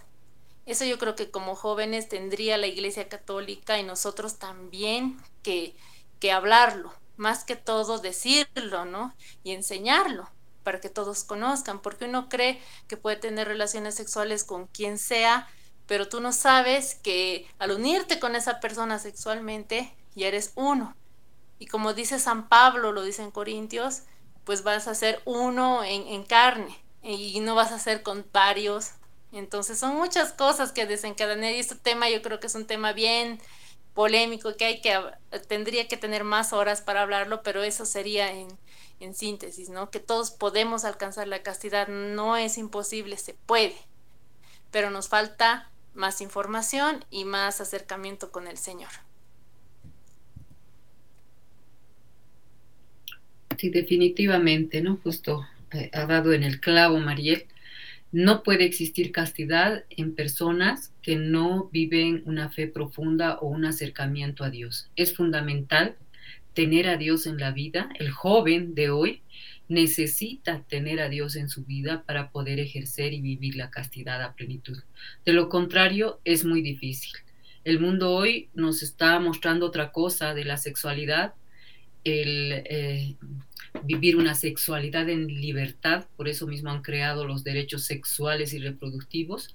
Eso 0.64 0.84
yo 0.84 0.98
creo 0.98 1.14
que 1.14 1.30
como 1.30 1.54
jóvenes 1.54 2.08
tendría 2.08 2.56
la 2.56 2.66
Iglesia 2.66 3.08
Católica 3.08 3.78
y 3.78 3.82
nosotros 3.84 4.38
también 4.38 5.20
que, 5.42 5.76
que 6.18 6.32
hablarlo, 6.32 6.92
más 7.16 7.44
que 7.44 7.56
todo 7.56 7.98
decirlo, 7.98 8.84
¿no? 8.84 9.14
Y 9.42 9.52
enseñarlo 9.52 10.28
para 10.62 10.80
que 10.80 10.88
todos 10.88 11.24
conozcan, 11.24 11.80
porque 11.80 12.06
uno 12.06 12.28
cree 12.28 12.60
que 12.88 12.96
puede 12.96 13.16
tener 13.16 13.46
relaciones 13.46 13.94
sexuales 13.94 14.42
con 14.42 14.66
quien 14.66 14.98
sea, 14.98 15.48
pero 15.86 16.08
tú 16.08 16.20
no 16.20 16.32
sabes 16.32 16.96
que 16.96 17.46
al 17.58 17.70
unirte 17.70 18.18
con 18.18 18.34
esa 18.34 18.58
persona 18.58 18.98
sexualmente, 18.98 19.94
ya 20.16 20.26
eres 20.26 20.52
uno. 20.56 20.96
Y 21.58 21.66
como 21.66 21.94
dice 21.94 22.18
San 22.18 22.48
Pablo, 22.48 22.92
lo 22.92 23.04
dice 23.04 23.22
en 23.22 23.30
Corintios, 23.30 24.02
pues 24.44 24.62
vas 24.62 24.88
a 24.88 24.94
ser 24.94 25.22
uno 25.24 25.84
en, 25.84 26.06
en 26.08 26.24
carne 26.24 26.76
y 27.02 27.38
no 27.40 27.54
vas 27.54 27.70
a 27.72 27.78
ser 27.78 28.02
con 28.02 28.26
varios. 28.32 28.90
Entonces 29.32 29.78
son 29.78 29.96
muchas 29.96 30.32
cosas 30.32 30.72
que 30.72 30.86
desencadenan 30.86 31.54
y 31.54 31.58
este 31.58 31.74
tema 31.76 32.10
yo 32.10 32.22
creo 32.22 32.40
que 32.40 32.46
es 32.48 32.54
un 32.54 32.66
tema 32.66 32.92
bien 32.92 33.40
polémico 33.96 34.56
que 34.56 34.66
hay 34.66 34.80
que 34.82 34.94
tendría 35.48 35.88
que 35.88 35.96
tener 35.96 36.22
más 36.22 36.52
horas 36.52 36.82
para 36.82 37.02
hablarlo, 37.02 37.42
pero 37.42 37.64
eso 37.64 37.86
sería 37.86 38.30
en, 38.30 38.46
en 39.00 39.14
síntesis, 39.14 39.70
¿no? 39.70 39.90
Que 39.90 40.00
todos 40.00 40.30
podemos 40.30 40.84
alcanzar 40.84 41.26
la 41.26 41.42
castidad, 41.42 41.88
no 41.88 42.36
es 42.36 42.58
imposible, 42.58 43.16
se 43.16 43.34
puede, 43.34 43.74
pero 44.70 44.90
nos 44.90 45.08
falta 45.08 45.70
más 45.94 46.20
información 46.20 47.04
y 47.10 47.24
más 47.24 47.62
acercamiento 47.62 48.30
con 48.30 48.46
el 48.46 48.58
Señor. 48.58 48.90
Sí, 53.56 53.70
definitivamente, 53.70 54.82
¿no? 54.82 54.98
Justo 55.02 55.46
eh, 55.72 55.90
ha 55.94 56.04
dado 56.04 56.34
en 56.34 56.42
el 56.42 56.60
clavo, 56.60 56.98
Mariel. 56.98 57.46
No 58.16 58.42
puede 58.42 58.64
existir 58.64 59.12
castidad 59.12 59.84
en 59.90 60.14
personas 60.14 60.90
que 61.02 61.16
no 61.16 61.68
viven 61.70 62.22
una 62.24 62.48
fe 62.48 62.66
profunda 62.66 63.36
o 63.40 63.48
un 63.48 63.66
acercamiento 63.66 64.42
a 64.42 64.48
Dios. 64.48 64.88
Es 64.96 65.14
fundamental 65.14 65.96
tener 66.54 66.88
a 66.88 66.96
Dios 66.96 67.26
en 67.26 67.36
la 67.36 67.50
vida. 67.50 67.90
El 67.98 68.10
joven 68.10 68.74
de 68.74 68.88
hoy 68.88 69.20
necesita 69.68 70.62
tener 70.62 71.00
a 71.00 71.10
Dios 71.10 71.36
en 71.36 71.50
su 71.50 71.66
vida 71.66 72.04
para 72.06 72.30
poder 72.30 72.58
ejercer 72.58 73.12
y 73.12 73.20
vivir 73.20 73.54
la 73.54 73.70
castidad 73.70 74.22
a 74.22 74.34
plenitud. 74.34 74.78
De 75.26 75.34
lo 75.34 75.50
contrario, 75.50 76.18
es 76.24 76.42
muy 76.42 76.62
difícil. 76.62 77.12
El 77.64 77.80
mundo 77.80 78.14
hoy 78.14 78.48
nos 78.54 78.82
está 78.82 79.20
mostrando 79.20 79.66
otra 79.66 79.92
cosa 79.92 80.32
de 80.32 80.46
la 80.46 80.56
sexualidad. 80.56 81.34
El, 82.02 82.62
eh, 82.64 83.16
vivir 83.84 84.16
una 84.16 84.34
sexualidad 84.34 85.08
en 85.08 85.26
libertad, 85.26 86.06
por 86.16 86.28
eso 86.28 86.46
mismo 86.46 86.70
han 86.70 86.82
creado 86.82 87.24
los 87.24 87.44
derechos 87.44 87.84
sexuales 87.84 88.52
y 88.52 88.58
reproductivos, 88.58 89.54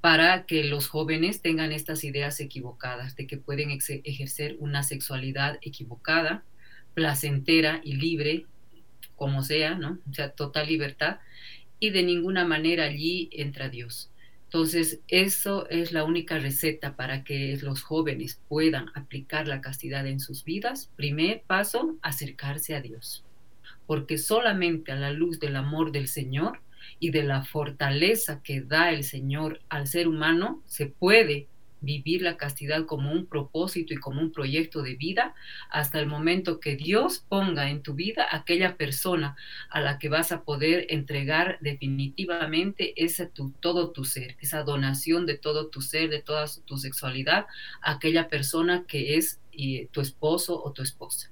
para 0.00 0.46
que 0.46 0.64
los 0.64 0.88
jóvenes 0.88 1.42
tengan 1.42 1.70
estas 1.70 2.02
ideas 2.02 2.40
equivocadas 2.40 3.14
de 3.14 3.26
que 3.26 3.36
pueden 3.36 3.70
ejercer 3.70 4.56
una 4.58 4.82
sexualidad 4.82 5.58
equivocada, 5.62 6.42
placentera 6.94 7.80
y 7.84 7.94
libre, 7.94 8.46
como 9.16 9.44
sea, 9.44 9.76
¿no? 9.76 9.98
O 10.10 10.14
sea, 10.14 10.30
total 10.30 10.66
libertad, 10.66 11.18
y 11.78 11.90
de 11.90 12.02
ninguna 12.02 12.44
manera 12.44 12.84
allí 12.84 13.28
entra 13.32 13.68
Dios. 13.68 14.10
Entonces, 14.44 15.00
eso 15.08 15.68
es 15.70 15.92
la 15.92 16.04
única 16.04 16.38
receta 16.38 16.96
para 16.96 17.24
que 17.24 17.58
los 17.62 17.82
jóvenes 17.82 18.40
puedan 18.48 18.90
aplicar 18.94 19.48
la 19.48 19.60
castidad 19.60 20.06
en 20.06 20.20
sus 20.20 20.44
vidas. 20.44 20.90
Primer 20.96 21.42
paso, 21.46 21.96
acercarse 22.02 22.74
a 22.74 22.80
Dios 22.80 23.24
porque 23.92 24.16
solamente 24.16 24.90
a 24.90 24.96
la 24.96 25.12
luz 25.12 25.38
del 25.38 25.54
amor 25.54 25.92
del 25.92 26.08
Señor 26.08 26.62
y 26.98 27.10
de 27.10 27.24
la 27.24 27.42
fortaleza 27.42 28.42
que 28.42 28.62
da 28.62 28.90
el 28.90 29.04
Señor 29.04 29.60
al 29.68 29.86
ser 29.86 30.08
humano 30.08 30.62
se 30.64 30.86
puede 30.86 31.46
vivir 31.82 32.22
la 32.22 32.38
castidad 32.38 32.86
como 32.86 33.12
un 33.12 33.26
propósito 33.26 33.92
y 33.92 33.98
como 33.98 34.22
un 34.22 34.32
proyecto 34.32 34.80
de 34.80 34.94
vida 34.94 35.34
hasta 35.68 36.00
el 36.00 36.06
momento 36.06 36.58
que 36.58 36.74
Dios 36.74 37.22
ponga 37.28 37.68
en 37.68 37.82
tu 37.82 37.92
vida 37.92 38.26
aquella 38.30 38.78
persona 38.78 39.36
a 39.68 39.82
la 39.82 39.98
que 39.98 40.08
vas 40.08 40.32
a 40.32 40.42
poder 40.42 40.86
entregar 40.88 41.58
definitivamente 41.60 42.94
ese 42.96 43.26
tu, 43.26 43.50
todo 43.60 43.90
tu 43.90 44.06
ser, 44.06 44.38
esa 44.40 44.62
donación 44.62 45.26
de 45.26 45.36
todo 45.36 45.66
tu 45.66 45.82
ser, 45.82 46.08
de 46.08 46.22
toda 46.22 46.46
tu 46.64 46.78
sexualidad, 46.78 47.44
a 47.82 47.92
aquella 47.92 48.30
persona 48.30 48.86
que 48.88 49.18
es 49.18 49.38
y, 49.50 49.84
tu 49.88 50.00
esposo 50.00 50.62
o 50.64 50.72
tu 50.72 50.80
esposa. 50.80 51.31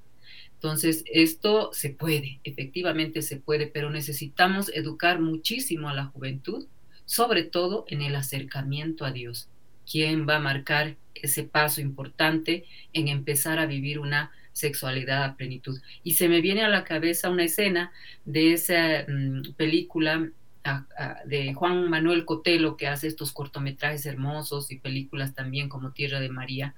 Entonces, 0.62 1.04
esto 1.10 1.70
se 1.72 1.88
puede, 1.88 2.38
efectivamente 2.44 3.22
se 3.22 3.38
puede, 3.38 3.66
pero 3.66 3.88
necesitamos 3.88 4.70
educar 4.74 5.18
muchísimo 5.18 5.88
a 5.88 5.94
la 5.94 6.04
juventud, 6.04 6.66
sobre 7.06 7.44
todo 7.44 7.86
en 7.88 8.02
el 8.02 8.14
acercamiento 8.14 9.06
a 9.06 9.10
Dios. 9.10 9.48
¿Quién 9.90 10.28
va 10.28 10.36
a 10.36 10.40
marcar 10.40 10.96
ese 11.14 11.44
paso 11.44 11.80
importante 11.80 12.66
en 12.92 13.08
empezar 13.08 13.58
a 13.58 13.64
vivir 13.64 13.98
una 13.98 14.32
sexualidad 14.52 15.24
a 15.24 15.34
plenitud? 15.34 15.80
Y 16.04 16.16
se 16.16 16.28
me 16.28 16.42
viene 16.42 16.60
a 16.60 16.68
la 16.68 16.84
cabeza 16.84 17.30
una 17.30 17.44
escena 17.44 17.90
de 18.26 18.52
esa 18.52 19.06
mm, 19.08 19.54
película 19.56 20.30
ah, 20.64 20.84
ah, 20.98 21.16
de 21.24 21.54
Juan 21.54 21.88
Manuel 21.88 22.26
Cotelo, 22.26 22.76
que 22.76 22.86
hace 22.86 23.06
estos 23.06 23.32
cortometrajes 23.32 24.04
hermosos 24.04 24.70
y 24.70 24.76
películas 24.76 25.34
también 25.34 25.70
como 25.70 25.92
Tierra 25.92 26.20
de 26.20 26.28
María, 26.28 26.74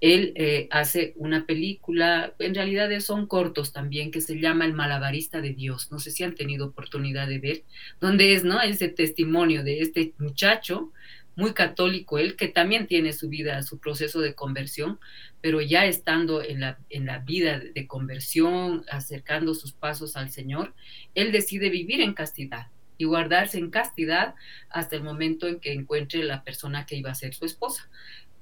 él 0.00 0.32
eh, 0.36 0.66
hace 0.70 1.12
una 1.16 1.44
película, 1.44 2.34
en 2.38 2.54
realidad 2.54 2.88
son 3.00 3.26
cortos 3.26 3.72
también, 3.72 4.10
que 4.10 4.22
se 4.22 4.40
llama 4.40 4.64
El 4.64 4.72
malabarista 4.72 5.40
de 5.40 5.52
Dios. 5.52 5.92
No 5.92 5.98
sé 5.98 6.10
si 6.10 6.24
han 6.24 6.34
tenido 6.34 6.66
oportunidad 6.66 7.28
de 7.28 7.38
ver, 7.38 7.64
donde 8.00 8.34
es, 8.34 8.42
¿no? 8.42 8.60
Ese 8.62 8.88
testimonio 8.88 9.62
de 9.62 9.80
este 9.80 10.14
muchacho, 10.18 10.90
muy 11.36 11.52
católico 11.52 12.18
él, 12.18 12.34
que 12.36 12.48
también 12.48 12.86
tiene 12.86 13.12
su 13.12 13.28
vida, 13.28 13.62
su 13.62 13.78
proceso 13.78 14.20
de 14.20 14.34
conversión, 14.34 14.98
pero 15.40 15.60
ya 15.60 15.84
estando 15.84 16.42
en 16.42 16.60
la, 16.60 16.78
en 16.88 17.06
la 17.06 17.18
vida 17.18 17.58
de 17.58 17.86
conversión, 17.86 18.84
acercando 18.90 19.54
sus 19.54 19.72
pasos 19.72 20.16
al 20.16 20.30
Señor, 20.30 20.74
él 21.14 21.30
decide 21.30 21.70
vivir 21.70 22.00
en 22.00 22.14
castidad 22.14 22.68
y 22.98 23.04
guardarse 23.04 23.58
en 23.58 23.70
castidad 23.70 24.34
hasta 24.68 24.96
el 24.96 25.02
momento 25.02 25.46
en 25.46 25.60
que 25.60 25.72
encuentre 25.72 26.22
la 26.22 26.44
persona 26.44 26.84
que 26.84 26.96
iba 26.96 27.10
a 27.10 27.14
ser 27.14 27.32
su 27.32 27.46
esposa 27.46 27.88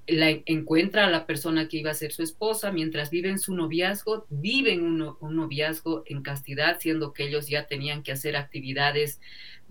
la 0.08 0.30
encuentra 0.46 1.04
a 1.04 1.10
la 1.10 1.26
persona 1.26 1.68
que 1.68 1.76
iba 1.76 1.90
a 1.90 1.94
ser 1.94 2.12
su 2.12 2.22
esposa, 2.22 2.72
mientras 2.72 3.10
viven 3.10 3.38
su 3.38 3.54
noviazgo, 3.54 4.26
viven 4.30 4.82
un, 4.82 5.16
un, 5.20 5.36
noviazgo 5.36 6.02
en 6.06 6.22
castidad, 6.22 6.78
siendo 6.80 7.12
que 7.12 7.24
ellos 7.24 7.48
ya 7.48 7.66
tenían 7.66 8.02
que 8.02 8.12
hacer 8.12 8.34
actividades 8.34 9.20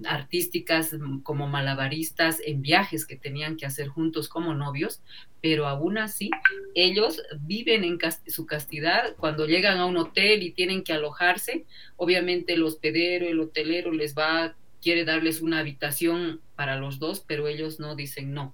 artísticas 0.05 0.93
mm, 0.93 1.21
como 1.21 1.47
malabaristas 1.47 2.39
en 2.45 2.61
viajes 2.61 3.05
que 3.05 3.15
tenían 3.15 3.57
que 3.57 3.65
hacer 3.65 3.87
juntos 3.87 4.29
como 4.29 4.53
novios, 4.53 5.01
pero 5.41 5.67
aún 5.67 5.97
así 5.97 6.29
ellos 6.75 7.21
viven 7.41 7.83
en 7.83 7.97
su 8.27 8.45
castidad 8.45 9.15
cuando 9.17 9.47
llegan 9.47 9.79
a 9.79 9.85
un 9.85 9.97
hotel 9.97 10.43
y 10.43 10.51
tienen 10.51 10.83
que 10.83 10.93
alojarse, 10.93 11.65
obviamente 11.95 12.53
el 12.53 12.63
hospedero, 12.63 13.27
el 13.27 13.39
hotelero 13.39 13.91
les 13.91 14.15
va, 14.15 14.55
quiere 14.81 15.03
darles 15.03 15.41
una 15.41 15.59
habitación 15.59 16.41
para 16.55 16.77
los 16.77 16.99
dos, 16.99 17.23
pero 17.27 17.47
ellos 17.47 17.79
no 17.79 17.95
dicen 17.95 18.33
no 18.33 18.53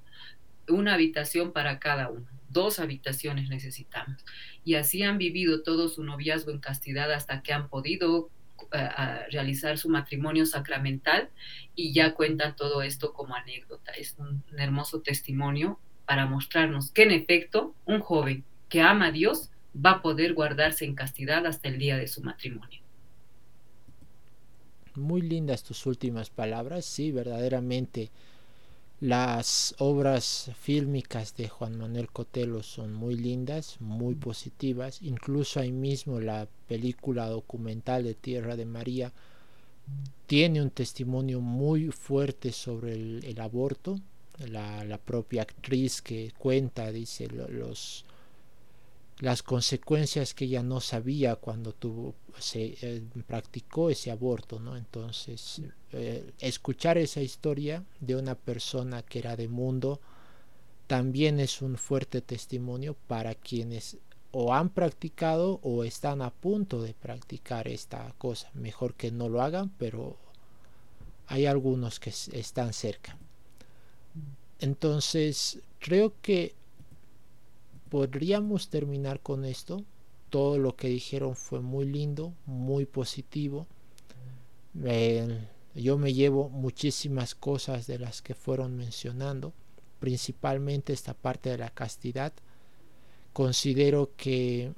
una 0.70 0.94
habitación 0.94 1.52
para 1.52 1.80
cada 1.80 2.10
uno. 2.10 2.28
dos 2.50 2.80
habitaciones 2.80 3.50
necesitamos. 3.50 4.24
Y 4.64 4.76
así 4.76 5.02
han 5.02 5.18
vivido 5.18 5.64
todo 5.64 5.90
su 5.90 6.04
noviazgo 6.04 6.52
en 6.52 6.60
castidad 6.60 7.12
hasta 7.12 7.42
que 7.42 7.52
han 7.52 7.68
podido 7.68 8.30
eh, 8.72 8.90
realizar 9.32 9.78
su 9.78 9.90
matrimonio 9.90 10.46
sacramental 10.46 11.30
y 11.76 11.94
ya 11.94 12.14
cuentan 12.14 12.56
todo 12.56 12.82
esto 12.82 13.14
como 13.14 13.36
anécdota. 13.36 13.92
Es 13.92 14.16
un, 14.18 14.44
hermoso 14.58 15.02
testimonio 15.02 15.80
para 16.06 16.26
mostrarnos 16.26 16.92
que 16.92 17.04
en 17.04 17.12
efecto 17.12 17.76
un 17.86 18.00
joven 18.00 18.44
que 18.70 18.82
ama 18.82 19.08
a 19.08 19.12
Dios 19.12 19.52
va 19.76 19.92
a 19.92 20.02
poder 20.02 20.34
guardarse 20.34 20.86
en 20.86 20.96
castidad 20.96 21.46
hasta 21.46 21.68
el 21.68 21.78
día 21.78 21.98
de 21.98 22.08
su 22.08 22.24
matrimonio. 22.24 22.82
Muy 24.96 25.22
lindas 25.22 25.64
tus 25.64 25.86
últimas 25.86 26.30
palabras, 26.30 26.86
sí, 26.86 27.12
verdaderamente 27.12 28.12
las 29.04 29.76
obras 29.80 30.50
fílmicas 30.62 31.36
de 31.36 31.50
Juan 31.50 31.78
Manuel 31.78 32.10
Cotelo 32.10 32.64
son 32.64 32.94
muy 32.94 33.18
lindas, 33.18 33.76
muy 33.82 34.16
positivas. 34.16 35.02
Incluso 35.02 35.60
ahí 35.60 35.74
mismo 35.74 36.22
la 36.22 36.48
película 36.70 37.28
documental 37.28 38.06
de 38.06 38.14
Tierra 38.14 38.56
de 38.56 38.64
María 38.64 39.12
tiene 40.26 40.62
un 40.62 40.70
testimonio 40.70 41.42
muy 41.42 41.92
fuerte 41.92 42.54
sobre 42.54 42.94
el, 42.94 43.42
aborto. 43.42 44.00
La, 44.48 44.86
la, 44.86 44.98
propia 44.98 45.42
actriz 45.42 46.02
que 46.02 46.32
cuenta, 46.38 46.90
dice, 46.94 47.28
los, 47.28 48.06
las 49.20 49.44
consecuencias 49.44 50.34
que 50.34 50.46
ella 50.46 50.64
no 50.64 50.80
sabía 50.80 51.36
cuando 51.36 51.74
tuvo, 51.74 52.16
se 52.40 52.78
eh, 52.82 53.04
practicó 53.28 53.90
ese 53.90 54.12
aborto, 54.12 54.60
¿no? 54.60 54.76
Entonces, 54.76 55.62
eh, 55.92 56.32
escuchar 56.40 56.98
esa 56.98 57.22
historia 57.22 57.84
de 58.00 58.16
una 58.16 58.36
persona 58.36 59.04
que 59.04 59.20
era 59.20 59.36
de 59.36 59.48
mundo 59.48 60.00
también 60.88 61.40
es 61.40 61.62
un 61.62 61.78
fuerte 61.78 62.22
testimonio 62.22 62.96
para 63.08 63.36
quienes 63.36 63.98
o 64.32 64.54
han 64.54 64.70
practicado 64.70 65.60
o 65.62 65.84
están 65.84 66.22
a 66.22 66.32
punto 66.32 66.82
de 66.82 66.96
practicar 66.96 67.68
esta 67.68 68.14
cosa. 68.18 68.50
Mejor 68.54 68.96
que 68.96 69.12
no 69.12 69.30
lo 69.30 69.42
hagan, 69.42 69.70
pero 69.78 70.18
hay 71.28 71.46
algunos 71.46 72.00
que 72.00 72.10
están 72.10 72.74
cerca. 72.74 73.18
Entonces, 74.60 75.60
creo 75.80 76.14
que 76.22 76.56
podríamos 77.94 78.70
terminar 78.70 79.20
con 79.20 79.46
esto. 79.46 79.84
Todo 80.32 80.58
lo 80.58 80.76
que 80.76 80.88
dijeron 80.88 81.36
fue 81.36 81.62
muy 81.62 81.86
lindo, 81.86 82.34
muy 82.48 82.88
positivo. 82.88 83.68
yo 85.76 85.98
me 86.00 86.12
llevo 86.16 86.50
muchísimas 86.50 87.36
cosas 87.36 87.86
de 87.86 88.00
las 88.00 88.24
que 88.24 88.34
fueron 88.34 88.76
mencionando, 88.76 89.54
principalmente 90.00 90.92
esta 90.92 91.14
parte 91.14 91.52
de 91.52 91.60
la 91.60 91.70
castidad. 91.70 92.34
Considero 93.32 94.10
que 94.18 94.74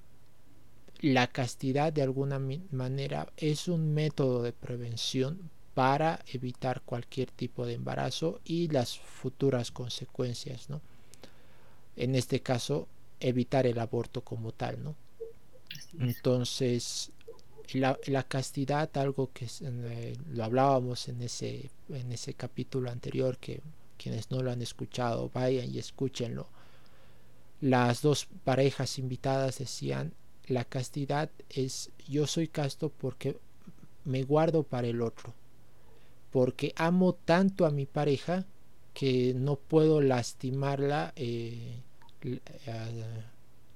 la 1.00 1.28
castidad 1.28 1.94
de 1.94 2.02
alguna 2.02 2.42
manera 2.72 3.32
es 3.38 3.70
un 3.70 3.94
método 3.94 4.44
de 4.44 4.52
prevención 4.52 5.50
para 5.74 6.20
evitar 6.34 6.82
cualquier 6.82 7.32
tipo 7.32 7.66
de 7.66 7.76
embarazo 7.76 8.42
y 8.44 8.68
las 8.68 9.00
futuras 9.00 9.72
consecuencias, 9.72 10.70
¿no? 10.70 10.82
En 11.96 12.16
este 12.16 12.42
caso, 12.42 12.90
evitar 13.20 13.66
el 13.68 13.80
aborto 13.80 14.22
como 14.22 14.52
tal, 14.52 14.84
¿no? 14.84 14.96
Entonces, 16.00 17.12
la, 17.74 17.98
la, 18.08 18.24
castidad, 18.24 18.96
algo 18.98 19.32
que 19.34 19.48
eh, 19.62 20.18
lo 20.32 20.44
hablábamos 20.44 21.08
en 21.10 21.22
ese, 21.22 21.70
en 21.90 22.12
ese 22.12 22.34
capítulo 22.34 22.92
anterior, 22.92 23.38
que 23.38 23.62
quienes 23.98 24.32
no 24.32 24.42
lo 24.42 24.52
han 24.52 24.62
escuchado, 24.62 25.30
vayan 25.34 25.74
y 25.74 25.80
escúchenlo. 25.80 26.48
Las 27.62 28.02
dos 28.02 28.28
parejas 28.44 29.00
invitadas 29.00 29.60
decían, 29.60 30.14
la 30.48 30.66
castidad 30.66 31.32
es 31.50 31.92
yo 32.08 32.28
soy 32.28 32.48
casto 32.48 32.90
porque 32.90 33.38
me 34.04 34.24
guardo 34.24 34.64
para 34.64 34.88
el 34.88 35.02
otro, 35.02 35.34
porque 36.32 36.74
amo 36.76 37.14
tanto 37.14 37.66
a 37.66 37.72
mi 37.72 37.86
pareja 37.86 38.46
que 38.94 39.34
no 39.36 39.56
puedo 39.56 40.02
lastimarla. 40.02 41.14
Eh, 41.16 41.82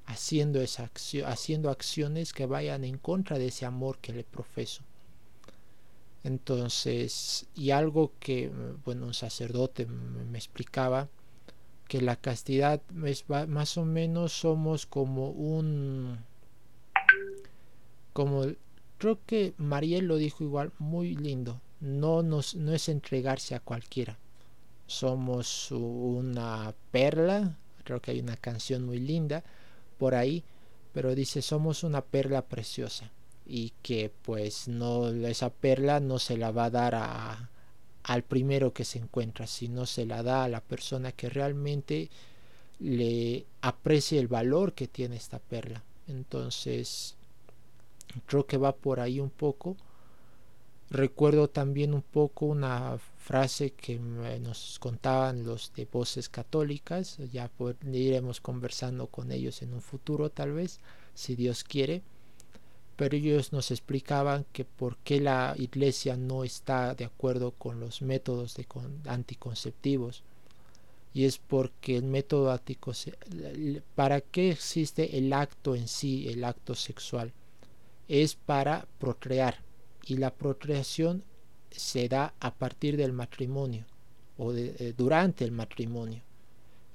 haciendo, 0.05 0.61
esa 0.61 0.89
haciendo 1.25 1.69
acciones 1.69 2.33
que 2.33 2.45
vayan 2.45 2.83
en 2.83 2.97
contra 2.97 3.37
de 3.37 3.47
ese 3.47 3.65
amor 3.65 3.99
que 3.99 4.13
le 4.13 4.23
profeso. 4.23 4.83
Entonces, 6.23 7.47
y 7.55 7.71
algo 7.71 8.11
que, 8.19 8.51
bueno, 8.83 9.05
un 9.05 9.13
sacerdote 9.13 9.85
me, 9.85 10.37
explicaba, 10.37 11.07
que 11.87 12.01
la 12.01 12.17
castidad 12.17 12.81
es 13.05 13.25
más 13.29 13.77
o 13.77 13.85
menos 13.85 14.33
somos 14.33 14.85
como 14.85 15.29
un, 15.29 16.19
como, 18.13 18.45
creo 18.97 19.19
que 19.25 19.53
Mariel 19.57 20.05
lo 20.05 20.17
dijo 20.17 20.43
igual, 20.43 20.71
muy 20.77 21.15
lindo, 21.15 21.61
no, 21.79 22.21
nos, 22.21 22.55
no 22.55 22.73
es 22.73 22.89
entregarse 22.89 23.55
a 23.55 23.59
cualquiera, 23.59 24.19
somos 24.87 25.71
una 25.71 26.75
perla 26.91 27.57
creo 27.89 28.01
que 28.03 28.11
hay 28.11 28.19
una 28.19 28.37
canción 28.37 28.85
muy 28.85 28.99
linda 28.99 29.43
por 29.97 30.13
ahí, 30.13 30.43
pero 30.93 31.15
dice 31.15 31.41
somos 31.41 31.83
una 31.83 32.01
perla 32.01 32.43
preciosa 32.43 33.09
y 33.47 33.73
que 33.81 34.11
pues 34.21 34.67
no 34.67 35.07
esa 35.07 35.49
perla 35.49 35.99
no 35.99 36.19
se 36.19 36.37
la 36.37 36.51
va 36.51 36.65
a 36.65 36.69
dar 36.69 36.93
a, 36.93 37.49
al 38.03 38.21
primero 38.21 38.73
que 38.73 38.85
se 38.85 38.99
encuentra, 38.99 39.47
sino 39.47 39.87
se 39.87 40.05
la 40.05 40.21
da 40.21 40.43
a 40.43 40.49
la 40.49 40.61
persona 40.61 41.11
que 41.11 41.29
realmente 41.29 42.11
le 42.79 43.47
aprecie 43.61 44.19
el 44.19 44.27
valor 44.27 44.73
que 44.73 44.87
tiene 44.87 45.15
esta 45.15 45.39
perla. 45.39 45.81
Entonces, 46.07 47.15
creo 48.27 48.45
que 48.45 48.57
va 48.57 48.75
por 48.75 48.99
ahí 48.99 49.19
un 49.19 49.31
poco. 49.31 49.77
Recuerdo 50.91 51.47
también 51.47 51.93
un 51.93 52.01
poco 52.01 52.47
una 52.47 52.97
frase 53.17 53.71
que 53.71 53.99
nos 53.99 54.79
contaban 54.79 55.45
los 55.45 55.71
de 55.75 55.85
voces 55.85 56.29
católicas, 56.29 57.17
ya 57.31 57.51
iremos 57.91 58.41
conversando 58.41 59.05
con 59.05 59.31
ellos 59.31 59.61
en 59.61 59.75
un 59.75 59.81
futuro 59.81 60.31
tal 60.31 60.53
vez, 60.53 60.79
si 61.13 61.35
Dios 61.35 61.63
quiere, 61.63 62.01
pero 62.95 63.15
ellos 63.15 63.53
nos 63.53 63.69
explicaban 63.69 64.47
que 64.51 64.65
por 64.65 64.97
qué 64.97 65.21
la 65.21 65.53
iglesia 65.59 66.17
no 66.17 66.43
está 66.43 66.95
de 66.95 67.05
acuerdo 67.05 67.51
con 67.51 67.79
los 67.79 68.01
métodos 68.01 68.55
de 68.55 68.65
anticonceptivos. 69.05 70.23
Y 71.13 71.25
es 71.25 71.37
porque 71.37 71.97
el 71.97 72.03
método 72.03 72.51
anticonceptivo, 72.51 73.81
¿para 73.95 74.21
qué 74.21 74.51
existe 74.51 75.17
el 75.17 75.33
acto 75.33 75.75
en 75.75 75.87
sí, 75.87 76.27
el 76.29 76.43
acto 76.43 76.73
sexual? 76.75 77.31
Es 78.07 78.35
para 78.35 78.87
procrear. 78.99 79.68
Y 80.09 80.17
la 80.17 80.33
procreación 80.33 81.23
se 81.69 82.09
da 82.09 82.33
a 82.39 82.53
partir 82.55 82.97
del 82.97 83.13
matrimonio 83.13 83.85
o 84.37 84.53
eh, 84.53 84.93
durante 84.97 85.45
el 85.45 85.51
matrimonio. 85.51 86.23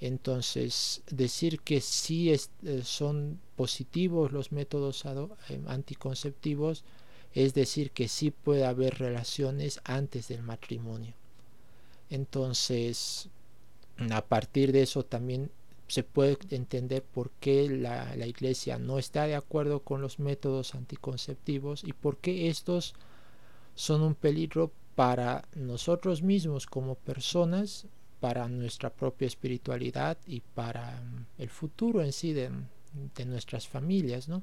Entonces, 0.00 1.02
decir 1.10 1.60
que 1.60 1.80
sí 1.80 2.32
eh, 2.32 2.82
son 2.82 3.40
positivos 3.54 4.32
los 4.32 4.50
métodos 4.50 5.04
eh, 5.06 5.60
anticonceptivos 5.68 6.84
es 7.32 7.54
decir 7.54 7.92
que 7.92 8.08
sí 8.08 8.30
puede 8.30 8.64
haber 8.64 8.98
relaciones 8.98 9.80
antes 9.84 10.28
del 10.28 10.42
matrimonio. 10.42 11.14
Entonces, 12.10 13.28
a 14.10 14.24
partir 14.24 14.72
de 14.72 14.82
eso 14.82 15.04
también 15.04 15.50
se 15.86 16.02
puede 16.02 16.38
entender 16.50 17.02
por 17.02 17.30
qué 17.40 17.68
la, 17.68 18.16
la 18.16 18.26
iglesia 18.26 18.78
no 18.78 18.98
está 18.98 19.26
de 19.26 19.34
acuerdo 19.34 19.80
con 19.80 20.00
los 20.00 20.18
métodos 20.18 20.74
anticonceptivos 20.74 21.84
y 21.84 21.92
por 21.92 22.18
qué 22.18 22.48
estos 22.48 22.94
son 23.74 24.02
un 24.02 24.14
peligro 24.14 24.72
para 24.94 25.44
nosotros 25.54 26.22
mismos 26.22 26.66
como 26.66 26.94
personas, 26.94 27.86
para 28.20 28.48
nuestra 28.48 28.90
propia 28.90 29.26
espiritualidad 29.26 30.16
y 30.26 30.40
para 30.40 31.00
mm, 31.02 31.26
el 31.42 31.50
futuro 31.50 32.02
en 32.02 32.12
sí 32.12 32.32
de, 32.32 32.50
nuestras 33.26 33.66
familias, 33.68 34.28
¿no? 34.28 34.42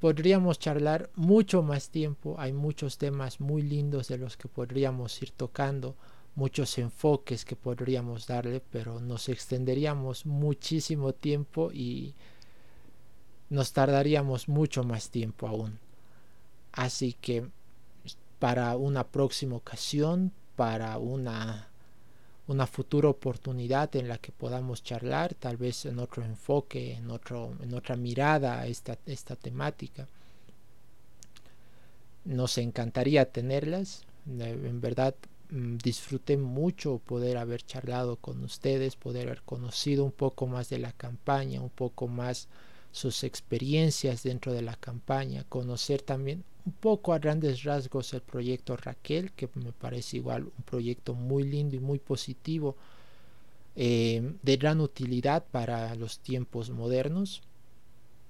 Podríamos 0.00 0.58
charlar 0.58 1.10
mucho 1.14 1.62
más 1.62 1.90
tiempo, 1.90 2.36
hay 2.38 2.52
muchos 2.52 2.98
temas 2.98 3.40
muy 3.40 3.62
lindos 3.62 4.08
de 4.08 4.18
los 4.18 4.36
que 4.36 4.48
podríamos 4.48 5.22
ir 5.22 5.30
tocando, 5.30 5.94
muchos 6.36 6.76
enfoques 6.78 7.44
que 7.44 7.56
podríamos 7.56 8.26
darle, 8.26 8.62
pero 8.70 9.00
nos 9.00 9.28
extenderíamos 9.28 10.26
muchísimo 10.26 11.12
tiempo 11.12 11.72
y 11.72 12.14
nos 13.48 13.72
tardaríamos 13.72 14.48
mucho 14.48 14.84
más 14.84 15.10
tiempo 15.10 15.48
aún. 15.48 15.78
Así 16.72 17.14
que 17.14 17.48
para 18.38 18.76
una 18.76 19.04
próxima 19.04 19.56
ocasión, 19.56 20.30
para 20.56 20.98
una, 20.98 21.68
una 22.48 22.66
futura 22.66 23.08
oportunidad 23.08 23.96
en 23.96 24.08
la 24.08 24.18
que 24.18 24.30
podamos 24.30 24.82
charlar, 24.82 25.34
tal 25.34 25.56
vez 25.56 25.86
en 25.86 25.98
otro 25.98 26.22
enfoque, 26.22 26.94
en, 26.94 27.10
otro, 27.10 27.56
en 27.62 27.72
otra 27.72 27.96
mirada 27.96 28.60
a 28.60 28.66
esta, 28.66 28.98
esta 29.06 29.36
temática. 29.36 30.06
Nos 32.26 32.58
encantaría 32.58 33.30
tenerlas. 33.32 34.02
En 34.26 34.80
verdad 34.80 35.14
disfruté 35.50 36.36
mucho 36.36 36.98
poder 36.98 37.36
haber 37.36 37.62
charlado 37.62 38.16
con 38.16 38.42
ustedes, 38.42 38.96
poder 38.96 39.26
haber 39.28 39.42
conocido 39.42 40.04
un 40.04 40.12
poco 40.12 40.46
más 40.46 40.68
de 40.68 40.78
la 40.78 40.92
campaña, 40.92 41.60
un 41.60 41.70
poco 41.70 42.08
más 42.08 42.48
sus 42.92 43.24
experiencias 43.24 44.22
dentro 44.22 44.52
de 44.52 44.62
la 44.62 44.76
campaña, 44.76 45.44
conocer 45.48 46.02
también 46.02 46.44
un 46.64 46.72
poco 46.72 47.12
a 47.12 47.18
grandes 47.18 47.62
rasgos 47.62 48.12
el 48.14 48.22
proyecto 48.22 48.76
Raquel, 48.76 49.32
que 49.32 49.48
me 49.54 49.72
parece 49.72 50.16
igual 50.16 50.44
un 50.44 50.64
proyecto 50.64 51.14
muy 51.14 51.44
lindo 51.44 51.76
y 51.76 51.80
muy 51.80 51.98
positivo, 51.98 52.76
eh, 53.76 54.32
de 54.42 54.56
gran 54.56 54.80
utilidad 54.80 55.44
para 55.50 55.94
los 55.94 56.18
tiempos 56.18 56.70
modernos. 56.70 57.42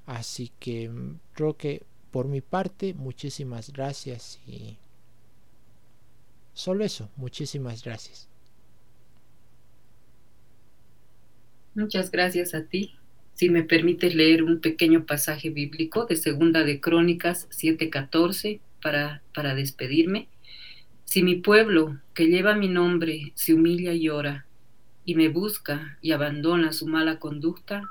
Así 0.05 0.51
que 0.59 0.89
mm, 0.89 1.19
creo 1.33 1.57
que 1.57 1.83
por 2.11 2.29
mi 2.29 2.41
parte, 2.41 2.95
muchísimas 2.95 3.73
gracias 3.73 4.39
y 4.47 4.77
solo 6.57 6.85
eso, 6.85 7.09
muchísimas 7.17 7.85
gracias. 7.85 8.29
Muchas 11.75 12.11
gracias 12.11 12.55
a 12.55 12.65
ti. 12.65 12.95
Si 13.35 13.51
me 13.51 13.63
permites 13.63 14.15
leer 14.15 14.43
un 14.43 14.61
pequeño 14.61 15.05
pasaje 15.05 15.51
bíblico 15.51 16.07
de 16.07 16.17
Segunda 16.17 16.65
de 16.65 16.81
Crónicas 16.81 17.49
7:14 17.51 18.61
para, 18.81 19.23
para 19.35 19.55
despedirme. 19.55 20.29
Si 21.05 21.23
mi 21.23 21.37
pueblo, 21.37 22.01
que 22.15 22.29
lleva 22.29 22.55
mi 22.55 22.69
nombre, 22.69 23.33
se 23.35 23.53
humilla 23.53 23.93
y 23.93 24.09
ora, 24.09 24.47
y 25.05 25.15
me 25.17 25.29
busca 25.29 25.99
y 26.01 26.13
abandona 26.13 26.73
su 26.73 26.87
mala 26.87 27.19
conducta, 27.19 27.83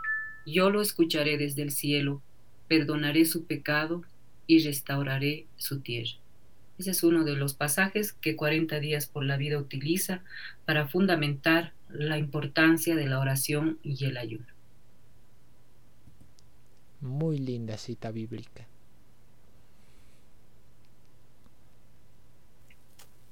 yo 0.47 0.71
lo 0.71 0.81
escucharé 0.81 1.37
desde 1.37 1.61
el 1.61 1.71
cielo, 1.71 2.23
perdonaré 2.67 3.25
su 3.25 3.45
pecado 3.45 4.03
y 4.47 4.63
restauraré 4.63 5.45
su 5.57 5.79
tierra. 5.79 6.24
Ese 6.77 6.91
es 6.91 7.03
uno 7.03 7.23
de 7.23 7.35
los 7.35 7.53
pasajes 7.53 8.14
que 8.14 8.35
40 8.35 8.80
días 8.80 9.07
por 9.07 9.23
la 9.23 9.38
vida 9.38 9.57
utiliza 9.57 10.22
para 10.65 10.88
fundamentar 10.88 11.73
la 11.89 12.18
importancia 12.18 12.95
de 12.95 13.07
la 13.07 13.19
oración 13.19 13.80
y 13.81 14.06
el 14.06 14.18
ayuno. 14.18 14.47
Muy 17.02 17.38
linda 17.38 17.77
cita 17.77 18.11
bíblica. 18.11 18.68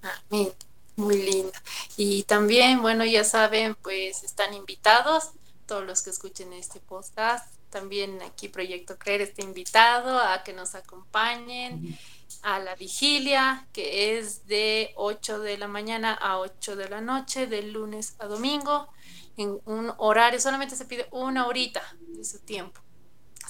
Amén. 0.02 0.50
Muy 0.96 1.24
linda. 1.24 1.62
Y 1.98 2.24
también, 2.24 2.82
bueno, 2.82 3.04
ya 3.04 3.24
saben, 3.24 3.76
pues 3.82 4.24
están 4.24 4.54
invitados 4.54 5.32
todos 5.66 5.86
los 5.86 6.04
que 6.04 6.12
escuchen 6.12 6.54
este 6.54 6.80
podcast. 6.80 7.54
También 7.70 8.22
aquí 8.22 8.48
Proyecto 8.48 8.98
Creer 9.00 9.22
está 9.22 9.42
invitado 9.42 10.20
a 10.20 10.44
que 10.44 10.54
nos 10.54 10.76
acompañen 10.76 11.98
a 12.42 12.60
la 12.60 12.76
vigilia, 12.76 13.68
que 13.74 14.18
es 14.18 14.46
de 14.48 14.94
8 14.96 15.40
de 15.40 15.58
la 15.58 15.68
mañana 15.68 16.14
a 16.14 16.40
8 16.40 16.76
de 16.76 16.90
la 16.90 17.02
noche, 17.02 17.48
de 17.48 17.64
lunes 17.64 18.16
a 18.20 18.28
domingo, 18.28 18.90
en 19.38 19.60
un 19.66 19.94
horario, 19.98 20.40
solamente 20.40 20.76
se 20.76 20.86
pide 20.86 21.08
una 21.12 21.48
horita 21.48 21.82
de 22.00 22.24
su 22.24 22.40
tiempo 22.40 22.84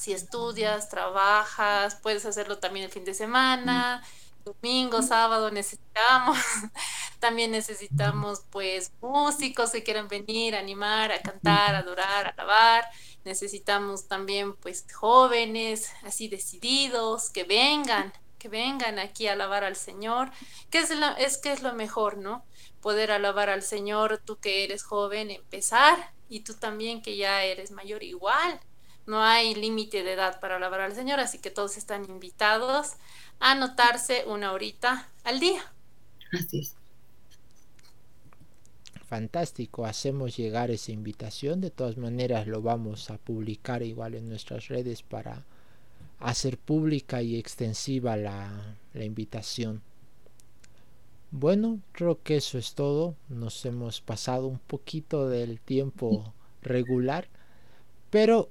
si 0.04 0.12
estudias, 0.12 0.90
trabajas, 0.90 1.96
puedes 1.96 2.26
hacerlo 2.26 2.58
también 2.58 2.86
el 2.86 2.92
fin 2.92 3.06
de 3.06 3.14
semana, 3.14 4.04
domingo, 4.44 5.02
sábado 5.02 5.50
necesitamos. 5.50 6.38
También 7.20 7.52
necesitamos 7.52 8.42
pues 8.50 8.92
músicos 9.00 9.72
que 9.72 9.82
quieran 9.82 10.10
venir, 10.10 10.58
animar, 10.58 11.14
a 11.14 11.22
cantar, 11.22 11.74
a 11.74 11.78
adorar, 11.78 12.28
a 12.28 12.30
alabar. 12.32 12.86
Necesitamos 13.24 14.10
también 14.10 14.58
pues 14.58 14.86
jóvenes 14.94 15.90
así 16.04 16.28
decididos 16.28 17.30
que 17.30 17.46
vengan, 17.46 18.12
que 18.44 18.50
vengan 18.50 19.00
aquí 19.00 19.28
a 19.28 19.34
alabar 19.34 19.64
al 19.64 19.78
Señor, 19.78 20.30
que 20.70 20.80
es, 20.80 20.92
es 21.18 21.38
que 21.38 21.54
es 21.54 21.64
lo 21.64 21.74
mejor, 21.74 22.18
¿no? 22.18 22.44
Poder 22.82 23.10
alabar 23.12 23.50
al 23.50 23.62
Señor, 23.62 24.18
tú 24.26 24.38
que 24.38 24.66
eres 24.66 24.84
joven, 24.84 25.32
empezar 25.32 26.12
y 26.28 26.42
tú 26.42 26.54
también 26.54 27.02
que 27.02 27.16
ya 27.16 27.46
eres 27.46 27.72
mayor 27.72 28.04
igual 28.04 28.60
no 29.06 29.22
hay 29.22 29.54
límite 29.56 30.04
de 30.04 30.14
edad 30.14 30.40
para 30.40 30.58
alabar 30.58 30.82
al 30.82 30.96
Señor, 30.96 31.20
así 31.20 31.40
que 31.40 31.52
todos 31.52 31.78
están 31.78 32.06
invitados 32.06 32.94
a 33.40 33.52
anotarse 33.52 34.24
una 34.28 34.52
horita 34.54 35.10
al 35.24 35.40
día. 35.40 35.62
Así 36.32 36.60
es. 36.60 36.76
Fantástico, 39.06 39.86
hacemos 39.86 40.36
llegar 40.38 40.72
esa 40.72 40.92
invitación, 40.92 41.62
de 41.62 41.70
todas 41.70 41.98
maneras 41.98 42.48
lo 42.48 42.62
vamos 42.62 43.12
a 43.12 43.18
publicar 43.18 43.84
igual 43.84 44.16
en 44.16 44.28
nuestras 44.28 44.70
redes 44.70 45.04
para 45.04 45.46
hacer 46.24 46.58
pública 46.58 47.22
y 47.22 47.38
extensiva 47.38 48.16
la, 48.16 48.78
la 48.94 49.06
invitación. 49.06 49.82
Bueno, 51.32 51.80
creo 51.92 52.22
que 52.22 52.38
eso 52.38 52.58
es 52.58 52.76
todo. 52.76 53.16
Nos 53.28 53.66
hemos 53.66 54.02
pasado 54.02 54.48
un 54.48 54.60
poquito 54.60 55.28
del 55.28 55.60
tiempo 55.60 56.34
regular, 56.62 57.28
pero 58.10 58.50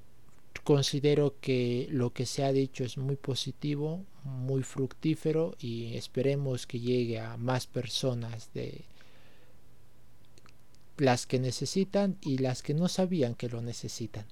considero 0.65 1.37
que 1.41 1.89
lo 1.91 2.13
que 2.13 2.27
se 2.27 2.45
ha 2.45 2.53
dicho 2.53 2.85
es 2.85 2.99
muy 2.99 3.17
positivo, 3.17 4.05
muy 4.25 4.63
fructífero 4.63 5.55
y 5.59 5.97
esperemos 5.97 6.67
que 6.67 6.81
llegue 6.81 7.21
a 7.21 7.37
más 7.37 7.67
personas 7.67 8.53
de 8.53 8.85
las 10.99 11.27
que 11.27 11.39
necesitan 11.39 12.19
y 12.21 12.39
las 12.39 12.63
que 12.63 12.75
no 12.75 12.89
sabían 12.89 13.35
que 13.35 13.49
lo 13.49 13.63
necesitan. 13.63 14.27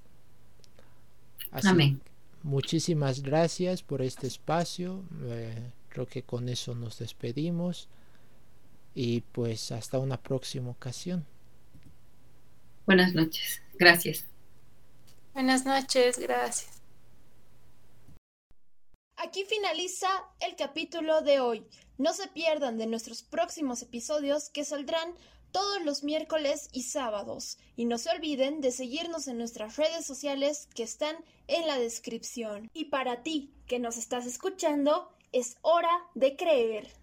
Así, 1.51 1.99
Muchísimas 2.43 3.23
gracias 3.23 3.83
por 3.83 4.03
este 4.03 4.27
espacio. 4.27 5.03
Eh, 5.25 5.73
creo 5.89 6.07
que 6.07 6.23
con 6.23 6.49
eso 6.49 6.75
nos 6.75 6.99
despedimos 6.99 7.89
y 8.95 9.21
pues 9.21 9.73
hasta 9.73 9.99
una 9.99 10.21
próxima 10.21 10.71
ocasión. 10.71 11.27
Buenas 12.87 13.15
noches. 13.15 13.63
Gracias. 13.79 14.25
Buenas 15.35 15.65
noches, 15.65 16.19
gracias. 16.19 16.81
Aquí 19.17 19.45
finaliza 19.45 20.09
el 20.41 20.57
capítulo 20.57 21.21
de 21.21 21.41
hoy. 21.41 21.67
No 21.99 22.15
se 22.15 22.27
pierdan 22.29 22.79
de 22.79 22.87
nuestros 22.87 23.23
próximos 23.23 23.83
episodios 23.83 24.49
que 24.49 24.65
saldrán 24.65 25.15
todos 25.53 25.83
los 25.85 26.03
miércoles 26.03 26.69
y 26.73 26.83
sábados. 26.83 27.59
Y 27.77 27.85
no 27.85 27.99
se 27.99 28.11
olviden 28.11 28.61
de 28.61 28.73
seguirnos 28.73 29.29
en 29.29 29.39
nuestras 29.39 29.77
redes 29.77 30.07
sociales 30.07 30.69
que 30.75 30.83
están 30.83 31.17
en 31.47 31.67
la 31.67 31.79
descripción. 31.79 32.71
Y 32.73 32.87
para 32.87 33.23
ti 33.23 33.53
que 33.67 33.79
nos 33.79 33.97
estás 33.97 34.27
escuchando, 34.27 35.11
es 35.33 35.57
hora 35.63 36.07
de 36.15 36.37
creer. 36.37 37.00